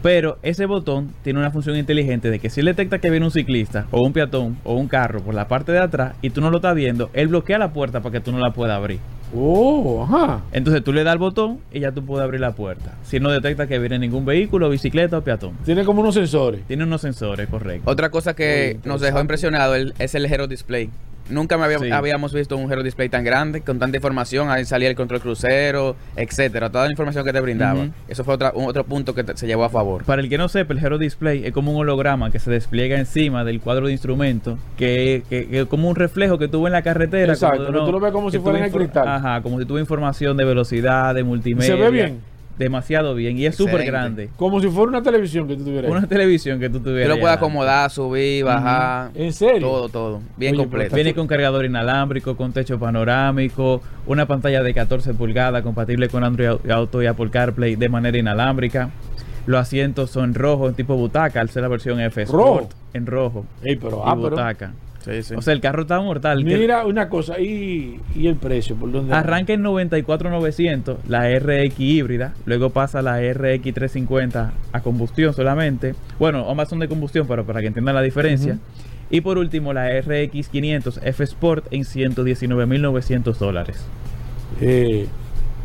Pero 0.02 0.38
ese 0.42 0.66
botón 0.66 1.12
tiene 1.22 1.38
una 1.38 1.50
función 1.50 1.76
inteligente 1.76 2.30
de 2.30 2.38
que 2.38 2.50
si 2.50 2.62
detecta 2.62 2.98
que 2.98 3.10
viene 3.10 3.26
un 3.26 3.32
ciclista 3.32 3.86
o 3.90 4.02
un 4.02 4.12
peatón 4.12 4.58
o 4.62 4.74
un 4.74 4.86
carro 4.86 5.20
por 5.20 5.34
la 5.34 5.48
parte 5.48 5.72
de 5.72 5.78
atrás 5.78 6.14
y 6.20 6.30
tú 6.30 6.40
no 6.40 6.50
lo 6.50 6.58
estás 6.58 6.74
viendo, 6.74 7.10
él 7.14 7.28
bloquea 7.28 7.58
la 7.58 7.72
puerta 7.72 8.00
para 8.00 8.12
que 8.12 8.20
tú 8.20 8.30
no 8.30 8.38
la 8.38 8.52
puedas 8.52 8.76
abrir. 8.76 9.00
Oh, 9.36 10.04
ajá. 10.08 10.42
Entonces 10.52 10.82
tú 10.84 10.92
le 10.92 11.02
das 11.04 11.12
el 11.14 11.18
botón 11.18 11.58
y 11.72 11.80
ya 11.80 11.92
tú 11.92 12.04
puedes 12.04 12.24
abrir 12.24 12.40
la 12.40 12.52
puerta. 12.52 12.94
Si 13.04 13.18
no 13.20 13.30
detecta 13.30 13.66
que 13.66 13.78
viene 13.78 13.98
ningún 13.98 14.24
vehículo, 14.24 14.68
bicicleta 14.70 15.18
o 15.18 15.22
peatón. 15.22 15.52
Tiene 15.64 15.84
como 15.84 16.00
unos 16.02 16.14
sensores. 16.14 16.62
Tiene 16.66 16.84
unos 16.84 17.00
sensores, 17.00 17.48
correcto. 17.48 17.90
Otra 17.90 18.10
cosa 18.10 18.34
que 18.34 18.78
nos 18.84 19.00
dejó 19.00 19.20
impresionado 19.20 19.74
el- 19.74 19.94
es 19.98 20.14
el 20.14 20.26
Hero 20.26 20.46
Display. 20.46 20.90
Nunca 21.30 21.56
me 21.56 21.64
había- 21.64 21.78
Sí. 21.78 21.90
habíamos 21.90 22.32
visto 22.34 22.56
un 22.56 22.70
Hero 22.70 22.82
Display 22.82 23.08
tan 23.08 23.24
grande, 23.24 23.62
con 23.62 23.78
tanta 23.78 23.96
información. 23.96 24.50
Ahí 24.50 24.64
salía 24.64 24.88
el 24.90 24.94
control 24.96 25.20
crucero, 25.20 25.96
etcétera. 26.16 26.70
Toda 26.70 26.84
la 26.84 26.90
información 26.90 27.24
que 27.24 27.32
te 27.32 27.40
brindaba. 27.40 27.86
Eso 28.08 28.24
fue 28.24 28.34
otra, 28.34 28.52
un 28.54 28.66
otro 28.68 28.84
punto 28.84 29.14
que 29.14 29.24
te- 29.24 29.36
se 29.36 29.46
llevó 29.46 29.64
a 29.64 29.70
favor. 29.70 30.04
Para 30.04 30.20
el 30.22 30.28
que 30.28 30.36
no 30.38 30.48
sepa, 30.48 30.74
el 30.74 30.84
Hero 30.84 30.98
Display 30.98 31.46
es 31.46 31.52
como 31.52 31.72
un 31.72 31.78
holograma 31.78 32.30
que 32.30 32.38
se 32.38 32.50
despliega 32.50 32.98
encima 32.98 33.44
del 33.44 33.60
cuadro 33.60 33.86
de 33.86 33.92
instrumentos, 33.92 34.58
que, 34.76 35.22
que, 35.30 35.46
que 35.48 35.66
como 35.66 35.88
un 35.88 35.96
reflejo 35.96 36.38
que 36.38 36.48
tuvo 36.48 36.66
en 36.66 36.72
la 36.74 36.82
carretera. 36.82 37.32
Exacto, 37.32 37.64
como 37.66 37.78
uno- 37.78 37.86
tú 37.86 37.92
lo 37.92 38.00
ves 38.00 38.12
como 38.12 38.30
si 38.30 38.38
fuera 38.38 38.58
en 38.58 38.64
el 38.66 38.70
cristal. 38.72 39.08
Ajá, 39.08 39.40
como 39.42 39.58
si 39.58 39.64
tuvo 39.66 39.78
información 39.78 40.36
de 40.36 40.44
velocidad, 40.44 41.14
de 41.14 41.24
multimedia. 41.24 41.74
ve 41.76 41.90
bien? 41.90 42.20
Demasiado 42.58 43.14
bien. 43.14 43.36
Y 43.36 43.46
es 43.46 43.56
súper 43.56 43.84
grande. 43.84 44.28
Como 44.36 44.60
si 44.60 44.68
fuera 44.68 44.88
una 44.88 45.02
televisión 45.02 45.48
que 45.48 45.56
tú 45.56 45.64
tuvieras. 45.64 45.90
Una 45.90 46.06
televisión 46.06 46.60
que 46.60 46.68
tú 46.68 46.78
Tú 46.78 46.84
tuvieras. 46.90 47.08
lo 47.08 47.14
ahí 47.14 47.20
puedes 47.20 47.36
acomodar, 47.36 47.90
subir, 47.90 48.44
bajar. 48.44 49.10
¿En 49.14 49.32
serio? 49.32 49.60
Todo, 49.68 49.88
todo. 49.88 50.20
Bien 50.36 50.54
Oye, 50.54 50.62
completo. 50.62 50.94
Viene 50.94 51.14
con 51.14 51.26
cargador 51.26 51.64
inalámbrico, 51.64 52.36
con 52.36 52.52
techo 52.52 52.78
panorámico, 52.78 53.82
una 54.06 54.26
pantalla 54.26 54.62
de 54.62 54.72
14 54.74 55.14
pulgadas 55.14 55.62
compatible 55.62 56.08
con 56.08 56.22
Android 56.24 56.70
Auto 56.70 57.02
y 57.02 57.06
Apple 57.06 57.30
CarPlay 57.30 57.76
de 57.76 57.88
manera 57.88 58.16
inalámbrica. 58.18 58.90
Los 59.46 59.60
asientos 59.60 60.10
son 60.10 60.32
rojos, 60.34 60.70
en 60.70 60.74
tipo 60.76 60.94
butaca, 60.96 61.40
al 61.40 61.50
ser 61.50 61.62
la 61.62 61.68
versión 61.68 62.00
F 62.00 62.22
Sport, 62.22 62.40
¿Rojo? 62.62 62.68
en 62.94 63.06
rojo. 63.06 63.44
Ey, 63.62 63.76
pero, 63.76 63.98
y 63.98 64.00
ah, 64.04 64.14
pero- 64.16 64.30
butaca. 64.30 64.72
Sí, 65.04 65.22
sí. 65.22 65.34
O 65.34 65.42
sea, 65.42 65.52
el 65.52 65.60
carro 65.60 65.82
está 65.82 66.00
mortal. 66.00 66.44
que 66.44 66.56
Mira 66.56 66.86
una 66.86 67.08
cosa, 67.10 67.38
¿y, 67.38 68.00
y 68.14 68.26
el 68.26 68.36
precio? 68.36 68.74
¿Por 68.74 68.90
dónde? 68.90 69.14
Arranca 69.14 69.52
en 69.52 69.62
94.900 69.62 70.96
la 71.08 71.28
RX 71.38 71.78
híbrida, 71.78 72.32
luego 72.46 72.70
pasa 72.70 73.02
la 73.02 73.18
RX 73.20 73.74
350 73.74 74.52
a 74.72 74.80
combustión 74.80 75.34
solamente. 75.34 75.94
Bueno, 76.18 76.48
ambas 76.48 76.70
son 76.70 76.78
de 76.78 76.88
combustión, 76.88 77.26
pero 77.26 77.44
para 77.44 77.60
que 77.60 77.66
entiendan 77.66 77.94
la 77.94 78.02
diferencia. 78.02 78.58
Y 79.10 79.20
por 79.20 79.36
último, 79.36 79.72
la 79.74 79.88
RX 80.00 80.48
500 80.48 81.00
F 81.02 81.24
Sport 81.24 81.66
en 81.70 81.82
119.900 81.82 83.36
dólares. 83.36 83.84
Eh, 84.60 85.06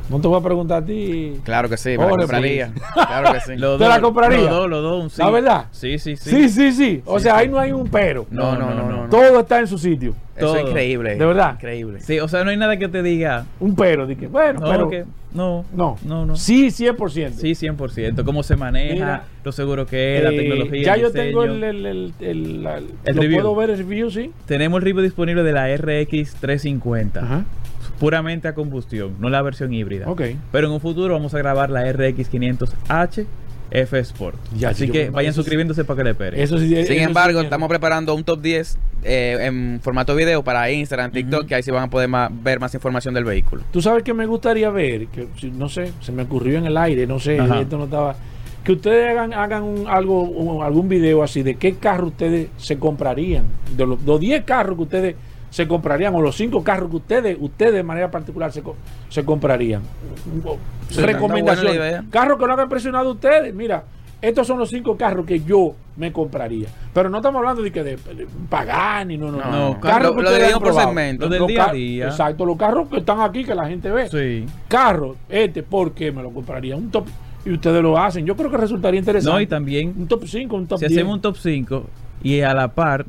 no 0.10 0.20
te 0.20 0.28
voy 0.28 0.40
a 0.40 0.44
preguntar 0.44 0.84
a 0.84 0.86
ti. 0.86 1.40
Claro 1.44 1.70
que 1.70 1.78
sí, 1.78 1.90
me 1.90 1.98
la 1.98 2.04
Jorge, 2.04 2.18
compraría. 2.20 2.72
Claro 2.94 3.34
que 3.34 3.40
sí. 3.42 3.56
Los 3.58 3.78
¿Te 3.78 3.84
dos- 3.86 3.94
la 3.96 4.02
compraría? 4.02 4.38
Los 4.40 4.50
dos, 4.50 4.70
los 4.70 4.82
dos, 4.84 5.04
un 5.04 5.10
sí. 5.10 5.22
¿La 5.22 5.30
verdad? 5.30 5.66
Sí, 5.72 6.00
sí, 6.00 6.16
sí. 6.16 6.30
Sí, 6.30 6.50
sí, 6.50 6.72
sí. 6.72 7.02
O 7.06 7.18
Sí, 7.20 7.24
sea, 7.24 7.34
sí. 7.36 7.40
ahí 7.42 7.48
no 7.50 7.60
hay 7.60 7.72
un 7.72 7.88
pero. 7.90 8.26
No, 8.32 8.58
no, 8.58 8.74
no, 8.74 8.90
no. 8.90 9.04
no. 9.04 9.10
Todo 9.10 9.40
está 9.40 9.60
en 9.60 9.68
su 9.68 9.78
sitio. 9.78 10.14
Eso 10.36 10.56
es 10.56 10.68
increíble. 10.68 11.16
¿De 11.18 11.26
verdad? 11.26 11.56
Increíble. 11.56 12.00
Sí, 12.00 12.18
o 12.20 12.28
sea, 12.30 12.46
no 12.46 12.50
hay 12.50 12.56
nada 12.56 12.78
que 12.78 12.88
te 12.88 13.04
diga. 13.04 13.46
Un 13.60 13.76
pero. 13.76 14.08
Dije, 14.08 14.28
bueno, 14.28 14.62
No, 14.62 14.70
pero. 14.72 14.90
que, 14.90 15.04
no, 15.34 15.66
No. 15.76 15.98
no, 16.06 16.26
no. 16.26 16.36
Sí, 16.38 16.68
100%. 16.72 17.32
Sí, 17.34 17.56
100%. 17.56 18.24
Cómo 18.24 18.42
se 18.42 18.56
maneja, 18.56 18.94
Mira, 18.94 19.24
lo 19.44 19.52
seguro 19.52 19.86
que 19.86 20.18
es, 20.20 20.24
la 20.24 20.32
Eh, 20.32 20.38
tecnología. 20.38 20.84
Ya 20.84 20.94
el 20.94 21.02
yo 21.02 21.12
tengo 21.12 21.44
el. 21.44 21.62
el, 21.64 21.86
el, 21.86 22.14
el- 22.22 22.64
la- 22.64 22.78
El 22.78 23.16
¿Lo 23.16 23.22
review. 23.22 23.42
puedo 23.42 23.56
ver 23.56 23.72
el 23.72 23.78
review, 23.80 24.10
sí? 24.12 24.32
Tenemos 24.46 24.78
el 24.80 24.86
review 24.86 25.04
disponible 25.04 25.44
de 25.44 25.52
la 25.52 25.68
RX 25.76 26.36
350. 26.40 27.20
Ajá. 27.22 27.44
Puramente 28.00 28.48
a 28.48 28.54
combustión, 28.54 29.16
no 29.20 29.30
la 29.30 29.42
versión 29.42 29.74
híbrida. 29.74 30.10
Ok. 30.10 30.22
Pero 30.52 30.68
en 30.68 30.74
un 30.74 30.80
futuro 30.80 31.14
vamos 31.14 31.34
a 31.34 31.38
grabar 31.38 31.70
la 31.70 31.92
RX 31.92 32.32
500H 32.32 33.26
F 33.72 34.00
Sport. 34.00 34.36
Ya, 34.58 34.70
Así 34.70 34.90
que 34.90 35.12
vayan 35.12 35.30
eso 35.30 35.42
sí- 35.42 35.44
suscribiéndose 35.44 35.84
para 35.84 35.98
que 35.98 36.04
le 36.06 36.10
esperen. 36.12 36.40
Eso 36.40 36.58
sí. 36.58 36.74
eso 36.76 36.92
Sin 36.92 37.02
embargo, 37.04 37.40
estamos 37.42 37.70
preparando 37.70 38.16
un 38.16 38.24
top 38.24 38.42
10 38.42 38.78
eh, 39.04 39.38
en 39.42 39.80
formato 39.84 40.16
video 40.16 40.44
para 40.44 40.72
Instagram, 40.72 41.12
TikTok, 41.12 41.46
que 41.46 41.54
ahí 41.56 41.62
sí 41.64 41.70
van 41.70 41.84
a 41.84 41.90
poder 41.90 42.10
ver 42.42 42.60
más 42.60 42.74
información 42.74 43.14
del 43.14 43.26
vehículo. 43.26 43.62
Tú 43.72 43.80
sabes 43.82 44.02
que 44.04 44.14
me 44.14 44.26
gustaría 44.26 44.70
ver, 44.72 45.06
que 45.08 45.28
si- 45.40 45.52
no 45.52 45.70
sé, 45.70 45.92
se 46.02 46.12
me 46.12 46.24
ocurrió 46.24 46.58
en 46.58 46.66
el 46.66 46.78
aire, 46.78 47.06
no 47.06 47.20
sé, 47.20 47.38
esto 47.38 47.78
no 47.78 47.84
estaba. 47.84 48.16
Que 48.64 48.72
ustedes 48.74 49.10
hagan, 49.12 49.34
hagan 49.34 49.64
un- 49.64 49.88
algo, 49.88 50.24
un- 50.24 50.64
algún 50.64 50.90
video 50.90 51.22
así 51.24 51.44
de 51.44 51.56
qué 51.56 51.76
carro 51.76 52.08
ustedes 52.08 52.50
se 52.58 52.78
comprarían. 52.80 53.44
De 53.78 53.86
los, 53.86 54.02
los 54.02 54.20
10 54.20 54.44
carros 54.46 54.76
que 54.78 54.84
ustedes 54.84 55.16
se 55.50 55.68
comprarían, 55.68 56.14
o 56.16 56.22
los 56.22 56.36
5 56.36 56.64
carros 56.64 56.90
que 56.90 56.96
ustedes, 56.98 57.38
ustedes 57.40 57.74
de 57.74 57.84
manera 57.84 58.10
particular 58.12 58.52
se, 58.52 58.62
se 59.10 59.26
comprarían. 59.26 59.82
Sí, 60.90 61.02
Recomendaciones. 61.02 61.76
idea. 61.76 62.04
Carros 62.10 62.38
que 62.40 62.46
no 62.46 62.54
hagan 62.54 62.66
impresionado 62.66 63.12
ustedes. 63.12 63.54
Mira, 63.54 63.84
estos 64.22 64.46
son 64.48 64.60
los 64.60 64.70
cinco 64.70 64.98
carros 64.98 65.26
que 65.26 65.40
yo 65.42 65.74
me 65.96 66.12
compraría. 66.12 66.68
Pero 66.94 67.10
no 67.10 67.18
estamos 67.18 67.40
hablando 67.40 67.62
de 67.62 67.72
que 67.72 67.84
de, 67.84 67.92
de 67.96 68.28
Pagani, 68.50 69.18
no, 69.18 69.32
no, 69.32 69.38
no. 69.38 69.52
No, 69.74 69.80
Carros 69.80 70.12
lo- 70.12 70.18
que 70.18 70.24
lo 70.24 70.56
han 70.56 70.60
por 70.62 70.74
segmento. 70.74 71.26
Lo 71.26 71.30
del 71.30 71.40
Los 71.40 71.48
día 71.48 71.64
a 71.64 71.68
ca- 71.68 71.74
día. 71.74 72.06
Exacto, 72.08 72.46
los 72.46 72.58
carros 72.58 72.90
que 72.90 72.98
están 72.98 73.22
aquí 73.22 73.44
que 73.46 73.56
la 73.56 73.68
gente 73.68 73.90
ve. 73.92 74.10
Sí. 74.10 74.46
Carros, 74.68 75.16
este, 75.30 75.64
¿por 75.64 75.94
qué 75.94 76.12
me 76.12 76.22
lo 76.22 76.32
compraría? 76.32 76.76
Un 76.76 76.90
top. 76.92 77.08
Y 77.46 77.54
ustedes 77.54 77.82
lo 77.82 77.98
hacen. 77.98 78.26
Yo 78.26 78.36
creo 78.36 78.52
que 78.52 78.58
resultaría 78.58 79.00
interesante. 79.00 79.34
No, 79.34 79.40
y 79.42 79.48
también 79.48 79.94
Un 79.98 80.08
top 80.08 80.26
5, 80.28 80.56
un 80.56 80.68
top 80.68 80.80
si 80.80 80.88
10. 80.88 80.98
hacemos 80.98 81.16
un 81.16 81.22
top 81.22 81.38
5 81.38 81.84
y 82.22 82.42
a 82.42 82.54
la 82.54 82.68
par 82.68 83.06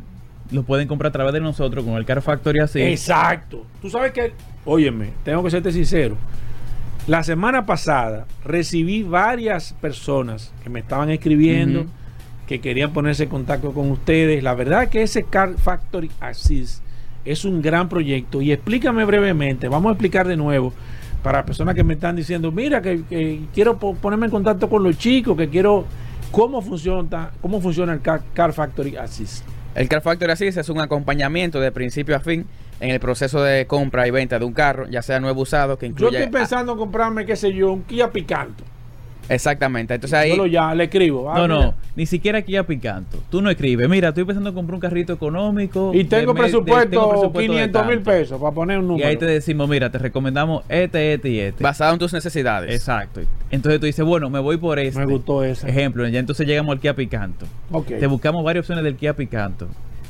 lo 0.51 0.62
pueden 0.64 0.88
comprar 0.88 1.11
a 1.11 1.12
través 1.12 1.32
de 1.32 1.40
nosotros 1.40 1.84
con 1.84 1.94
el 1.94 2.05
Car 2.05 2.20
Factory 2.22 2.61
así. 2.61 2.80
Exacto. 2.82 3.64
Tú 3.80 3.88
sabes 3.90 4.12
que, 4.12 4.32
óyeme, 4.64 5.11
tengo 5.24 5.42
que 5.44 5.51
serte 5.51 5.72
sincero. 5.72 6.16
La 7.07 7.22
semana 7.22 7.66
pasada 7.66 8.26
recibí 8.44 9.03
varias 9.03 9.72
personas 9.80 10.53
que 10.62 10.70
me 10.70 10.80
estaban 10.80 11.11
escribiendo, 11.11 11.86
que 12.46 12.61
querían 12.61 12.92
ponerse 12.92 13.24
en 13.24 13.28
contacto 13.30 13.72
con 13.72 13.90
ustedes. 13.90 14.42
La 14.42 14.55
verdad 14.55 14.88
que 14.88 15.03
ese 15.03 15.22
Car 15.24 15.55
Factory 15.57 16.11
Assist 16.20 16.82
es 17.24 17.44
un 17.44 17.62
gran 17.62 17.88
proyecto. 17.88 18.42
Y 18.42 18.53
explícame 18.53 19.05
brevemente, 19.05 19.68
vamos 19.68 19.90
a 19.90 19.92
explicar 19.92 20.26
de 20.28 20.36
nuevo 20.36 20.72
para 21.22 21.44
personas 21.44 21.74
que 21.74 21.84
me 21.84 21.94
están 21.94 22.16
diciendo, 22.16 22.51
mira, 22.51 22.80
que, 22.82 23.03
que 23.09 23.40
quiero 23.55 23.78
po- 23.78 23.94
ponerme 23.94 24.26
en 24.26 24.30
contacto 24.32 24.68
con 24.68 24.82
los 24.82 24.96
chicos, 24.98 25.36
que 25.36 25.48
quiero 25.48 25.84
cómo 26.30 26.62
funciona, 26.62 27.30
cómo 27.40 27.61
funciona 27.61 27.92
el 27.92 28.01
Car, 28.01 28.22
Car 28.34 28.53
Factory 28.53 28.96
Assist. 28.96 29.44
El 29.75 29.89
Car 29.89 30.03
Factory 30.03 30.33
Assist 30.33 30.59
es 30.59 30.68
un 30.68 30.81
acompañamiento 30.81 31.61
de 31.61 31.71
principio 31.71 32.16
a 32.16 32.21
fin 32.21 32.47
en 32.81 32.91
el 32.91 32.99
proceso 32.99 33.43
de 33.43 33.66
compra 33.66 34.07
y 34.09 34.11
venta 34.11 34.39
de 34.39 34.45
un 34.45 34.53
carro, 34.53 34.89
ya 34.89 35.03
sea 35.03 35.21
nuevo 35.21 35.43
usado, 35.43 35.79
que 35.79 35.87
Yo 35.87 35.93
incluye... 35.93 36.18
estoy 36.18 36.33
pensando 36.33 36.73
en 36.73 36.79
comprarme, 36.79 37.25
qué 37.25 37.37
sé 37.37 37.53
yo, 37.53 37.73
un 37.73 37.83
Kia 37.83 38.11
Picanto. 38.11 38.64
Exactamente. 39.31 39.95
Entonces 39.95 40.18
ahí... 40.18 40.31
Yo 40.31 40.37
lo 40.37 40.47
ya 40.47 40.74
le 40.74 40.85
escribo. 40.85 41.31
ah, 41.31 41.39
No, 41.39 41.43
mira. 41.43 41.66
no, 41.66 41.74
ni 41.97 42.05
siquiera 42.07 42.39
aquí 42.39 42.57
a 42.57 42.64
Picanto. 42.66 43.18
Tú 43.31 43.41
no 43.41 43.49
escribes, 43.49 43.89
mira, 43.89 44.09
estoy 44.09 44.24
pensando 44.24 44.49
en 44.51 44.55
comprar 44.55 44.74
un 44.74 44.81
carrito 44.81 45.12
económico. 45.12 45.93
Y 45.95 46.05
tengo 46.05 46.35
de 46.35 46.41
me- 46.41 46.47
de- 46.47 46.53
presupuesto, 46.53 46.91
tengo 46.91 47.11
presupuesto 47.11 47.41
de 47.53 47.59
500 47.59 47.87
mil 47.87 48.01
pesos 48.01 48.41
para 48.41 48.53
poner 48.55 48.78
un 48.78 48.85
Y 48.85 48.89
número. 48.89 49.09
ahí 49.09 49.16
te 49.16 49.26
decimos, 49.26 49.68
mira, 49.68 49.91
te 49.91 49.99
recomendamos 49.99 50.64
este, 50.68 51.14
este 51.14 51.28
y 51.31 51.39
este. 51.41 51.62
Basado 51.62 51.93
en 51.93 51.99
tus 51.99 52.12
necesidades. 52.12 52.74
Exacto. 52.74 53.20
Entonces 53.51 53.81
tú 53.81 53.87
dices, 53.87 54.05
bueno, 54.05 54.28
me 54.31 54.41
voy 54.41 54.57
por 54.57 54.78
este. 54.78 54.99
Me 54.99 55.07
gustó 55.07 55.45
ese. 55.45 55.68
Ejemplo, 55.70 56.07
ya 56.09 56.18
entonces 56.18 56.47
llegamos 56.47 56.72
al 56.72 56.81
Kia 56.81 56.95
Picanto. 56.95 57.47
Ok. 57.70 57.87
Te 58.01 58.07
buscamos 58.07 58.45
varias 58.45 58.62
opciones 58.64 58.83
del 58.85 58.97
Kia 58.97 59.14
Picanto. 59.14 59.68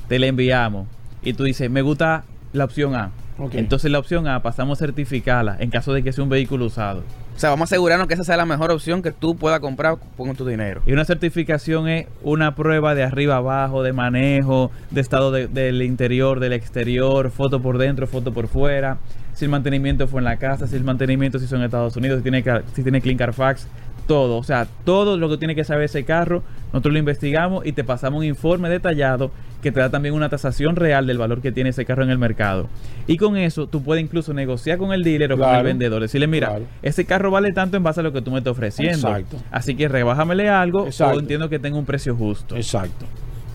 Te 0.09 0.19
la 0.19 0.27
enviamos. 0.27 0.87
Y 1.23 1.35
tú 1.35 1.45
dices, 1.45 1.71
me 1.71 1.83
gusta 1.83 2.25
la 2.53 2.65
opción 2.65 2.95
A. 2.95 3.11
Entonces 3.59 3.91
la 3.91 3.99
opción 3.99 4.27
A 4.29 4.43
pasamos 4.43 4.79
a 4.79 4.85
certificarla 4.87 5.57
en 5.61 5.71
caso 5.71 5.93
de 5.93 6.03
que 6.03 6.13
sea 6.13 6.23
un 6.25 6.31
vehículo 6.31 6.67
usado. 6.67 7.03
O 7.37 7.39
sea, 7.41 7.51
vamos 7.51 7.71
a 7.71 7.75
asegurarnos 7.75 8.07
que 8.07 8.15
esa 8.15 8.25
sea 8.25 8.37
la 8.37 8.45
mejor 8.45 8.71
opción 8.71 9.01
que 9.03 9.13
tú 9.13 9.35
puedas 9.37 9.61
comprar 9.61 9.97
con 10.17 10.35
tu 10.37 10.45
dinero. 10.47 10.83
Y 10.85 10.93
una 10.93 11.05
certificación 11.07 11.89
es 11.89 12.07
una 12.23 12.55
prueba 12.55 12.95
de 12.95 13.03
arriba 13.03 13.37
abajo, 13.37 13.83
de 13.83 13.93
manejo, 13.95 14.71
de 14.91 15.01
estado 15.01 15.31
de- 15.31 15.49
del 15.49 15.81
interior, 15.83 16.39
del 16.41 16.53
exterior, 16.53 17.31
foto 17.31 17.63
por 17.63 17.79
dentro, 17.79 18.07
foto 18.07 18.33
por 18.35 18.47
fuera, 18.49 18.99
si 19.33 19.47
el 19.47 19.51
mantenimiento 19.51 20.07
fue 20.07 20.21
en 20.21 20.25
la 20.27 20.37
casa, 20.37 20.67
si 20.67 20.77
el 20.77 20.85
mantenimiento 20.85 21.39
se 21.39 21.47
hizo 21.47 21.57
en 21.57 21.63
Estados 21.63 21.97
Unidos, 21.97 22.19
si 22.19 22.23
tiene, 22.25 22.43
car- 22.43 22.63
si 22.75 22.83
tiene 22.83 23.01
Clean 23.01 23.17
Carfax, 23.17 23.67
todo. 24.07 24.37
O 24.39 24.43
sea, 24.43 24.67
todo 24.85 25.17
lo 25.17 25.29
que 25.29 25.37
tiene 25.39 25.55
que 25.55 25.65
saber 25.65 25.85
ese 25.85 26.05
carro, 26.05 26.43
nosotros 26.73 26.93
lo 26.93 26.99
investigamos 26.99 27.67
y 27.67 27.73
te 27.73 27.85
pasamos 27.85 28.19
un 28.21 28.25
informe 28.27 28.69
detallado 28.69 29.31
que 29.63 29.71
te 29.73 29.81
da 29.81 29.91
también 29.91 30.15
una 30.15 30.29
tasación 30.31 30.75
real 30.77 31.07
del 31.07 31.19
valor 31.19 31.43
que 31.43 31.53
tiene 31.53 31.71
ese 31.71 31.85
carro 31.85 32.03
en 32.03 32.11
el 32.11 32.17
mercado. 32.19 32.69
Y 33.07 33.19
con 33.19 33.37
eso 33.37 33.67
tú 33.67 33.83
puedes 33.83 34.03
incluso 34.03 34.33
negociar 34.33 34.79
con 34.79 34.93
el 34.93 35.03
dealer 35.05 35.33
o 35.35 35.39
con 35.39 35.55
el 35.55 35.63
vendedor. 35.65 36.01
Decirle, 36.01 36.27
mira, 36.27 36.49
Claro. 36.49 36.65
ese 36.83 37.05
carro 37.05 37.31
vale 37.31 37.53
tanto 37.53 37.77
en 37.77 37.83
base 37.83 38.01
a 38.01 38.03
lo 38.03 38.13
que 38.13 38.23
tú 38.23 38.31
me 38.31 38.39
estás 38.39 38.53
ofreciendo. 38.53 39.09
Exacto. 39.09 39.37
Así 39.51 39.75
que 39.75 39.89
rebájamele 39.89 40.49
algo 40.49 40.87
Exacto. 40.87 41.17
o 41.17 41.21
entiendo 41.21 41.49
que 41.51 41.59
tenga 41.59 41.77
un 41.79 41.85
precio 41.85 42.17
justo. 42.17 42.57
Exacto. 42.57 43.05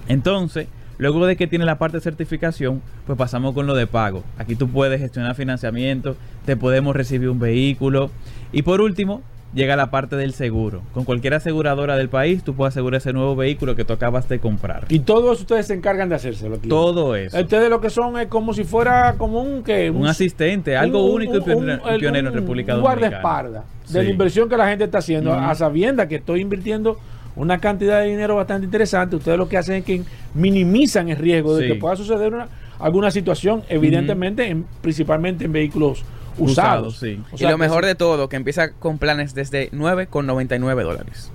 Entonces, 0.08 0.68
luego 0.98 1.26
de 1.26 1.36
que 1.36 1.48
tiene 1.48 1.66
la 1.66 1.78
parte 1.78 1.98
de 1.98 2.02
certificación, 2.02 2.82
pues 3.08 3.18
pasamos 3.18 3.54
con 3.54 3.66
lo 3.66 3.74
de 3.76 3.88
pago. 3.88 4.24
Aquí 4.38 4.56
tú 4.56 4.68
puedes 4.70 5.00
gestionar 5.02 5.36
financiamiento, 5.36 6.16
te 6.46 6.56
podemos 6.56 6.96
recibir 6.96 7.30
un 7.30 7.39
vehículo. 7.39 8.12
Y 8.52 8.62
por 8.62 8.82
último, 8.82 9.22
llega 9.56 9.76
la 9.76 9.89
parte 9.89 10.16
del 10.18 10.34
seguro. 10.34 10.82
Con 10.93 11.06
cualquier 11.06 11.34
aseguradora 11.34 11.95
del 11.97 12.10
país, 12.10 12.43
tú 12.43 12.53
puedes 12.53 12.74
asegurar 12.74 12.97
ese 12.99 13.14
nuevo 13.14 13.36
vehículo 13.36 13.76
que 13.76 13.86
tú 13.86 13.93
acabas 13.93 14.30
de 14.30 14.39
comprar. 14.39 14.86
Y 14.89 14.99
todo 14.99 15.32
eso 15.34 15.41
ustedes 15.41 15.66
se 15.68 15.74
encargan 15.74 16.10
de 16.10 16.16
hacérselo. 16.16 16.56
aquí. 16.58 16.68
Todo 16.70 17.16
eso. 17.16 17.39
Ustedes 17.39 17.70
lo 17.70 17.82
que 17.82 17.89
son 17.89 18.20
es 18.20 18.28
como 18.28 18.53
si 18.53 18.64
fuera 18.66 19.16
como 19.18 19.41
un 19.41 19.64
que 19.64 19.89
Un 19.89 20.06
asistente, 20.06 20.76
algo 20.78 21.06
un- 21.06 21.16
único 21.16 21.38
y 21.38 21.41
pionero, 21.41 21.82
pionero 21.97 22.28
en 22.30 22.34
República 22.36 22.74
Dominicana. 22.76 22.82
guardaespaldas 23.22 23.64
de 23.89 24.03
la 24.03 24.10
inversión 24.10 24.49
que 24.49 24.58
la 24.58 24.68
gente 24.68 24.84
está 24.84 24.97
haciendo, 24.99 25.34
a 25.34 25.56
sabiendas 25.56 26.08
que 26.08 26.16
estoy 26.16 26.41
invirtiendo 26.41 26.99
una 27.38 27.58
cantidad 27.60 28.01
de 28.01 28.08
dinero 28.08 28.36
bastante 28.36 28.66
interesante. 28.66 29.16
Ustedes 29.16 29.38
lo 29.38 29.47
que 29.49 29.58
hacen 29.58 29.76
es 29.76 29.84
que 29.86 30.01
minimizan 30.34 31.10
el 31.10 31.18
riesgo 31.18 31.56
de 31.56 31.68
que 31.68 31.76
pueda 31.76 31.95
suceder 31.95 32.34
una- 32.34 32.47
alguna 32.80 33.10
situación, 33.12 33.64
evidentemente, 33.70 34.47
en- 34.49 34.66
principalmente 34.82 35.45
en 35.45 35.51
vehículos 35.53 36.03
usados. 36.38 36.95
Usados, 36.95 36.97
sí. 36.97 37.21
O 37.31 37.36
y 37.38 37.49
lo 37.49 37.57
mejor 37.57 37.83
sí. 37.83 37.88
de 37.88 37.95
todo, 37.95 38.29
que 38.29 38.36
empieza 38.36 38.71
con 38.73 38.97
planes 38.97 39.33
desde 39.36 39.71
9,99 39.71 40.83
dólares. 40.83 41.31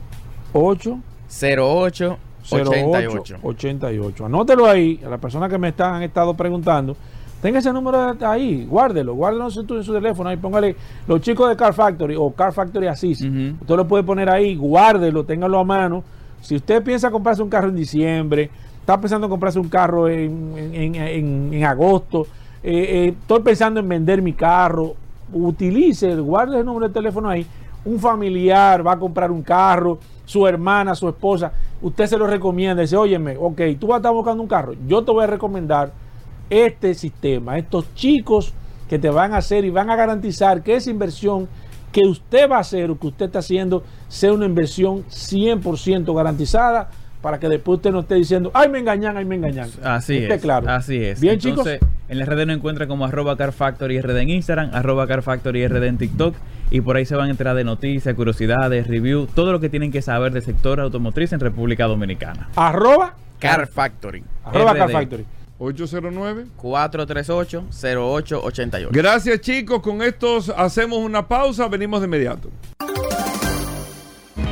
8, 0.52 0.98
08 1.28 1.30
88. 1.30 2.18
88. 2.50 3.38
88. 3.42 4.26
Anótelo 4.26 4.66
ahí, 4.66 5.00
a 5.04 5.08
las 5.08 5.20
personas 5.20 5.50
que 5.50 5.58
me 5.58 5.68
están, 5.68 5.94
han 5.94 6.02
estado 6.02 6.34
preguntando. 6.34 6.96
Tenga 7.42 7.58
ese 7.58 7.72
número 7.72 8.16
ahí, 8.24 8.64
guárdelo, 8.66 9.14
guárdelo 9.14 9.46
en 9.46 9.50
su, 9.50 9.64
teléfono, 9.92 10.28
ahí 10.30 10.36
póngale 10.36 10.76
los 11.08 11.20
chicos 11.20 11.48
de 11.48 11.56
Car 11.56 11.74
Factory 11.74 12.14
o 12.16 12.30
Car 12.30 12.52
Factory 12.52 12.86
Assist. 12.86 13.22
Usted 13.60 13.76
lo 13.76 13.86
puede 13.88 14.04
poner 14.04 14.30
ahí, 14.30 14.54
guárdelo, 14.56 15.24
téngalo 15.24 15.58
a 15.58 15.64
mano. 15.64 16.04
Si 16.40 16.54
usted 16.54 16.82
piensa 16.84 17.10
comprarse 17.10 17.42
un 17.42 17.50
carro 17.50 17.68
en 17.68 17.74
diciembre, 17.76 18.48
está 18.78 19.00
pensando 19.00 19.26
en 19.26 19.30
comprarse 19.30 19.58
un 19.58 19.68
carro 19.68 20.08
en, 20.08 20.54
en- 20.56 20.94
en- 20.94 21.52
en 21.54 21.64
agosto, 21.64 22.26
eh, 22.62 23.06
eh, 23.06 23.14
estoy 23.20 23.40
pensando 23.40 23.80
en 23.80 23.88
vender 23.88 24.22
mi 24.22 24.34
carro, 24.34 24.94
utilice, 25.32 26.14
guarde 26.16 26.60
el 26.60 26.64
número 26.64 26.86
de 26.88 26.94
teléfono 26.94 27.28
ahí. 27.28 27.44
Un 27.84 27.98
familiar 27.98 28.86
va 28.86 28.92
a 28.92 28.98
comprar 28.98 29.32
un 29.32 29.42
carro, 29.42 29.98
su 30.24 30.46
hermana, 30.46 30.94
su 30.94 31.08
esposa, 31.08 31.52
usted 31.80 32.06
se 32.06 32.16
lo 32.16 32.28
recomienda, 32.28 32.82
dice, 32.82 32.96
óyeme, 32.96 33.36
ok, 33.36 33.60
tú 33.80 33.88
vas 33.88 33.96
a 33.96 33.98
estar 33.98 34.12
buscando 34.12 34.40
un 34.42 34.48
carro, 34.48 34.74
yo 34.86 35.02
te 35.02 35.10
voy 35.10 35.24
a 35.24 35.26
recomendar 35.26 35.90
este 36.52 36.94
sistema, 36.94 37.56
estos 37.56 37.94
chicos 37.94 38.52
que 38.88 38.98
te 38.98 39.08
van 39.08 39.32
a 39.32 39.38
hacer 39.38 39.64
y 39.64 39.70
van 39.70 39.88
a 39.88 39.96
garantizar 39.96 40.62
que 40.62 40.76
esa 40.76 40.90
inversión 40.90 41.48
que 41.92 42.02
usted 42.06 42.50
va 42.50 42.58
a 42.58 42.60
hacer 42.60 42.90
o 42.90 42.98
que 42.98 43.06
usted 43.06 43.26
está 43.26 43.38
haciendo 43.38 43.82
sea 44.08 44.32
una 44.34 44.44
inversión 44.44 45.04
100% 45.08 46.14
garantizada 46.14 46.90
para 47.22 47.38
que 47.38 47.48
después 47.48 47.76
usted 47.76 47.92
no 47.92 48.00
esté 48.00 48.16
diciendo, 48.16 48.50
ay, 48.52 48.68
me 48.68 48.80
engañan, 48.80 49.16
ay, 49.16 49.24
me 49.24 49.36
engañan. 49.36 49.70
Así 49.82 50.18
Esté 50.18 50.34
es. 50.34 50.42
claro. 50.42 50.68
Así 50.68 51.02
es. 51.02 51.20
Bien, 51.20 51.38
Entonces, 51.42 51.80
en 52.08 52.18
las 52.18 52.28
redes 52.28 52.46
nos 52.46 52.56
encuentra 52.56 52.86
como 52.86 53.06
arroba 53.06 53.36
carfactory 53.36 54.00
RD 54.00 54.16
en 54.18 54.30
Instagram, 54.30 54.70
arroba 54.74 55.06
carfactory 55.06 55.66
RD 55.68 55.84
en 55.84 55.98
TikTok. 55.98 56.34
Y 56.70 56.80
por 56.80 56.96
ahí 56.96 57.04
se 57.06 57.14
van 57.14 57.28
a 57.28 57.30
enterar 57.30 57.54
de 57.54 57.64
noticias, 57.64 58.14
curiosidades, 58.14 58.88
review, 58.88 59.26
todo 59.26 59.52
lo 59.52 59.60
que 59.60 59.68
tienen 59.68 59.92
que 59.92 60.02
saber 60.02 60.32
del 60.32 60.42
sector 60.42 60.80
automotriz 60.80 61.32
en 61.32 61.40
República 61.40 61.86
Dominicana. 61.86 62.48
Arroba, 62.56 63.14
Car 63.38 63.68
Factory. 63.68 64.24
arroba 64.44 64.72
RD. 64.72 64.78
Car 64.78 64.90
Factory. 64.90 65.24
809. 65.62 66.46
438-0888. 66.60 68.88
Gracias 68.90 69.40
chicos, 69.40 69.80
con 69.82 70.02
estos 70.02 70.48
hacemos 70.50 70.98
una 70.98 71.28
pausa, 71.28 71.68
venimos 71.68 72.00
de 72.00 72.06
inmediato. 72.06 72.50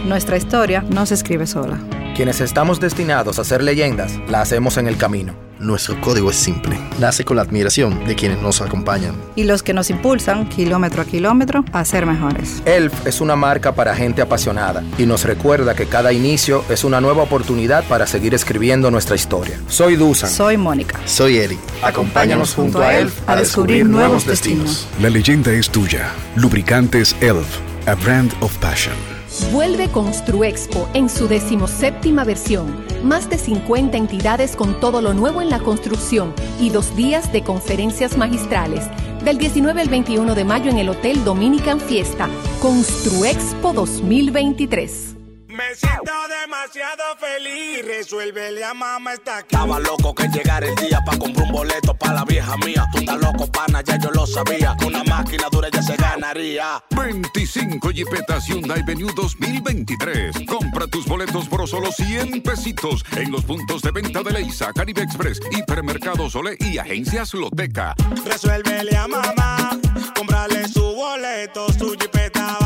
Nuestra 0.06 0.36
historia 0.36 0.82
no 0.82 1.06
se 1.06 1.14
escribe 1.14 1.46
sola. 1.46 1.78
Quienes 2.16 2.40
estamos 2.40 2.80
destinados 2.80 3.38
a 3.38 3.44
ser 3.44 3.62
leyendas, 3.62 4.18
la 4.28 4.40
hacemos 4.40 4.76
en 4.76 4.88
el 4.88 4.96
camino. 4.96 5.49
Nuestro 5.61 6.00
código 6.00 6.30
es 6.30 6.36
simple. 6.36 6.78
Nace 6.98 7.24
con 7.24 7.36
la 7.36 7.42
admiración 7.42 8.04
de 8.06 8.16
quienes 8.16 8.40
nos 8.40 8.61
acompañan. 8.61 9.14
Y 9.36 9.44
los 9.44 9.62
que 9.62 9.72
nos 9.72 9.90
impulsan, 9.90 10.48
kilómetro 10.48 11.02
a 11.02 11.04
kilómetro, 11.04 11.64
a 11.72 11.84
ser 11.84 12.06
mejores. 12.06 12.62
ELF 12.64 13.06
es 13.06 13.20
una 13.20 13.36
marca 13.36 13.74
para 13.74 13.94
gente 13.94 14.22
apasionada 14.22 14.82
y 14.98 15.06
nos 15.06 15.24
recuerda 15.24 15.74
que 15.74 15.86
cada 15.86 16.12
inicio 16.12 16.64
es 16.68 16.84
una 16.84 17.00
nueva 17.00 17.22
oportunidad 17.22 17.84
para 17.84 18.06
seguir 18.06 18.34
escribiendo 18.34 18.90
nuestra 18.90 19.14
historia. 19.14 19.61
Soy 19.68 19.96
Dusan. 19.96 20.30
Soy 20.30 20.56
Mónica. 20.56 20.98
Soy 21.04 21.36
Eri. 21.38 21.58
Acompáñanos 21.82 22.54
junto 22.54 22.80
a 22.82 22.94
ELF 22.94 23.28
a 23.28 23.36
descubrir 23.36 23.86
nuevos 23.86 24.26
destinos. 24.26 24.88
La 25.00 25.11
leyenda 25.11 25.52
es 25.52 25.70
tuya. 25.70 26.11
Lubricantes 26.36 27.14
ELF, 27.20 27.58
a 27.86 27.94
brand 27.94 28.32
of 28.40 28.56
passion. 28.58 29.20
Vuelve 29.49 29.88
Construexpo 29.88 30.88
en 30.95 31.09
su 31.09 31.26
decimoséptima 31.26 32.22
versión. 32.22 32.84
Más 33.03 33.28
de 33.28 33.36
50 33.36 33.97
entidades 33.97 34.55
con 34.55 34.78
todo 34.78 35.03
lo 35.03 35.12
nuevo 35.12 35.43
en 35.43 35.51
la 35.51 35.59
construcción 35.59 36.32
y 36.61 36.70
dos 36.70 36.95
días 36.95 37.32
de 37.32 37.43
conferencias 37.43 38.16
magistrales. 38.16 38.84
Del 39.24 39.38
19 39.38 39.80
al 39.80 39.88
21 39.88 40.34
de 40.36 40.45
mayo 40.45 40.70
en 40.70 40.78
el 40.78 40.88
Hotel 40.88 41.24
Dominican 41.24 41.80
Fiesta. 41.80 42.28
Construexpo 42.61 43.72
2023. 43.72 45.20
Me 45.61 45.74
siento 45.74 46.12
demasiado 46.40 47.02
feliz, 47.18 47.84
resuélvele 47.84 48.64
a 48.64 48.72
mamá 48.72 49.12
está 49.12 49.36
aquí. 49.36 49.54
Estaba 49.54 49.78
loco 49.78 50.14
que 50.14 50.26
llegara 50.28 50.66
el 50.66 50.74
día 50.76 51.02
para 51.04 51.18
comprar 51.18 51.46
un 51.48 51.52
boleto 51.52 51.92
para 51.92 52.14
la 52.14 52.24
vieja 52.24 52.56
mía. 52.56 52.88
Tú 52.90 53.00
estás 53.00 53.20
loco, 53.20 53.46
pana, 53.46 53.82
ya 53.82 53.98
yo 53.98 54.11
lo 54.11 54.26
sabía. 54.26 54.74
Con 54.78 54.86
una 54.86 55.04
máquina 55.04 55.48
dura 55.52 55.68
ya 55.70 55.82
se 55.82 55.96
ganaría. 55.96 56.82
25 56.96 57.90
Jeepetas 57.90 58.46
Hyundai 58.46 58.82
Venue 58.84 59.12
2023. 59.14 60.46
Compra 60.48 60.86
tus 60.86 61.04
boletos 61.04 61.46
por 61.46 61.68
solo 61.68 61.92
100 61.92 62.42
pesitos 62.42 63.04
en 63.18 63.30
los 63.30 63.44
puntos 63.44 63.82
de 63.82 63.90
venta 63.90 64.22
de 64.22 64.30
Leisa, 64.30 64.72
Caribe 64.72 65.02
Express, 65.02 65.42
Hipermercado 65.50 66.30
Sole 66.30 66.56
y 66.58 66.78
Agencias 66.78 67.34
Loteca. 67.34 67.94
Resuélvele 68.24 68.96
a 68.96 69.06
mamá, 69.06 69.78
comprarle 70.16 70.66
su 70.68 70.80
boleto, 70.80 71.70
su 71.74 71.90
jipeta 71.98 72.59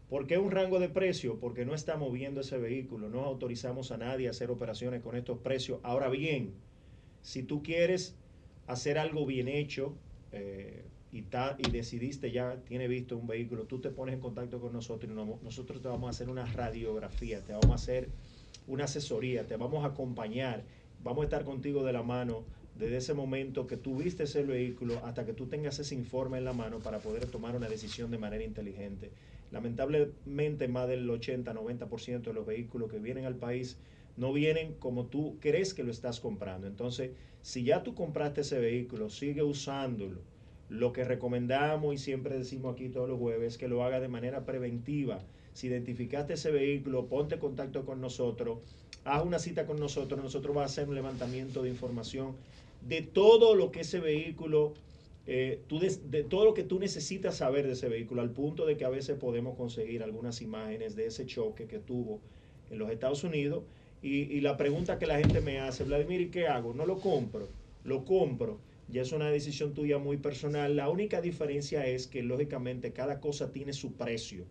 ¿Por 0.09 0.27
qué 0.27 0.37
un 0.37 0.51
rango 0.51 0.79
de 0.79 0.89
precio? 0.89 1.39
Porque 1.39 1.65
no 1.65 1.73
estamos 1.73 2.11
viendo 2.11 2.41
ese 2.41 2.57
vehículo, 2.57 3.09
no 3.09 3.21
autorizamos 3.21 3.91
a 3.91 3.97
nadie 3.97 4.27
a 4.27 4.31
hacer 4.31 4.51
operaciones 4.51 5.01
con 5.01 5.15
estos 5.15 5.39
precios. 5.39 5.79
Ahora 5.83 6.09
bien, 6.09 6.53
si 7.21 7.43
tú 7.43 7.63
quieres 7.63 8.17
hacer 8.67 8.97
algo 8.97 9.25
bien 9.25 9.47
hecho 9.47 9.95
eh, 10.31 10.84
y, 11.17 11.69
decidiste 11.71 12.31
ya, 12.31 12.61
tiene 12.65 12.87
visto 12.87 13.17
un 13.17 13.27
vehículo, 13.27 13.65
tú 13.67 13.79
te 13.79 13.89
pones 13.89 14.15
en 14.15 14.21
contacto 14.21 14.59
con 14.59 14.73
nosotros 14.73 15.11
y 15.11 15.15
no- 15.15 15.39
nosotros 15.41 15.81
te 15.81 15.87
vamos 15.87 16.07
a 16.07 16.09
hacer 16.11 16.29
una 16.29 16.45
radiografía, 16.45 17.43
te 17.43 17.53
vamos 17.53 17.71
a 17.71 17.75
hacer 17.75 18.09
una 18.67 18.85
asesoría, 18.85 19.47
te 19.47 19.55
vamos 19.57 19.83
a 19.83 19.89
acompañar, 19.89 20.65
vamos 20.99 21.21
a 21.23 21.25
estar 21.25 21.45
contigo 21.45 21.83
de 21.85 21.93
la 21.93 22.03
mano 22.03 22.45
desde 22.73 22.97
ese 22.97 23.13
momento 23.13 23.67
que 23.67 23.77
tú 23.77 23.97
viste 23.97 24.23
ese 24.23 24.43
vehículo 24.43 25.05
hasta 25.05 25.25
que 25.25 25.33
tú 25.33 25.47
tengas 25.47 25.79
ese 25.79 25.95
informe 25.95 26.37
en 26.37 26.43
la 26.45 26.53
mano 26.53 26.81
para 26.83 27.01
poder 27.01 27.27
tomar 27.27 27.55
una 27.55 27.69
decisión 27.69 28.11
de 28.11 28.17
manera 28.17 28.43
inteligente. 28.43 29.11
Lamentablemente 29.51 30.67
más 30.67 30.87
del 30.89 31.09
80-90% 31.09 32.31
de 32.31 32.33
los 32.33 32.45
vehículos 32.45 32.91
que 32.91 32.99
vienen 32.99 33.25
al 33.25 33.37
país 33.37 33.79
no 34.17 34.33
vienen 34.33 34.73
como 34.75 35.05
tú 35.07 35.37
crees 35.39 35.73
que 35.73 35.83
lo 35.83 35.91
estás 35.91 36.19
comprando. 36.19 36.67
Entonces, 36.67 37.11
si 37.41 37.63
ya 37.63 37.83
tú 37.83 37.95
compraste 37.95 38.41
ese 38.41 38.59
vehículo, 38.59 39.09
sigue 39.09 39.43
usándolo. 39.43 40.21
Lo 40.69 40.93
que 40.93 41.03
recomendamos 41.03 41.93
y 41.93 41.97
siempre 41.97 42.37
decimos 42.37 42.73
aquí 42.73 42.89
todos 42.89 43.07
los 43.07 43.19
jueves 43.19 43.53
es 43.53 43.57
que 43.57 43.67
lo 43.67 43.83
haga 43.83 43.99
de 43.99 44.07
manera 44.07 44.45
preventiva. 44.45 45.19
Si 45.53 45.67
identificaste 45.67 46.33
ese 46.33 46.51
vehículo, 46.51 47.05
ponte 47.05 47.35
en 47.35 47.41
contacto 47.41 47.85
con 47.85 48.01
nosotros, 48.01 48.59
haz 49.03 49.23
una 49.23 49.39
cita 49.39 49.65
con 49.65 49.79
nosotros, 49.79 50.21
nosotros 50.21 50.55
vamos 50.55 50.69
a 50.69 50.73
hacer 50.73 50.89
un 50.89 50.95
levantamiento 50.95 51.61
de 51.61 51.69
información 51.69 52.35
de 52.87 53.01
todo 53.01 53.55
lo 53.55 53.71
que 53.71 53.81
ese 53.81 53.99
vehículo, 53.99 54.73
eh, 55.27 55.61
tú 55.67 55.79
de 55.79 56.23
todo 56.23 56.45
lo 56.45 56.53
que 56.53 56.63
tú 56.63 56.79
necesitas 56.79 57.37
saber 57.37 57.65
de 57.67 57.73
ese 57.73 57.87
vehículo, 57.87 58.21
al 58.21 58.31
punto 58.31 58.65
de 58.65 58.75
que 58.75 58.85
a 58.85 58.89
veces 58.89 59.17
podemos 59.17 59.55
conseguir 59.55 60.03
algunas 60.03 60.41
imágenes 60.41 60.95
de 60.95 61.07
ese 61.07 61.25
choque 61.25 61.67
que 61.67 61.79
tuvo 61.79 62.19
en 62.69 62.79
los 62.79 62.89
Estados 62.91 63.23
Unidos. 63.23 63.63
Y, 64.01 64.23
y 64.23 64.41
la 64.41 64.57
pregunta 64.57 64.99
que 64.99 65.07
la 65.07 65.17
gente 65.17 65.41
me 65.41 65.59
hace, 65.59 65.83
Vladimir, 65.83 66.21
¿y 66.21 66.29
qué 66.29 66.47
hago? 66.47 66.73
No 66.73 66.85
lo 66.85 66.99
compro, 66.99 67.47
lo 67.83 68.05
compro. 68.05 68.59
Ya 68.87 69.01
es 69.01 69.11
una 69.11 69.29
decisión 69.31 69.73
tuya 69.73 69.97
muy 69.97 70.17
personal. 70.17 70.75
La 70.75 70.89
única 70.89 71.21
diferencia 71.21 71.87
es 71.87 72.07
que 72.07 72.21
lógicamente 72.23 72.93
cada 72.93 73.19
cosa 73.19 73.51
tiene 73.51 73.73
su 73.73 73.95
precio. 73.95 74.45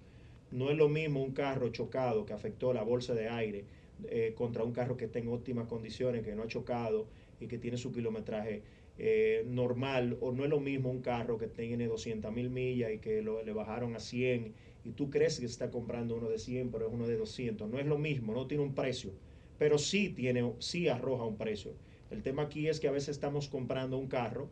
No 0.50 0.70
es 0.70 0.76
lo 0.76 0.88
mismo 0.88 1.22
un 1.22 1.32
carro 1.32 1.68
chocado 1.70 2.26
que 2.26 2.32
afectó 2.32 2.72
la 2.72 2.82
bolsa 2.82 3.14
de 3.14 3.28
aire 3.28 3.66
eh, 4.08 4.34
contra 4.36 4.64
un 4.64 4.72
carro 4.72 4.96
que 4.96 5.06
está 5.06 5.18
en 5.20 5.28
óptimas 5.28 5.66
condiciones, 5.68 6.24
que 6.24 6.34
no 6.34 6.42
ha 6.42 6.48
chocado 6.48 7.08
y 7.40 7.46
que 7.46 7.58
tiene 7.58 7.76
su 7.76 7.92
kilometraje 7.92 8.62
eh, 8.98 9.44
normal. 9.46 10.16
O 10.20 10.32
no 10.32 10.44
es 10.44 10.50
lo 10.50 10.60
mismo 10.60 10.90
un 10.90 11.00
carro 11.02 11.38
que 11.38 11.46
tiene 11.48 11.86
200 11.86 12.32
mil 12.32 12.50
millas 12.50 12.92
y 12.92 12.98
que 12.98 13.22
le 13.22 13.52
bajaron 13.52 13.94
a 13.96 14.00
100 14.00 14.54
y 14.84 14.92
tú 14.92 15.10
crees 15.10 15.40
que 15.40 15.46
está 15.46 15.70
comprando 15.70 16.16
uno 16.16 16.28
de 16.28 16.38
100, 16.38 16.70
pero 16.70 16.86
es 16.88 16.92
uno 16.92 17.06
de 17.06 17.16
200. 17.16 17.70
No 17.70 17.78
es 17.78 17.86
lo 17.86 17.98
mismo, 17.98 18.34
no 18.34 18.46
tiene 18.46 18.62
un 18.64 18.74
precio, 18.74 19.12
pero 19.58 19.78
sí, 19.78 20.10
tiene, 20.10 20.52
sí 20.58 20.88
arroja 20.88 21.24
un 21.24 21.36
precio. 21.38 21.72
El 22.14 22.22
tema 22.22 22.42
aquí 22.42 22.68
es 22.68 22.78
que 22.78 22.86
a 22.86 22.92
veces 22.92 23.10
estamos 23.10 23.48
comprando 23.48 23.98
un 23.98 24.06
carro 24.06 24.48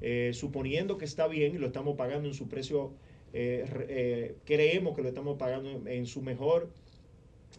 eh, 0.00 0.32
suponiendo 0.34 0.98
que 0.98 1.04
está 1.04 1.28
bien 1.28 1.54
y 1.54 1.58
lo 1.58 1.68
estamos 1.68 1.96
pagando 1.96 2.28
en 2.28 2.34
su 2.34 2.48
precio, 2.48 2.92
eh, 3.32 3.64
eh, 3.88 4.36
creemos 4.44 4.96
que 4.96 5.02
lo 5.02 5.08
estamos 5.08 5.38
pagando 5.38 5.70
en, 5.70 5.86
en 5.86 6.06
su 6.06 6.22
mejor 6.22 6.70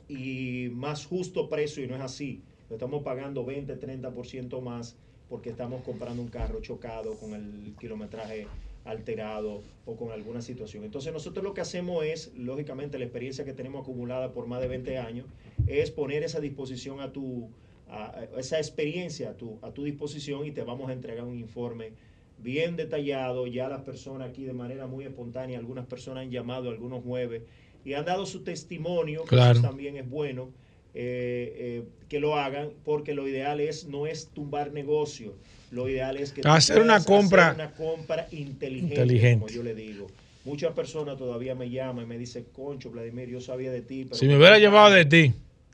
y 0.09 0.69
más 0.73 1.05
justo 1.05 1.47
precio 1.47 1.83
y 1.83 1.87
no 1.87 1.95
es 1.95 2.01
así. 2.01 2.41
Lo 2.69 2.75
estamos 2.75 3.01
pagando 3.01 3.45
20, 3.45 3.79
30% 3.79 4.61
más 4.61 4.97
porque 5.29 5.51
estamos 5.51 5.83
comprando 5.83 6.21
un 6.21 6.27
carro 6.27 6.59
chocado 6.59 7.15
con 7.17 7.33
el 7.33 7.73
kilometraje 7.79 8.45
alterado 8.83 9.61
o 9.85 9.95
con 9.95 10.11
alguna 10.11 10.41
situación. 10.41 10.83
Entonces 10.83 11.13
nosotros 11.13 11.43
lo 11.43 11.53
que 11.53 11.61
hacemos 11.61 12.03
es, 12.03 12.33
lógicamente, 12.35 12.99
la 12.99 13.05
experiencia 13.05 13.45
que 13.45 13.53
tenemos 13.53 13.83
acumulada 13.83 14.33
por 14.33 14.47
más 14.47 14.61
de 14.61 14.67
20 14.67 14.97
años, 14.97 15.27
es 15.67 15.91
poner 15.91 16.23
esa 16.23 16.39
disposición 16.39 16.99
a 16.99 17.11
tu, 17.11 17.49
a- 17.89 18.19
a 18.19 18.39
esa 18.39 18.57
experiencia 18.57 19.31
a 19.31 19.37
tu, 19.37 19.59
a 19.61 19.71
tu 19.73 19.83
disposición 19.83 20.45
y 20.45 20.51
te 20.51 20.61
vamos 20.63 20.89
a 20.89 20.93
entregar 20.93 21.25
un 21.25 21.37
informe 21.37 21.93
bien 22.37 22.75
detallado. 22.75 23.47
Ya 23.47 23.67
las 23.67 23.81
personas 23.81 24.29
aquí 24.29 24.43
de 24.45 24.53
manera 24.53 24.87
muy 24.87 25.05
espontánea, 25.05 25.57
algunas 25.59 25.85
personas 25.87 26.23
han 26.23 26.31
llamado 26.31 26.69
algunos 26.69 27.03
jueves 27.03 27.43
y 27.83 27.93
han 27.93 28.05
dado 28.05 28.25
su 28.25 28.43
testimonio, 28.43 29.23
que 29.23 29.29
Claro. 29.29 29.53
eso 29.53 29.61
también 29.61 29.97
es 29.97 30.09
bueno. 30.09 30.53
eh, 30.95 31.53
eh, 31.55 31.83
que 32.07 32.19
lo 32.19 32.35
hagan 32.35 32.71
porque 32.83 33.13
lo 33.13 33.27
ideal 33.27 33.59
es 33.59 33.85
no 33.87 34.07
es 34.07 34.31
tumbar 34.33 34.71
negocio 34.73 35.35
lo 35.69 35.87
ideal 35.87 36.17
es 36.17 36.31
que 36.31 36.41
Hacer 36.43 36.81
una 36.81 37.03
compra 37.03 37.49
hacer 37.49 37.55
una 37.61 37.75
compra 37.75 38.27
inteligente, 38.31 38.95
inteligente. 38.95 39.39
como 39.45 39.49
yo 39.53 39.61
le 39.61 39.75
digo 39.75 40.07
Muchas 40.43 40.73
personas 40.73 41.15
todavía 41.17 41.53
me 41.53 41.69
llaman 41.69 42.05
y 42.05 42.07
me 42.07 42.17
dicen, 42.17 42.45
concho, 42.51 42.89
Vladimir, 42.89 43.29
yo 43.29 43.39
sabía 43.39 43.71
de 43.71 43.83
ti. 43.83 44.05
pero 44.05 44.15
Si 44.15 44.25
me 44.25 44.35
hubiera 44.37 44.57
llevado 44.57 44.91
de 44.95 45.05
ti 45.05 45.33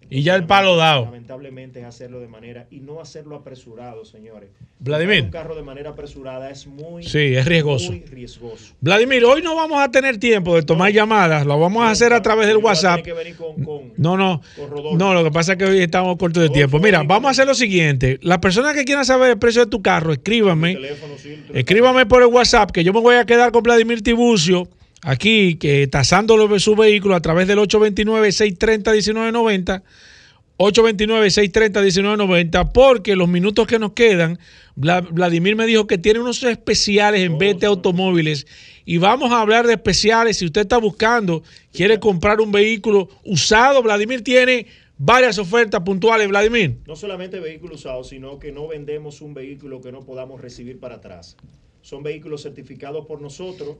y 0.09 0.21
ya 0.23 0.35
el 0.35 0.45
palo 0.45 0.75
dado. 0.75 1.05
Lamentablemente 1.05 1.79
es 1.79 1.85
hacerlo 1.85 2.19
de 2.19 2.27
manera 2.27 2.67
y 2.71 2.79
no 2.79 3.01
hacerlo 3.01 3.35
apresurado, 3.35 4.05
señores. 4.05 4.49
Vladimir. 4.79 5.23
Un 5.23 5.31
carro 5.31 5.55
de 5.55 5.63
manera 5.63 5.91
apresurada 5.91 6.49
es 6.49 6.67
muy, 6.67 7.03
Sí, 7.03 7.35
es 7.35 7.45
riesgoso. 7.45 7.91
muy 7.91 8.01
riesgoso. 8.03 8.73
Vladimir, 8.81 9.23
hoy 9.25 9.41
no 9.41 9.55
vamos 9.55 9.81
a 9.81 9.89
tener 9.89 10.17
tiempo 10.17 10.55
de 10.55 10.63
tomar 10.63 10.91
llamadas, 10.91 11.45
lo 11.45 11.59
vamos 11.59 11.83
a 11.83 11.89
hacer 11.89 12.13
a 12.13 12.21
través 12.21 12.47
del 12.47 12.57
WhatsApp. 12.57 13.01
Que 13.01 13.13
venir 13.13 13.35
con, 13.35 13.63
con- 13.63 13.93
No, 13.97 14.15
no. 14.17 14.41
con. 14.55 14.97
No, 14.97 15.13
lo 15.13 15.23
que 15.23 15.31
pasa 15.31 15.53
es 15.53 15.57
que 15.57 15.65
hoy 15.65 15.79
estamos 15.79 16.17
cortos 16.17 16.43
de 16.43 16.49
tiempo. 16.49 16.79
Mira, 16.79 17.03
vamos 17.03 17.29
a 17.29 17.31
hacer 17.31 17.47
lo 17.47 17.55
siguiente. 17.55 18.19
Las 18.21 18.39
personas 18.39 18.73
que 18.75 18.85
quieran 18.85 19.05
saber 19.05 19.31
el 19.31 19.37
precio 19.39 19.63
de 19.65 19.71
tu 19.71 19.81
carro, 19.81 20.13
escríbanme. 20.13 20.77
Escríbame 21.53 22.05
por 22.05 22.21
el 22.21 22.27
WhatsApp 22.27 22.71
que 22.71 22.83
yo 22.83 22.93
me 22.93 22.99
voy 22.99 23.15
a 23.15 23.25
quedar 23.25 23.51
con 23.51 23.63
Vladimir 23.63 24.01
Tiburcio 24.03 24.67
aquí, 25.05 25.55
que 25.55 25.87
tasando 25.87 26.59
su 26.59 26.75
vehículo 26.75 27.15
a 27.15 27.21
través 27.21 27.47
del 27.47 27.59
829-630-1990. 27.59 29.81
829-630-1990, 30.57 32.71
porque 32.71 33.15
los 33.15 33.27
minutos 33.27 33.67
que 33.67 33.79
nos 33.79 33.91
quedan, 33.93 34.39
Vla- 34.77 35.05
Vladimir 35.11 35.55
me 35.55 35.65
dijo 35.65 35.87
que 35.87 35.97
tiene 35.97 36.19
unos 36.19 36.43
especiales 36.43 37.21
en 37.21 37.37
Vete 37.37 37.65
Automóviles 37.65 38.45
y 38.85 38.97
vamos 38.97 39.31
a 39.33 39.41
hablar 39.41 39.67
de 39.67 39.73
especiales. 39.73 40.37
Si 40.37 40.45
usted 40.45 40.61
está 40.61 40.77
buscando, 40.77 41.43
quiere 41.73 41.99
comprar 41.99 42.39
un 42.39 42.51
vehículo 42.53 43.09
usado, 43.25 43.83
Vladimir 43.83 44.23
tiene 44.23 44.67
varias 44.97 45.37
ofertas 45.39 45.81
puntuales, 45.81 46.27
Vladimir. 46.29 46.77
No 46.87 46.95
solamente 46.95 47.39
vehículos 47.41 47.81
usados, 47.81 48.07
sino 48.09 48.39
que 48.39 48.51
no 48.53 48.67
vendemos 48.69 49.19
un 49.21 49.33
vehículo 49.33 49.81
que 49.81 49.91
no 49.91 50.05
podamos 50.05 50.39
recibir 50.41 50.79
para 50.79 50.95
atrás. 50.95 51.35
Son 51.81 52.01
vehículos 52.01 52.43
certificados 52.43 53.05
por 53.05 53.21
nosotros 53.21 53.75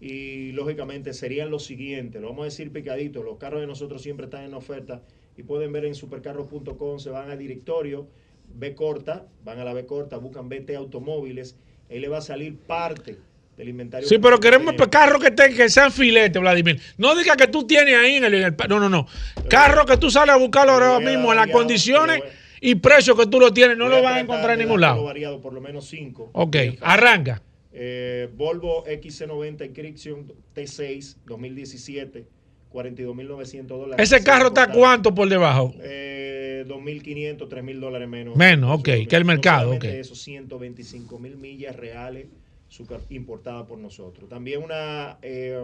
y 0.00 0.52
lógicamente 0.52 1.12
serían 1.12 1.50
los 1.50 1.64
siguientes. 1.64 2.20
Lo 2.20 2.28
vamos 2.28 2.42
a 2.42 2.44
decir 2.46 2.72
picadito. 2.72 3.22
Los 3.22 3.36
carros 3.38 3.60
de 3.60 3.66
nosotros 3.66 4.02
siempre 4.02 4.24
están 4.26 4.44
en 4.44 4.54
oferta 4.54 5.02
y 5.36 5.42
pueden 5.42 5.72
ver 5.72 5.84
en 5.84 5.94
supercarros.com, 5.94 6.98
se 6.98 7.10
van 7.10 7.30
al 7.30 7.38
directorio, 7.38 8.08
B 8.54 8.74
corta, 8.74 9.26
van 9.44 9.58
a 9.58 9.64
la 9.64 9.72
B 9.72 9.86
corta, 9.86 10.16
buscan 10.16 10.48
BT 10.48 10.70
Automóviles, 10.76 11.56
ahí 11.90 12.00
le 12.00 12.08
va 12.08 12.18
a 12.18 12.22
salir 12.22 12.56
parte 12.56 13.18
del 13.56 13.68
inventario. 13.68 14.08
Sí, 14.08 14.18
pero 14.18 14.40
queremos 14.40 14.74
carros 14.90 15.22
que, 15.22 15.34
que 15.34 15.68
sean 15.68 15.92
filetes, 15.92 16.40
Vladimir. 16.40 16.80
No 16.96 17.14
diga 17.14 17.36
que 17.36 17.46
tú 17.46 17.66
tienes 17.66 17.96
ahí 17.96 18.16
en 18.16 18.24
el, 18.24 18.34
en 18.34 18.42
el 18.44 18.56
No, 18.68 18.80
no, 18.80 18.88
no. 18.88 19.06
Carro 19.48 19.84
que 19.84 19.96
tú 19.96 20.10
sales 20.10 20.34
a 20.34 20.38
buscarlo 20.38 20.72
ahora 20.72 20.98
mismo 20.98 21.30
en 21.32 21.36
las 21.36 21.48
condiciones 21.48 22.22
y 22.60 22.74
precios 22.76 23.18
que 23.18 23.26
tú 23.26 23.38
lo 23.38 23.52
tienes. 23.52 23.76
No 23.76 23.88
lo 23.88 24.02
vas 24.02 24.14
a 24.16 24.20
encontrar 24.20 24.52
en 24.52 24.60
ningún 24.60 24.80
lado. 24.80 25.04
variado, 25.04 25.40
por 25.40 25.52
lo 25.52 25.60
menos 25.60 25.86
cinco. 25.86 26.30
Ok, 26.32 26.56
arranca. 26.80 27.42
Eh, 27.72 28.28
Volvo 28.34 28.84
XC90 28.84 29.64
Inscription 29.66 30.32
T6 30.54 31.16
2017, 31.26 32.24
42.900 32.72 33.66
dólares. 33.66 34.12
Ese 34.12 34.24
carro 34.24 34.48
está 34.48 34.72
cuánto 34.72 35.14
por 35.14 35.28
debajo. 35.28 35.74
Eh, 35.80 36.64
2.500, 36.66 37.48
3.000 37.48 37.78
dólares 37.80 38.08
menos. 38.08 38.36
Menos, 38.36 38.78
ok, 38.80 38.88
que 39.08 39.16
el 39.16 39.24
mercado, 39.24 39.72
No 39.72 39.74
solamente 39.74 39.88
ok. 39.88 39.94
Eso, 40.00 40.14
125 40.14 41.18
mil 41.18 41.36
millas 41.36 41.76
reales 41.76 42.26
super- 42.68 43.00
importada 43.10 43.66
por 43.66 43.78
nosotros. 43.78 44.28
También 44.28 44.62
una 44.62 45.18
eh, 45.22 45.58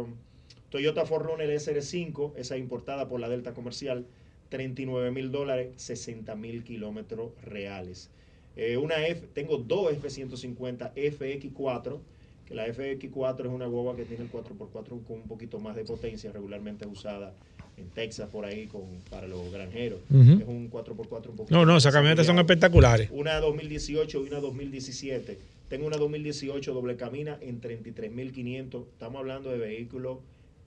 Toyota 0.71 1.05
4Runner 1.05 1.49
SR5, 1.51 2.33
esa 2.37 2.57
importada 2.57 3.09
por 3.09 3.21
la 3.21 3.29
Delta 3.29 3.53
Comercial, 3.55 4.07
39 4.49 5.11
mil 5.11 5.31
dólares, 5.33 5.71
60 5.77 6.35
mil 6.37 6.63
kilómetros 6.65 7.31
reales. 7.43 8.11
Eh, 8.57 8.77
una 8.79 9.07
F, 9.07 9.29
tengo 9.35 9.59
dos 9.59 9.93
F-150 9.93 10.95
FX4, 10.95 11.99
que 12.47 12.55
la 12.55 12.67
FX4 12.67 13.41
es 13.41 13.47
una 13.47 13.67
guagua 13.67 13.95
que 13.97 14.05
tiene 14.05 14.25
el 14.25 14.33
4x4 14.33 15.05
con 15.05 15.17
un 15.17 15.29
poquito 15.29 15.59
más 15.59 15.77
de 15.77 15.85
potencia, 15.85 16.33
regularmente 16.33 16.87
usada 16.87 17.35
en 17.77 17.91
Texas 17.91 18.31
por 18.31 18.47
ahí 18.47 18.67
con, 18.67 18.83
para 19.11 19.29
los 19.29 19.53
granjeros. 19.53 20.01
Ujú. 20.09 20.33
Es 20.41 20.49
un 20.49 20.71
4x4 20.71 21.29
un 21.29 21.37
poquito 21.37 21.55
No, 21.55 21.67
no, 21.67 21.77
esas 21.77 21.93
camionetas 21.93 22.25
son 22.25 22.39
espectaculares. 22.39 23.11
Una 23.13 23.39
2018 23.41 24.25
y 24.25 24.29
una 24.29 24.41
2017. 24.41 25.39
Tengo 25.69 25.87
una 25.87 25.99
2018 25.99 26.73
doble 26.73 26.97
cabina 26.97 27.39
en 27.43 27.61
33.500. 27.61 28.85
Estamos 28.93 29.19
hablando 29.19 29.51
de 29.51 29.59
vehículos 29.59 30.19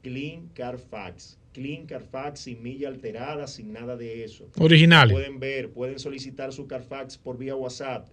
Clean 0.04 0.50
Carfax. 0.54 1.39
Clean 1.54 1.86
Carfax 1.86 2.42
sin 2.42 2.62
milla 2.62 2.88
alterada, 2.88 3.48
sin 3.48 3.74
nada 3.74 3.98
de 3.98 4.24
eso. 4.24 4.50
Originales. 4.60 5.14
Pueden 5.14 5.40
ver, 5.40 5.70
pueden 5.72 6.00
solicitar 6.00 6.54
su 6.54 6.68
Carfax 6.68 7.18
por 7.18 7.38
vía 7.38 7.56
WhatsApp. 7.56 8.08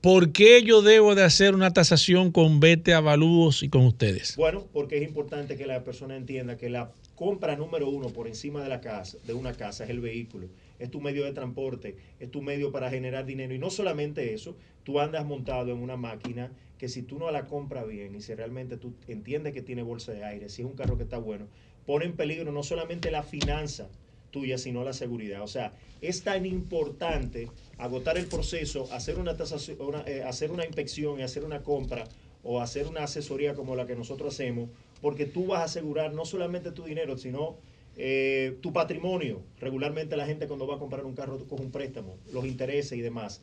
por 0.00 0.32
qué 0.32 0.62
yo 0.62 0.82
debo 0.82 1.14
de 1.14 1.24
hacer 1.24 1.54
una 1.54 1.72
tasación 1.72 2.30
con 2.32 2.60
Vete 2.60 2.94
Avalúos 2.94 3.62
y 3.62 3.68
con 3.68 3.84
ustedes. 3.86 4.36
Bueno, 4.36 4.66
porque 4.72 4.96
es 4.98 5.02
importante 5.02 5.56
que 5.56 5.66
la 5.66 5.82
persona 5.84 6.16
entienda 6.16 6.56
que 6.56 6.70
la 6.70 6.92
compra 7.16 7.56
número 7.56 7.88
uno 7.88 8.08
por 8.10 8.28
encima 8.28 8.62
de 8.62 8.68
la 8.68 8.80
casa, 8.80 9.18
de 9.26 9.34
una 9.34 9.52
casa, 9.54 9.84
es 9.84 9.90
el 9.90 10.00
vehículo. 10.00 10.48
Es 10.78 10.90
tu 10.90 11.00
medio 11.00 11.24
de 11.24 11.32
transporte, 11.32 11.96
es 12.20 12.30
tu 12.30 12.42
medio 12.42 12.72
para 12.72 12.90
generar 12.90 13.24
dinero. 13.24 13.54
Y 13.54 13.58
no 13.58 13.70
solamente 13.70 14.34
eso, 14.34 14.56
tú 14.84 15.00
andas 15.00 15.24
montado 15.24 15.72
en 15.72 15.78
una 15.78 15.96
máquina 15.96 16.52
que 16.78 16.88
si 16.88 17.02
tú 17.02 17.18
no 17.18 17.30
la 17.30 17.46
compras 17.46 17.86
bien 17.86 18.14
y 18.14 18.20
si 18.20 18.34
realmente 18.34 18.76
tú 18.76 18.92
entiendes 19.06 19.52
que 19.52 19.62
tiene 19.62 19.82
bolsa 19.82 20.12
de 20.12 20.24
aire, 20.24 20.48
si 20.48 20.62
es 20.62 20.66
un 20.66 20.74
carro 20.74 20.96
que 20.96 21.04
está 21.04 21.18
bueno, 21.18 21.46
pone 21.86 22.04
en 22.06 22.16
peligro 22.16 22.50
no 22.50 22.62
solamente 22.62 23.10
la 23.10 23.22
finanza 23.22 23.88
tuya, 24.32 24.58
sino 24.58 24.82
la 24.82 24.92
seguridad. 24.92 25.42
O 25.42 25.46
sea, 25.46 25.72
es 26.00 26.24
tan 26.24 26.44
importante 26.44 27.48
agotar 27.78 28.18
el 28.18 28.26
proceso, 28.26 28.88
hacer 28.92 29.18
una 29.18 29.36
tasación, 29.36 29.78
eh, 30.06 30.24
hacer 30.26 30.50
una 30.50 30.66
inspección 30.66 31.20
y 31.20 31.22
hacer 31.22 31.44
una 31.44 31.62
compra 31.62 32.04
o 32.42 32.60
hacer 32.60 32.88
una 32.88 33.04
asesoría 33.04 33.54
como 33.54 33.76
la 33.76 33.86
que 33.86 33.94
nosotros 33.94 34.34
hacemos, 34.34 34.68
porque 35.00 35.26
tú 35.26 35.46
vas 35.46 35.60
a 35.60 35.64
asegurar 35.64 36.12
no 36.12 36.24
solamente 36.24 36.72
tu 36.72 36.84
dinero, 36.84 37.16
sino 37.16 37.58
eh, 37.96 38.56
tu 38.60 38.72
patrimonio. 38.72 39.40
Regularmente 39.60 40.16
la 40.16 40.26
gente 40.26 40.46
cuando 40.46 40.66
va 40.66 40.76
a 40.76 40.78
comprar 40.78 41.04
un 41.04 41.14
carro 41.14 41.38
coge 41.48 41.62
un 41.62 41.70
préstamo, 41.70 42.16
los 42.32 42.44
intereses 42.44 42.98
y 42.98 43.00
demás. 43.00 43.40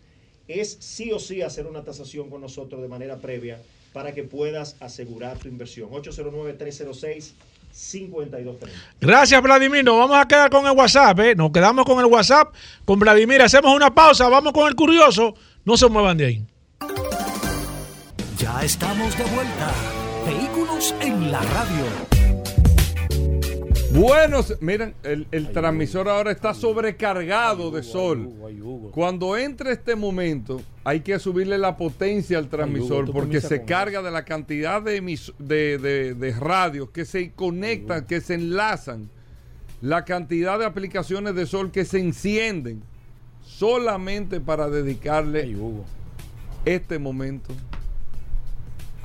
Es 0.47 0.77
sí 0.79 1.11
o 1.11 1.19
sí 1.19 1.41
hacer 1.41 1.67
una 1.67 1.83
tasación 1.83 2.29
con 2.29 2.41
nosotros 2.41 2.81
de 2.81 2.87
manera 2.87 3.17
previa 3.17 3.61
para 3.93 4.13
que 4.13 4.23
puedas 4.23 4.75
asegurar 4.79 5.37
tu 5.37 5.47
inversión. 5.47 5.89
5230. 7.71 8.67
Gracias, 8.99 9.41
Vladimir. 9.41 9.83
Nos 9.83 9.97
vamos 9.97 10.17
a 10.17 10.27
quedar 10.27 10.49
con 10.49 10.65
el 10.65 10.71
WhatsApp. 10.71 11.19
¿eh? 11.19 11.35
Nos 11.35 11.51
quedamos 11.51 11.85
con 11.85 11.99
el 11.99 12.05
WhatsApp. 12.05 12.53
Con 12.85 12.99
Vladimir 12.99 13.41
hacemos 13.41 13.75
una 13.75 13.93
pausa. 13.93 14.27
Vamos 14.27 14.53
con 14.53 14.67
el 14.67 14.75
curioso. 14.75 15.35
No 15.65 15.77
se 15.77 15.87
muevan 15.87 16.17
de 16.17 16.25
ahí. 16.25 16.43
Ya 18.37 18.61
estamos 18.63 19.17
de 19.17 19.23
vuelta. 19.25 19.73
Vehículos 20.25 20.95
en 21.01 21.31
la 21.31 21.41
radio. 21.41 22.18
Buenos, 23.93 24.55
miren, 24.61 24.93
el, 25.03 25.27
el 25.31 25.51
transmisor 25.51 26.07
ahora 26.09 26.31
está 26.31 26.53
sobrecargado 26.53 27.71
de 27.71 27.81
sol. 27.83 28.29
Cuando 28.91 29.35
entre 29.35 29.71
este 29.71 29.95
momento, 29.95 30.61
hay 30.83 30.99
que 31.01 31.17
subirle 31.17 31.57
la 31.57 31.75
potencia 31.75 32.37
al 32.37 32.49
transmisor 32.49 33.11
porque 33.11 33.41
se 33.41 33.63
carga 33.65 34.01
de 34.01 34.11
la 34.11 34.25
cantidad 34.25 34.81
de, 34.81 35.01
emis- 35.01 35.33
de, 35.39 35.77
de- 35.79 36.13
de 36.13 36.31
radios 36.33 36.89
que 36.91 37.03
se 37.05 37.31
conectan, 37.31 38.05
que 38.05 38.21
se 38.21 38.35
enlazan, 38.35 39.09
la 39.81 40.05
cantidad 40.05 40.59
de 40.59 40.65
aplicaciones 40.65 41.33
de 41.35 41.45
sol 41.47 41.71
que 41.71 41.83
se 41.85 41.99
encienden 41.99 42.83
solamente 43.43 44.39
para 44.39 44.69
dedicarle 44.69 45.55
este 46.65 46.99
momento 46.99 47.53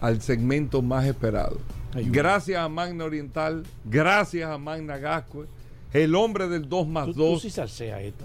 al 0.01 0.21
segmento 0.21 0.83
más 0.83 1.07
esperado. 1.07 1.59
Gracias 1.95 2.59
a 2.61 2.69
Magna 2.69 3.05
Oriental, 3.05 3.65
gracias 3.85 4.51
a 4.51 4.59
Magna 4.59 4.99
Gascue, 4.99 5.47
el 5.93 6.15
hombre 6.15 6.49
del 6.49 6.69
2 6.69 6.89
más 6.89 7.07
Tú, 7.07 7.13
2. 7.15 7.33
tú 7.35 7.41
sí 7.41 7.51
salsea 7.51 8.01
esto. 8.01 8.25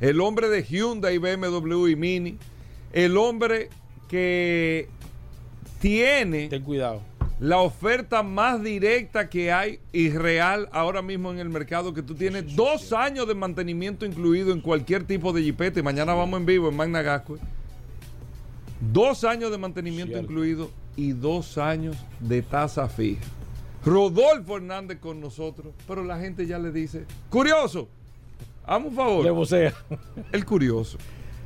El 0.00 0.20
hombre 0.20 0.48
de 0.48 0.62
Hyundai, 0.64 1.18
BMW 1.18 1.88
y 1.88 1.96
Mini. 1.96 2.38
El 2.92 3.16
hombre 3.16 3.68
que 4.08 4.88
tiene 5.78 6.48
Ten 6.48 6.62
cuidado. 6.62 7.00
la 7.38 7.58
oferta 7.58 8.22
más 8.22 8.62
directa 8.62 9.28
que 9.28 9.52
hay 9.52 9.78
y 9.92 10.10
real 10.10 10.68
ahora 10.72 11.02
mismo 11.02 11.30
en 11.30 11.38
el 11.38 11.48
mercado, 11.50 11.94
que 11.94 12.02
tú 12.02 12.14
tienes 12.14 12.56
dos 12.56 12.92
años 12.92 13.28
de 13.28 13.34
mantenimiento 13.34 14.04
incluido 14.06 14.52
en 14.52 14.60
cualquier 14.60 15.04
tipo 15.04 15.32
de 15.32 15.42
jipeta. 15.42 15.78
Y 15.78 15.82
mañana 15.82 16.14
vamos 16.14 16.40
en 16.40 16.46
vivo 16.46 16.68
en 16.70 16.76
Magna 16.76 17.02
Gascue. 17.02 17.38
Dos 18.92 19.24
años 19.24 19.50
de 19.50 19.58
mantenimiento 19.58 20.18
incluido 20.18 20.70
y 21.00 21.12
dos 21.12 21.56
años 21.58 21.96
de 22.20 22.42
tasa 22.42 22.88
fija. 22.88 23.24
Rodolfo 23.84 24.56
Hernández 24.58 24.98
con 25.00 25.20
nosotros, 25.20 25.72
pero 25.88 26.04
la 26.04 26.18
gente 26.18 26.46
ya 26.46 26.58
le 26.58 26.70
dice, 26.70 27.06
curioso, 27.30 27.88
hazme 28.66 28.88
un 28.88 28.94
favor. 28.94 29.24
Le 29.24 29.30
vocea. 29.30 29.72
El 30.32 30.44
curioso. 30.44 30.98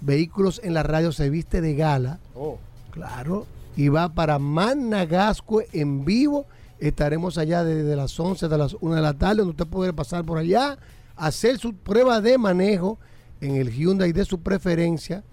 vehículos 0.00 0.60
en 0.62 0.74
la 0.74 0.84
radio 0.84 1.10
se 1.10 1.28
viste 1.28 1.60
de 1.60 1.74
gala. 1.74 2.20
Oh. 2.36 2.56
Claro. 2.92 3.46
Y 3.76 3.88
va 3.88 4.08
para 4.08 4.38
Managascue 4.38 5.66
en 5.72 6.04
vivo. 6.04 6.46
Estaremos 6.78 7.36
allá 7.36 7.64
desde 7.64 7.96
las 7.96 8.18
11 8.20 8.46
de 8.46 8.58
las 8.58 8.76
1 8.80 8.94
de 8.94 9.02
la 9.02 9.14
tarde, 9.14 9.38
donde 9.38 9.50
usted 9.50 9.66
puede 9.66 9.92
pasar 9.92 10.24
por 10.24 10.38
allá, 10.38 10.78
hacer 11.16 11.58
su 11.58 11.74
prueba 11.74 12.20
de 12.20 12.38
manejo 12.38 13.00
en 13.40 13.56
el 13.56 13.72
Hyundai 13.72 14.12
de 14.12 14.24
su 14.24 14.38
preferencia 14.38 15.24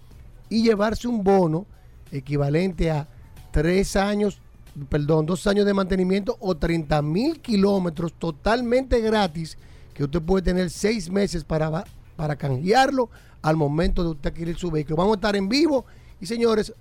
y 0.50 0.64
llevarse 0.64 1.08
un 1.08 1.24
bono 1.24 1.68
equivalente 2.12 2.90
a 2.90 3.08
tres 3.52 3.96
años, 3.96 4.42
perdón, 4.90 5.26
dos 5.26 5.46
años 5.48 5.66
de 5.66 5.74
mantenimiento 5.74 6.38
o 6.40 6.56
30 6.56 7.02
mil 7.02 7.40
kilómetros 7.40 8.14
totalmente 8.14 9.00
gratis 9.02 9.58
que 9.94 10.04
usted 10.04 10.22
puede 10.22 10.44
tener 10.44 10.70
seis 10.70 11.10
meses 11.10 11.44
para, 11.44 11.86
para 12.16 12.36
canjearlo 12.36 13.10
al 13.42 13.56
momento 13.56 14.04
de 14.04 14.10
usted 14.10 14.32
adquirir 14.32 14.58
su 14.58 14.72
vehículo. 14.72 14.98
Vamos 14.98 15.14
a 15.14 15.18
estar 15.18 15.36
en 15.36 15.50
vivo 15.50 15.86
y 16.20 16.26
señores, 16.26 16.74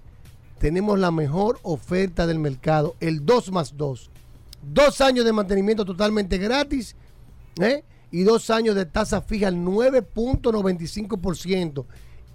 tenemos 0.58 0.98
la 0.98 1.10
mejor 1.10 1.58
oferta 1.62 2.26
del 2.26 2.38
mercado, 2.38 2.96
el 3.00 3.26
2 3.26 3.52
más 3.52 3.76
2. 3.76 4.10
Dos 4.62 5.00
años 5.00 5.24
de 5.24 5.32
mantenimiento 5.32 5.84
totalmente 5.84 6.38
gratis 6.38 6.94
¿eh? 7.60 7.82
y 8.12 8.22
dos 8.22 8.48
años 8.50 8.76
de 8.76 8.86
tasa 8.86 9.22
fija 9.22 9.48
al 9.48 9.56
9.95%. 9.56 11.84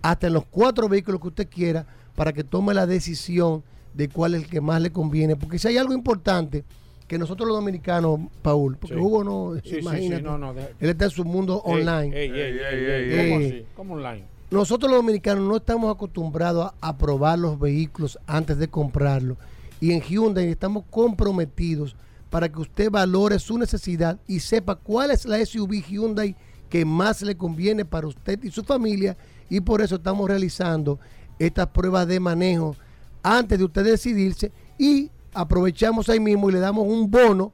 hasta 0.00 0.26
en 0.26 0.32
los 0.32 0.44
cuatro 0.46 0.88
vehículos 0.88 1.20
que 1.20 1.28
usted 1.28 1.48
quiera 1.48 1.86
para 2.14 2.32
que 2.32 2.44
tome 2.44 2.72
la 2.72 2.86
decisión 2.86 3.62
de 3.96 4.08
cuál 4.08 4.34
es 4.34 4.42
el 4.44 4.48
que 4.48 4.60
más 4.60 4.80
le 4.82 4.90
conviene. 4.92 5.36
Porque 5.36 5.58
si 5.58 5.68
hay 5.68 5.78
algo 5.78 5.92
importante 5.94 6.64
que 7.08 7.18
nosotros 7.18 7.48
los 7.48 7.56
dominicanos, 7.56 8.20
Paul, 8.42 8.76
porque 8.76 8.94
Sí. 8.96 9.00
Hugo 9.00 9.24
no, 9.24 9.54
Sí, 9.54 9.60
sí, 9.62 9.70
sí, 9.70 9.76
imagínate, 9.80 10.22
no, 10.22 10.36
no, 10.38 10.52
de- 10.54 10.74
él 10.80 10.90
está 10.90 11.04
en 11.06 11.10
su 11.10 11.24
mundo 11.24 11.62
Ey, 11.64 11.72
online. 11.72 12.16
ey, 12.16 12.30
ey, 12.30 12.58
ey, 12.58 13.12
ey, 13.12 13.28
¿Cómo 13.30 13.38
así? 13.38 13.64
¿Cómo 13.76 13.94
online? 13.94 14.24
nosotros 14.50 14.90
los 14.90 14.98
dominicanos 15.00 15.44
no 15.48 15.56
estamos 15.56 15.94
acostumbrados 15.94 16.72
a, 16.80 16.88
a 16.88 16.98
probar 16.98 17.38
los 17.38 17.58
vehículos 17.58 18.18
antes 18.26 18.58
de 18.58 18.68
comprarlos. 18.68 19.38
Y 19.80 19.92
en 19.92 20.00
Hyundai 20.00 20.48
estamos 20.48 20.84
comprometidos 20.90 21.96
para 22.30 22.48
que 22.50 22.58
usted 22.60 22.90
valore 22.90 23.38
su 23.38 23.56
necesidad 23.58 24.18
y 24.26 24.40
sepa 24.40 24.74
cuál 24.74 25.10
es 25.10 25.24
la 25.26 25.38
SUV 25.44 25.82
Hyundai 25.86 26.34
que 26.68 26.84
más 26.84 27.22
le 27.22 27.36
conviene 27.36 27.84
para 27.84 28.06
usted 28.08 28.42
y 28.42 28.50
su 28.50 28.64
familia. 28.64 29.16
Y 29.48 29.60
por 29.60 29.80
eso 29.80 29.96
estamos 29.96 30.28
realizando 30.28 30.98
estas 31.38 31.68
pruebas 31.68 32.08
de 32.08 32.18
manejo 32.18 32.74
antes 33.26 33.58
de 33.58 33.64
usted 33.64 33.84
decidirse 33.84 34.52
y 34.78 35.10
aprovechamos 35.34 36.08
ahí 36.08 36.20
mismo 36.20 36.48
y 36.48 36.52
le 36.52 36.60
damos 36.60 36.86
un 36.86 37.10
bono 37.10 37.52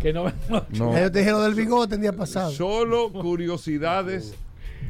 Que 0.00 0.12
no 0.12 0.24
venga 0.24 0.36
con 0.46 0.54
lo 0.56 0.60
del 0.70 0.78
No. 0.78 1.00
Yo 1.00 1.10
te 1.10 1.18
dije 1.18 1.30
lo 1.32 1.42
del 1.42 1.54
bigote 1.54 1.96
el 1.96 2.00
día 2.00 2.12
pasado. 2.12 2.52
Solo 2.52 3.10
curiosidades 3.12 4.34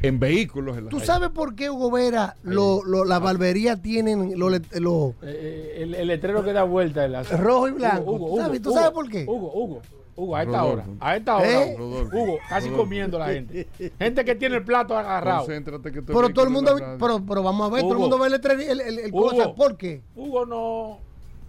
en 0.03 0.19
vehículos. 0.19 0.77
En 0.77 0.83
la 0.85 0.89
¿Tú 0.91 0.97
calle. 0.97 1.07
sabes 1.07 1.29
por 1.29 1.55
qué, 1.55 1.69
Hugo 1.71 1.89
Vera, 1.89 2.35
lo, 2.43 2.83
lo, 2.83 3.05
las 3.05 3.21
barberías 3.21 3.81
tienen 3.81 4.37
lo, 4.37 4.49
lo- 4.49 4.57
Eh, 4.57 5.13
eh, 5.23 5.73
el, 5.79 5.95
el 5.95 6.07
letrero 6.07 6.43
que 6.43 6.53
da 6.53 6.63
vuelta. 6.63 7.05
en 7.05 7.13
la- 7.13 7.23
rojo 7.37 7.67
y 7.69 7.71
blanco? 7.71 8.11
Hugo, 8.11 8.17
¿Tú 8.17 8.25
Hugo, 8.33 8.41
sabes, 8.41 8.61
¿Tú 8.61 8.69
Hugo, 8.69 8.77
sabes 8.79 8.91
por 8.91 9.09
qué? 9.09 9.23
Hugo, 9.27 9.51
Hugo, 9.53 9.81
Hugo, 10.15 10.35
a 10.35 10.43
esta 10.43 10.59
Rodolfo. 10.61 10.73
hora. 10.91 10.97
A 10.99 11.15
esta 11.17 11.37
hora, 11.37 11.63
¿Eh? 11.63 11.75
Hugo. 11.79 12.37
Casi 12.49 12.67
Rodolfo. 12.67 12.83
comiendo 12.83 13.17
la 13.17 13.27
gente. 13.29 13.67
Gente 13.97 14.25
que 14.25 14.35
tiene 14.35 14.57
el 14.57 14.63
plato 14.63 14.95
agarrado. 14.97 15.45
Concéntrate 15.45 15.91
que 15.91 16.01
Pero 16.03 16.29
todo 16.29 16.45
el 16.45 16.51
mundo, 16.51 16.77
la 16.77 16.97
pero, 16.99 17.23
pero 17.25 17.41
vamos 17.41 17.71
a 17.71 17.73
ver, 17.73 17.81
todo 17.83 17.93
el 17.93 17.99
mundo 17.99 18.19
ve 18.19 18.27
el, 18.27 18.33
letrero- 18.33 18.59
el, 18.61 18.81
el, 18.81 18.99
el 18.99 19.11
cosa. 19.11 19.53
¿Por 19.55 19.75
qué? 19.77 20.01
Hugo, 20.15 20.45
no. 20.45 20.99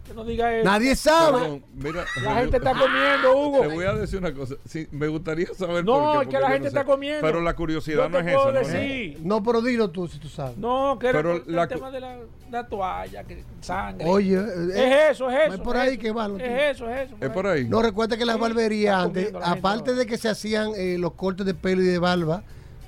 Que 0.06 0.12
no 0.12 0.22
diga 0.24 0.54
eso. 0.54 0.64
Nadie 0.68 0.94
sabe. 0.96 1.38
Perdón, 1.40 1.64
mira, 1.76 2.04
La 2.22 2.34
gente 2.34 2.58
está 2.58 2.72
comiendo, 2.78 3.38
Hugo. 3.38 3.60
Te 3.62 3.68
voy 3.68 3.84
a 3.86 3.94
decir 3.94 4.18
una 4.18 4.34
cosa. 4.34 4.56
Sí, 4.66 4.86
me 4.92 5.08
gustaría 5.08 5.46
saber 5.54 5.82
No, 5.84 5.92
por 5.94 6.18
qué. 6.18 6.22
es 6.24 6.28
que 6.34 6.40
la 6.40 6.48
gente 6.48 6.58
no 6.58 6.64
sé. 6.64 6.68
está 6.78 6.84
comiendo. 6.84 7.20
Pero 7.26 7.40
la 7.40 7.56
curiosidad 7.56 8.10
no 8.10 8.18
te 8.22 8.30
es 8.30 8.36
puedo 8.36 8.50
esa. 8.50 8.60
¿no? 8.72 8.78
decir. 8.78 9.18
No, 9.22 9.42
pero 9.42 9.62
dilo 9.62 9.88
tú 9.90 10.06
si 10.06 10.18
tú 10.18 10.28
sabes. 10.28 10.58
No, 10.58 10.98
que 11.00 11.10
Pero 11.10 11.36
el, 11.36 11.42
la- 11.46 11.66
tema 11.66 11.90
de 11.90 12.00
la, 12.00 12.18
la 12.50 12.66
toalla, 12.68 13.24
que 13.24 13.42
sangre. 13.62 14.06
Oye, 14.06 14.34
es 14.36 15.12
eso, 15.12 15.30
es 15.30 15.46
eso. 15.46 15.54
es 15.54 15.60
por 15.60 15.76
es 15.76 15.82
ahí 15.82 15.92
eso. 15.94 16.00
que 16.02 16.12
va, 16.12 16.26
Es 16.38 16.76
eso, 16.76 16.90
es 16.90 17.06
eso. 17.06 17.16
Es 17.20 17.30
por 17.30 17.46
ahí. 17.46 17.66
No, 17.66 17.80
recuerda 17.80 18.18
que 18.18 18.26
las 18.26 18.36
Sí, 18.36 18.42
barberías 18.42 19.04
antes, 19.04 19.32
aparte 19.42 19.94
de 19.94 20.04
que 20.04 20.18
se 20.18 20.28
hacían 20.28 20.72
eh, 20.76 20.96
los 20.98 21.12
cortes 21.14 21.46
de 21.46 21.54
pelo 21.54 21.80
y 21.82 21.86
de 21.86 21.98
barba, 21.98 22.42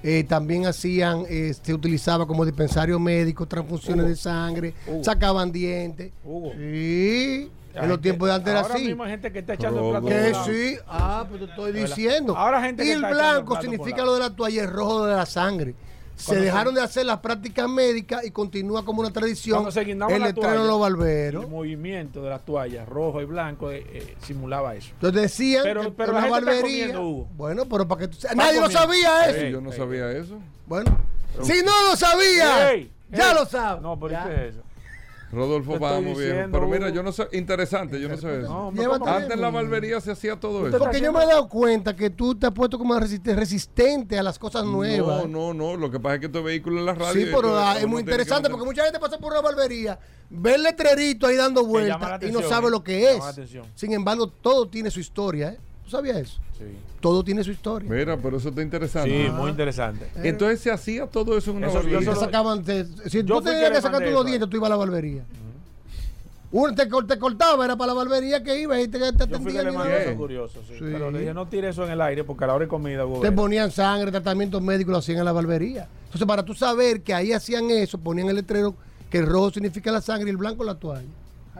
eh, 0.08 0.22
también 0.22 0.66
hacían, 0.66 1.24
eh, 1.28 1.52
se 1.60 1.74
utilizaba 1.74 2.26
como 2.26 2.44
dispensario 2.44 2.98
médico, 3.00 3.44
transfusiones 3.46 4.04
Hugo. 4.04 4.08
de 4.10 4.16
sangre, 4.16 4.74
Hugo. 4.86 5.02
sacaban 5.02 5.50
dientes. 5.50 6.12
Hugo. 6.24 6.52
Sí, 6.56 7.50
La 7.74 7.82
en 7.82 7.88
los 7.88 8.00
tiempos 8.00 8.28
de 8.28 8.34
antes 8.36 8.50
era 8.52 8.60
ahora 8.60 8.74
así. 8.74 8.84
mismo 8.86 9.02
hay 9.02 9.10
gente 9.10 9.32
que 9.32 9.38
está 9.40 9.54
echando 9.54 9.80
el 9.80 9.90
plato 9.90 10.06
por 10.06 10.12
Que 10.12 10.34
sí, 10.72 10.78
ah, 10.86 11.26
pues 11.28 11.40
te 11.40 11.46
estoy 11.50 11.72
diciendo. 11.72 12.36
Ahora 12.36 12.62
gente 12.62 12.84
y 12.84 12.86
que 12.86 12.92
el 12.92 13.04
está 13.04 13.14
blanco 13.14 13.60
significa 13.60 14.04
lo 14.04 14.14
de 14.14 14.20
la 14.20 14.30
toalla, 14.30 14.62
el 14.62 14.70
rojo 14.70 15.06
de 15.06 15.16
la 15.16 15.26
sangre. 15.26 15.74
Se 16.16 16.34
dejaron 16.36 16.74
se- 16.74 16.80
de 16.80 16.84
hacer 16.84 17.06
las 17.06 17.18
prácticas 17.18 17.68
médicas 17.68 18.24
y 18.24 18.30
continúa 18.30 18.84
como 18.84 19.00
una 19.00 19.12
tradición 19.12 19.70
se 19.70 19.84
el 20.14 20.20
la 20.20 20.26
letrero 20.28 20.32
toalla, 20.48 20.62
de 20.62 20.66
los 20.68 20.80
barberos. 20.80 21.44
El 21.44 21.50
movimiento 21.50 22.22
de 22.22 22.30
las 22.30 22.44
toallas 22.44 22.88
rojo 22.88 23.20
y 23.20 23.24
blanco 23.26 23.70
eh, 23.70 23.84
eh, 23.92 24.16
simulaba 24.22 24.74
eso. 24.74 24.90
Entonces 24.94 25.22
decían 25.22 25.62
Pero- 25.64 25.82
que 25.82 25.90
pero 25.90 26.12
la 26.12 26.22
gente 26.22 26.38
está 26.38 26.50
barbería. 26.52 26.86
comiendo, 26.86 27.02
Hugo. 27.08 27.28
Bueno, 27.36 27.66
pero 27.66 27.86
para 27.88 28.00
que 28.00 28.08
tú 28.08 28.18
Nadie 28.34 28.60
lo 28.60 28.70
sabía 28.70 29.26
eso. 29.30 29.46
Yo 29.46 29.60
no 29.60 29.72
sabía 29.72 30.10
eso. 30.12 30.38
Bueno, 30.66 30.96
si 31.42 31.62
no 31.62 31.90
lo 31.90 31.96
sabía, 31.96 32.72
Ey, 32.72 32.90
ya 33.10 33.28
ey. 33.30 33.34
lo 33.34 33.44
sabes. 33.46 33.82
No, 33.82 33.98
pero 34.00 34.12
Ya. 34.12 34.24
¿qué 34.26 34.34
es 34.34 34.54
eso? 34.54 34.62
Rodolfo, 35.36 35.78
vamos, 35.78 36.18
viejo. 36.18 36.48
Pero 36.50 36.66
mira, 36.66 36.88
yo 36.88 37.02
no 37.02 37.12
sé. 37.12 37.28
Interesante, 37.32 38.00
yo 38.00 38.08
no 38.08 38.16
sé 38.16 38.40
eso. 38.40 38.72
Antes 39.06 39.30
en 39.32 39.40
la 39.40 39.50
barbería 39.50 40.00
se 40.00 40.10
hacía 40.10 40.40
todo 40.40 40.66
eso. 40.66 40.78
Porque 40.78 41.00
yo 41.00 41.12
me 41.12 41.22
he 41.22 41.26
dado 41.26 41.46
cuenta 41.48 41.94
que 41.94 42.08
tú 42.10 42.34
te 42.34 42.46
has 42.46 42.52
puesto 42.52 42.78
como 42.78 42.94
resiste- 42.94 43.34
resistente 43.34 44.18
a 44.18 44.22
las 44.22 44.38
cosas 44.38 44.64
nuevas. 44.64 45.26
No, 45.28 45.52
no, 45.52 45.54
no. 45.54 45.76
Lo 45.76 45.90
que 45.90 46.00
pasa 46.00 46.14
es 46.14 46.20
que 46.20 46.26
estos 46.26 46.42
vehículos 46.42 46.80
en 46.80 46.86
la 46.86 46.94
radio. 46.94 47.26
Sí, 47.26 47.30
pero 47.34 47.56
ah, 47.58 47.78
es 47.78 47.86
muy 47.86 48.00
interesante 48.00 48.48
porque 48.48 48.64
mucha 48.64 48.82
gente 48.84 48.98
pasa 48.98 49.18
por 49.18 49.32
una 49.32 49.42
barbería, 49.42 49.98
ve 50.30 50.54
el 50.54 50.62
letrerito 50.62 51.26
ahí 51.26 51.36
dando 51.36 51.64
vueltas 51.64 52.22
y 52.22 52.30
no 52.30 52.40
sabe 52.42 52.68
¿eh? 52.68 52.70
lo 52.70 52.82
que 52.82 53.12
es. 53.12 53.22
Sin 53.74 53.92
embargo, 53.92 54.28
todo 54.28 54.68
tiene 54.68 54.90
su 54.90 55.00
historia. 55.00 55.50
¿eh? 55.50 55.60
¿Tú 55.86 55.92
sabías 55.92 56.16
eso? 56.18 56.40
Sí, 56.58 56.64
Todo 57.00 57.22
tiene 57.22 57.42
su 57.44 57.52
historia. 57.52 57.88
Mira, 57.88 58.16
pero 58.16 58.36
eso 58.38 58.48
está 58.48 58.60
interesante. 58.60 59.26
sí 59.26 59.30
muy 59.30 59.50
interesante. 59.50 60.06
Entonces 60.16 60.60
se 60.60 60.70
hacía 60.70 61.06
todo 61.06 61.38
eso 61.38 61.52
en 61.52 61.58
una 61.58 61.68
Eso- 61.68 61.76
barbería. 61.76 62.02
Solo- 62.02 62.20
sacaban, 62.20 62.62
te- 62.64 62.84
si 63.08 63.22
Yo 63.22 63.36
tú 63.36 63.42
tenías 63.42 63.70
que 63.70 63.80
sacar 63.80 64.02
tus 64.04 64.26
dientes, 64.26 64.50
tú 64.50 64.56
ibas 64.56 64.66
a 64.66 64.70
la 64.70 64.76
barbería. 64.76 65.22
Uno 66.52 66.74
te, 66.74 66.86
te 66.86 67.18
cortaba, 67.18 67.64
era 67.64 67.76
para 67.76 67.88
la 67.88 67.94
barbería 67.94 68.42
que 68.42 68.58
iba 68.60 68.80
y 68.80 68.88
te, 68.88 68.98
te 68.98 69.26
Yo 69.28 69.38
fui 69.40 69.52
que 69.52 69.58
atendían. 69.58 69.90
eso 69.92 70.16
curioso, 70.16 70.60
sí. 70.66 70.74
Sí. 70.74 70.84
Pero 70.92 71.10
le 71.10 71.18
dije, 71.20 71.34
no 71.34 71.46
tire 71.48 71.68
eso 71.68 71.84
en 71.84 71.90
el 71.90 72.00
aire 72.00 72.24
porque 72.24 72.44
a 72.44 72.46
la 72.48 72.54
hora 72.54 72.64
de 72.64 72.68
comida, 72.68 73.04
Te 73.20 73.32
ponían 73.32 73.70
sangre, 73.70 74.10
tratamientos 74.10 74.62
médicos 74.62 74.92
lo 74.92 74.98
hacían 74.98 75.18
en 75.18 75.24
la 75.24 75.32
barbería. 75.32 75.88
Entonces, 76.06 76.26
para 76.26 76.44
tú 76.44 76.54
saber 76.54 77.02
que 77.02 77.12
ahí 77.14 77.32
hacían 77.32 77.70
eso, 77.70 77.98
ponían 77.98 78.28
el 78.28 78.36
letrero 78.36 78.74
que 79.10 79.18
el 79.18 79.26
rojo 79.26 79.50
significa 79.50 79.92
la 79.92 80.00
sangre 80.00 80.28
y 80.28 80.30
el 80.30 80.36
blanco 80.36 80.64
la 80.64 80.76
toalla. 80.76 81.06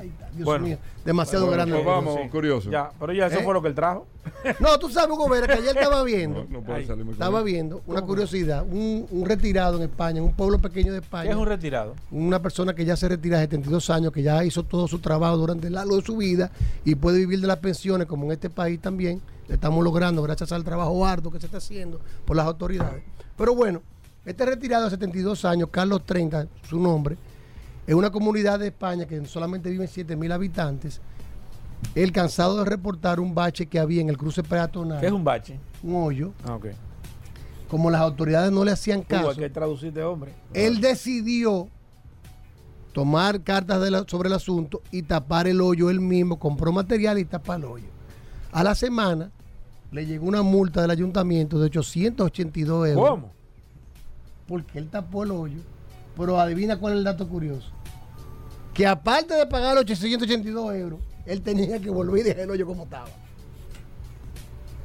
Dios 0.03 0.45
Bueno. 0.45 0.65
mío, 0.67 0.79
demasiado 1.05 1.47
Bueno, 1.47 1.57
grande. 1.65 1.75
pues 1.75 1.87
vamos, 1.87 2.19
Sí. 2.23 2.29
curioso. 2.29 2.71
Ya, 2.71 2.91
pero 2.99 3.13
ya 3.13 3.27
eso 3.27 3.39
¿Eh? 3.39 3.43
fue 3.43 3.55
lo 3.55 3.63
que 3.63 3.69
él 3.69 3.75
trajo. 3.75 4.07
No, 4.61 4.79
tú 4.79 4.89
sabes, 4.89 5.11
Hugo 5.11 5.29
Vera, 5.29 5.47
que 5.47 5.55
ayer 5.55 5.77
estaba 5.77 6.03
viendo, 6.03 6.45
No, 6.45 6.59
no 6.59 6.61
puede 6.63 6.81
Ay, 6.81 6.87
salir 6.87 7.05
muy 7.05 7.13
estaba 7.13 7.43
viendo 7.43 7.81
una 7.87 8.03
curiosidad, 8.03 8.65
un, 8.69 9.07
un 9.11 9.25
retirado 9.25 9.77
en 9.77 9.85
España, 9.85 10.19
en 10.19 10.25
un 10.25 10.33
pueblo 10.35 10.59
pequeño 10.59 10.93
de 10.93 11.01
¿Qué 11.01 11.05
España. 11.05 11.31
es 11.31 11.37
un 11.37 11.47
retirado? 11.47 11.95
una 12.11 12.41
persona 12.43 12.75
que 12.75 12.85
ya 12.85 12.97
se 12.97 13.09
retira 13.09 13.39
de 13.39 13.45
72 13.45 13.89
años, 13.91 14.13
que 14.13 14.23
ya 14.23 14.45
hizo 14.45 14.63
todo 14.65 14.89
su 14.89 14.99
trabajo 14.99 15.37
durante 15.37 15.69
el 15.69 15.75
largo 15.75 15.97
de 15.97 16.03
su 16.03 16.17
vida 16.17 16.51
y 16.85 16.95
puede 16.97 17.19
vivir 17.19 17.41
de 17.41 17.47
las 17.47 17.59
pensiones, 17.59 18.07
como 18.07 18.25
en 18.27 18.33
este 18.33 18.51
país 18.51 18.81
también, 18.81 19.21
le 19.49 19.55
estamos 19.55 19.83
logrando 19.85 20.23
gracias 20.23 20.51
al 20.53 20.65
trabajo 20.65 21.07
arduo 21.07 21.31
que 21.33 21.39
se 21.41 21.47
está 21.47 21.59
haciendo 21.59 22.01
por 22.25 22.37
las 22.37 22.47
autoridades. 22.47 23.03
Pero 23.39 23.55
bueno, 23.55 23.81
este 24.25 24.45
retirado 24.45 24.85
de 24.85 24.91
72 24.91 25.45
años, 25.45 25.69
Carlos 25.71 26.03
30, 26.05 26.49
su 26.69 26.81
nombre, 26.81 27.17
es 27.87 27.95
una 27.95 28.11
comunidad 28.11 28.59
de 28.59 28.69
España 28.69 29.07
que 29.07 29.25
solamente 29.27 29.71
viven 29.71 29.89
7 29.89 30.17
mil 30.17 30.33
habitantes, 30.33 31.01
él 31.95 32.11
cansado 32.13 32.59
de 32.59 32.65
reportar 32.69 33.21
un 33.21 33.35
bache 33.35 33.67
que 33.67 33.79
había 33.79 34.01
en 34.01 34.09
el 34.09 34.17
cruce 34.19 34.43
peatonal, 34.43 35.01
¿Qué 35.01 35.07
es 35.07 35.13
un 35.13 35.25
bache? 35.25 35.59
un 35.83 35.95
hoyo, 35.97 36.33
Ah, 36.45 36.55
ok. 36.57 36.67
como 37.69 37.91
las 37.91 38.01
autoridades 38.01 38.51
no 38.53 38.65
le 38.65 38.73
hacían 38.73 39.03
caso. 39.03 39.31
hay 39.31 39.37
que 39.37 39.51
traducirte, 39.51 40.03
hombre. 40.03 40.33
Él 40.55 40.81
decidió 40.81 41.69
tomar 42.93 43.43
cartas 43.43 43.81
de 43.83 43.91
la- 43.91 44.05
sobre 44.09 44.29
el 44.29 44.35
asunto 44.35 44.81
y 44.91 45.03
tapar 45.03 45.47
el 45.47 45.61
hoyo 45.61 45.91
él 45.91 46.01
mismo, 46.01 46.39
compró 46.39 46.73
material 46.73 47.19
y 47.19 47.25
tapa 47.25 47.57
el 47.57 47.65
hoyo. 47.65 47.87
A 48.53 48.65
la 48.65 48.75
semana 48.75 49.31
le 49.93 50.07
llegó 50.07 50.27
una 50.27 50.43
multa 50.43 50.81
del 50.81 50.91
ayuntamiento 50.91 51.59
de 51.59 51.67
882 51.67 52.89
euros. 52.89 53.09
¿Cómo? 53.11 53.31
Porque 54.49 54.79
él 54.79 54.89
tapó 54.89 55.25
el 55.25 55.31
hoyo. 55.33 55.59
Pero 56.17 56.41
adivina 56.41 56.79
cuál 56.79 56.95
es 56.95 56.99
el 57.01 57.05
dato 57.05 57.29
curioso. 57.29 57.71
Que 58.77 58.87
aparte 58.87 59.35
de 59.35 59.47
pagar 59.47 59.75
los 59.75 59.85
882 59.85 60.75
euros, 60.75 61.01
él 61.25 61.41
tenía 61.43 61.79
que 61.81 61.89
volver 61.91 62.21
y 62.21 62.23
dejar 62.25 62.43
el 62.43 62.51
hoyo 62.51 62.67
como 62.67 62.85
estaba. 62.85 63.09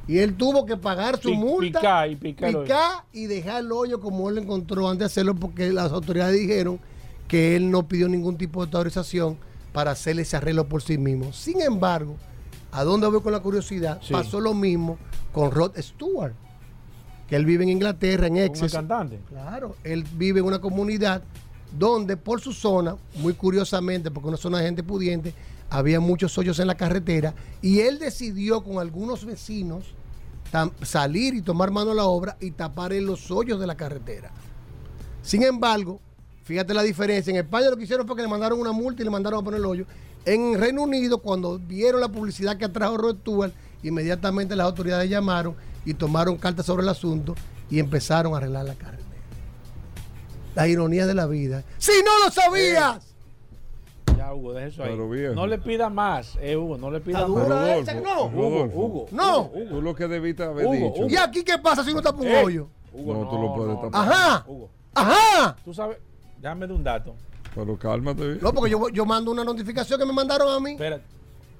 Y 0.08 0.18
él 0.18 0.34
tuvo 0.36 0.66
que 0.66 0.76
pagar 0.76 1.16
su 1.20 1.30
Pi- 1.30 1.36
multa, 1.36 1.78
picar 1.80 2.10
y 2.10 2.16
picar 2.16 2.62
picar 2.62 3.04
y 3.12 3.26
dejar 3.26 3.60
el 3.62 3.70
hoyo 3.70 4.00
como 4.00 4.28
él 4.28 4.34
lo 4.36 4.40
encontró 4.42 4.88
antes 4.88 4.98
de 5.00 5.04
hacerlo 5.06 5.34
porque 5.36 5.72
las 5.72 5.92
autoridades 5.92 6.38
dijeron 6.40 6.80
que 7.28 7.54
él 7.54 7.70
no 7.70 7.86
pidió 7.86 8.08
ningún 8.08 8.36
tipo 8.36 8.60
de 8.60 8.64
autorización 8.66 9.36
para 9.72 9.92
hacer 9.92 10.18
ese 10.18 10.36
arreglo 10.36 10.66
por 10.68 10.82
sí 10.82 10.98
mismo. 10.98 11.32
Sin 11.32 11.60
embargo, 11.62 12.16
¿a 12.72 12.82
dónde 12.84 13.06
voy 13.06 13.20
con 13.20 13.32
la 13.32 13.40
curiosidad? 13.40 14.00
Sí. 14.02 14.12
Pasó 14.12 14.40
lo 14.40 14.54
mismo 14.54 14.98
con 15.32 15.50
Rod 15.52 15.72
Stewart, 15.78 16.34
que 17.28 17.36
él 17.36 17.46
vive 17.46 17.62
en 17.62 17.70
Inglaterra, 17.70 18.26
en 18.26 18.38
Essex. 18.38 18.72
cantante. 18.72 19.20
Claro, 19.28 19.76
él 19.84 20.04
vive 20.16 20.40
en 20.40 20.46
una 20.46 20.60
comunidad 20.60 21.22
donde 21.78 22.16
por 22.16 22.40
su 22.40 22.52
zona, 22.52 22.96
muy 23.16 23.34
curiosamente, 23.34 24.10
porque 24.10 24.28
una 24.28 24.36
zona 24.36 24.58
de 24.58 24.64
gente 24.64 24.82
pudiente, 24.82 25.34
había 25.70 26.00
muchos 26.00 26.36
hoyos 26.36 26.58
en 26.58 26.66
la 26.66 26.74
carretera 26.74 27.34
y 27.62 27.80
él 27.80 27.98
decidió 27.98 28.62
con 28.62 28.78
algunos 28.78 29.24
vecinos 29.24 29.94
salir 30.82 31.34
y 31.34 31.40
tomar 31.40 31.70
mano 31.70 31.92
a 31.92 31.94
la 31.94 32.04
obra 32.04 32.36
y 32.40 32.50
tapar 32.50 32.92
en 32.92 33.06
los 33.06 33.30
hoyos 33.30 33.58
de 33.58 33.66
la 33.66 33.74
carretera. 33.74 34.30
Sin 35.22 35.42
embargo, 35.42 35.98
fíjate 36.44 36.74
la 36.74 36.82
diferencia. 36.82 37.30
En 37.30 37.38
España 37.38 37.70
lo 37.70 37.76
que 37.76 37.84
hicieron 37.84 38.06
fue 38.06 38.16
que 38.16 38.22
le 38.22 38.28
mandaron 38.28 38.60
una 38.60 38.72
multa 38.72 39.00
y 39.00 39.04
le 39.06 39.10
mandaron 39.10 39.40
a 39.40 39.42
poner 39.42 39.60
el 39.60 39.66
hoyo. 39.66 39.86
En 40.26 40.60
Reino 40.60 40.82
Unido, 40.82 41.18
cuando 41.18 41.58
vieron 41.58 42.00
la 42.00 42.08
publicidad 42.08 42.58
que 42.58 42.66
atrajo 42.66 42.98
Rod 42.98 43.20
Stewart, 43.20 43.52
inmediatamente 43.82 44.54
las 44.54 44.66
autoridades 44.66 45.08
llamaron 45.08 45.56
y 45.86 45.94
tomaron 45.94 46.36
cartas 46.36 46.66
sobre 46.66 46.82
el 46.82 46.88
asunto 46.90 47.34
y 47.70 47.78
empezaron 47.78 48.34
a 48.34 48.36
arreglar 48.36 48.66
la 48.66 48.74
carretera. 48.74 49.11
La 50.54 50.68
ironía 50.68 51.06
de 51.06 51.14
la 51.14 51.26
vida. 51.26 51.64
¡Si 51.78 51.92
no 52.04 52.24
lo 52.24 52.30
sabías! 52.30 53.06
Ya, 54.16 54.34
Hugo, 54.34 54.52
deja 54.52 54.66
eso 54.68 54.82
ahí. 54.84 54.90
Pero 54.90 55.08
viejo. 55.08 55.34
No 55.34 55.46
le 55.46 55.58
pida 55.58 55.88
más, 55.88 56.36
eh, 56.40 56.56
Hugo, 56.56 56.76
no 56.76 56.90
le 56.90 57.00
pida 57.00 57.26
más. 57.26 57.28
dura 57.28 57.76
esa, 57.76 57.94
no. 57.94 58.24
Hugo, 58.26 58.64
Hugo. 58.64 59.06
No. 59.10 59.50
Tú 59.70 59.80
lo 59.82 59.94
que 59.94 60.06
debiste 60.06 60.42
haber 60.42 60.66
Hugo, 60.66 60.74
dicho. 60.74 61.00
Hugo. 61.00 61.08
¿Y 61.08 61.16
aquí 61.16 61.42
qué 61.42 61.58
pasa 61.58 61.82
si 61.82 61.90
uno 61.92 62.02
tapa 62.02 62.20
un 62.20 62.26
Eh, 62.28 62.42
hoyo? 62.44 62.68
Hugo, 62.92 63.14
no, 63.14 63.28
tú 63.30 63.38
lo 63.38 63.54
puedes 63.54 63.80
tapar. 63.80 64.08
Ajá. 64.12 64.44
Hugo, 64.46 64.70
Ajá. 64.94 65.56
tú 65.64 65.72
sabes, 65.72 65.96
déjame 66.40 66.66
de 66.66 66.74
un 66.74 66.84
dato. 66.84 67.14
Pero 67.54 67.78
cálmate. 67.78 68.22
bien. 68.26 68.38
No, 68.42 68.52
porque 68.52 68.70
yo, 68.70 68.88
yo 68.90 69.04
mando 69.06 69.30
una 69.30 69.44
notificación 69.44 69.98
que 69.98 70.06
me 70.06 70.12
mandaron 70.12 70.48
a 70.54 70.60
mí 70.60 70.72
Espérate. 70.72 71.04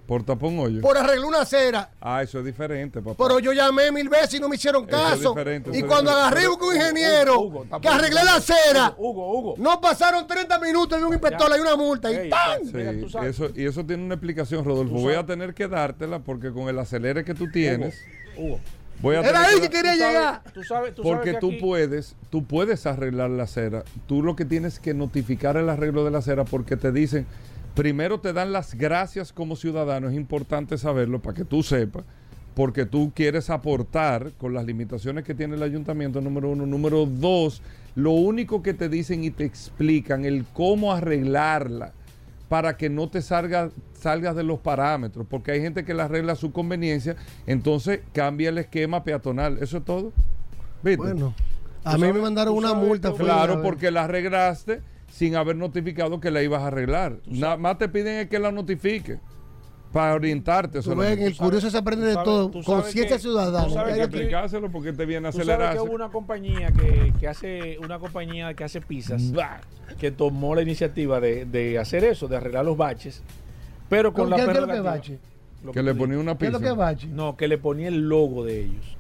Por 0.07 0.25
tapón 0.25 0.59
hoyo. 0.59 0.81
por 0.83 0.99
arreglar 0.99 1.25
una 1.27 1.41
acera. 1.43 1.91
Ah, 2.01 2.23
eso 2.23 2.41
es 2.41 2.45
diferente, 2.45 3.01
papá. 3.01 3.25
Pero 3.25 3.39
yo 3.39 3.53
llamé 3.53 3.91
mil 3.93 4.09
veces 4.09 4.35
y 4.35 4.41
no 4.41 4.49
me 4.49 4.57
hicieron 4.57 4.85
Eso 4.89 4.97
es 4.97 5.03
caso. 5.03 5.29
diferente, 5.31 5.71
y 5.71 5.77
eso 5.77 5.87
es 5.87 5.91
cuando 5.91 6.11
diferente. 6.11 6.39
agarré 6.41 6.49
un 6.49 6.75
ingeniero 6.77 7.41
Hugo, 7.41 7.67
que 7.81 7.89
arreglé 7.89 8.25
la 8.25 8.35
acera, 8.37 8.95
Hugo, 8.99 9.39
Hugo. 9.39 9.55
no 9.59 9.81
pasaron 9.81 10.27
30 10.27 10.59
minutos 10.59 10.99
y 11.01 11.03
un 11.05 11.13
inspector 11.13 11.53
dio 11.55 11.63
una 11.63 11.77
multa 11.77 12.11
y 12.11 12.29
¡pam! 12.29 12.59
Sí, 12.65 12.71
Mira, 12.75 12.93
tú 13.01 13.09
sabes- 13.09 13.31
eso, 13.37 13.51
y 13.55 13.65
eso 13.65 13.87
tiene 13.87 14.05
una 14.05 14.15
explicación, 14.15 14.65
Rodolfo. 14.65 14.95
Voy 14.97 15.15
a 15.15 15.25
tener 15.25 15.55
que 15.55 15.69
dártela 15.69 16.19
porque 16.19 16.51
con 16.53 16.69
el 16.69 16.79
acelere 16.79 17.25
que 17.25 17.35
tú 17.35 17.49
tienes, 17.51 17.99
Hugo. 18.37 18.59
voy 19.01 19.15
a 19.17 19.21
Era 19.21 19.29
tener 19.45 19.45
ahí 19.47 19.61
que 19.61 19.71
quería 19.71 19.93
Tú 19.93 19.99
sabes- 19.99 20.13
llegar. 20.15 20.43
Tú 20.53 20.65
sabes, 20.65 20.95
tú 20.97 21.03
sabes 21.05 21.17
Porque 21.17 21.33
que 21.33 21.39
tú 21.39 21.49
aquí- 21.51 21.61
puedes, 21.61 22.17
tú 22.29 22.45
puedes 22.45 22.87
arreglar 22.87 23.31
la 23.31 23.45
acera. 23.45 23.85
Tú 24.09 24.23
lo 24.23 24.35
que 24.37 24.45
tienes 24.45 24.79
que 24.81 24.95
notificar 24.95 25.57
el 25.57 25.69
arreglo 25.71 26.05
de 26.05 26.11
la 26.11 26.19
acera 26.19 26.45
porque 26.45 26.77
te 26.77 26.91
dicen, 26.93 27.25
primero 27.75 28.21
te 28.21 28.33
dan 28.33 28.53
las 28.53 28.75
gracias 28.75 29.33
como 29.33 29.57
ciudadano, 29.57 30.09
es 30.09 30.15
importante 30.15 30.79
saberlo 30.79 31.21
para 31.21 31.37
que 31.37 31.45
tú 31.45 31.63
sepas, 31.63 32.05
porque 32.55 32.85
tú 32.85 33.13
quieres 33.15 33.51
aportar 33.51 34.33
con 34.39 34.53
las 34.53 34.65
limitaciones 34.67 35.25
que 35.25 35.35
tiene 35.35 35.57
el 35.57 35.63
ayuntamiento, 35.63 36.21
número 36.21 36.51
uno. 36.51 36.67
Número 36.67 37.07
dos, 37.07 37.63
lo 37.95 38.13
único 38.13 38.63
que 38.63 38.75
te 38.75 38.89
dicen 38.89 39.25
y 39.25 39.31
te 39.31 39.45
explican 39.45 40.25
el 40.25 40.45
cómo 40.53 40.93
arreglarla 40.93 41.93
para 42.49 42.77
que 42.77 42.91
no 42.91 43.09
te 43.09 43.23
salga, 43.23 43.71
salgas 43.95 44.37
de 44.37 44.43
los 44.43 44.59
parámetros, 44.59 45.27
porque 45.29 45.53
hay 45.53 45.63
gente 45.63 45.87
que 45.87 45.95
la 45.95 46.05
arregla 46.05 46.35
a 46.35 46.37
su 46.37 46.53
conveniencia, 46.53 47.17
entonces 47.47 48.01
cambia 48.13 48.51
el 48.51 48.59
esquema 48.59 49.03
peatonal. 49.05 49.57
Eso 49.63 49.79
es 49.79 49.85
todo. 49.85 50.13
¿Viste? 50.83 50.99
Bueno, 50.99 51.35
a 51.85 51.97
mí 51.97 52.13
me 52.13 52.21
mandaron 52.21 52.55
una 52.55 52.75
multa. 52.75 53.13
Claro, 53.13 53.63
porque 53.63 53.91
la 53.91 54.05
arreglaste 54.05 54.83
sin 55.13 55.37
haber 55.37 55.57
notificado 55.57 56.19
que 56.21 56.31
la 56.31 56.43
ibas 56.43 56.63
a 56.63 56.69
arreglar. 56.69 57.19
Nada 57.27 57.57
más 57.59 57.77
te 57.77 57.89
piden 57.89 58.21
es 58.21 58.29
que 58.29 58.39
la 58.39 58.51
notifique 58.51 59.21
para 59.93 60.15
orientarte. 60.15 60.81
Tú 60.81 60.97
ves, 60.97 61.19
en 61.19 61.23
el 61.25 61.37
curioso 61.37 61.69
se 61.69 61.77
aprende 61.77 62.07
de 62.07 62.15
todo. 62.15 62.51
Conciencia 62.65 63.17
que- 63.17 63.23
ciudadana. 63.23 63.67
tú 63.69 63.75
sabes 63.75 63.93
que 63.93 63.99
que 63.99 64.05
explicárselo 64.07 64.71
porque 64.73 64.95
te 64.95 65.05
viene 65.05 65.29
a 65.29 65.33
sabes 65.33 65.75
que 65.75 65.81
hubo 65.81 65.93
una 65.93 66.09
compañía 66.09 66.73
que, 66.73 67.13
que 67.21 67.29
hace 67.29 67.77
una 67.79 67.99
compañía 67.99 68.55
que 68.55 68.65
hace 68.65 68.81
pizzas 68.81 69.23
que 69.99 70.11
tomó 70.11 70.55
la 70.55 70.63
iniciativa 70.63 71.21
de, 71.21 71.45
de 71.45 71.79
hacer 71.79 72.05
eso, 72.05 72.27
de 72.27 72.39
arreglar 72.39 72.65
los 72.65 72.79
baches, 72.79 73.23
pero 73.91 74.15
con 74.15 74.25
¿Qué- 74.25 74.31
la 74.31 74.37
qué 74.37 74.43
es 74.43 74.47
lo 74.49 74.53
que 74.55 74.59
es 74.59 74.65
prerrogativa- 74.81 74.91
bache? 74.91 75.19
lo 75.63 75.73
Que 75.73 75.83
le 75.83 75.93
tú 75.93 75.99
ponía 75.99 76.19
una 76.19 76.39
¿Qué 76.39 76.47
es 76.47 76.53
lo 76.53 76.59
que 76.59 76.65
es 76.65 76.71
pizza. 76.73 76.83
bache? 76.85 77.07
No, 77.09 77.37
que 77.37 77.47
le 77.49 77.59
ponía 77.59 77.89
el 77.89 78.09
logo 78.09 78.45
de 78.47 78.63
ellos. 78.63 78.97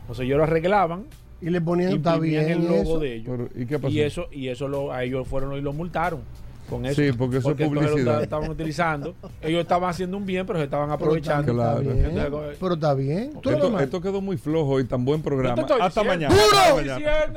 Entonces 0.00 0.24
ellos 0.26 0.38
lo 0.38 0.42
arreglaban, 0.44 1.04
Y 1.40 1.50
le 1.50 1.60
ponían, 1.60 2.02
bien 2.20 2.48
el 2.48 2.64
logo 2.64 2.82
eso. 2.82 2.98
de 3.00 3.14
ellos. 3.16 3.36
Pero, 3.36 3.62
¿Y 3.62 3.66
qué 3.66 3.78
pasó? 3.78 3.94
Y 3.94 4.00
eso, 4.00 4.28
y 4.32 4.48
eso 4.48 4.68
lo, 4.68 4.92
a 4.92 5.02
ellos 5.04 5.26
fueron 5.28 5.56
y 5.56 5.60
lo 5.60 5.72
multaron 5.72 6.20
con 6.68 6.86
eso. 6.86 7.00
Sí, 7.02 7.12
porque 7.12 7.38
eso 7.38 7.50
es 7.50 7.60
entonces 7.60 7.74
lo 7.84 7.90
publicidad. 7.90 8.22
estaban 8.22 8.50
utilizando. 8.50 9.14
Ellos 9.42 9.60
estaban 9.60 9.90
haciendo 9.90 10.16
un 10.16 10.26
bien, 10.26 10.46
pero 10.46 10.58
se 10.58 10.64
estaban 10.64 10.90
aprovechando. 10.90 11.52
Claro. 11.52 11.80
Está 11.80 11.92
bien, 11.92 12.16
Entonces, 12.18 12.56
pero 12.60 12.74
está 12.74 12.94
bien. 12.94 13.32
¿Tú 13.42 13.50
lo 13.50 13.70
ves 13.72 13.82
Esto, 13.82 14.00
quedó 14.00 14.20
muy 14.20 14.36
flojo 14.36 14.80
y 14.80 14.84
tan 14.84 15.04
buen 15.04 15.22
programa. 15.22 15.62
Hasta 15.62 16.02
diciendo, 16.02 16.04
mañana. 16.04 16.34
Hasta 16.34 16.74
mañana. 16.74 17.34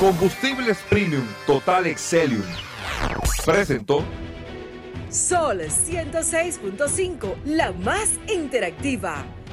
Combustibles 0.00 0.78
Premium 0.88 1.24
Total 1.46 1.86
Excelium. 1.86 2.42
Presentó 3.44 4.02
Sol 5.10 5.60
106.5, 5.60 7.34
la 7.44 7.72
más 7.72 8.18
interactiva. 8.32 9.24